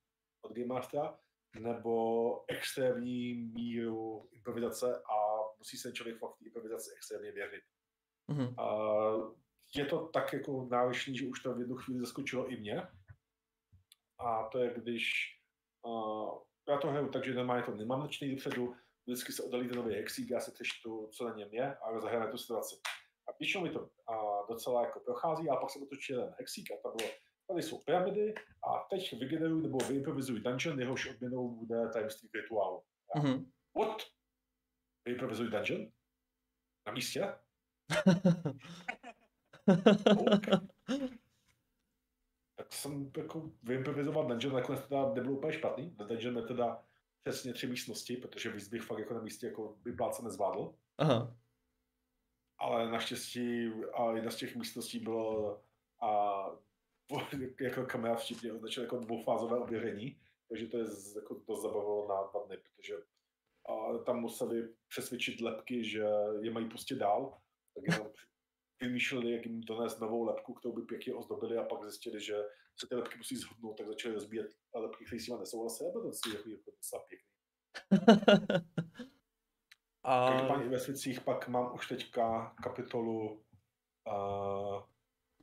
od 0.42 0.54
Game 0.54 0.68
Mastera, 0.68 1.20
nebo 1.60 2.46
extrémní 2.48 3.34
míru 3.34 4.30
improvizace 4.32 5.04
a 5.12 5.34
musí 5.58 5.78
se 5.78 5.92
člověk 5.92 6.20
fakt 6.20 6.38
té 6.38 6.46
improvizaci 6.46 6.92
extrémně 6.98 7.32
věřit. 7.32 7.64
Mhm. 8.28 8.60
A 8.60 8.88
je 9.76 9.86
to 9.86 10.08
tak 10.08 10.34
jako 10.34 10.68
náročný, 10.72 11.18
že 11.18 11.28
už 11.28 11.40
to 11.40 11.54
v 11.54 11.60
jednu 11.60 11.76
chvíli 11.76 12.00
zaskočilo 12.00 12.48
i 12.48 12.58
mě. 12.58 12.88
A 14.20 14.44
to 14.44 14.60
je, 14.60 14.74
když 14.74 15.36
uh, 15.86 16.40
já 16.70 16.78
to 16.78 16.88
hraju 16.88 17.10
tak, 17.10 17.26
že 17.26 17.34
normálně 17.34 17.64
to 17.64 17.76
nemám 17.76 18.00
nočný 18.00 18.32
dopředu, 18.32 18.76
vždycky 19.06 19.32
se 19.32 19.44
oddalí 19.44 19.68
ten 19.68 19.78
nový 19.78 19.96
hexík, 19.96 20.30
já 20.30 20.40
se 20.40 20.52
přečtu, 20.52 21.10
co 21.12 21.28
na 21.30 21.36
něm 21.36 21.50
je 21.52 21.76
a 21.76 21.92
rozhrajeme 21.92 22.28
tu 22.28 22.38
situaci. 22.38 22.76
A 23.28 23.34
píšou 23.34 23.62
mi 23.62 23.70
to 23.70 23.80
uh, 23.80 24.33
docela 24.54 24.86
jako 24.86 25.00
prochází, 25.00 25.50
a 25.50 25.56
pak 25.56 25.70
se 25.70 25.80
otočí 25.80 26.14
jeden 26.14 26.36
hexík 26.40 26.72
a 26.72 26.76
tam 26.84 26.92
bylo, 26.98 27.10
tady 27.48 27.62
jsou 27.62 27.78
pyramidy 27.78 28.34
a 28.68 28.88
teď 28.90 29.20
vygeneruji 29.20 29.64
nebo 29.64 29.78
vyimprovizuji 29.78 30.42
dungeon, 30.42 30.80
jehož 30.80 31.10
odměnou 31.10 31.56
bude 31.56 31.90
tajemství 31.94 32.30
k 32.30 32.36
rituálu. 32.36 32.84
Mhm. 33.16 33.52
What? 33.80 34.02
Vyimprovizuji 35.06 35.50
dungeon? 35.50 35.88
Na 36.88 36.94
místě? 36.94 37.36
OK. 40.34 40.46
tak 42.56 42.74
jsem 42.74 43.12
jako 43.18 43.52
vyimprovizoval 43.64 44.28
dungeon, 44.28 44.54
nakonec 44.54 44.88
teda 44.88 45.14
nebylo 45.14 45.36
úplně 45.36 45.54
špatný. 45.54 45.90
Do 45.90 46.06
dungeon 46.06 46.38
je 46.38 46.44
teda 46.44 46.84
přesně 47.24 47.54
tři 47.54 47.68
místnosti, 47.68 48.18
protože 48.18 48.52
víc 48.52 48.68
bych 48.68 48.82
fakt 48.82 49.00
jako 49.00 49.14
na 49.14 49.22
místě 49.22 49.48
jako 49.48 49.78
vypláce 49.86 50.24
nezvládl. 50.24 50.74
Aha. 50.98 51.36
Ale 52.58 52.92
naštěstí 52.92 53.72
a 53.94 54.12
jedna 54.12 54.32
z 54.32 54.36
těch 54.36 54.56
místností 54.56 55.00
bylo 55.00 55.62
a 56.02 56.46
jako 57.60 57.86
kamera 57.86 58.16
vtipně 58.16 58.54
označil 58.54 58.84
jako 58.84 58.98
dvoufázové 58.98 59.60
ověření, 59.60 60.20
takže 60.50 60.68
to 60.68 60.78
je 60.78 60.86
jako 61.16 61.36
to 61.36 61.56
zabavilo 61.56 62.08
na 62.08 62.30
dva 62.32 62.46
dny, 62.46 62.58
protože 62.58 62.96
a 63.70 63.98
tam 63.98 64.20
museli 64.20 64.70
přesvědčit 64.88 65.42
lepky, 65.42 65.84
že 65.84 66.06
je 66.42 66.52
mají 66.52 66.70
pustit 66.70 66.96
dál, 66.96 67.38
tak 67.76 67.84
jenom 67.88 68.12
vymýšleli, 68.82 69.32
jak 69.32 69.46
jim 69.46 69.62
donést 69.62 70.00
novou 70.00 70.24
lepku, 70.24 70.54
kterou 70.54 70.74
by 70.74 70.82
pěkně 70.82 71.14
ozdobili 71.14 71.58
a 71.58 71.64
pak 71.64 71.84
zjistili, 71.84 72.22
že 72.22 72.36
se 72.80 72.88
ty 72.88 72.96
lepky 72.96 73.18
musí 73.18 73.36
zhodnout, 73.36 73.78
tak 73.78 73.88
začali 73.88 74.14
rozbíjet 74.14 74.56
lepky, 74.76 75.06
které 75.06 75.20
s 75.22 75.28
nimi 75.28 75.40
nesouhlasí, 75.40 75.86
a 75.86 75.92
bylo 75.92 76.04
to 76.04 76.30
jako, 76.30 76.50
jako 76.50 76.72
docela 76.72 77.04
pěkný. 77.04 77.30
A... 80.04 80.32
Každopádně 80.32 80.70
ve 80.70 80.80
Svicích 80.80 81.22
pak 81.22 81.48
mám 81.48 81.74
už 81.76 81.88
teďka 81.88 82.56
kapitolu 82.64 83.44
uh, 84.08 84.84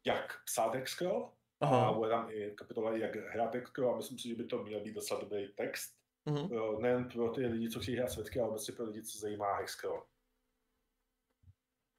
jak 0.07 0.45
psát 0.45 0.75
Excel, 0.75 1.31
a 1.61 1.67
Aha. 1.67 1.93
bude 1.93 2.11
tam 2.11 2.31
i 2.31 2.51
kapitola 2.51 2.97
jak 2.97 3.17
hrát 3.17 3.55
Excel 3.55 3.91
a 3.91 3.97
myslím 3.97 4.19
si, 4.19 4.29
že 4.29 4.35
by 4.35 4.45
to 4.45 4.63
měl 4.63 4.81
být 4.81 4.95
docela 4.95 5.21
dobrý 5.21 5.49
text. 5.49 6.01
Mhm. 6.25 6.53
Jo, 6.53 6.79
nejen 6.81 7.09
pro 7.09 7.31
ty 7.31 7.47
lidi, 7.47 7.71
co 7.71 7.81
chtějí 7.81 7.97
hrát 7.97 8.11
světky, 8.11 8.41
ale 8.41 8.49
obecně 8.49 8.75
pro 8.75 8.85
lidi, 8.85 9.03
co 9.03 9.19
zajímá 9.19 9.57
Hexcrawl. 9.57 10.03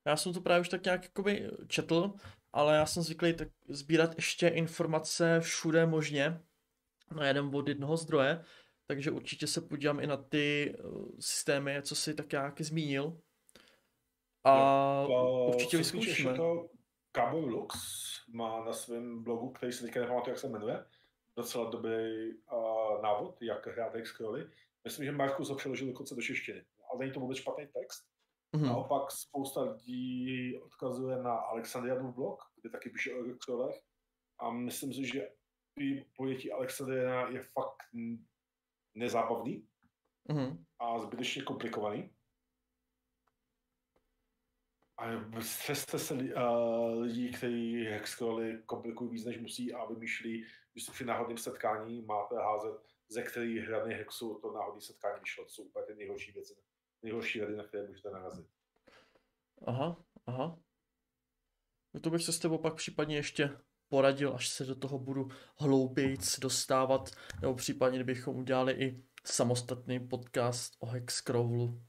Já 0.06 0.18
jsem 0.18 0.34
to 0.34 0.42
právě 0.42 0.62
už 0.62 0.70
tak 0.70 0.86
nějak 0.86 1.04
jakoby 1.04 1.52
četl, 1.68 2.14
ale 2.54 2.76
já 2.76 2.86
jsem 2.86 3.04
zvyklý 3.04 3.34
tak 3.34 3.48
sbírat 3.70 4.16
ještě 4.16 4.48
informace 4.48 5.40
všude 5.40 5.86
možně, 5.86 6.42
na 7.16 7.28
jeden 7.28 7.56
od 7.56 7.68
jednoho 7.68 7.98
zdroje, 7.98 8.44
takže 8.92 9.12
určitě 9.12 9.48
se 9.48 9.62
podívám 9.62 10.00
i 10.00 10.08
na 10.08 10.18
ty 10.18 10.76
eh, 10.76 10.84
systémy, 11.20 11.82
co 11.82 11.96
si 11.96 12.14
tak 12.14 12.32
nějak 12.32 12.62
zmínil. 12.62 13.22
A 14.44 15.06
určitě 15.48 15.84
se 15.84 15.92
týče 15.92 15.98
vyzkoušíme. 15.98 16.38
Cowboy 17.16 17.46
Lux 17.46 17.76
má 18.34 18.66
na 18.66 18.74
svém 18.74 19.24
blogu, 19.24 19.50
který 19.50 19.72
si 19.72 19.84
teďka 19.84 20.00
nepamatuju, 20.02 20.32
jak 20.32 20.40
se 20.40 20.50
jmenuje, 20.50 20.86
docela 21.38 21.70
dobrý 21.70 22.34
uh, 22.34 23.02
návod, 23.02 23.42
jak 23.42 23.68
hrát 23.68 23.96
Hexcrawly. 23.96 24.50
Myslím, 24.84 25.06
že 25.06 25.12
Markus 25.12 25.50
ho 25.50 25.56
přeložil 25.56 25.88
dokonce 25.88 26.16
do 26.16 26.22
češtiny. 26.22 26.66
Ale 26.90 27.00
není 27.00 27.12
to 27.12 27.20
vůbec 27.20 27.38
špatný 27.38 27.68
text. 27.68 28.04
Mhm. 28.56 28.66
Naopak 28.66 29.12
spousta 29.12 29.62
lidí 29.62 30.58
odkazuje 30.58 31.18
na 31.18 31.34
Alexandrianův 31.34 32.16
blog, 32.16 32.40
kde 32.62 32.70
taky 32.70 32.90
píše 32.90 33.14
o 33.16 33.24
Hexcrawlech. 33.24 33.76
A 34.40 34.52
myslím 34.52 34.94
si, 34.94 35.06
že 35.06 35.28
pojetí 36.18 36.52
Alexandriana 36.52 37.30
je 37.30 37.42
fakt 37.42 37.78
nezábavný 38.94 39.68
Mhm. 40.30 40.66
a 40.80 41.00
zbytečně 41.00 41.44
komplikovaný. 41.44 42.16
A 44.98 45.06
střeste 45.42 46.00
se 46.00 46.14
uh, 46.14 47.02
lidí, 47.02 47.32
kteří 47.32 47.84
hexcrawly 47.84 48.64
komplikují 48.66 49.10
víc, 49.10 49.26
než 49.26 49.40
musí 49.40 49.74
a 49.74 49.86
vymýšlí, 49.86 50.46
když 50.72 50.86
se 50.86 50.92
při 50.92 51.06
náhodném 51.06 51.38
setkání 51.38 52.02
máte 52.02 52.36
házet, 52.36 52.82
ze 53.10 53.24
který 53.24 53.60
hrany 53.60 53.94
hexu 53.94 54.40
to 54.42 54.52
náhodné 54.52 54.82
setkání 54.82 55.20
vyšlo. 55.20 55.44
To 55.44 55.50
jsou 55.50 55.64
úplně 55.64 55.86
ty 55.86 55.96
nejhorší 55.96 56.32
věci 56.32 56.56
nejhorší 57.04 57.40
rady, 57.40 57.56
na 57.56 57.64
které 57.64 57.88
můžete 57.88 58.10
narazit. 58.10 58.48
Aha, 59.68 60.04
aha. 60.26 60.60
No 61.94 62.00
to 62.00 62.10
bych 62.10 62.24
se 62.24 62.34
s 62.34 62.40
tebou 62.40 62.58
pak 62.58 62.76
případně 62.76 63.16
ještě 63.16 63.58
poradil, 63.92 64.34
až 64.36 64.50
se 64.50 64.66
do 64.66 64.76
toho 64.76 65.00
budu 65.00 65.30
hloubějíc 65.60 66.40
dostávat, 66.40 67.10
nebo 67.42 67.56
případně 67.56 67.98
kdybychom 67.98 68.36
udělali 68.36 68.74
i 68.74 69.04
samostatný 69.26 70.00
podcast 70.08 70.74
o 70.80 70.86
Hexcrawlu. 70.86 71.82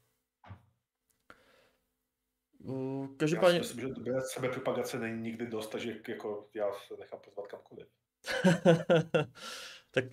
Každopádně... 3.17 3.57
Já 3.57 3.63
si 3.63 3.67
myslím, 3.75 3.79
že 3.79 3.93
dobré 3.93 4.21
sebepropagace 4.33 4.99
není 4.99 5.21
nikdy 5.21 5.47
dost, 5.47 5.67
takže 5.67 5.95
jako 6.07 6.49
já 6.53 6.65
se 6.87 6.93
nechám 6.99 7.19
pozvat 7.19 7.47
kamkoliv. 7.47 7.87
tak 9.91 10.05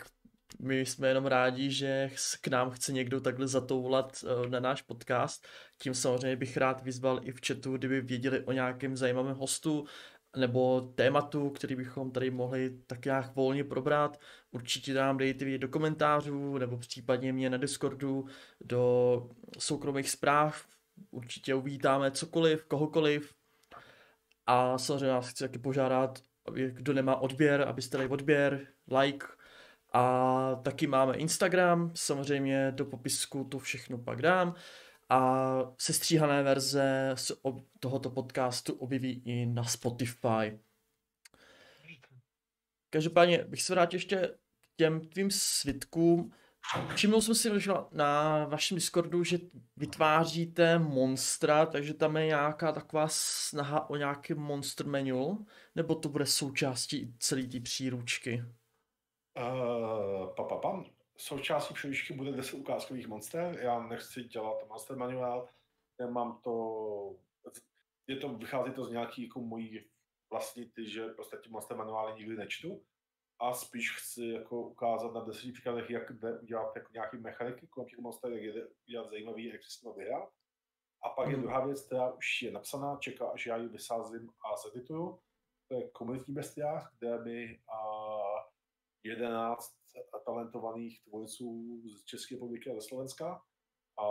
my 0.58 0.80
jsme 0.80 1.08
jenom 1.08 1.26
rádi, 1.26 1.70
že 1.70 2.10
k 2.40 2.48
nám 2.48 2.70
chce 2.70 2.92
někdo 2.92 3.20
takhle 3.20 3.48
zatoulat 3.48 4.24
eh, 4.24 4.48
na 4.48 4.60
náš 4.60 4.82
podcast. 4.82 5.48
Tím 5.78 5.94
samozřejmě 5.94 6.36
bych 6.36 6.56
rád 6.56 6.82
vyzval 6.82 7.20
i 7.22 7.32
v 7.32 7.40
chatu, 7.46 7.76
kdyby 7.76 8.00
věděli 8.00 8.44
o 8.44 8.52
nějakém 8.52 8.96
zajímavém 8.96 9.36
hostu 9.36 9.86
nebo 10.36 10.80
tématu, 10.80 11.50
který 11.50 11.76
bychom 11.76 12.10
tady 12.10 12.30
mohli 12.30 12.70
tak 12.86 13.04
nějak 13.04 13.34
volně 13.34 13.64
probrat. 13.64 14.20
Určitě 14.50 14.94
nám 14.94 15.18
dejte 15.18 15.44
vědět 15.44 15.58
do 15.58 15.68
komentářů 15.68 16.58
nebo 16.58 16.78
případně 16.78 17.32
mě 17.32 17.50
na 17.50 17.56
Discordu 17.56 18.26
do 18.60 19.28
soukromých 19.58 20.10
zpráv. 20.10 20.66
Určitě 21.10 21.54
uvítáme 21.54 22.10
cokoliv, 22.10 22.64
kohokoliv. 22.64 23.34
A 24.46 24.78
samozřejmě 24.78 25.08
vás 25.08 25.28
chci 25.28 25.44
taky 25.44 25.58
požádat, 25.58 26.18
aby 26.46 26.70
kdo 26.70 26.92
nemá 26.92 27.16
odběr, 27.16 27.62
abyste 27.62 27.96
dali 27.96 28.08
odběr, 28.08 28.66
like, 29.00 29.26
a 29.92 30.54
taky 30.62 30.86
máme 30.86 31.16
Instagram, 31.16 31.90
samozřejmě 31.94 32.72
do 32.72 32.84
popisku 32.84 33.44
to 33.44 33.58
všechno 33.58 33.98
pak 33.98 34.22
dám. 34.22 34.54
A 35.10 35.72
sestříhané 35.78 36.42
verze 36.42 37.14
ob- 37.42 37.66
tohoto 37.80 38.10
podcastu 38.10 38.74
objeví 38.74 39.22
i 39.24 39.46
na 39.46 39.64
Spotify. 39.64 40.60
Každopádně 42.90 43.44
bych 43.44 43.62
se 43.62 43.74
vrátil 43.74 43.96
ještě 43.96 44.38
k 44.60 44.76
těm 44.76 45.00
tvým 45.00 45.30
svitkům. 45.30 46.32
Všiml 46.94 47.20
jsem 47.20 47.34
si 47.34 47.60
že 47.60 47.72
na 47.92 48.44
vašem 48.44 48.74
Discordu, 48.74 49.24
že 49.24 49.38
vytváříte 49.76 50.78
monstra, 50.78 51.66
takže 51.66 51.94
tam 51.94 52.16
je 52.16 52.26
nějaká 52.26 52.72
taková 52.72 53.08
snaha 53.10 53.90
o 53.90 53.96
nějaký 53.96 54.34
monster 54.34 54.86
menu, 54.86 55.46
nebo 55.74 55.94
to 55.94 56.08
bude 56.08 56.26
součástí 56.26 57.14
celé 57.18 57.42
té 57.42 57.60
příručky? 57.60 58.44
Uh, 59.38 60.34
pa, 60.36 60.44
pa, 60.44 60.56
pam. 60.56 60.84
Součástí 61.20 61.74
příručky 61.74 62.12
bude 62.14 62.32
10 62.32 62.54
ukázkových 62.56 63.08
monster. 63.08 63.58
Já 63.62 63.80
nechci 63.80 64.24
dělat 64.24 64.68
monster 64.68 64.96
manuál, 64.96 65.48
nemám 65.98 66.40
to, 66.40 67.16
je 68.06 68.16
to, 68.16 68.28
vychází 68.28 68.72
to 68.72 68.84
z 68.84 68.90
nějaký 68.90 69.22
jako 69.22 69.40
mojí 69.40 69.84
vlastní 70.30 70.70
ty, 70.70 70.90
že 70.90 71.08
prostě 71.08 71.36
ty 71.36 71.48
monster 71.48 71.76
manuály 71.76 72.18
nikdy 72.18 72.36
nečtu 72.36 72.84
a 73.40 73.52
spíš 73.54 73.96
chci 73.98 74.26
jako 74.26 74.62
ukázat 74.62 75.14
na 75.14 75.24
deseti 75.24 75.52
příkladech, 75.52 75.90
jak 75.90 76.12
jde 76.12 76.38
udělat 76.38 76.76
jako 76.76 76.92
nějaký 76.92 77.16
mechaniky 77.16 77.66
kolem 77.66 77.88
těch 77.88 77.98
monster, 77.98 78.32
jak 78.32 78.42
je 78.42 78.66
udělat 78.88 79.10
zajímavý, 79.10 79.44
jak 79.44 79.62
si 79.62 79.70
s 79.70 79.94
vyhrát. 79.96 80.28
A 81.02 81.08
pak 81.08 81.28
je 81.28 81.32
Mhm. 81.32 81.42
druhá 81.42 81.66
věc, 81.66 81.86
která 81.86 82.12
už 82.12 82.42
je 82.42 82.52
napsaná, 82.52 82.96
čeká, 82.96 83.26
až 83.30 83.46
já 83.46 83.56
ji 83.56 83.68
vysázím 83.68 84.30
a 84.44 84.56
zedituju. 84.56 85.20
To 85.68 85.74
je 85.74 85.90
komunitní 85.90 86.34
bestiář, 86.34 86.84
kde 86.98 87.24
mi 87.24 87.60
a 87.68 87.80
11 89.02 89.79
talentovaných 90.24 91.02
tvůrců 91.02 91.80
z 91.98 92.04
České 92.04 92.34
republiky 92.34 92.70
a 92.70 92.74
ze 92.74 92.80
Slovenska. 92.80 93.42
A 93.98 94.04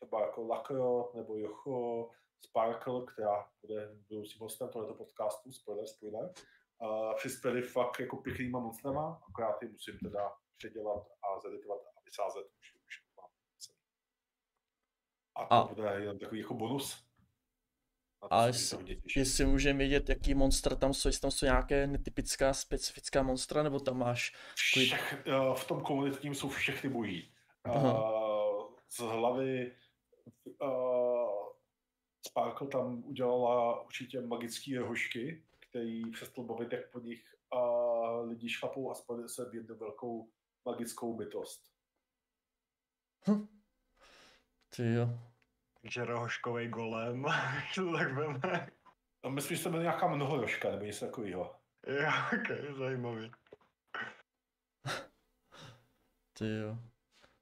třeba 0.00 0.20
jako 0.20 0.46
Lakro 0.46 1.10
nebo 1.14 1.36
Jocho, 1.36 2.10
Sparkle, 2.46 3.06
která 3.14 3.50
bude 3.62 3.96
budoucí 4.08 4.38
hostem 4.38 4.68
tohoto 4.68 4.94
podcastu, 4.94 5.52
spoiler, 5.52 5.86
spoiler, 5.86 6.32
a 6.80 7.14
přispěli 7.14 7.62
fakt 7.62 8.00
jako 8.00 8.16
pěknýma 8.16 8.58
monstrama, 8.58 9.22
akorát 9.28 9.62
je 9.62 9.68
musím 9.68 9.98
teda 9.98 10.32
předělat 10.56 11.06
a 11.22 11.40
zeditovat 11.40 11.80
a 11.80 12.00
vysázet. 12.06 12.46
Už, 12.60 12.74
už 12.74 12.94
mám. 13.16 13.30
A 15.36 15.46
to 15.46 15.70
A- 15.70 15.74
bude 15.74 16.00
jenom 16.00 16.18
takový 16.18 16.40
jako 16.40 16.54
bonus. 16.54 17.06
A 18.30 18.52
se 18.52 18.76
jestli- 19.16 19.46
můžeme 19.46 19.78
vědět, 19.78 20.08
jaký 20.08 20.34
monster 20.34 20.76
tam 20.76 20.94
jsou, 20.94 21.08
jestli 21.08 21.20
tam 21.20 21.30
jsou 21.30 21.46
nějaké 21.46 21.86
netypická, 21.86 22.54
specifická 22.54 23.22
monstra, 23.22 23.62
nebo 23.62 23.80
tam 23.80 23.98
máš... 23.98 24.30
Takový- 24.30 24.86
Všech, 24.86 25.14
eh, 25.26 25.54
v 25.54 25.64
tom 25.68 25.80
komunitním 25.80 26.34
jsou 26.34 26.48
všechny 26.48 26.90
boží. 26.90 27.34
Eh, 27.66 27.70
Z 28.88 28.98
hlavy 28.98 29.72
eh, 30.62 30.66
Sparkle 32.26 32.68
tam 32.68 33.04
udělala 33.04 33.80
určitě 33.80 34.20
magické 34.20 34.78
rohošky, 34.78 35.44
který 35.60 36.10
přestal 36.10 36.44
bavit, 36.44 36.72
jak 36.72 36.90
po 36.90 36.98
nich 37.00 37.24
eh, 37.54 38.20
lidi 38.28 38.48
šlapou 38.48 38.90
a 38.90 38.94
spojili 38.94 39.28
se 39.28 39.50
v 39.50 39.54
jednu 39.54 39.76
velkou 39.76 40.30
magickou 40.64 41.16
bytost. 41.16 41.62
Ty 44.76 44.92
jo. 44.94 45.08
Takže 45.84 46.04
rohoškovej 46.04 46.68
golem, 46.68 47.24
to 47.74 47.92
tak 47.92 48.12
veme. 48.12 48.70
A 49.22 49.28
myslím, 49.28 49.56
že 49.56 49.62
to 49.62 49.70
byla 49.70 49.82
nějaká 49.82 50.08
mnohorožka 50.08 50.70
nebo 50.70 50.84
něco 50.84 51.06
takového. 51.06 51.56
Jo, 51.86 52.10
ok, 52.34 52.76
zajímavý. 52.78 53.30
Ty 56.38 56.56
jo. 56.56 56.78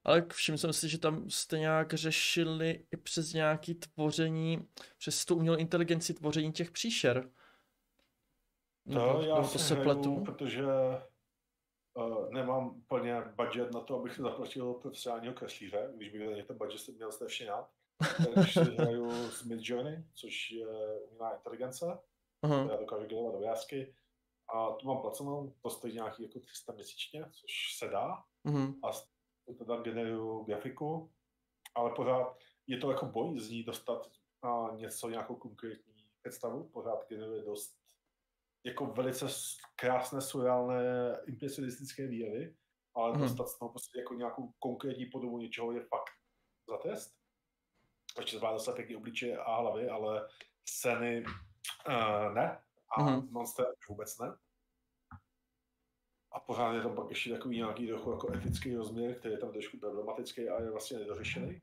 Ale 0.04 0.26
všiml 0.32 0.58
jsem 0.58 0.72
si, 0.72 0.88
že 0.88 0.98
tam 0.98 1.30
jste 1.30 1.58
nějak 1.58 1.94
řešili 1.94 2.86
i 2.92 2.96
přes 2.96 3.32
nějaký 3.32 3.74
tvoření, 3.74 4.68
přes 4.98 5.24
tu 5.24 5.36
umělou 5.36 5.56
inteligenci 5.56 6.14
tvoření 6.14 6.52
těch 6.52 6.70
příšer. 6.70 7.30
To 8.92 8.98
Nebo- 8.98 9.22
já 9.22 9.36
to 9.36 9.58
se 9.58 9.76
pletu. 9.76 10.24
protože 10.24 10.64
uh, 11.94 12.30
nemám 12.30 12.66
úplně 12.66 13.22
budget 13.36 13.74
na 13.74 13.80
to, 13.80 14.00
abych 14.00 14.14
si 14.14 14.22
zaplatil 14.22 14.74
profesionálního 14.74 15.34
kreslíře, 15.34 15.92
když 15.96 16.08
bych 16.08 16.20
na 16.20 16.44
ten 16.46 16.58
budget 16.58 16.88
měl 16.88 17.12
strašně 17.12 17.46
rád. 17.46 17.81
Hraju 18.78 19.10
s 19.30 19.44
Midjourney, 19.44 20.04
což 20.14 20.50
je 20.50 20.66
umělá 21.10 21.34
inteligence, 21.34 21.98
Aha. 22.42 22.64
která 22.64 22.76
dokáže 22.80 23.06
generovat 23.06 23.34
obrázky. 23.34 23.94
A 24.54 24.72
tu 24.72 24.86
mám 24.86 25.00
placenou, 25.00 25.54
to 25.62 25.70
stojí 25.70 25.94
nějaký 25.94 26.22
jako 26.22 26.40
300 26.40 26.72
měsíčně, 26.72 27.24
což 27.32 27.76
se 27.78 27.88
dá. 27.88 28.24
Mhm. 28.44 28.74
A 28.84 28.90
teda 29.58 29.76
generuju 29.80 30.44
grafiku, 30.44 31.12
ale 31.74 31.94
pořád 31.94 32.38
je 32.66 32.78
to 32.78 32.90
jako 32.90 33.06
boj 33.06 33.38
z 33.40 33.50
ní 33.50 33.62
dostat 33.62 34.10
a 34.42 34.68
něco, 34.76 35.08
nějakou 35.10 35.36
konkrétní 35.36 36.06
představu, 36.20 36.68
pořád 36.68 37.08
generuje 37.08 37.42
dost 37.42 37.76
jako 38.64 38.86
velice 38.86 39.26
krásné, 39.76 40.20
surreálné, 40.20 40.82
impresionistické 41.26 42.06
výjevy, 42.06 42.56
ale 42.94 43.12
Mhm. 43.12 43.20
dostat 43.22 43.48
z 43.48 43.58
toho 43.58 43.68
prostě 43.68 43.98
jako 43.98 44.14
nějakou 44.14 44.52
konkrétní 44.58 45.06
podobu 45.06 45.38
něčeho 45.38 45.72
je 45.72 45.80
fakt 45.80 46.12
za 46.68 46.76
test. 46.76 47.21
Takže 48.16 48.38
zvládá 48.38 48.58
se 48.58 48.72
pěkný 48.72 48.96
obličeje 48.96 49.38
a 49.38 49.56
hlavy, 49.60 49.88
ale 49.88 50.28
scény 50.68 51.24
uh, 51.88 52.34
ne. 52.34 52.62
A 52.98 53.02
Mhm. 53.02 53.28
monster 53.30 53.66
vůbec 53.88 54.18
ne. 54.18 54.36
A 56.32 56.40
pořád 56.40 56.72
je 56.74 56.82
tam 56.82 56.96
pak 56.96 57.08
ještě 57.08 57.30
takový 57.30 57.56
nějaký 57.56 57.86
trochu 57.88 58.10
jako 58.10 58.32
etický 58.34 58.76
rozměr, 58.76 59.18
který 59.18 59.34
je 59.34 59.38
tam 59.40 59.52
trošku 59.52 59.78
problematický 59.78 60.48
a 60.48 60.62
je 60.62 60.70
vlastně 60.70 60.98
nedořešený. 60.98 61.62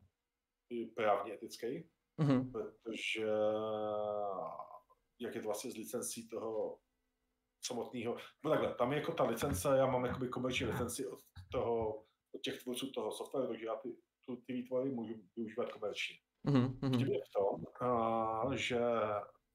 I 0.70 0.86
právně 0.86 1.34
etický, 1.34 1.90
Mhm. 2.18 2.52
protože 2.52 3.26
jak 5.20 5.36
je 5.36 5.42
to 5.42 5.48
vlastně 5.48 5.72
z 5.72 5.78
licencí 5.78 6.28
toho 6.30 6.80
samotného. 7.66 8.18
No 8.44 8.50
takhle, 8.52 8.74
tam 8.76 8.92
je 8.94 9.00
jako 9.00 9.14
ta 9.14 9.24
licence, 9.24 9.68
já 9.78 9.86
mám 9.86 10.06
jakoby 10.06 10.28
komerční 10.30 10.66
licenci 10.66 11.08
od 11.08 11.20
toho, 11.52 12.00
od 12.36 12.42
těch 12.44 12.64
tvůrců 12.64 12.92
toho 12.92 13.12
softwaru, 13.12 13.48
takže 13.48 13.66
já 13.66 13.76
ty, 13.76 13.98
tu, 14.26 14.36
ty 14.36 14.54
výtvory 14.54 14.90
můžu 14.92 15.14
využívat 15.36 15.72
komerčně. 15.72 16.16
Mhm. 16.44 16.80
Mhm. 16.82 16.94
Vtip 16.94 17.08
je 17.08 17.20
v 17.20 17.32
tom, 17.34 18.58
že 18.58 18.80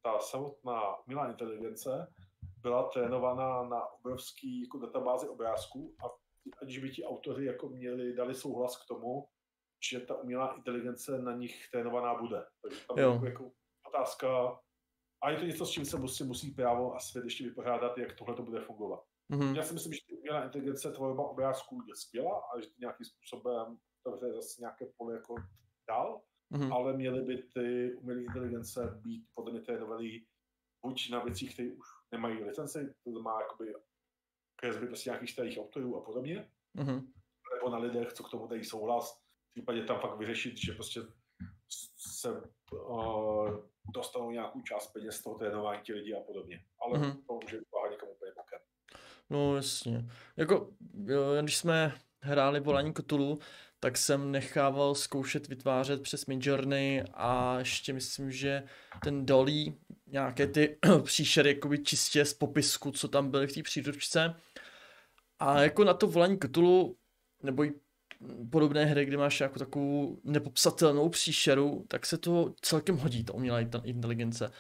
ta 0.03 0.19
samotná 0.19 0.99
umělá 1.07 1.31
inteligence 1.31 2.13
byla 2.59 2.83
trénovaná 2.89 3.63
na 3.63 3.87
obrovský 3.93 4.63
jako 4.63 4.79
databázi 4.79 5.29
obrázků 5.29 5.97
a 6.05 6.09
aniž 6.63 6.79
by 6.79 6.91
ti 6.91 7.05
autoři 7.05 7.45
jako 7.45 7.69
měli, 7.69 8.15
dali 8.15 8.35
souhlas 8.35 8.85
k 8.85 8.89
tomu, 8.89 9.29
že 9.91 10.01
ta 10.01 10.15
umělá 10.15 10.55
inteligence 10.57 11.19
na 11.19 11.33
nich 11.33 11.71
trénovaná 11.71 12.15
bude. 12.15 12.47
Takže 12.63 12.87
tam 12.87 12.99
Jo. 12.99 13.13
jako, 13.13 13.25
jako 13.27 13.51
otázka, 13.89 14.61
a 15.23 15.31
je 15.31 15.37
to 15.37 15.45
něco, 15.45 15.67
s 15.67 15.71
čím 15.71 15.85
se 15.85 15.99
musí, 15.99 16.25
musí 16.25 16.51
právo 16.51 16.95
a 16.95 17.01
svět 17.01 17.25
ještě 17.25 17.45
vypořádat, 17.45 17.99
jak 17.99 18.19
tohle 18.19 18.35
to 18.35 18.43
bude 18.43 18.61
fungovat. 18.61 19.05
Mhm. 19.29 19.57
Já 19.57 19.63
si 19.63 19.75
myslím, 19.75 19.93
že 19.93 20.17
umělá 20.19 20.45
inteligence 20.45 20.93
tvorba 20.93 21.29
obrázků 21.29 21.83
je 21.89 21.95
skvělá 21.97 22.41
a 22.41 22.61
že 22.61 22.67
to 22.67 22.75
nějakým 22.79 23.07
způsobem 23.07 23.79
otevře 24.05 24.33
zase 24.33 24.61
nějaké 24.61 24.87
pole 24.97 25.15
jako 25.15 25.35
dál, 25.89 26.23
Mhm. 26.55 26.73
ale 26.73 26.93
měly 26.97 27.23
by 27.23 27.43
ty 27.43 27.95
umělé 27.95 28.23
inteligence 28.23 29.01
být 29.05 29.27
podle 29.35 29.53
mě 29.53 29.61
trénovaný 29.61 30.27
buď 30.87 31.11
na 31.11 31.25
věcích, 31.25 31.55
které 31.55 31.69
už 31.73 31.87
nemají 32.13 32.45
licenci, 32.45 32.95
to 33.05 33.11
znamená 33.11 33.41
jakoby 33.41 33.75
kresby 34.57 34.87
prostě 34.87 35.11
nějakých 35.11 35.31
starých 35.31 35.59
autorů 35.59 35.97
a 35.97 36.01
podobně, 36.01 36.51
Mhm. 36.75 37.13
nebo 37.55 37.71
na 37.71 37.79
lidech, 37.79 38.13
co 38.13 38.23
k 38.25 38.31
tomu 38.31 38.47
dají 38.47 38.65
souhlas, 38.65 39.25
případě 39.55 39.85
tam 39.85 40.01
fakt 40.01 40.19
vyřešit, 40.19 40.57
že 40.59 40.73
prostě 40.73 41.01
se 41.97 42.43
uh, 42.73 43.57
dostanou 43.95 44.31
nějakou 44.31 44.63
část 44.63 44.93
peněz 44.93 45.17
z 45.17 45.23
toho 45.23 45.39
trénování 45.39 45.83
ti 45.83 45.93
lidi 45.93 46.15
a 46.15 46.21
podobně. 46.21 46.65
Ale 46.81 46.99
mm-hmm. 46.99 47.25
to 47.27 47.35
může 47.43 47.59
vypadat 47.59 47.91
někam 47.91 48.09
úplně 48.09 48.33
bokem. 48.37 48.59
No 49.31 49.57
jasně. 49.57 50.11
Jako, 50.37 50.71
jo, 51.07 51.43
když 51.43 51.57
jsme 51.57 51.95
hráli 52.23 52.61
volání 52.61 52.93
Kotulu, 52.93 53.39
tak 53.85 53.97
jsem 53.99 54.33
nechával 54.33 54.95
zkoušet 54.95 55.49
vytvářet 55.49 56.03
přes 56.03 56.27
Midjourney 56.27 57.05
a 57.15 57.59
ještě 57.59 57.93
myslím, 57.93 58.31
že 58.31 58.63
ten 59.03 59.27
dolí 59.27 59.79
nějaké 60.07 60.47
ty 60.47 60.79
příšery 61.03 61.49
jakoby 61.49 61.79
čistě 61.79 62.25
z 62.25 62.35
popisku, 62.35 62.91
co 62.91 63.09
tam 63.09 63.31
byly 63.31 63.47
v 63.47 63.53
té 63.53 63.63
příručce. 63.63 64.35
A 65.39 65.61
jako 65.61 65.85
na 65.85 65.95
to 65.95 66.07
volání 66.07 66.39
Cthulhu, 66.39 66.97
nebo 67.43 67.65
i 67.65 67.73
podobné 68.51 68.85
hry, 68.85 69.05
kde 69.05 69.17
máš 69.17 69.41
jako 69.41 69.59
takovou 69.59 70.21
nepopsatelnou 70.25 71.09
příšeru, 71.09 71.85
tak 71.89 72.07
se 72.07 72.19
to 72.19 72.55
celkem 72.61 72.97
hodí, 72.97 73.25
ta 73.25 73.35
umělá 73.35 73.61
inteligence. 73.85 74.51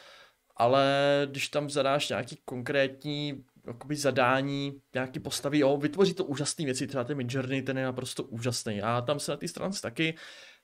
Ale 0.56 0.86
když 1.30 1.48
tam 1.48 1.70
zadáš 1.70 2.09
nějaký 2.09 2.38
konkrétní 2.44 3.44
jakoby 3.66 3.97
zadání, 3.97 4.81
nějaký 4.95 5.20
postavy, 5.20 5.59
jo, 5.59 5.77
vytvoří 5.77 6.15
to 6.15 6.24
úžasné 6.24 6.65
věci, 6.65 6.86
třeba 6.86 7.05
ten 7.05 7.16
Midjourney, 7.16 7.62
ten 7.62 7.78
je 7.78 7.85
naprosto 7.85 8.24
úžasný. 8.24 8.82
A 8.82 9.01
tam 9.01 9.20
se 9.20 9.31
na 9.31 9.36
té 9.36 9.49
stránce 9.49 9.82
taky 9.82 10.15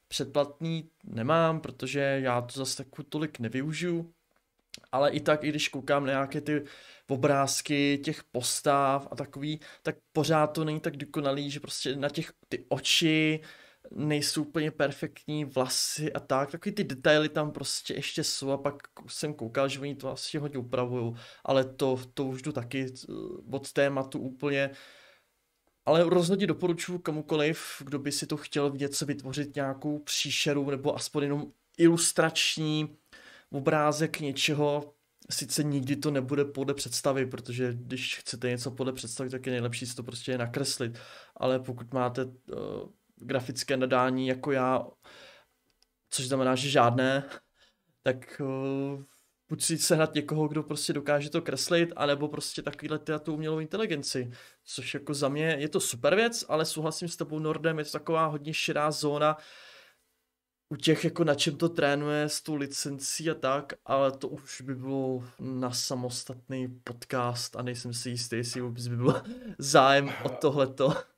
předplatný 0.09 0.91
nemám, 1.05 1.61
protože 1.61 2.01
já 2.23 2.41
to 2.41 2.59
zase 2.59 2.77
tak 2.77 2.87
tolik 3.09 3.39
nevyužiju, 3.39 4.13
ale 4.93 5.11
i 5.11 5.21
tak, 5.21 5.45
i 5.45 5.49
když 5.49 5.69
koukám 5.69 6.07
na 6.07 6.13
nějaké 6.13 6.41
ty 6.41 6.65
obrázky 7.09 8.01
těch 8.05 8.25
postav 8.25 9.09
a 9.11 9.17
takový, 9.17 9.61
tak 9.83 9.97
pořád 10.13 10.47
to 10.47 10.65
není 10.65 10.81
tak 10.81 10.97
dokonalý, 10.97 11.51
že 11.51 11.61
prostě 11.61 11.97
na 11.97 12.09
těch 12.09 12.33
ty 12.49 12.65
oči 12.69 13.41
nejsou 13.91 14.43
úplně 14.43 14.71
perfektní 14.71 15.45
vlasy 15.45 16.13
a 16.13 16.21
tak, 16.21 16.51
takový 16.51 16.75
ty 16.75 16.85
detaily 16.85 17.29
tam 17.29 17.53
prostě 17.53 17.95
ještě 17.95 18.25
jsou 18.25 18.51
a 18.51 18.59
pak 18.59 18.75
jsem 19.09 19.35
koukal, 19.35 19.69
že 19.69 19.81
oni 19.81 19.95
to 19.95 20.11
asi 20.11 20.39
hodně 20.39 20.59
upravují, 20.59 21.15
ale 21.45 21.65
to, 21.65 22.01
to 22.15 22.25
už 22.25 22.43
jdu 22.43 22.53
taky 22.53 22.87
eh, 22.87 23.13
od 23.51 23.73
tématu 23.73 24.19
úplně, 24.19 24.71
ale 25.87 26.05
rozhodně 26.05 26.47
doporučuji 26.47 26.99
komukoliv, 26.99 27.83
kdo 27.85 27.99
by 27.99 28.13
si 28.13 28.27
to 28.27 28.37
chtěl 28.37 28.71
něco 28.71 29.07
vytvořit, 29.07 29.57
nějakou 29.57 29.99
příšeru 29.99 30.71
nebo 30.71 30.97
aspoň 30.97 31.23
jenom 31.23 31.53
ilustrační 31.79 32.97
obrázek 33.51 34.21
něčeho, 34.21 34.95
sice 35.31 35.63
nikdy 35.63 35.97
to 35.97 36.11
nebude 36.11 36.45
podle 36.45 36.75
představy, 36.75 37.27
protože 37.27 37.73
když 37.75 38.19
chcete 38.19 38.49
něco 38.49 38.71
podle 38.71 38.93
představy, 38.93 39.31
tak 39.31 39.47
je 39.47 39.53
nejlepší 39.53 39.87
si 39.87 39.95
to 39.95 40.03
prostě 40.03 40.39
nakreslit, 40.39 40.99
ale 41.37 41.61
pokud 41.61 41.93
máte 41.95 42.25
uh, 42.25 42.33
grafické 43.21 43.77
nadání 43.77 44.27
jako 44.27 44.53
já, 44.53 44.87
což 46.11 46.29
znamená, 46.29 46.55
že 46.55 46.71
žádné, 46.71 47.29
tak 48.03 48.41
uh, 48.45 49.03
buď 49.49 49.63
si 49.63 49.79
sehnat 49.79 50.15
někoho, 50.15 50.49
kdo 50.49 50.63
prostě 50.63 50.93
dokáže 50.93 51.31
to 51.31 51.43
kreslit, 51.43 51.93
anebo 51.97 52.29
prostě 52.29 52.63
takovýhle 52.63 52.99
teda 52.99 53.19
tu 53.19 53.35
umělou 53.35 53.59
inteligenci, 53.59 54.31
což 54.65 54.95
jako 54.95 55.15
za 55.15 55.29
mě 55.29 55.57
je 55.59 55.69
to 55.69 55.81
super 55.81 56.15
věc, 56.15 56.45
ale 56.49 56.65
souhlasím 56.65 57.09
s 57.09 57.17
tebou 57.17 57.39
Nordem, 57.39 57.79
je 57.79 57.85
to 57.85 57.91
taková 57.91 58.27
hodně 58.27 58.55
širá 58.55 58.91
zóna, 58.91 59.37
u 60.73 60.77
těch, 60.77 61.05
jako 61.05 61.25
na 61.25 61.35
čem 61.35 61.57
to 61.57 61.69
trénuje 61.69 62.23
s 62.23 62.43
tou 62.43 62.55
licencí 62.55 63.31
a 63.31 63.35
tak, 63.35 63.73
ale 63.85 64.13
to 64.13 64.29
už 64.29 64.61
by 64.61 64.75
bylo 64.75 65.25
na 65.41 65.71
samostatný 65.71 66.69
podcast 66.85 67.57
a 67.57 67.63
nejsem 67.63 67.95
si 67.95 68.11
jistý, 68.11 68.37
jestli 68.37 68.61
vůbec 68.61 68.89
by 68.89 68.97
byl 68.97 69.23
zájem 69.59 70.11
o 70.25 70.29
tohleto. 70.29 71.10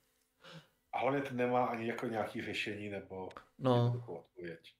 A 0.92 0.98
hlavně 0.98 1.22
to 1.22 1.34
nemá 1.34 1.66
ani 1.66 1.86
jako 1.86 2.06
nějaký 2.06 2.42
řešení 2.42 2.88
nebo 2.88 3.28
no. 3.58 4.02
odpověď. 4.08 4.74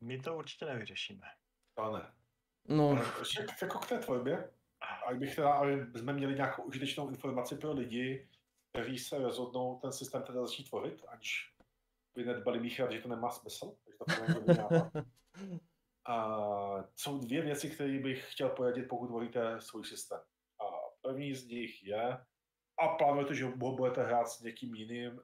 My 0.00 0.18
to 0.18 0.36
určitě 0.36 0.64
nevyřešíme. 0.64 1.26
To 1.74 1.92
ne. 1.92 2.12
No. 2.68 2.88
Ale 2.90 3.04
jako 3.62 3.78
k 3.78 3.88
té 3.88 3.98
tvorbě, 3.98 4.50
a 4.80 5.14
bych 5.14 5.36
teda, 5.36 5.52
aby 5.52 5.98
jsme 5.98 6.12
měli 6.12 6.34
nějakou 6.34 6.62
užitečnou 6.62 7.08
informaci 7.08 7.56
pro 7.56 7.72
lidi, 7.72 8.28
kteří 8.72 8.98
se 8.98 9.18
rozhodnou 9.18 9.78
ten 9.78 9.92
systém 9.92 10.22
teda 10.22 10.40
začít 10.40 10.68
tvořit, 10.68 11.04
aniž 11.08 11.54
by 12.14 12.24
nedbali 12.24 12.60
míchat, 12.60 12.92
že 12.92 13.00
to 13.00 13.08
nemá 13.08 13.30
smysl. 13.30 13.76
to 13.98 14.90
a 16.04 16.84
jsou 16.96 17.18
dvě 17.18 17.42
věci, 17.42 17.70
které 17.70 17.98
bych 17.98 18.32
chtěl 18.32 18.48
poradit, 18.48 18.88
pokud 18.88 19.10
volíte 19.10 19.60
svůj 19.60 19.84
systém. 19.84 20.20
A 20.60 20.64
první 21.02 21.34
z 21.34 21.48
nich 21.48 21.84
je, 21.84 22.18
a 22.80 22.88
plánujete, 22.88 23.34
že 23.34 23.44
ho 23.44 23.56
budete 23.56 24.02
hrát 24.02 24.28
s 24.28 24.40
někým 24.40 24.74
jiným, 24.74 25.20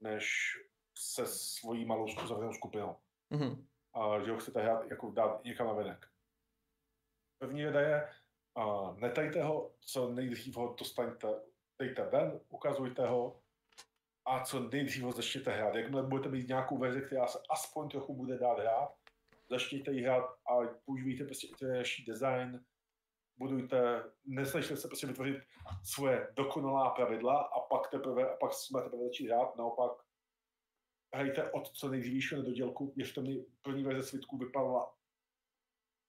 než 0.00 0.56
se 0.98 1.26
svojí 1.26 1.84
malou 1.84 2.08
zavřenou 2.08 2.52
skupinou. 2.52 2.96
Mm-hmm. 3.32 3.64
A 3.94 4.24
že 4.24 4.30
ho 4.30 4.38
chcete 4.38 4.62
hrát, 4.62 4.90
jako 4.90 5.10
dát 5.10 5.44
někam 5.44 5.66
na 5.66 5.72
venek. 5.72 6.06
První 7.38 7.62
věda 7.62 7.80
je, 7.80 8.08
a 8.54 8.92
netajte 8.98 9.42
ho, 9.42 9.72
co 9.80 10.12
nejdřív 10.12 10.56
ho 10.56 10.74
dostaňte, 10.78 11.28
dejte 11.78 12.04
ven, 12.04 12.40
ukazujte 12.48 13.06
ho, 13.06 13.40
a 14.24 14.44
co 14.44 14.60
nejdřív 14.60 15.02
ho 15.02 15.12
začněte 15.12 15.50
hrát. 15.50 15.74
Jakmile 15.74 16.02
budete 16.02 16.28
mít 16.28 16.48
nějakou 16.48 16.78
verzi, 16.78 17.02
která 17.02 17.26
se 17.26 17.38
aspoň 17.50 17.88
trochu 17.88 18.14
bude 18.14 18.38
dát 18.38 18.58
hrát, 18.58 18.94
začněte 19.50 19.92
ji 19.92 20.02
hrát 20.02 20.24
a 20.24 20.54
používejte 20.84 21.24
prostě 21.24 21.46
iterační 21.46 22.04
design, 22.04 22.64
budujte, 23.38 24.04
nesnažte 24.24 24.76
se 24.76 24.88
prostě 24.88 25.06
vytvořit 25.06 25.36
svoje 25.82 26.32
dokonalá 26.36 26.90
pravidla 26.90 27.42
a 27.42 27.60
pak 27.60 27.90
teprve, 27.90 28.30
a 28.30 28.36
pak 28.36 28.52
jsme 28.52 28.82
teprve 28.82 29.04
začít 29.04 29.26
hrát, 29.26 29.56
naopak 29.56 29.92
hrajte 31.14 31.52
od 31.52 31.68
co 31.68 31.88
nejdřívějšího 31.88 32.42
nedodělku, 32.42 32.94
ještě 32.96 33.20
mi 33.20 33.44
první 33.62 33.84
verze 33.84 34.02
svitků 34.08 34.38
vypadala 34.38 34.94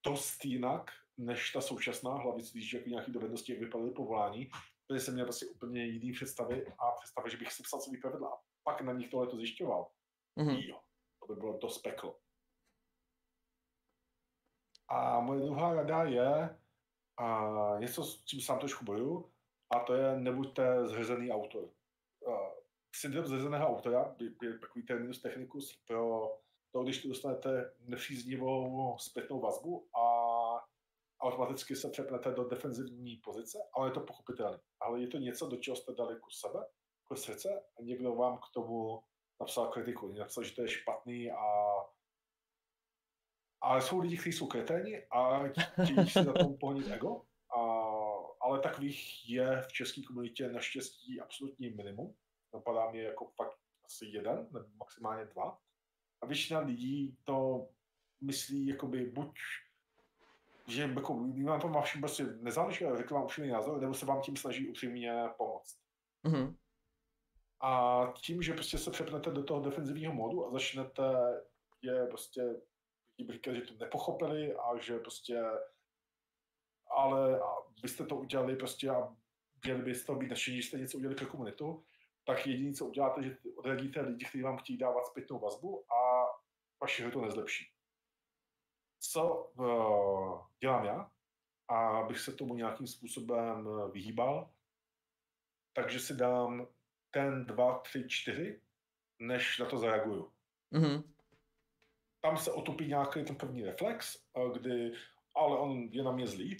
dost 0.05 0.45
jinak, 0.45 0.91
než 1.17 1.51
ta 1.51 1.61
současná, 1.61 2.13
hlavně 2.13 2.43
když 2.53 2.73
jako 2.73 2.89
nějaké 2.89 3.11
dovednosti, 3.11 3.51
jak 3.51 3.61
vypadaly 3.61 3.91
povolání, 3.91 4.49
protože 4.87 4.99
jsem 4.99 5.13
měl 5.13 5.25
prostě 5.25 5.45
úplně 5.45 5.85
jiný 5.85 6.11
představy 6.11 6.67
a 6.79 6.91
představy, 6.91 7.31
že 7.31 7.37
bych 7.37 7.51
si 7.51 7.63
psal 7.63 7.81
svý 7.81 8.01
pravidla 8.01 8.29
a 8.29 8.41
pak 8.63 8.81
na 8.81 8.93
nich 8.93 9.09
tohle 9.09 9.27
to 9.27 9.37
zjišťoval. 9.37 9.91
Mm-hmm. 10.37 10.67
Jo, 10.67 10.79
to 11.19 11.33
by 11.33 11.39
bylo 11.39 11.57
dost 11.57 11.77
peklo. 11.77 12.19
A 14.87 15.19
moje 15.19 15.41
druhá 15.41 15.73
rada 15.73 16.03
je 16.03 16.59
a 17.17 17.49
něco, 17.79 18.03
s 18.03 18.23
čím 18.25 18.41
sám 18.41 18.59
trošku 18.59 18.85
boju, 18.85 19.31
a 19.75 19.79
to 19.79 19.93
je 19.93 20.19
nebuďte 20.19 20.87
zhrzený 20.87 21.31
autor. 21.31 21.63
Uh, 22.27 22.33
syndrom 22.95 23.25
zhrzeného 23.25 23.67
autora 23.67 24.15
je 24.19 24.59
takový 24.59 24.85
terminus 24.85 25.21
technicus 25.21 25.79
pro 25.87 26.31
to, 26.71 26.83
když 26.83 27.01
tu 27.01 27.07
dostanete 27.07 27.73
nepříznivou 27.79 28.95
zpětnou 28.99 29.39
vazbu 29.39 29.87
a 29.95 30.03
automaticky 31.21 31.75
se 31.75 31.89
přepnete 31.89 32.31
do 32.31 32.43
defenzivní 32.43 33.15
pozice, 33.15 33.57
ale 33.73 33.87
je 33.87 33.91
to 33.91 33.99
pochopitelné. 33.99 34.59
Ale 34.79 35.01
je 35.01 35.07
to 35.07 35.17
něco, 35.17 35.47
do 35.47 35.57
čeho 35.57 35.75
jste 35.75 35.93
dali 35.93 36.15
kus 36.19 36.39
sebe, 36.39 36.59
kus 37.07 37.23
srdce 37.23 37.49
a 37.79 37.81
někdo 37.81 38.15
vám 38.15 38.37
k 38.37 38.53
tomu 38.53 39.03
napsal 39.39 39.67
kritiku. 39.67 40.13
Napsal, 40.13 40.43
že 40.43 40.55
to 40.55 40.61
je 40.61 40.67
špatný 40.67 41.31
a 41.31 41.45
ale 43.67 43.81
jsou 43.81 43.99
lidi, 43.99 44.17
kteří 44.17 44.33
jsou 44.33 44.47
kreténi 44.47 45.03
a 45.11 45.43
chtějí 45.83 46.09
si 46.09 46.25
na 46.25 46.33
tom 46.33 46.57
pohnit 46.57 46.87
ego. 46.91 47.21
A, 47.57 47.61
ale 48.41 48.59
takových 48.59 49.29
je 49.29 49.61
v 49.61 49.73
české 49.73 50.01
komunitě 50.03 50.49
naštěstí 50.49 51.21
absolutní 51.21 51.69
minimum. 51.69 52.15
Napadá 52.53 52.91
mě 52.91 53.01
jako 53.01 53.25
fakt 53.25 53.57
asi 53.85 54.05
jeden, 54.05 54.47
nebo 54.51 54.65
maximálně 54.77 55.25
dva. 55.25 55.59
A 56.21 56.25
většina 56.25 56.59
lidí 56.59 57.17
to 57.23 57.67
myslí 58.21 58.67
jakoby 58.67 59.05
buď 59.05 59.39
že 60.69 60.81
jako, 60.95 61.13
vám 61.43 61.61
to 61.61 61.67
vaším 61.67 62.01
prostě 62.01 62.23
nezáleží, 62.23 62.85
ale 62.85 62.97
řekl 62.97 63.13
vám 63.13 63.23
upřímný 63.23 63.51
názor, 63.51 63.81
nebo 63.81 63.93
se 63.93 64.05
vám 64.05 64.21
tím 64.21 64.35
snaží 64.35 64.69
upřímně 64.69 65.23
pomoct. 65.37 65.79
Mm-hmm. 66.25 66.55
A 67.61 68.03
tím, 68.21 68.41
že 68.41 68.53
prostě 68.53 68.77
se 68.77 68.91
přepnete 68.91 69.31
do 69.31 69.43
toho 69.43 69.61
defenzivního 69.61 70.13
módu 70.13 70.47
a 70.47 70.51
začnete 70.51 71.03
je 71.81 72.07
prostě 72.07 72.41
bych 73.25 73.35
říkal, 73.35 73.55
že 73.55 73.61
to 73.61 73.73
nepochopili 73.73 74.55
a 74.55 74.77
že 74.77 74.99
prostě 74.99 75.43
ale 76.91 77.39
a 77.39 77.55
to 78.09 78.15
udělali 78.15 78.55
prostě 78.55 78.89
a 78.89 79.15
měli 79.63 79.81
byste 79.81 80.05
to 80.05 80.15
být 80.15 80.29
nadšení, 80.29 80.61
že 80.61 80.67
jste 80.67 80.77
něco 80.77 80.97
udělali 80.97 81.15
pro 81.15 81.27
komunitu, 81.27 81.83
tak 82.25 82.47
jediné, 82.47 82.73
co 82.73 82.85
uděláte, 82.85 83.23
že 83.23 83.37
odradíte 83.55 84.01
lidi, 84.01 84.25
kteří 84.25 84.43
vám 84.43 84.57
chtějí 84.57 84.77
dávat 84.77 85.05
zpětnou 85.05 85.39
vazbu 85.39 85.85
a 85.93 86.25
vaše 86.81 87.11
to 87.11 87.21
nezlepší 87.21 87.77
co 88.99 89.51
uh, 89.55 90.41
dělám 90.59 90.85
já, 90.85 91.11
a 91.67 91.99
abych 91.99 92.19
se 92.19 92.33
tomu 92.33 92.55
nějakým 92.55 92.87
způsobem 92.87 93.67
eh, 93.67 93.91
vyhýbal, 93.91 94.51
takže 95.73 95.99
si 95.99 96.15
dám 96.15 96.67
ten, 97.11 97.45
dva, 97.45 97.79
tři, 97.79 98.05
čtyři, 98.07 98.61
než 99.19 99.59
na 99.59 99.65
to 99.65 99.77
zareaguju. 99.77 100.31
Mm-hmm. 100.71 101.03
Tam 102.21 102.37
se 102.37 102.51
otupí 102.51 102.87
nějaký 102.87 103.23
ten 103.23 103.35
první 103.35 103.63
reflex, 103.63 104.17
eh, 104.37 104.59
kdy, 104.59 104.91
ale 105.35 105.59
on 105.59 105.89
je 105.91 106.03
na 106.03 106.11
mě 106.11 106.27
zlý, 106.27 106.57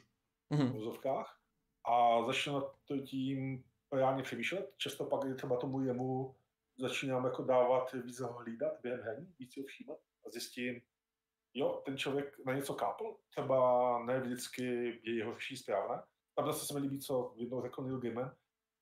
mm-hmm. 0.54 0.70
v 0.70 0.72
vozovkách, 0.72 1.38
a 1.86 2.24
začne 2.26 2.54
na 2.54 2.62
to 2.62 2.98
tím 2.98 3.64
reálně 3.94 4.24
přemýšlet. 4.24 4.74
Často 4.78 5.06
pak 5.06 5.24
je 5.26 5.36
třeba 5.36 5.58
tomu 5.58 5.82
jemu 5.82 6.36
začínám 6.80 7.26
jako 7.26 7.44
dávat 7.44 7.94
víc 7.94 8.20
ho 8.20 8.34
hlídat 8.34 8.74
během 8.82 9.02
hraní, 9.02 9.34
víc 9.40 9.58
ho 9.58 9.64
všímat 9.64 9.98
a 10.26 10.30
zjistím, 10.30 10.82
jo, 11.54 11.82
ten 11.86 11.98
člověk 11.98 12.46
na 12.46 12.54
něco 12.54 12.74
kápl, 12.74 13.18
třeba 13.30 14.00
ne 14.06 14.20
vždycky 14.20 14.64
je 15.04 15.16
jeho 15.16 15.34
řeší 15.34 15.58
správné. 15.58 16.04
Tam 16.36 16.46
zase 16.46 16.66
se 16.66 16.74
mi 16.74 16.80
líbí, 16.80 17.00
co 17.00 17.34
jednou 17.36 17.62
řekl 17.62 17.84
Neil 17.84 18.00
Gaiman, 18.00 18.36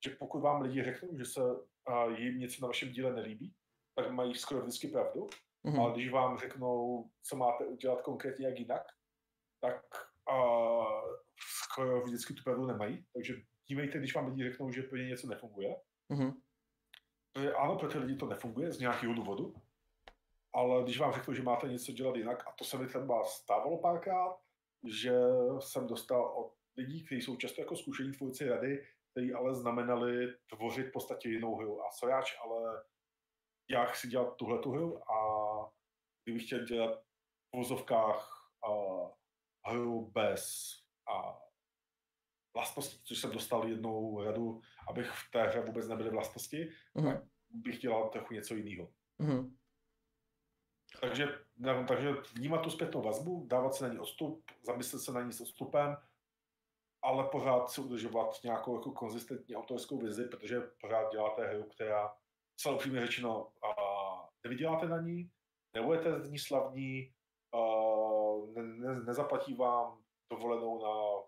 že 0.04 0.16
pokud 0.18 0.40
vám 0.40 0.62
lidi 0.62 0.84
řeknou, 0.84 1.18
že 1.18 1.24
se 1.24 1.40
a, 1.86 2.04
jim 2.04 2.38
něco 2.38 2.62
na 2.62 2.68
vašem 2.68 2.92
díle 2.92 3.12
nelíbí, 3.12 3.54
tak 3.94 4.10
mají 4.10 4.34
skoro 4.34 4.60
vždycky 4.60 4.88
pravdu. 4.88 5.26
Mm-hmm. 5.66 5.80
Ale 5.80 5.92
když 5.92 6.10
vám 6.10 6.38
řeknou, 6.38 7.08
co 7.22 7.36
máte 7.36 7.64
udělat 7.64 8.02
konkrétně 8.02 8.46
jak 8.46 8.58
jinak, 8.58 8.82
tak 9.60 9.82
a, 10.32 10.36
skoro 11.62 12.00
vždycky 12.00 12.34
tu 12.34 12.42
pravdu 12.42 12.66
nemají. 12.66 13.06
Takže 13.12 13.34
dívejte, 13.66 13.98
když 13.98 14.14
vám 14.14 14.26
lidi 14.26 14.50
řeknou, 14.50 14.70
že 14.70 14.82
pro 14.82 14.96
ně 14.98 15.04
něco 15.04 15.26
nefunguje. 15.26 15.76
Mm-hmm. 16.10 16.34
Ano, 17.56 17.78
pro 17.78 17.88
ty 17.88 17.98
lidi 17.98 18.16
to 18.16 18.26
nefunguje 18.26 18.72
z 18.72 18.80
nějakého 18.80 19.14
důvodu, 19.14 19.54
ale 20.52 20.82
když 20.82 20.98
vám 20.98 21.12
řeknu, 21.12 21.34
že 21.34 21.42
máte 21.42 21.68
něco 21.68 21.92
dělat 21.92 22.16
jinak, 22.16 22.46
a 22.46 22.52
to 22.52 22.64
se 22.64 22.78
mi 22.78 22.86
třeba 22.86 23.24
stávalo 23.24 23.78
párkrát, 23.78 24.36
že 24.84 25.12
jsem 25.58 25.86
dostal 25.86 26.24
od 26.24 26.54
lidí, 26.76 27.04
kteří 27.04 27.22
jsou 27.22 27.36
často 27.36 27.60
jako 27.60 27.76
zkušení 27.76 28.12
tvůrci 28.12 28.48
rady, 28.48 28.86
kteří 29.10 29.34
ale 29.34 29.54
znamenali 29.54 30.34
tvořit 30.50 30.86
v 30.86 30.92
podstatě 30.92 31.28
jinou 31.28 31.56
hru. 31.56 31.82
A 31.82 31.90
sojáč, 31.90 32.38
ale 32.44 32.82
já 33.70 33.84
chci 33.84 34.08
dělat 34.08 34.36
tuhle 34.36 34.58
tu 34.58 34.70
hru 34.70 35.12
a 35.12 35.55
kdybych 36.26 36.46
chtěl 36.46 36.64
dělat 36.64 37.02
v 37.52 37.56
vozovkách 37.56 38.50
uh, 38.68 39.10
hru 39.66 40.10
bez 40.10 40.72
a 41.14 41.38
vlastností, 42.54 43.00
což 43.04 43.18
jsem 43.18 43.30
dostal 43.30 43.68
jednou 43.68 44.24
radu, 44.24 44.60
abych 44.88 45.10
v 45.10 45.30
té 45.30 45.46
hře 45.46 45.60
vůbec 45.60 45.88
nebyly 45.88 46.10
vlastnosti, 46.10 46.70
mm-hmm. 46.96 47.12
tak 47.12 47.24
bych 47.50 47.78
dělal 47.78 48.08
trochu 48.08 48.34
něco 48.34 48.54
jiného. 48.54 48.92
Mm-hmm. 49.20 49.56
Takže, 51.00 51.28
takže 51.88 52.12
vnímat 52.34 52.62
tu 52.62 52.70
zpětnou 52.70 53.02
vazbu, 53.02 53.46
dávat 53.46 53.74
se 53.74 53.88
na 53.88 53.94
ní 53.94 53.98
odstup, 53.98 54.50
zamyslet 54.62 55.00
se 55.00 55.12
na 55.12 55.22
ní 55.22 55.32
s 55.32 55.40
odstupem, 55.40 55.96
ale 57.02 57.28
pořád 57.28 57.70
si 57.70 57.80
udržovat 57.80 58.42
nějakou 58.44 58.74
jako 58.74 58.90
konzistentní 58.90 59.56
autorskou 59.56 59.98
vizi, 59.98 60.24
protože 60.24 60.60
pořád 60.60 61.12
děláte 61.12 61.46
hru, 61.46 61.62
která, 61.62 62.16
celou 62.56 62.74
upřímně 62.74 63.00
řečeno, 63.00 63.52
a 63.62 64.28
nevyděláte 64.44 64.88
na 64.88 65.00
ní, 65.00 65.30
nebudete 65.76 66.20
z 66.20 66.30
ní 66.30 66.38
slavní, 66.38 67.12
ne, 68.54 68.62
ne, 68.62 69.00
nezaplatí 69.00 69.54
vám 69.54 69.98
dovolenou 70.30 70.82
na 70.82 71.22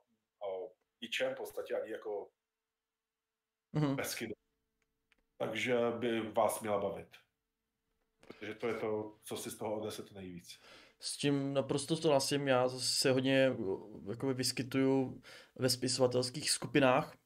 ničem, 1.03 1.35
v 1.35 1.37
podstatě 1.37 1.75
ani 1.75 1.91
jako 1.91 2.29
mm-hmm. 3.75 3.95
bezky. 3.95 4.35
Takže 5.39 5.77
by 5.99 6.21
vás 6.21 6.61
měla 6.61 6.79
bavit. 6.79 7.09
Protože 8.27 8.55
to 8.55 8.69
je 8.69 8.75
to, 8.75 9.17
co 9.23 9.37
si 9.37 9.51
z 9.51 9.59
toho 9.59 9.75
odnesete 9.75 10.15
nejvíc. 10.15 10.61
S 11.01 11.17
tím 11.17 11.55
naprosto 11.55 11.97
souhlasím, 11.97 12.49
já 12.49 12.69
se 12.69 13.11
hodně 13.11 13.57
jakoby, 14.09 14.35
vyskytuju 14.35 15.23
ve 15.57 15.71
spisovatelských 15.71 16.51
skupinách. 16.51 17.17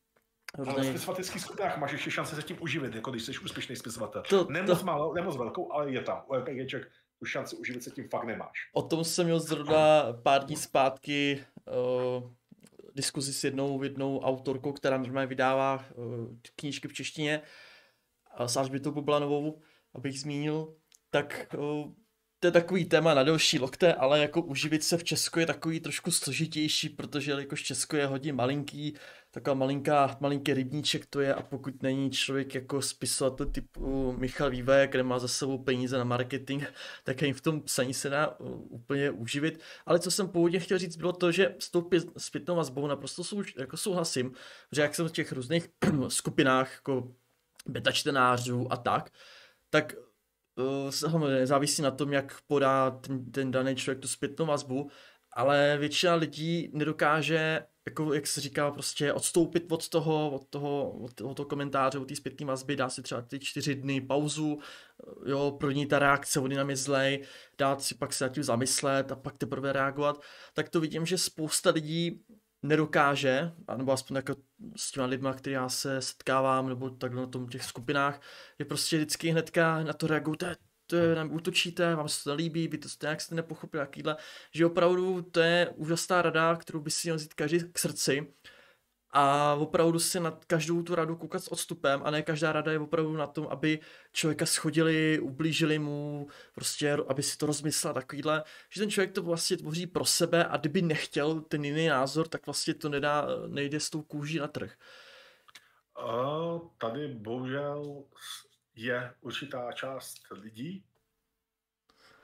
Ale 0.67 0.75
ve 0.75 0.85
spisovatelských 0.85 1.43
skupinách 1.43 1.79
máš 1.79 1.93
ještě 1.93 2.11
šanci 2.11 2.37
se 2.37 2.43
tím 2.43 2.63
uživit, 2.63 2.95
jako 2.95 3.11
když 3.11 3.23
jsi 3.23 3.33
úspěšný 3.45 3.77
spisovatel. 3.77 4.23
To, 4.23 4.45
nemoc 4.51 4.79
to... 4.79 4.85
malou, 4.85 5.13
nemoc 5.13 5.37
velkou, 5.37 5.73
ale 5.73 5.93
je 5.93 6.03
tam. 6.03 6.25
U 6.27 6.35
RPGček 6.35 6.93
tu 7.23 7.27
šanci 7.27 7.57
uživit 7.57 7.83
se 7.83 7.91
tím 7.91 8.09
fakt 8.09 8.25
nemáš. 8.25 8.71
O 8.73 8.83
tom 8.83 9.05
jsem 9.05 9.25
měl 9.25 9.41
zrovna 9.41 10.13
pár 10.23 10.45
dní 10.45 10.57
zpátky 10.57 11.45
uh, 11.67 12.31
diskuzi 12.95 13.33
s 13.33 13.45
jednou, 13.45 13.83
jednou 13.83 14.21
autorkou, 14.21 14.73
která 14.73 14.99
normálně 14.99 15.27
vydává 15.27 15.85
uh, 15.95 16.05
knížky 16.57 16.89
v 16.89 16.93
češtině, 16.93 17.43
uh, 18.41 18.47
s 18.47 18.57
Alžbětou 18.57 18.91
Bublanovou, 18.91 19.61
abych 19.95 20.21
zmínil 20.21 20.75
tak 21.11 21.55
to 22.43 22.47
je 22.49 22.53
takový 22.53 22.85
téma 22.85 23.15
na 23.15 23.23
delší 23.23 23.59
lokte, 23.59 23.95
ale 23.95 24.19
jako 24.19 24.43
uživit 24.43 24.85
se 24.85 24.99
v 24.99 25.05
Česku 25.05 25.39
je 25.41 25.47
takový 25.47 25.81
trošku 25.81 26.11
složitější, 26.11 26.89
protože 26.89 27.33
jakož 27.33 27.63
Česko 27.63 27.97
je 27.97 28.07
hodně 28.07 28.33
malinký, 28.33 28.95
taková 29.31 29.55
malinká, 29.55 30.17
malinký 30.21 30.55
rybníček 30.55 31.07
to 31.07 31.21
je 31.21 31.35
a 31.35 31.43
pokud 31.43 31.83
není 31.83 32.11
člověk 32.11 32.55
jako 32.55 32.83
spisovatel 32.83 33.47
typu 33.47 34.13
Michal 34.19 34.51
Výve, 34.51 34.87
který 34.87 35.05
má 35.05 35.19
za 35.19 35.29
sebou 35.29 35.59
peníze 35.59 35.99
na 35.99 36.05
marketing, 36.05 36.65
tak 37.05 37.23
jim 37.23 37.35
v 37.35 37.41
tom 37.41 37.61
psaní 37.61 37.95
se 37.95 38.09
dá 38.09 38.37
úplně 38.69 39.11
uživit. 39.11 39.61
Ale 39.87 39.99
co 39.99 40.11
jsem 40.11 40.29
původně 40.29 40.59
chtěl 40.61 40.79
říct, 40.79 40.97
bylo 40.97 41.13
to, 41.13 41.33
že 41.33 41.55
s 41.59 41.71
tou 41.71 41.91
zpětnou 42.19 42.57
vazbou 42.57 42.87
naprosto 42.87 43.25
sou, 43.25 43.43
jako 43.59 43.77
souhlasím, 43.77 44.33
že 44.73 44.83
jak 44.83 44.95
jsem 44.95 45.09
v 45.09 45.13
těch 45.13 45.33
různých 45.33 45.69
skupinách 46.09 46.73
jako 46.75 47.13
beta 47.67 47.93
čtenářů 47.93 48.73
a 48.73 48.77
tak, 48.77 49.11
tak 49.71 49.95
samozřejmě 50.91 51.47
závisí 51.47 51.83
na 51.83 51.91
tom, 51.91 52.13
jak 52.13 52.41
podá 52.47 52.91
ten, 52.91 53.31
ten 53.31 53.51
daný 53.51 53.77
člověk 53.77 54.01
tu 54.01 54.09
zpětnou 54.09 54.47
vazbu, 54.47 54.91
ale 55.33 55.79
většina 55.79 56.15
lidí 56.15 56.71
nedokáže, 56.73 57.63
jako 57.87 58.15
jak 58.15 58.27
se 58.27 58.41
říká, 58.41 58.71
prostě 58.71 59.13
odstoupit 59.13 59.73
od 59.73 59.89
toho, 59.89 60.31
od 60.31 60.49
toho, 60.49 60.91
od 60.91 61.15
toho, 61.15 61.31
od 61.31 61.35
toho 61.35 61.47
komentáře, 61.47 61.99
od 61.99 62.09
té 62.09 62.17
zpětné 62.17 62.47
vazby, 62.47 62.77
dá 62.77 62.89
si 62.89 63.03
třeba 63.03 63.23
ty 63.23 63.39
čtyři 63.39 63.75
dny 63.75 64.01
pauzu, 64.01 64.59
eh, 64.61 65.31
jo, 65.31 65.57
pro 65.61 65.71
ní 65.71 65.87
ta 65.87 65.99
reakce, 65.99 66.41
on 66.41 66.53
je 66.53 66.77
zlej, 66.77 67.25
dát 67.59 67.83
si 67.83 67.95
pak 67.95 68.13
se 68.13 68.25
nad 68.25 68.33
tím 68.33 68.43
zamyslet 68.43 69.13
a 69.13 69.17
pak 69.17 69.39
teprve 69.39 69.73
reagovat, 69.73 70.23
tak 70.55 70.69
to 70.69 70.81
vidím, 70.81 71.07
že 71.07 71.19
spousta 71.19 71.71
lidí 71.71 72.25
nedokáže, 72.63 73.53
nebo 73.77 73.93
aspoň 73.93 74.17
jako 74.17 74.37
s 74.77 74.93
těma 74.93 75.07
lidma, 75.07 75.35
který 75.35 75.55
já 75.55 75.69
se 75.69 76.03
setkávám, 76.03 76.69
nebo 76.69 76.91
tak 76.91 77.13
na 77.13 77.27
tom 77.27 77.49
těch 77.49 77.65
skupinách, 77.65 78.21
je 78.59 78.65
prostě 78.65 78.97
vždycky 78.97 79.29
hnedka 79.31 79.83
na 79.83 79.93
to 79.93 80.13
je, 80.47 80.57
to 80.87 80.97
je, 80.97 81.15
nám 81.15 81.33
útočíte, 81.33 81.95
vám 81.95 82.09
se 82.09 82.25
to 82.25 82.31
nelíbí, 82.31 82.69
vy 82.69 82.79
to 82.79 82.89
jste 82.89 83.07
nějak 83.07 83.21
jste 83.21 83.35
nepochopili, 83.35 83.81
jakýhle, 83.81 84.17
že 84.55 84.67
opravdu 84.67 85.23
to 85.23 85.41
je 85.41 85.69
úžasná 85.77 86.23
rada, 86.23 86.57
kterou 86.57 86.81
by 86.81 86.91
si 86.91 87.09
měl 87.09 87.17
vzít 87.17 87.35
každý 87.35 87.59
k 87.73 87.79
srdci, 87.79 88.35
a 89.13 89.55
opravdu 89.55 89.99
si 90.01 90.21
na 90.21 90.39
každou 90.47 90.83
tu 90.83 90.95
radu 90.95 91.17
koukat 91.17 91.45
s 91.45 91.53
odstupem 91.53 92.01
a 92.05 92.11
ne 92.11 92.23
každá 92.23 92.53
rada 92.53 92.73
je 92.73 92.79
opravdu 92.79 93.13
na 93.13 93.27
tom, 93.27 93.47
aby 93.51 93.81
člověka 94.13 94.47
schodili, 94.47 95.19
ublížili 95.21 95.79
mu, 95.79 96.29
prostě, 96.55 96.93
aby 97.09 97.23
si 97.23 97.39
to 97.39 97.47
rozmyslel 97.47 97.95
takovýhle, 97.95 98.45
že 98.71 98.81
ten 98.81 98.91
člověk 98.91 99.13
to 99.13 99.23
vlastně 99.23 99.57
tvoří 99.57 99.87
pro 99.87 100.05
sebe 100.05 100.45
a 100.45 100.57
kdyby 100.57 100.83
nechtěl 100.83 101.41
ten 101.41 101.65
jiný 101.65 101.87
názor, 101.87 102.29
tak 102.29 102.47
vlastně 102.47 102.75
to 102.75 102.89
nedá, 102.89 103.27
nejde 103.47 103.81
s 103.81 103.91
tou 103.91 104.03
kůží 104.03 104.39
na 104.39 104.49
trh. 104.49 104.77
A 105.97 106.33
tady 106.79 107.09
bohužel 107.09 108.05
je 108.75 109.15
určitá 109.21 109.73
část 109.73 110.19
lidí, 110.31 110.85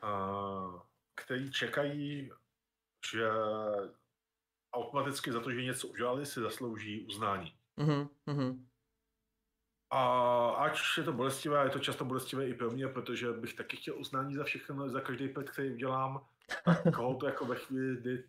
a, 0.02 0.82
kteří 1.14 1.52
čekají, 1.52 2.30
že 3.10 3.28
automaticky 4.72 5.32
za 5.32 5.40
to, 5.40 5.52
že 5.52 5.62
něco 5.62 5.88
udělali, 5.88 6.26
si 6.26 6.40
zaslouží 6.40 7.06
uznání. 7.06 7.54
Mm-hmm. 7.78 8.64
A 9.90 10.50
ať 10.50 10.78
je 10.96 11.02
to 11.02 11.12
bolestivé, 11.12 11.64
je 11.64 11.70
to 11.70 11.78
často 11.78 12.04
bolestivé 12.04 12.48
i 12.48 12.54
pro 12.54 12.70
mě, 12.70 12.88
protože 12.88 13.32
bych 13.32 13.54
taky 13.54 13.76
chtěl 13.76 13.98
uznání 13.98 14.34
za 14.34 14.44
všechno, 14.44 14.88
za 14.88 15.00
každý 15.00 15.28
pet, 15.28 15.50
který 15.50 15.72
udělám. 15.72 16.26
Tak 16.64 16.82
koho 16.96 17.14
to 17.14 17.26
jako 17.26 17.44
ve 17.44 17.56
chvíli, 17.56 17.96
kdy 17.96 18.24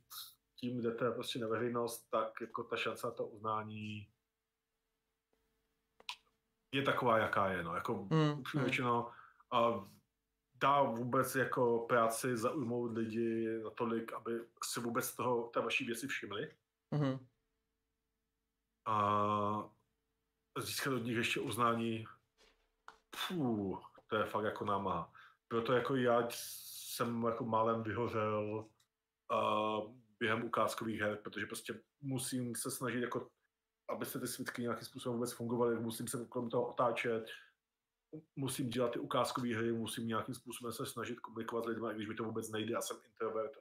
tím 0.56 0.82
jdete 0.82 1.11
prostě 1.11 1.40
na 1.40 1.48
veřejnost, 1.48 2.10
tak 2.10 2.41
jako 2.41 2.64
ta 2.64 2.78
šance 2.78 3.07
na 3.07 3.14
to 3.14 3.26
uznání 3.28 4.07
je 6.72 6.82
taková, 6.82 7.18
jaká 7.18 7.48
je. 7.48 7.64
No. 7.64 7.76
Jako 7.76 8.07
mm, 8.10 8.44
mm. 8.56 9.03
a 9.52 9.88
dá 10.61 10.84
vůbec 10.84 11.36
jako 11.36 11.80
práci 11.80 12.38
zaujmout 12.38 12.98
lidi 12.98 13.60
natolik, 13.64 14.14
aby 14.14 14.40
si 14.64 14.80
vůbec 14.80 15.15
toho, 15.15 15.48
té 15.48 15.61
vaší 15.61 15.86
věci 15.86 16.07
všimli. 16.07 16.52
Mm-hmm. 16.95 17.19
A 18.86 19.69
získat 20.60 20.94
od 20.94 21.03
nich 21.03 21.18
ještě 21.18 21.40
uznání, 21.40 22.06
Fů, 23.15 23.80
to 24.07 24.15
je 24.15 24.26
fakt 24.26 24.44
jako 24.44 24.65
námaha. 24.65 25.14
Proto 25.48 25.73
jako 25.73 25.95
já 25.95 26.27
jsem 26.31 27.23
jako 27.23 27.45
málem 27.45 27.84
vyhořel 27.84 28.69
uh, 29.31 29.94
během 30.19 30.44
ukázkových 30.44 31.02
her, 31.02 31.18
protože 31.23 31.45
prostě 31.45 31.81
musím 32.02 32.56
se 32.56 32.72
snažit 32.72 33.02
jako 33.02 33.30
aby 33.90 34.06
se 34.06 34.19
ty 34.19 34.27
svitky 34.27 34.61
nějakým 34.61 34.86
způsobem 34.86 35.15
vůbec 35.15 35.34
fungovaly, 35.34 35.80
musím 35.80 36.07
se 36.07 36.26
kolem 36.26 36.49
toho 36.49 36.68
otáčet, 36.69 37.26
musím 38.36 38.69
dělat 38.69 38.91
ty 38.91 38.99
ukázkové 38.99 39.56
hry, 39.56 39.72
musím 39.72 40.07
nějakým 40.07 40.36
způsobem 40.36 40.73
se 40.73 40.86
snažit 40.86 41.19
komunikovat 41.19 41.64
s 41.64 41.68
lidmi, 41.68 41.88
i 41.91 41.95
když 41.95 42.07
mi 42.07 42.15
to 42.15 42.23
vůbec 42.23 42.49
nejde, 42.49 42.73
já 42.73 42.81
jsem 42.81 42.98
introvert, 43.06 43.52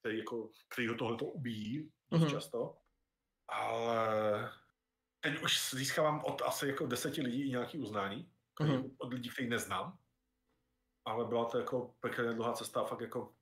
který, 0.00 0.18
jako, 0.18 0.50
který 0.68 0.88
ho 0.88 0.94
tohle 0.94 1.16
to 1.16 1.24
ubíjí 1.24 1.90
mm-hmm. 2.12 2.30
často. 2.30 2.76
Ale 3.48 4.50
teď 5.20 5.42
už 5.42 5.70
získávám 5.70 6.24
od 6.24 6.42
asi 6.42 6.66
jako 6.66 6.86
deseti 6.86 7.22
lidí 7.22 7.46
i 7.46 7.50
nějaký 7.50 7.78
uznání, 7.78 8.32
mm-hmm. 8.60 8.90
od 8.98 9.12
lidí, 9.12 9.30
který 9.30 9.48
neznám. 9.48 9.98
Ale 11.04 11.24
byla 11.24 11.44
to 11.44 11.58
jako 11.58 11.94
pekle 12.00 12.34
dlouhá 12.34 12.52
cesta, 12.52 12.84
fakt 12.84 13.00
jako 13.00 13.34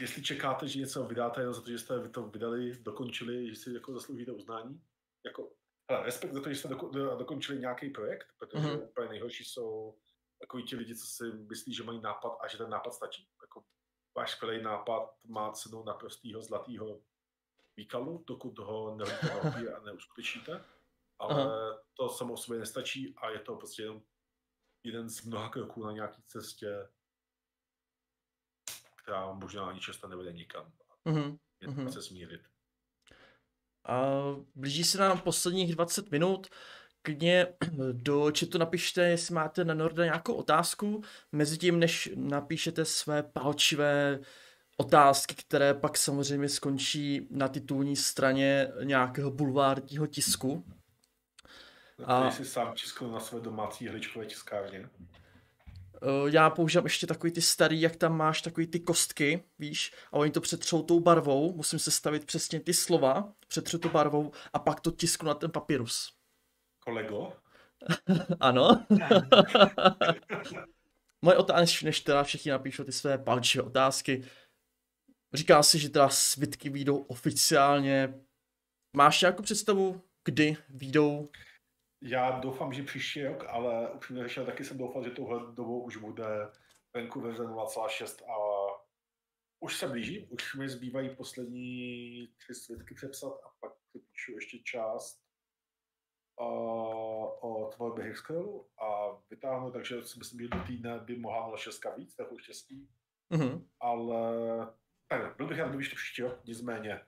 jestli 0.00 0.22
čekáte, 0.22 0.68
že 0.68 0.78
něco 0.78 1.04
vydáte 1.04 1.40
jenom 1.40 1.54
za 1.54 1.60
to, 1.60 1.70
že 1.70 1.78
jste 1.78 2.08
to 2.08 2.22
vydali, 2.22 2.76
dokončili, 2.82 3.48
že 3.48 3.56
si 3.56 3.74
jako 3.74 3.92
zasloužíte 3.92 4.32
uznání, 4.32 4.82
jako 5.24 5.50
hele, 5.90 6.06
respekt 6.06 6.32
za 6.32 6.42
to, 6.42 6.48
že 6.48 6.54
jste 6.54 6.68
doko, 6.68 6.88
do, 6.88 7.16
dokončili 7.16 7.58
nějaký 7.58 7.90
projekt, 7.90 8.28
protože 8.38 8.66
mm-hmm. 8.66 8.82
úplně 8.82 9.08
nejhorší 9.08 9.44
jsou 9.44 9.98
takový 10.40 10.64
ti 10.64 10.76
lidi, 10.76 10.96
co 10.96 11.06
si 11.06 11.24
myslí, 11.32 11.74
že 11.74 11.82
mají 11.82 12.00
nápad 12.00 12.38
a 12.40 12.48
že 12.48 12.58
ten 12.58 12.70
nápad 12.70 12.94
stačí. 12.94 13.28
Jako 13.42 13.64
váš 14.16 14.30
skvělý 14.30 14.62
nápad 14.62 15.14
má 15.24 15.52
cenu 15.52 15.84
naprostého 15.84 16.42
zlatého 16.42 17.02
výkalu, 17.76 18.24
dokud 18.26 18.58
ho 18.58 18.96
nehodíte 18.96 19.74
a 19.74 19.80
neuskutečníte. 19.80 20.64
Ale 21.18 21.42
Aha. 21.42 21.82
to 21.94 22.08
samo 22.08 22.34
o 22.34 22.36
sobě 22.36 22.60
nestačí 22.60 23.14
a 23.16 23.30
je 23.30 23.38
to 23.38 23.56
prostě 23.56 23.82
jenom 23.82 24.02
jeden 24.82 25.08
z 25.08 25.24
mnoha 25.24 25.48
kroků 25.48 25.84
na 25.84 25.92
nějaké 25.92 26.22
cestě, 26.26 26.88
která 29.02 29.32
možná 29.32 29.66
ani 29.66 29.80
často 29.80 30.08
nevede 30.08 30.32
nikam. 30.32 30.72
Mm-hmm. 31.06 31.38
Je 31.60 31.68
mm-hmm. 31.68 31.88
se 31.88 32.02
smírit. 32.02 32.49
A 33.90 34.00
blíží 34.54 34.84
se 34.84 34.98
nám 34.98 35.18
posledních 35.18 35.74
20 35.74 36.10
minut. 36.10 36.46
Klidně 37.02 37.46
do 37.92 38.32
chatu 38.38 38.58
napište, 38.58 39.02
jestli 39.02 39.34
máte 39.34 39.64
na 39.64 39.74
Norda 39.74 40.04
nějakou 40.04 40.34
otázku. 40.34 41.02
Mezitím, 41.32 41.78
než 41.78 42.10
napíšete 42.14 42.84
své 42.84 43.22
palčivé 43.22 44.18
otázky, 44.76 45.34
které 45.34 45.74
pak 45.74 45.98
samozřejmě 45.98 46.48
skončí 46.48 47.28
na 47.30 47.48
titulní 47.48 47.96
straně 47.96 48.68
nějakého 48.84 49.30
bulvárního 49.30 50.06
tisku. 50.06 50.64
A 52.04 52.30
jsi 52.30 52.44
sám 52.44 52.74
tiskl 52.74 53.08
na 53.10 53.20
své 53.20 53.40
domácí 53.40 53.88
hličkové 53.88 54.26
tiskárně? 54.26 54.88
Eh, 56.02 56.30
já 56.30 56.50
používám 56.50 56.84
ještě 56.84 57.06
takový 57.06 57.32
ty 57.32 57.42
starý, 57.42 57.80
jak 57.80 57.96
tam 57.96 58.16
máš 58.16 58.42
takový 58.42 58.66
ty 58.66 58.80
kostky, 58.80 59.44
víš, 59.58 59.92
a 60.12 60.12
oni 60.12 60.30
to 60.30 60.40
přetřou 60.40 60.82
tou 60.82 61.00
barvou, 61.00 61.56
musím 61.56 61.78
se 61.78 61.90
stavit 61.90 62.24
přesně 62.24 62.60
ty 62.60 62.74
slova, 62.74 63.32
přetřu 63.48 63.78
to 63.78 63.88
barvou 63.88 64.32
a 64.52 64.58
pak 64.58 64.80
to 64.80 64.90
tisknu 64.90 65.28
na 65.28 65.34
ten 65.34 65.50
papírus. 65.50 66.12
Kolego? 66.78 67.32
ano. 68.40 68.86
Moje 71.22 71.36
otázka, 71.36 71.84
než 71.84 72.00
teda 72.00 72.22
všichni 72.22 72.50
napíšou 72.50 72.84
ty 72.84 72.92
své 72.92 73.18
palčivé 73.18 73.64
otázky, 73.64 74.24
říká 75.32 75.62
si, 75.62 75.78
že 75.78 75.88
teda 75.88 76.08
svitky 76.08 76.70
výjdou 76.70 76.96
oficiálně. 76.96 78.14
Máš 78.96 79.20
nějakou 79.20 79.42
představu, 79.42 80.02
kdy 80.24 80.56
výjdou 80.68 81.28
já 82.02 82.30
doufám, 82.30 82.72
že 82.72 82.82
příští 82.82 83.24
rok, 83.24 83.44
ale 83.48 83.90
upřímně 83.92 84.22
řečeno 84.22 84.46
taky 84.46 84.64
jsem 84.64 84.78
doufal, 84.78 85.04
že 85.04 85.10
touhle 85.10 85.52
dobou 85.54 85.82
už 85.82 85.96
bude 85.96 86.24
venku 86.94 87.20
verze 87.20 87.42
0,6 87.44 88.30
a 88.30 88.36
už 89.60 89.76
se 89.76 89.88
blíží, 89.88 90.28
už 90.30 90.54
mi 90.54 90.68
zbývají 90.68 91.16
poslední 91.16 92.28
tři 92.36 92.54
svědky 92.54 92.94
přepsat 92.94 93.32
a 93.32 93.48
pak 93.60 93.72
přepíšu 93.88 94.32
ještě 94.32 94.58
část 94.58 95.22
uh, 96.40 96.46
o 97.40 97.70
tvorbě 97.74 98.04
Hexcrollu 98.04 98.68
a 98.78 99.18
vytáhnu, 99.30 99.70
takže 99.70 100.02
si 100.02 100.18
myslím, 100.18 100.40
že 100.40 100.48
do 100.48 100.58
týdne 100.66 100.98
by 100.98 101.18
mohla 101.18 101.56
6 101.56 101.80
víc, 101.96 102.16
trochu 102.16 102.38
štěstí. 102.38 102.88
Mm-hmm. 103.30 103.66
Ale 103.80 104.32
tak, 105.08 105.36
byl 105.36 105.46
bych 105.46 105.58
rád, 105.58 105.68
kdyby 105.68 105.88
to 105.88 105.96
příští 105.96 106.22
rok, 106.22 106.44
nicméně 106.44 107.00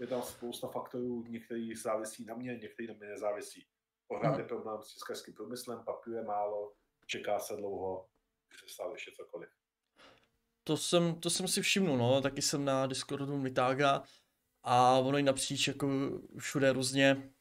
je 0.00 0.06
tam 0.06 0.22
spousta 0.22 0.68
faktorů, 0.68 1.24
některý 1.28 1.74
závisí 1.74 2.24
na 2.24 2.34
mě, 2.34 2.56
některý 2.56 2.88
na 2.88 2.94
mě 2.94 3.06
nezávisí. 3.06 3.66
Pořád 4.08 4.30
hmm. 4.30 4.38
je 4.38 4.44
problém 4.44 4.82
s 4.82 4.94
tiskarským 4.94 5.34
průmyslem, 5.34 5.84
papíru 5.84 6.16
je 6.16 6.22
málo, 6.22 6.72
čeká 7.06 7.38
se 7.38 7.56
dlouho, 7.56 8.08
že 8.52 8.58
se 8.58 8.74
stane 8.74 8.92
ještě 8.94 9.12
cokoliv. 9.16 9.48
To 10.64 10.76
jsem, 10.76 11.20
to 11.20 11.30
jsem 11.30 11.48
si 11.48 11.62
všimnul, 11.62 11.96
no, 11.96 12.20
taky 12.20 12.42
jsem 12.42 12.64
na 12.64 12.86
Discordu 12.86 13.38
Mitága 13.38 14.02
a 14.62 14.98
ono 14.98 15.18
i 15.18 15.22
napříč 15.22 15.68
jako 15.68 15.88
všude 16.38 16.72
různě 16.72 17.34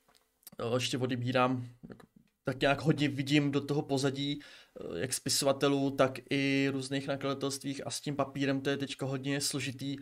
ještě 0.73 0.98
odebírám, 0.98 1.68
jako, 1.90 2.07
tak 2.44 2.61
nějak 2.61 2.81
hodně 2.81 3.10
vidím 3.10 3.52
do 3.52 3.65
toho 3.65 3.81
pozadí, 3.81 4.40
eh, 4.41 4.99
jak 4.99 5.14
spisovatelů, 5.14 5.91
tak 5.91 6.11
i 6.30 6.69
různých 6.72 7.07
nakladatelstvích 7.07 7.88
a 7.88 7.90
s 7.90 8.02
tím 8.02 8.15
papírem 8.15 8.61
to 8.61 8.69
je 8.69 8.77
teďka 8.77 9.06
hodně 9.06 9.41
složitý 9.41 9.98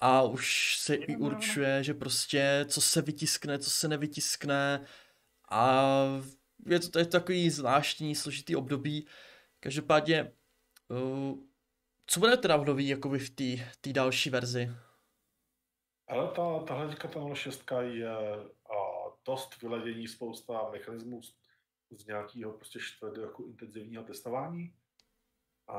a 0.00 0.22
už 0.22 0.76
se 0.78 0.94
i 0.94 1.16
určuje, 1.16 1.84
že 1.84 1.94
prostě 1.94 2.64
co 2.68 2.80
se 2.80 3.02
vytiskne, 3.02 3.58
co 3.58 3.70
se 3.70 3.88
nevytiskne, 3.88 4.86
a 5.50 5.82
je 6.66 6.80
to, 6.80 6.98
je 6.98 7.06
takový 7.06 7.50
zvláštní, 7.50 8.14
složitý 8.14 8.56
období. 8.56 9.06
Každopádně, 9.60 10.32
uh, 10.88 11.38
co 12.06 12.20
bude 12.20 12.36
teda 12.36 12.56
v 12.56 12.64
nový 12.64 12.88
jakoby 12.88 13.18
v 13.18 13.30
té 13.80 13.92
další 13.92 14.30
verzi? 14.30 14.70
Ale 16.08 16.28
ta, 16.28 16.58
tahle 16.58 16.96
ta 16.96 17.34
06 17.34 17.64
je 17.80 18.10
a, 18.10 18.98
dost 19.26 19.62
vyledění, 19.62 20.08
spousta 20.08 20.70
mechanismů 20.72 21.22
z, 21.22 21.34
z 21.90 22.06
nějakého 22.06 22.52
prostě 22.52 22.78
čtvrt 22.78 23.16
roku 23.16 23.44
intenzivního 23.46 24.04
testování. 24.04 24.74
A 25.68 25.74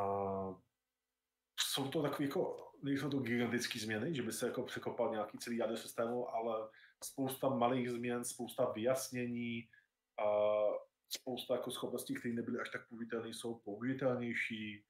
jsou 1.59 1.87
to 1.87 2.01
takové 2.01 2.23
jako, 2.23 2.71
nejsou 2.83 3.09
to 3.09 3.19
gigantické 3.19 3.79
změny, 3.79 4.15
že 4.15 4.21
by 4.21 4.31
se 4.31 4.47
jako 4.47 4.63
překopal 4.63 5.11
nějaký 5.11 5.37
celý 5.37 5.57
jádro 5.57 5.77
systému, 5.77 6.35
ale 6.35 6.69
spousta 7.03 7.49
malých 7.49 7.91
změn, 7.91 8.25
spousta 8.25 8.71
vyjasnění 8.71 9.69
a 10.19 10.25
spousta 11.09 11.55
jako 11.55 11.71
schopností, 11.71 12.15
které 12.15 12.33
nebyly 12.33 12.59
až 12.59 12.69
tak 12.69 12.89
použitelné, 12.89 13.29
jsou 13.29 13.55
použitelnější. 13.55 14.85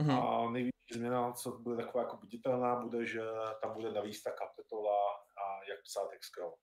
Mm-hmm. 0.00 0.22
A 0.22 0.50
největší 0.50 0.94
změna, 0.94 1.32
co 1.32 1.58
bude 1.58 1.76
taková 1.84 2.04
jako 2.04 2.16
viditelná, 2.16 2.76
bude, 2.76 3.06
že 3.06 3.20
tam 3.62 3.74
bude 3.74 3.92
navíc 3.92 4.22
ta 4.22 4.30
kapitola 4.30 5.14
a 5.14 5.64
jak 5.70 5.82
psát 5.82 6.08
Excel. 6.12 6.54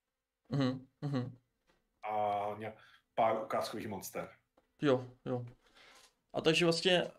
Mm-hmm. 0.52 1.32
A 2.12 2.48
pár 3.16 3.44
ukázkových 3.44 3.88
monster. 3.88 4.30
Jo, 4.82 5.08
jo. 5.26 5.46
A 6.34 6.42
takže 6.42 6.66
vlastně 6.66 7.12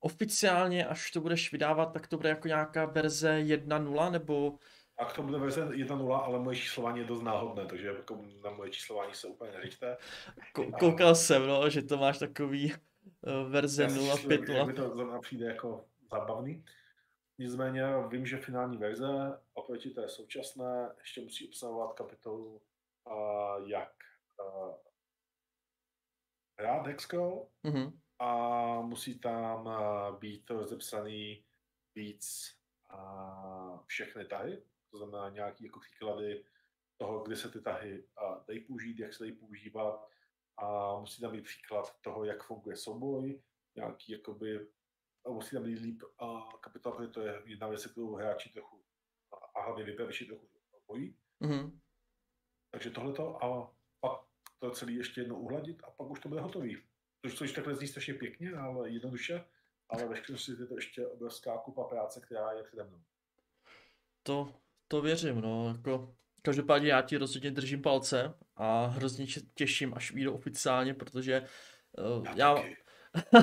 oficiálně, 0.00 0.86
až 0.86 1.10
to 1.10 1.20
budeš 1.20 1.52
vydávat, 1.52 1.92
tak 1.92 2.06
to 2.06 2.16
bude 2.16 2.28
jako 2.28 2.48
nějaká 2.48 2.84
verze 2.84 3.38
1.0, 3.38 4.10
nebo 4.10 4.58
a 5.00 5.04
k 5.04 5.12
tomu 5.12 5.28
bude 5.28 5.38
verze 5.38 5.64
1.0, 5.64 6.22
ale 6.22 6.38
moje 6.38 6.56
číslování 6.56 6.98
je 6.98 7.04
dost 7.04 7.22
náhodné, 7.22 7.66
takže 7.66 7.86
jako 7.86 8.24
na 8.44 8.50
moje 8.50 8.70
číslování 8.70 9.14
se 9.14 9.26
úplně 9.26 9.52
neřiďte. 9.52 9.96
Koukal 10.80 11.14
jsem, 11.14 11.46
no, 11.46 11.70
že 11.70 11.82
to 11.82 11.96
máš 11.96 12.18
takový 12.18 12.72
uh, 12.72 13.50
verze 13.50 13.86
0.5.0. 13.86 14.66
Mi 14.66 14.72
to 14.72 14.96
zrovna 14.96 15.20
přijde 15.20 15.46
jako 15.46 15.84
zábavný. 16.10 16.64
Nicméně 17.38 17.82
vím, 18.08 18.26
že 18.26 18.36
finální 18.36 18.76
verze 18.76 19.38
oproti 19.54 19.90
té 19.90 20.08
současné 20.08 20.92
ještě 20.98 21.20
musí 21.20 21.48
obsahovat 21.48 21.92
kapitolu 21.92 22.62
uh, 23.04 23.68
jak 23.68 23.92
uh, 24.44 24.74
hrát 26.58 26.86
Hexcrawl 26.86 27.46
mm-hmm. 27.64 27.92
a 28.18 28.80
musí 28.80 29.18
tam 29.18 29.66
uh, 29.66 30.18
být 30.18 30.50
rozepsaný 30.50 31.44
víc 31.94 32.56
uh, 32.94 33.78
všechny 33.86 34.24
tahy, 34.24 34.62
to 34.90 34.98
znamená 34.98 35.28
nějaký 35.28 35.64
jako 35.64 35.80
příklady 35.80 36.44
toho, 36.96 37.22
kde 37.22 37.36
se 37.36 37.50
ty 37.50 37.60
tahy 37.60 38.04
dají 38.48 38.60
použít, 38.60 38.98
jak 38.98 39.14
se 39.14 39.24
dají 39.24 39.32
používat 39.32 40.08
a 40.56 40.96
musí 41.00 41.20
tam 41.20 41.32
být 41.32 41.44
příklad 41.44 42.00
toho, 42.00 42.24
jak 42.24 42.44
funguje 42.44 42.76
souboj, 42.76 43.42
nějaký 43.76 44.12
jakoby, 44.12 44.68
a 45.26 45.30
musí 45.30 45.50
tam 45.56 45.64
být 45.64 45.80
líp 45.80 46.02
a 46.18 46.48
kapitola, 46.60 46.96
protože 46.96 47.08
to 47.08 47.20
je 47.20 47.42
jedna 47.44 47.68
věc, 47.68 47.86
kterou 47.86 48.14
hráči 48.14 48.52
trochu 48.52 48.84
a 49.54 49.62
hlavně 49.62 49.84
vypravěči 49.84 50.26
trochu 50.26 50.48
bojí. 50.86 51.16
Mm-hmm. 51.40 51.80
Takže 52.70 52.90
tohleto 52.90 53.44
a 53.44 53.74
pak 54.00 54.20
to 54.58 54.70
celé 54.70 54.92
ještě 54.92 55.20
jednou 55.20 55.40
uhladit 55.40 55.82
a 55.84 55.90
pak 55.90 56.10
už 56.10 56.20
to 56.20 56.28
bude 56.28 56.40
hotový. 56.40 56.82
Což, 57.22 57.34
což 57.38 57.52
takhle 57.52 57.74
zní 57.74 57.88
strašně 57.88 58.14
pěkně, 58.14 58.52
ale 58.52 58.90
jednoduše, 58.90 59.44
ale 59.88 60.08
ve 60.08 60.16
skutečnosti 60.16 60.62
je 60.62 60.66
to 60.66 60.74
ještě 60.74 61.06
obrovská 61.06 61.58
kupa 61.58 61.84
práce, 61.84 62.20
která 62.20 62.52
je 62.52 62.62
přede 62.62 62.84
mnou. 62.84 63.02
To 64.22 64.54
to 64.90 65.02
věřím, 65.02 65.40
no, 65.40 65.68
jako 65.76 66.14
každopádně 66.42 66.88
já 66.88 67.02
ti 67.02 67.16
rozhodně 67.16 67.50
držím 67.50 67.82
palce 67.82 68.34
a 68.56 68.86
hrozně 68.86 69.26
těším, 69.54 69.94
až 69.94 70.12
vyjdu 70.12 70.34
oficiálně, 70.34 70.94
protože 70.94 71.44
uh, 72.18 72.26
já... 72.26 72.34
já... 72.36 72.64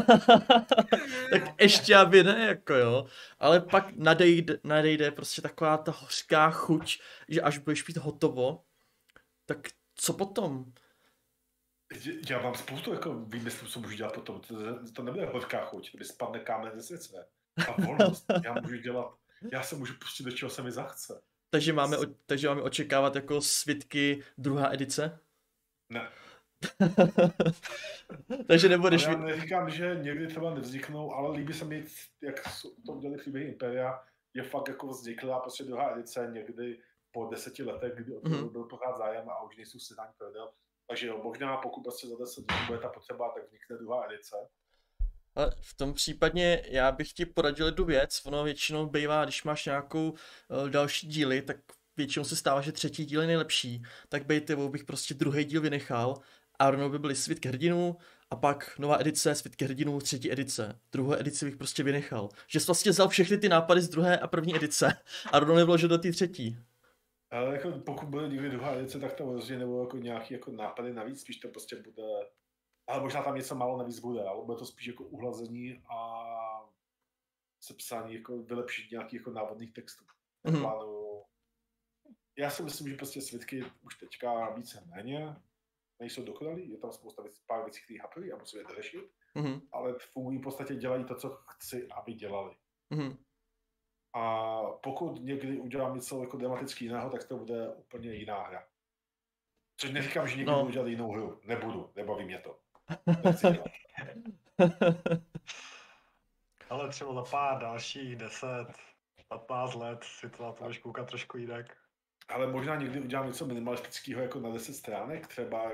tak 1.32 1.61
ještě 1.61 1.95
aby 1.95 2.24
ne, 2.24 2.45
jako 2.48 2.74
jo, 2.74 3.06
ale 3.40 3.61
pak 3.61 3.91
nadejde, 3.95 4.60
nadejde 4.64 5.11
prostě 5.11 5.41
taková 5.41 5.78
ta 5.78 5.91
hořká 5.91 6.52
chuť, 6.52 7.02
že 7.30 7.41
až 7.41 7.57
budeš 7.57 7.88
mít 7.88 7.98
hotovo, 7.98 8.64
tak 9.45 9.57
co 9.95 10.14
potom? 10.14 10.74
Já 12.30 12.41
mám 12.41 12.56
spoustu 12.56 12.94
jako 12.94 13.15
výmyslů, 13.19 13.68
co 13.68 13.80
můžu 13.80 13.95
dělat 13.95 14.14
potom. 14.14 14.41
To, 14.41 14.56
to 14.95 15.03
nebude 15.03 15.26
hořká 15.26 15.65
chuť, 15.65 15.90
kdyby 15.90 16.06
spadne 16.06 16.40
kámen 16.40 16.72
ze 16.76 16.84
světce. 16.84 17.28
A 17.68 17.82
volnost. 17.82 18.26
Já 18.44 18.53
můžu 18.61 18.78
dělat, 18.78 19.15
já 19.52 19.64
se 19.64 19.76
můžu 19.76 19.94
pustit 19.94 20.24
do 20.24 20.32
čeho 20.32 20.49
se 20.49 20.64
mi 20.64 20.72
zachce. 20.72 21.22
Takže 21.49 21.74
máme, 21.74 21.98
takže 22.26 22.48
máme 22.48 22.61
očekávat 22.61 23.15
jako 23.15 23.41
svitky 23.41 24.24
druhá 24.38 24.74
edice? 24.74 25.19
Ne. 25.90 26.10
takže 28.48 28.69
nebudeš... 28.69 29.07
Ale 29.07 29.15
já 29.15 29.22
neříkám, 29.22 29.69
že 29.69 29.99
někdy 30.02 30.28
třeba 30.28 30.53
nevzniknou, 30.53 31.14
ale 31.14 31.38
líbí 31.38 31.53
se 31.53 31.65
mi, 31.65 31.86
jak 32.22 32.36
to 32.86 32.91
udělali 32.91 33.19
příběhy 33.19 33.48
Imperia, 33.48 33.99
je 34.34 34.44
fakt 34.44 34.68
jako 34.68 34.88
vznikla 34.88 35.40
prostě 35.40 35.64
druhá 35.64 35.95
edice 35.95 36.30
někdy 36.34 36.80
po 37.11 37.28
deseti 37.28 37.64
letech, 37.64 37.94
kdy 37.95 38.15
o 38.15 38.22
to 38.22 38.30
mm-hmm. 38.30 38.52
byl 38.52 38.64
pořád 38.64 38.98
zájem 38.98 39.30
a 39.30 39.44
už 39.44 39.57
nejsou 39.57 39.80
seznání 39.80 40.14
prodel. 40.18 40.52
Takže 40.88 41.07
jo, 41.07 41.19
možná 41.24 41.57
pokud 41.57 41.82
prostě 41.82 42.07
za 42.07 42.18
deset 42.18 42.52
let 42.52 42.61
bude 42.68 42.80
ta 42.80 42.90
potřeba, 42.90 43.30
tak 43.30 43.44
vznikne 43.44 43.78
druhá 43.78 44.06
edice. 44.06 44.36
Ale 45.38 45.51
v 45.61 45.73
tom 45.73 45.93
případě 45.93 46.64
já 46.69 46.91
bych 46.91 47.14
ti 47.14 47.26
poradil 47.26 47.65
jednu 47.65 47.85
věc, 47.85 48.22
ono 48.26 48.43
většinou 48.43 48.85
bývá, 48.85 49.23
když 49.23 49.43
máš 49.43 49.65
nějakou 49.65 50.09
uh, 50.09 50.69
další 50.69 51.07
díly, 51.07 51.41
tak 51.41 51.57
většinou 51.97 52.26
se 52.26 52.35
stává, 52.35 52.61
že 52.61 52.72
třetí 52.72 53.05
díl 53.05 53.22
je 53.22 53.27
nejlepší, 53.27 53.84
tak 54.09 54.26
bej 54.26 54.41
tebou 54.41 54.69
bych 54.69 54.84
prostě 54.84 55.14
druhý 55.14 55.45
díl 55.45 55.61
vynechal 55.61 56.22
a 56.59 56.72
rovnou 56.72 56.89
by 56.89 56.99
byly 56.99 57.15
svitky 57.15 57.47
hrdinů 57.47 57.97
a 58.30 58.35
pak 58.35 58.80
nová 58.80 58.97
edice, 58.99 59.35
svitky 59.35 59.65
hrdinů, 59.65 59.99
třetí 59.99 60.31
edice. 60.31 60.80
Druhou 60.91 61.14
edici 61.14 61.45
bych 61.45 61.55
prostě 61.55 61.84
vynechal. 61.84 62.30
Že 62.47 62.59
jsi 62.59 62.65
vlastně 62.65 62.91
vzal 62.91 63.07
všechny 63.07 63.38
ty 63.38 63.49
nápady 63.49 63.81
z 63.81 63.89
druhé 63.89 64.18
a 64.18 64.27
první 64.27 64.55
edice 64.55 64.93
a 65.31 65.39
rovnou 65.39 65.55
nevložil 65.55 65.89
do 65.89 65.97
té 65.97 66.11
třetí. 66.11 66.57
Ale 67.31 67.53
jako 67.53 67.72
pokud 67.72 68.09
bude 68.09 68.27
někdy 68.27 68.49
druhá 68.49 68.76
edice, 68.76 68.99
tak 68.99 69.14
to 69.14 69.34
rozhodně 69.34 69.57
nebudou 69.57 69.81
jako 69.81 69.97
nějaký 69.97 70.34
jako 70.34 70.51
nápady 70.51 70.93
navíc, 70.93 71.22
spíš 71.22 71.38
to 71.38 71.47
prostě 71.47 71.76
bude, 71.76 72.03
ale 72.88 73.01
možná 73.01 73.23
tam 73.23 73.35
něco 73.35 73.55
málo 73.55 73.77
navíc 73.77 73.99
bude, 73.99 74.23
ale 74.23 74.45
bude 74.45 74.57
to 74.57 74.65
spíš 74.65 74.88
jako 74.88 75.03
uhlazení 75.03 75.84
a 75.89 76.23
sepsání, 77.64 78.14
jako 78.14 78.38
vylepšit 78.38 78.91
nějakých 78.91 79.19
jako 79.19 79.31
návodných 79.31 79.73
textů. 79.73 80.05
Mm-hmm. 80.45 80.61
Plánu. 80.61 81.23
Já 82.38 82.49
si 82.49 82.64
myslím, 82.64 82.89
že 82.89 82.95
prostě 82.95 83.22
svitky 83.22 83.64
už 83.81 83.97
teďka 83.97 84.49
více 84.49 84.84
méně 84.85 85.35
nejsou 85.99 86.23
dokonalý, 86.23 86.69
je 86.69 86.77
tam 86.77 86.91
spousta 86.91 87.22
věcí, 87.22 87.41
pár 87.47 87.64
věcí, 87.64 87.81
které 87.84 87.99
hapily 88.01 88.31
a 88.31 88.38
musím 88.38 88.59
je 88.59 88.65
dořešit, 88.65 89.11
mm-hmm. 89.35 89.61
ale 89.72 89.95
fungují 89.99 90.38
v 90.38 90.41
podstatě, 90.41 90.76
dělají 90.76 91.05
to, 91.05 91.15
co 91.15 91.30
chci, 91.30 91.88
aby 91.88 92.14
dělali. 92.14 92.55
Mm-hmm. 92.93 93.18
A 94.14 94.61
pokud 94.64 95.19
někdy 95.22 95.59
udělám 95.59 95.95
něco 95.95 96.22
jako 96.22 96.38
dramaticky 96.38 96.85
jiného, 96.85 97.09
tak 97.09 97.23
to 97.23 97.38
bude 97.38 97.76
úplně 97.76 98.14
jiná 98.14 98.43
hra. 98.47 98.68
Což 99.77 99.91
neříkám, 99.91 100.27
že 100.27 100.38
někdy 100.38 100.51
no. 100.51 100.59
budu 100.59 100.73
dělat 100.73 100.88
jinou 100.88 101.11
hru. 101.11 101.41
Nebudu, 101.43 101.91
nebaví 101.95 102.26
mě 102.26 102.39
to. 102.39 102.59
Ale 106.69 106.89
třeba 106.89 107.14
za 107.14 107.23
pár 107.23 107.59
dalších 107.59 108.15
10, 108.15 108.47
15 109.27 109.76
let 109.76 110.03
si 110.03 110.30
to 110.30 110.43
na 110.43 110.51
to 110.51 110.64
budeš 110.64 110.77
koukat 110.77 111.09
trošku 111.09 111.38
jinak. 111.38 111.77
Ale 112.27 112.47
možná 112.47 112.76
někdy 112.76 113.01
udělám 113.01 113.27
něco 113.27 113.45
minimalistického 113.45 114.22
jako 114.22 114.39
na 114.39 114.49
10 114.49 114.73
stránek, 114.73 115.27
třeba... 115.27 115.72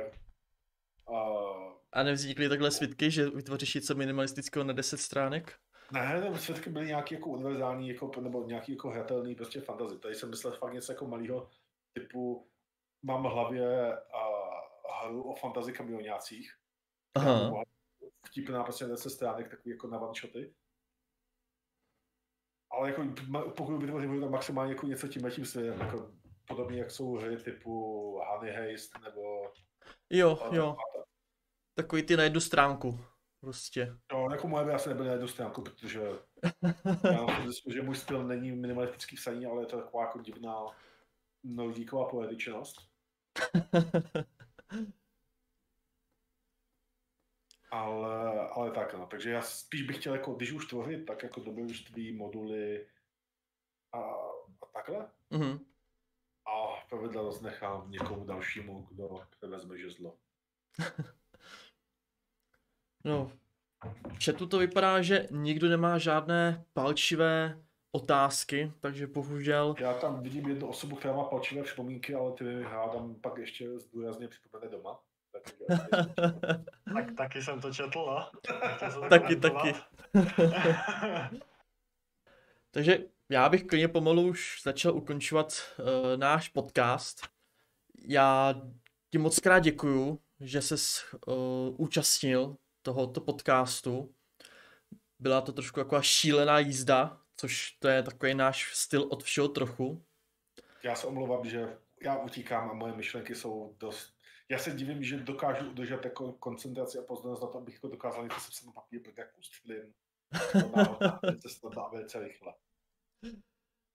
Uh... 1.10 1.74
A 1.94 2.04
nevznikly 2.04 2.50
takhle 2.50 2.72
svitky, 2.72 3.12
že 3.12 3.30
vytvoříš 3.30 3.74
něco 3.74 3.96
minimalistického 3.96 4.66
na 4.66 4.74
10 4.74 4.98
stránek? 4.98 5.56
Ne, 5.92 6.22
nebo 6.22 6.38
svědky 6.38 6.70
byly 6.70 6.86
nějaký 6.86 7.16
jako 7.16 7.30
univerzální, 7.30 7.90
jako, 7.90 8.12
nebo 8.22 8.44
nějaký 8.44 8.72
jako 8.72 8.90
hratelný 8.90 9.36
prostě 9.36 9.62
fantazy. 9.62 10.00
Tady 10.00 10.16
jsem 10.16 10.30
myslel 10.30 10.54
fakt 10.54 10.74
něco 10.74 10.92
jako 10.92 11.08
malého 11.08 11.50
typu, 11.94 12.48
mám 13.04 13.24
v 13.24 13.26
hlavě 13.26 13.98
a, 13.98 14.44
hru 15.04 15.24
o 15.24 15.36
fantazy 15.36 15.74
kamionácích. 15.74 16.54
Aha. 17.16 17.64
Vtipná 18.26 18.64
prostě 18.64 18.86
10 18.86 19.10
stránek, 19.10 19.50
takový 19.50 19.72
jako 19.72 19.88
na 19.88 20.00
one 20.00 20.14
shoty. 20.22 20.54
Ale 22.72 22.90
jako, 22.90 23.04
pokud 23.56 23.78
by 23.78 23.88
to 23.88 23.94
bylo 23.94 24.30
maximálně 24.30 24.74
jako 24.74 24.88
něco 24.88 25.08
tím 25.08 25.32
tím 25.32 25.46
světem, 25.46 25.80
jako 25.80 26.12
podobně 26.48 26.80
jak 26.80 26.92
jsou 26.92 27.14
hry 27.14 27.38
typu 27.38 27.72
Honey 28.30 28.72
Haste 28.72 29.00
nebo... 29.00 29.52
Jo, 30.10 30.50
jo. 30.52 30.78
Takový 31.76 32.04
ty 32.04 32.18
na 32.18 32.24
jednu 32.24 32.40
stránku. 32.40 33.00
Prostě. 33.40 33.98
No, 34.12 34.28
jako 34.32 34.48
moje 34.48 34.66
by 34.66 34.72
asi 34.72 34.90
nebyly 34.90 35.08
na 35.08 35.14
jednu 35.14 35.28
stránku, 35.28 35.62
protože 35.62 36.02
já 37.12 37.40
myslím, 37.46 37.74
že 37.74 37.82
můj 37.82 37.96
styl 37.96 38.24
není 38.24 38.52
minimalistický 38.52 39.16
psaní, 39.16 39.46
ale 39.46 39.62
je 39.62 39.66
to 39.66 39.78
taková 39.78 40.04
jako 40.04 40.20
divná 40.20 40.66
nordíková 41.44 42.10
poetičnost. 42.10 42.78
ale, 47.74 48.50
ale 48.50 48.72
tak, 48.72 48.94
no. 48.94 49.06
Takže 49.06 49.30
já 49.30 49.42
spíš 49.42 49.82
bych 49.82 49.98
chtěl, 49.98 50.14
jako, 50.14 50.34
když 50.34 50.52
už 50.52 50.66
tvořit, 50.66 51.06
tak 51.06 51.24
jako 51.24 51.40
dobrodružství, 51.40 52.12
moduly 52.12 52.88
a, 53.92 54.00
a 54.62 54.66
takhle. 54.74 55.10
Mm-hmm. 55.32 55.60
A 56.46 56.86
pravidla 56.90 57.24
zase 57.24 57.44
nechám 57.44 57.92
někomu 57.92 58.26
dalšímu, 58.26 58.88
kdo 58.92 59.22
vezme 59.42 59.78
žezlo. 59.78 60.18
No, 63.06 63.32
v 64.20 64.26
chatu 64.26 64.48
to 64.48 64.58
vypadá, 64.58 65.02
že 65.02 65.28
nikdo 65.32 65.70
nemá 65.70 65.98
žádné 65.98 66.66
palčivé 66.74 67.64
otázky, 67.92 68.72
takže 68.80 69.08
bohužel... 69.08 69.76
Já 69.80 69.94
tam 69.94 70.24
vidím 70.24 70.50
jednu 70.50 70.68
osobu, 70.68 70.96
která 70.96 71.14
má 71.16 71.24
palčivé 71.24 71.64
připomínky, 71.64 72.16
ale 72.16 72.32
ty 72.32 72.44
mi 72.44 72.64
hádám 72.64 73.16
pak 73.16 73.38
ještě 73.38 73.80
zdůrazně 73.80 74.28
připomene 74.28 74.72
doma. 74.72 75.00
Tak, 76.94 77.16
taky 77.18 77.42
jsem 77.42 77.62
to 77.62 77.74
četl, 77.74 78.00
no. 78.00 79.10
taky, 79.10 79.36
taky. 79.36 79.76
takže 82.72 83.00
já 83.30 83.50
bych 83.50 83.64
klidně 83.64 83.88
pomalu 83.88 84.22
už 84.28 84.62
začal 84.64 84.96
ukončovat 84.96 85.54
uh, 85.80 85.86
náš 86.18 86.50
podcast. 86.50 87.28
Já 88.06 88.56
ti 89.12 89.18
moc 89.18 89.40
krát 89.40 89.60
děkuju, 89.60 90.20
že 90.40 90.62
ses 90.62 91.06
uh, 91.28 91.36
účastnil 91.78 92.58
tohoto 92.82 93.22
podcastu. 93.22 94.14
Byla 95.20 95.42
to 95.42 95.52
trošku 95.52 95.80
jako 95.80 96.02
šílená 96.02 96.60
jízda, 96.60 97.22
což 97.36 97.72
to 97.72 97.88
je 97.88 98.04
takový 98.04 98.34
náš 98.34 98.76
styl 98.76 99.08
od 99.10 99.24
všeho 99.24 99.48
trochu. 99.48 100.04
Já 100.84 100.96
se 100.96 101.08
omlouvám, 101.08 101.50
že 101.50 101.78
já 102.02 102.18
utíkám 102.18 102.70
a 102.70 102.74
moje 102.74 102.94
myšlenky 102.94 103.36
jsou 103.36 103.76
dost... 103.80 104.13
Já 104.54 104.60
se 104.60 104.72
divím, 104.72 105.04
že 105.04 105.18
dokážu 105.18 105.70
udržet 105.70 106.06
jako 106.06 106.32
koncentraci 106.32 106.98
a 107.00 107.02
pozornost 107.02 107.42
na 107.42 107.48
to, 107.48 107.58
abych 107.58 107.80
to 107.80 107.88
dokázal 107.88 108.24
něco 108.24 108.40
sepsat 108.40 108.66
na 108.66 108.72
papír, 108.72 109.02
protože 109.02 109.22
jak 109.22 109.36
pustlím. 109.36 109.94
To 111.62 111.70
dá 111.76 111.88
velice 111.88 112.20
rychle. 112.20 112.54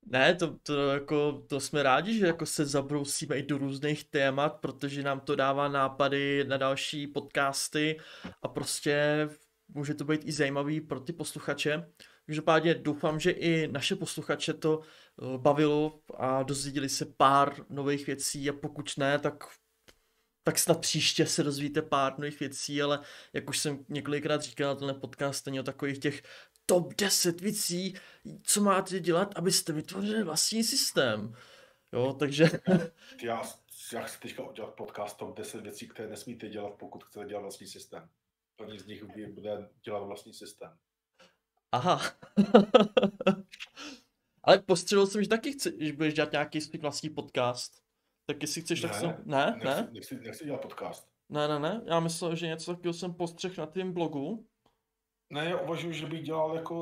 Ne, 0.06 0.35
to, 0.35 0.59
to, 0.59 0.90
jako, 0.90 1.43
to 1.48 1.60
jsme 1.60 1.82
rádi, 1.82 2.18
že 2.18 2.26
jako 2.26 2.47
se 2.47 2.66
zabrousíme 2.66 3.39
i 3.39 3.43
do 3.43 3.59
různých 3.59 4.05
témat, 4.05 4.60
protože 4.60 5.02
nám 5.02 5.20
to 5.20 5.36
dává 5.36 5.68
nápady 5.68 6.44
na 6.44 6.56
další 6.56 7.06
podcasty 7.06 8.01
a 8.43 8.48
prostě 8.48 9.28
může 9.68 9.94
to 9.94 10.05
být 10.05 10.24
i 10.24 10.32
zajímavý 10.32 10.80
pro 10.80 11.01
ty 11.01 11.12
posluchače. 11.12 11.93
Každopádně 12.26 12.74
doufám, 12.74 13.20
že 13.20 13.30
i 13.30 13.68
naše 13.68 13.97
posluchače 13.97 14.55
to 14.55 14.80
eh, 14.80 15.39
bavilo 15.39 16.01
a 16.16 16.43
dozvěděli 16.43 16.89
se 16.89 17.06
pár 17.06 17.55
nových 17.68 18.06
věcí 18.06 18.51
a 18.51 18.52
pokud 18.52 18.98
ne, 18.98 19.18
tak 19.18 19.44
tak 20.48 20.58
snad 20.58 20.80
příště 20.80 21.26
se 21.26 21.42
dozvíte 21.42 21.82
pár 21.82 22.18
nových 22.18 22.40
věcí, 22.40 22.82
ale 22.82 23.00
jak 23.32 23.48
už 23.48 23.58
jsem 23.58 23.84
několikrát 23.88 24.42
říkal, 24.42 24.76
tenhle 24.76 24.94
podcast 24.94 25.46
není 25.46 25.60
o 25.60 25.62
takových 25.62 25.98
těch 25.98 26.22
top 26.66 26.94
10 26.94 27.40
věcí, 27.40 27.94
co 28.42 28.60
máte 28.60 29.00
dělat, 29.00 29.32
abyste 29.36 29.72
vytvořili 29.72 30.24
vlastní 30.24 30.64
systém. 30.64 31.34
Jo, 31.92 32.16
takže... 32.18 32.50
Já, 33.22 33.42
já 33.92 34.02
chci 34.02 34.20
teďka 34.20 34.42
udělat 34.42 34.74
podcast 34.74 35.16
top 35.16 35.36
10 35.36 35.60
věcí, 35.60 35.88
které 35.88 36.08
nesmíte 36.08 36.48
dělat, 36.48 36.74
pokud 36.74 37.04
chcete 37.04 37.26
dělat 37.26 37.40
vlastní 37.40 37.66
systém. 37.66 38.08
První 38.56 38.78
z 38.78 38.86
nich 38.86 39.04
bude 39.34 39.68
dělat 39.84 40.00
vlastní 40.00 40.34
systém. 40.34 40.76
Aha. 41.72 42.00
Ale 44.42 44.58
postřelil 44.58 45.06
jsem, 45.06 45.22
že 45.22 45.28
taky 45.28 45.52
chci, 45.52 45.76
že 45.80 45.92
budeš 45.92 46.14
dělat 46.14 46.32
nějaký 46.32 46.60
svůj 46.60 46.80
vlastní 46.80 47.10
podcast. 47.10 47.88
Tak 48.30 48.42
jestli 48.42 48.62
chceš, 48.62 48.82
ne, 48.82 48.88
tak 48.88 48.98
jsem... 48.98 49.22
Ne, 49.24 49.46
nechci, 49.46 49.66
ne? 49.66 49.88
Nechci, 49.92 50.16
nechci 50.16 50.44
dělat 50.44 50.60
podcast. 50.60 51.09
Ne, 51.28 51.48
ne, 51.48 51.59
ne. 51.59 51.82
Já 51.86 52.00
myslel, 52.00 52.36
že 52.36 52.46
něco 52.46 52.72
takového 52.72 52.94
jsem 52.94 53.14
postřeh 53.14 53.59
na 53.59 53.66
tvém 53.66 53.92
blogu. 53.92 54.46
Ne, 55.30 55.44
já 55.44 55.60
uvažuji, 55.60 55.92
že 55.92 56.06
bych 56.06 56.22
dělal 56.22 56.55
jako 56.55 56.74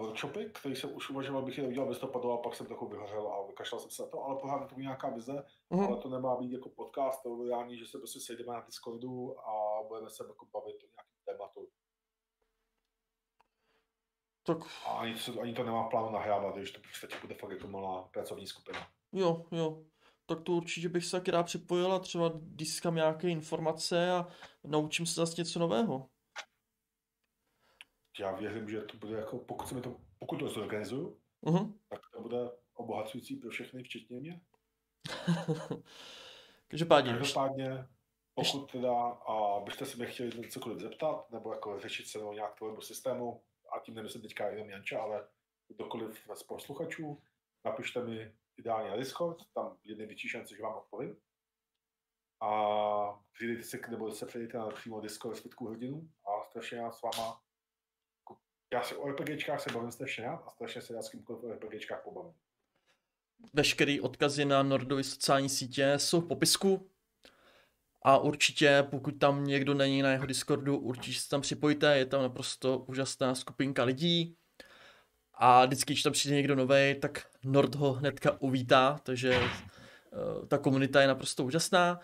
workshopy, 0.00 0.50
který 0.54 0.76
jsem 0.76 0.96
už 0.96 1.10
uvažoval, 1.10 1.42
bych 1.42 1.58
je 1.58 1.64
udělal 1.64 1.86
v 1.86 1.90
listopadu 1.90 2.32
a 2.32 2.38
pak 2.38 2.56
jsem 2.56 2.66
trochu 2.66 2.88
vyhořel 2.88 3.28
a 3.28 3.46
vykašlal 3.46 3.80
jsem 3.80 3.90
se 3.90 4.02
na 4.02 4.08
to, 4.08 4.24
ale 4.24 4.40
pořád 4.40 4.68
to 4.68 4.80
nějaká 4.80 5.10
vize, 5.10 5.44
uh-huh. 5.72 5.86
ale 5.86 5.96
to 5.96 6.08
nemá 6.08 6.36
být 6.36 6.52
jako 6.52 6.68
podcast, 6.68 7.22
to 7.22 7.44
reálně, 7.44 7.76
že 7.76 7.86
se 7.86 7.98
prostě 7.98 8.20
sejdeme 8.20 8.52
na 8.52 8.60
Discordu 8.60 9.40
a 9.40 9.82
budeme 9.88 10.10
se 10.10 10.24
jako 10.28 10.46
bavit 10.52 10.76
o 10.82 10.86
nějakém 10.86 11.20
tématu. 11.24 11.68
Tak... 14.42 14.58
A 14.86 14.90
ani, 14.90 15.14
to, 15.14 15.40
ani 15.40 15.54
to 15.54 15.64
nemá 15.64 15.88
plánu 15.88 16.10
nahrávat, 16.10 16.56
že 16.56 16.72
to 16.72 16.80
prostě 16.80 17.08
bude 17.20 17.34
fakt 17.34 17.50
jako 17.50 17.68
malá 17.68 18.02
pracovní 18.02 18.46
skupina. 18.46 18.88
Jo, 19.12 19.46
jo. 19.52 19.84
Tak 20.26 20.40
to 20.40 20.52
určitě 20.52 20.88
bych 20.88 21.04
se 21.04 21.10
taky 21.10 21.30
rád 21.30 21.42
připojil 21.42 21.92
a 21.92 21.98
třeba 21.98 22.32
získám 22.60 22.94
nějaké 22.94 23.28
informace 23.28 24.12
a 24.12 24.28
naučím 24.64 25.06
se 25.06 25.14
zase 25.14 25.34
něco 25.42 25.58
nového 25.58 26.08
já 28.18 28.32
věřím, 28.32 28.68
že 28.68 28.80
to 28.80 28.96
bude 28.96 29.16
jako, 29.16 29.38
pokud, 29.38 29.68
se 29.68 29.74
mi 29.74 29.80
to, 29.80 29.96
pokud 30.18 30.36
to 30.36 30.48
zorganizuju, 30.48 31.20
uh-huh. 31.46 31.74
tak 31.88 32.00
to 32.14 32.22
bude 32.22 32.50
obohacující 32.74 33.36
pro 33.36 33.50
všechny, 33.50 33.82
včetně 33.82 34.20
mě. 34.20 34.40
Každopádně. 36.68 37.12
Každopádně, 37.12 37.86
pokud 38.34 38.72
teda 38.72 38.92
a 39.08 39.60
byste 39.60 39.86
se 39.86 39.96
mě 39.96 40.06
chtěli 40.06 40.50
cokoliv 40.50 40.78
zeptat, 40.78 41.30
nebo 41.30 41.52
jako 41.52 41.80
řešit 41.80 42.08
se 42.08 42.18
nebo 42.18 42.32
nějak 42.32 42.54
tvorbu 42.54 42.80
systému, 42.80 43.42
a 43.76 43.80
tím 43.80 43.94
nemyslím 43.94 44.22
teďka 44.22 44.48
jenom 44.48 44.70
Janča, 44.70 45.02
ale 45.02 45.28
kdokoliv 45.68 46.28
z 46.34 46.42
posluchačů, 46.42 47.22
napište 47.64 48.04
mi 48.04 48.34
ideálně 48.56 48.90
na 48.90 48.96
Discord, 48.96 49.38
tam 49.54 49.76
je 49.84 49.96
největší 49.96 50.28
šance, 50.28 50.56
že 50.56 50.62
vám 50.62 50.76
odpovím. 50.76 51.16
A 52.40 53.22
přidejte 53.32 53.62
se, 53.62 53.80
nebo 53.90 54.12
se 54.12 54.26
přidejte 54.26 54.58
na 54.58 54.68
přímo 54.68 55.00
Discord 55.00 55.36
Svitku 55.36 55.66
hodinu 55.66 56.08
a 56.26 56.44
strašně 56.44 56.78
já 56.78 56.92
s 56.92 57.02
váma 57.02 57.40
Já 58.72 58.82
si 58.82 58.96
o 58.96 59.08
RPGčkách 59.08 59.60
se 59.60 59.72
bavím 59.72 59.92
strašně 59.92 60.24
rád 60.24 60.42
a 60.46 60.50
strašně 60.50 60.82
se 60.82 60.94
rád 60.94 61.02
s 61.02 61.08
kýmkoliv 61.08 61.44
o 61.44 61.48
RPGčkách 61.48 62.02
pobavím. 62.04 62.34
Veškeré 63.52 64.00
odkazy 64.00 64.44
na 64.44 64.62
Nordovy 64.62 65.04
sociální 65.04 65.48
sítě 65.48 65.94
jsou 65.96 66.20
v 66.20 66.28
popisku. 66.28 66.90
A 68.02 68.18
určitě, 68.18 68.86
pokud 68.90 69.18
tam 69.18 69.44
někdo 69.44 69.74
není 69.74 70.02
na 70.02 70.12
jeho 70.12 70.26
Discordu, 70.26 70.78
určitě 70.78 71.20
se 71.20 71.28
tam 71.28 71.40
připojte, 71.40 71.98
je 71.98 72.06
tam 72.06 72.22
naprosto 72.22 72.78
úžasná 72.78 73.34
skupinka 73.34 73.84
lidí. 73.84 74.36
A 75.36 75.66
vždycky, 75.66 75.92
když 75.92 76.02
tam 76.02 76.12
přijde 76.12 76.36
někdo 76.36 76.56
nový, 76.56 76.94
tak 77.00 77.26
Nord 77.44 77.74
ho 77.74 77.92
hnedka 77.92 78.40
uvítá, 78.40 79.00
takže 79.02 79.38
uh, 79.38 80.46
ta 80.46 80.58
komunita 80.58 81.00
je 81.00 81.08
naprosto 81.08 81.44
úžasná. 81.44 82.00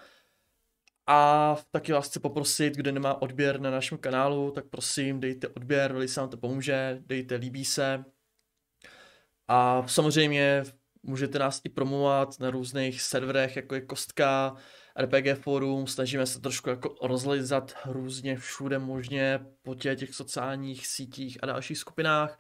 A 1.06 1.56
taky 1.70 1.92
vás 1.92 2.08
chci 2.08 2.20
poprosit, 2.20 2.76
kdo 2.76 2.92
nemá 2.92 3.22
odběr 3.22 3.60
na 3.60 3.70
našem 3.70 3.98
kanálu, 3.98 4.50
tak 4.50 4.64
prosím 4.66 5.20
dejte 5.20 5.48
odběr, 5.48 5.92
velice 5.92 6.20
vám 6.20 6.28
to 6.28 6.36
pomůže, 6.36 7.02
dejte 7.06 7.34
líbí 7.34 7.64
se. 7.64 8.04
A 9.48 9.88
samozřejmě 9.88 10.62
můžete 11.02 11.38
nás 11.38 11.60
i 11.64 11.68
promovat 11.68 12.40
na 12.40 12.50
různých 12.50 13.02
serverech, 13.02 13.56
jako 13.56 13.74
je 13.74 13.80
Kostka, 13.80 14.56
RPG 14.98 15.38
Forum, 15.42 15.86
snažíme 15.86 16.26
se 16.26 16.40
trošku 16.40 16.70
jako 16.70 16.96
rozlizat 17.02 17.74
různě 17.86 18.36
všude 18.36 18.78
možně 18.78 19.40
po 19.62 19.74
těch 19.74 20.14
sociálních 20.14 20.86
sítích 20.86 21.38
a 21.42 21.46
dalších 21.46 21.78
skupinách. 21.78 22.38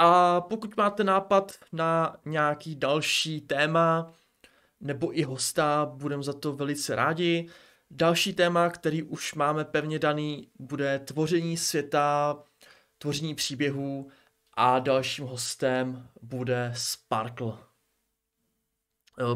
A 0.00 0.40
pokud 0.40 0.76
máte 0.76 1.04
nápad 1.04 1.52
na 1.72 2.16
nějaký 2.24 2.76
další 2.76 3.40
téma, 3.40 4.14
nebo 4.80 5.18
i 5.18 5.22
hosta, 5.22 5.86
budeme 5.86 6.22
za 6.22 6.32
to 6.32 6.52
velice 6.52 6.96
rádi. 6.96 7.48
Další 7.90 8.32
téma, 8.32 8.70
který 8.70 9.02
už 9.02 9.34
máme 9.34 9.64
pevně 9.64 9.98
daný, 9.98 10.50
bude 10.58 10.98
tvoření 10.98 11.56
světa, 11.56 12.36
tvoření 12.98 13.34
příběhů 13.34 14.10
a 14.54 14.78
dalším 14.78 15.24
hostem 15.24 16.08
bude 16.22 16.72
Sparkle. 16.76 17.52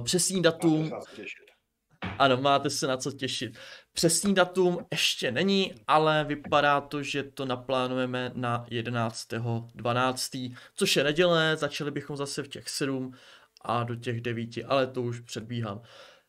Přesný 0.05 0.43
datum... 0.43 0.93
Ano, 2.19 2.37
máte 2.37 2.71
se 2.71 2.87
na 2.87 2.97
co 2.97 3.13
těšit. 3.13 3.59
Přesný 3.93 4.35
datum 4.35 4.87
ještě 4.91 5.31
není, 5.31 5.75
ale 5.87 6.25
vypadá 6.25 6.81
to, 6.81 7.03
že 7.03 7.23
to 7.23 7.45
naplánujeme 7.45 8.33
na 8.35 8.67
11.12., 8.67 10.57
což 10.75 10.97
je 10.97 11.05
neděle, 11.05 11.57
začali 11.57 11.91
bychom 11.91 12.17
zase 12.17 12.43
v 12.43 12.49
těch 12.49 12.69
7 12.69 13.15
a 13.61 13.83
do 13.85 13.97
těch 13.97 14.21
9, 14.21 14.51
ale 14.67 14.87
to 14.87 15.03
už 15.03 15.21
předbíhám. 15.21 15.83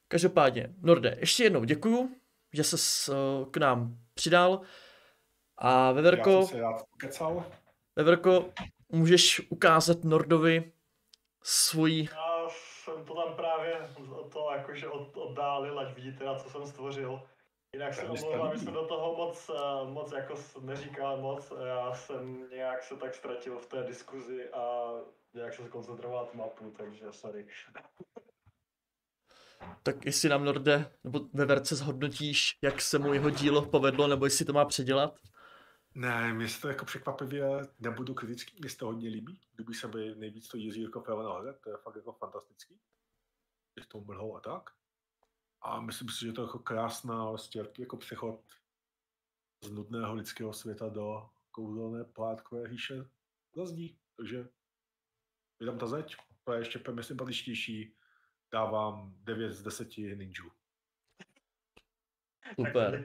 Každopádně, 0.08 0.74
Norde, 0.82 1.18
ještě 1.20 1.44
jednou 1.44 1.64
děkuju, 1.64 2.16
že 2.54 2.64
ses 2.64 3.10
uh, 3.10 3.16
k 3.52 3.58
nám 3.58 3.98
přidal. 4.14 4.62
A 5.58 5.92
Veverko, 5.92 6.32
Já 6.32 6.42
jsem 6.42 6.48
se 6.48 6.62
rád 6.62 6.86
Veverko, 7.96 8.50
můžeš 8.90 9.42
ukázat 9.50 10.04
Nordovi 10.04 10.72
svoji... 11.44 12.10
Já 12.12 12.48
jsem 12.50 13.06
to 13.06 13.16
tam 13.16 13.36
právě 13.36 13.74
to 14.34 14.52
jakože 14.58 14.88
od, 14.88 15.18
oddálil, 15.18 15.80
ať 15.80 15.96
vidíte, 15.96 16.26
na 16.26 16.36
co 16.36 16.50
jsem 16.50 16.66
stvořil. 16.66 17.22
Jinak 17.74 17.94
se 17.94 18.10
omlouvám, 18.10 18.58
že 18.58 18.64
jsem 18.64 18.74
do 18.74 18.88
toho 18.88 19.16
moc, 19.16 19.50
eh, 19.50 19.92
moc 19.92 20.12
jako 20.12 20.36
neříkal 20.62 21.22
moc. 21.22 21.54
Já 21.66 21.94
jsem 21.94 22.50
nějak 22.50 22.84
se 22.84 22.96
tak 22.96 23.16
ztratil 23.16 23.60
v 23.60 23.68
té 23.68 23.84
diskuzi 23.84 24.50
a 24.50 24.92
nějak 25.34 25.54
se 25.54 25.70
koncentrovat 25.70 26.36
mapu, 26.36 26.72
takže 26.72 27.06
sorry. 27.12 27.48
Tak 29.84 30.06
jestli 30.06 30.30
nám 30.30 30.46
Norde, 30.46 30.92
nebo 31.04 31.20
ve 31.34 31.46
Verce 31.46 31.76
zhodnotíš, 31.76 32.58
jak 32.62 32.82
se 32.82 33.00
mu 33.00 33.14
jeho 33.14 33.30
dílo 33.30 33.66
povedlo, 33.66 34.08
nebo 34.08 34.26
jestli 34.26 34.46
to 34.46 34.54
má 34.54 34.66
předělat? 34.66 35.20
Ne, 35.96 36.34
mě 36.34 36.48
se 36.48 36.62
to 36.62 36.68
jako 36.68 36.86
překvapivě 36.86 37.46
nebudu 37.80 38.14
kritický, 38.14 38.58
mě 38.60 38.70
se 38.70 38.78
to 38.78 38.86
hodně 38.86 39.10
líbí. 39.10 39.40
Líbí 39.58 39.74
se 39.74 39.88
mi 39.88 40.16
nejvíc 40.16 40.48
to 40.48 40.58
Jiří 40.58 40.82
jako 40.82 41.04
nahoře, 41.08 41.54
to 41.64 41.70
je 41.70 41.78
fakt 41.78 41.96
jako 41.96 42.12
fantastický. 42.12 42.80
Je 43.76 43.84
s 43.84 43.88
tou 43.88 44.04
mlhou 44.04 44.36
a 44.36 44.40
tak. 44.40 44.70
A 45.64 45.82
myslím 45.82 46.10
si, 46.10 46.26
že 46.26 46.34
to 46.34 46.42
je 46.42 46.46
jako 46.46 46.60
krásná 46.60 47.30
vlastně 47.30 47.64
jako 47.80 47.98
přechod 47.98 48.40
z 49.64 49.72
nudného 49.72 50.14
lidského 50.16 50.54
světa 50.54 50.90
do 50.90 51.30
kouzelné 51.52 52.04
plátkové 52.04 52.70
říše 52.70 53.06
zazdí. 53.56 53.98
Takže 54.18 54.48
je 55.60 55.66
tam 55.66 55.78
ta 55.78 55.88
zeď, 55.88 56.16
to 56.44 56.54
je 56.54 56.60
ještě 56.60 56.80
úplně 56.80 57.04
sympatičtější. 57.04 57.96
Dávám 58.52 59.14
9 59.24 59.54
z 59.54 59.64
10 59.64 59.98
ninjů. 59.98 60.52
Super. 62.56 63.04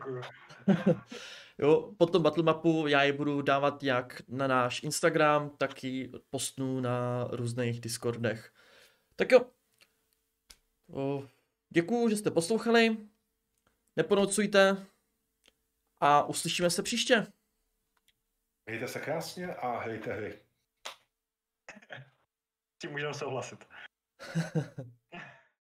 jo, 1.59 1.94
potom 1.98 2.22
battle 2.22 2.43
mapu 2.43 2.86
já 2.86 3.02
ji 3.02 3.12
budu 3.12 3.43
dávat 3.43 3.82
jak 3.82 4.22
na 4.28 4.47
náš 4.47 4.82
Instagram, 4.82 5.51
tak 5.51 5.85
i 5.85 6.12
postnu 6.30 6.80
na 6.80 7.28
různých 7.30 7.80
Discordech. 7.80 8.52
Tak 9.16 9.32
jo. 9.32 9.47
Děkuju, 11.70 12.09
že 12.09 12.16
jste 12.16 12.31
poslouchali. 12.31 12.97
Neponocujte 13.97 14.86
a 16.01 16.24
uslyšíme 16.24 16.70
se 16.70 16.82
příště. 16.82 17.27
Mějte 18.66 18.89
se 18.89 19.01
krásně 19.01 19.55
a 19.55 19.78
hejte 19.78 20.12
hry. 20.12 20.43
tím 22.81 22.90
můžeme 22.90 23.15
souhlasit. 23.15 23.69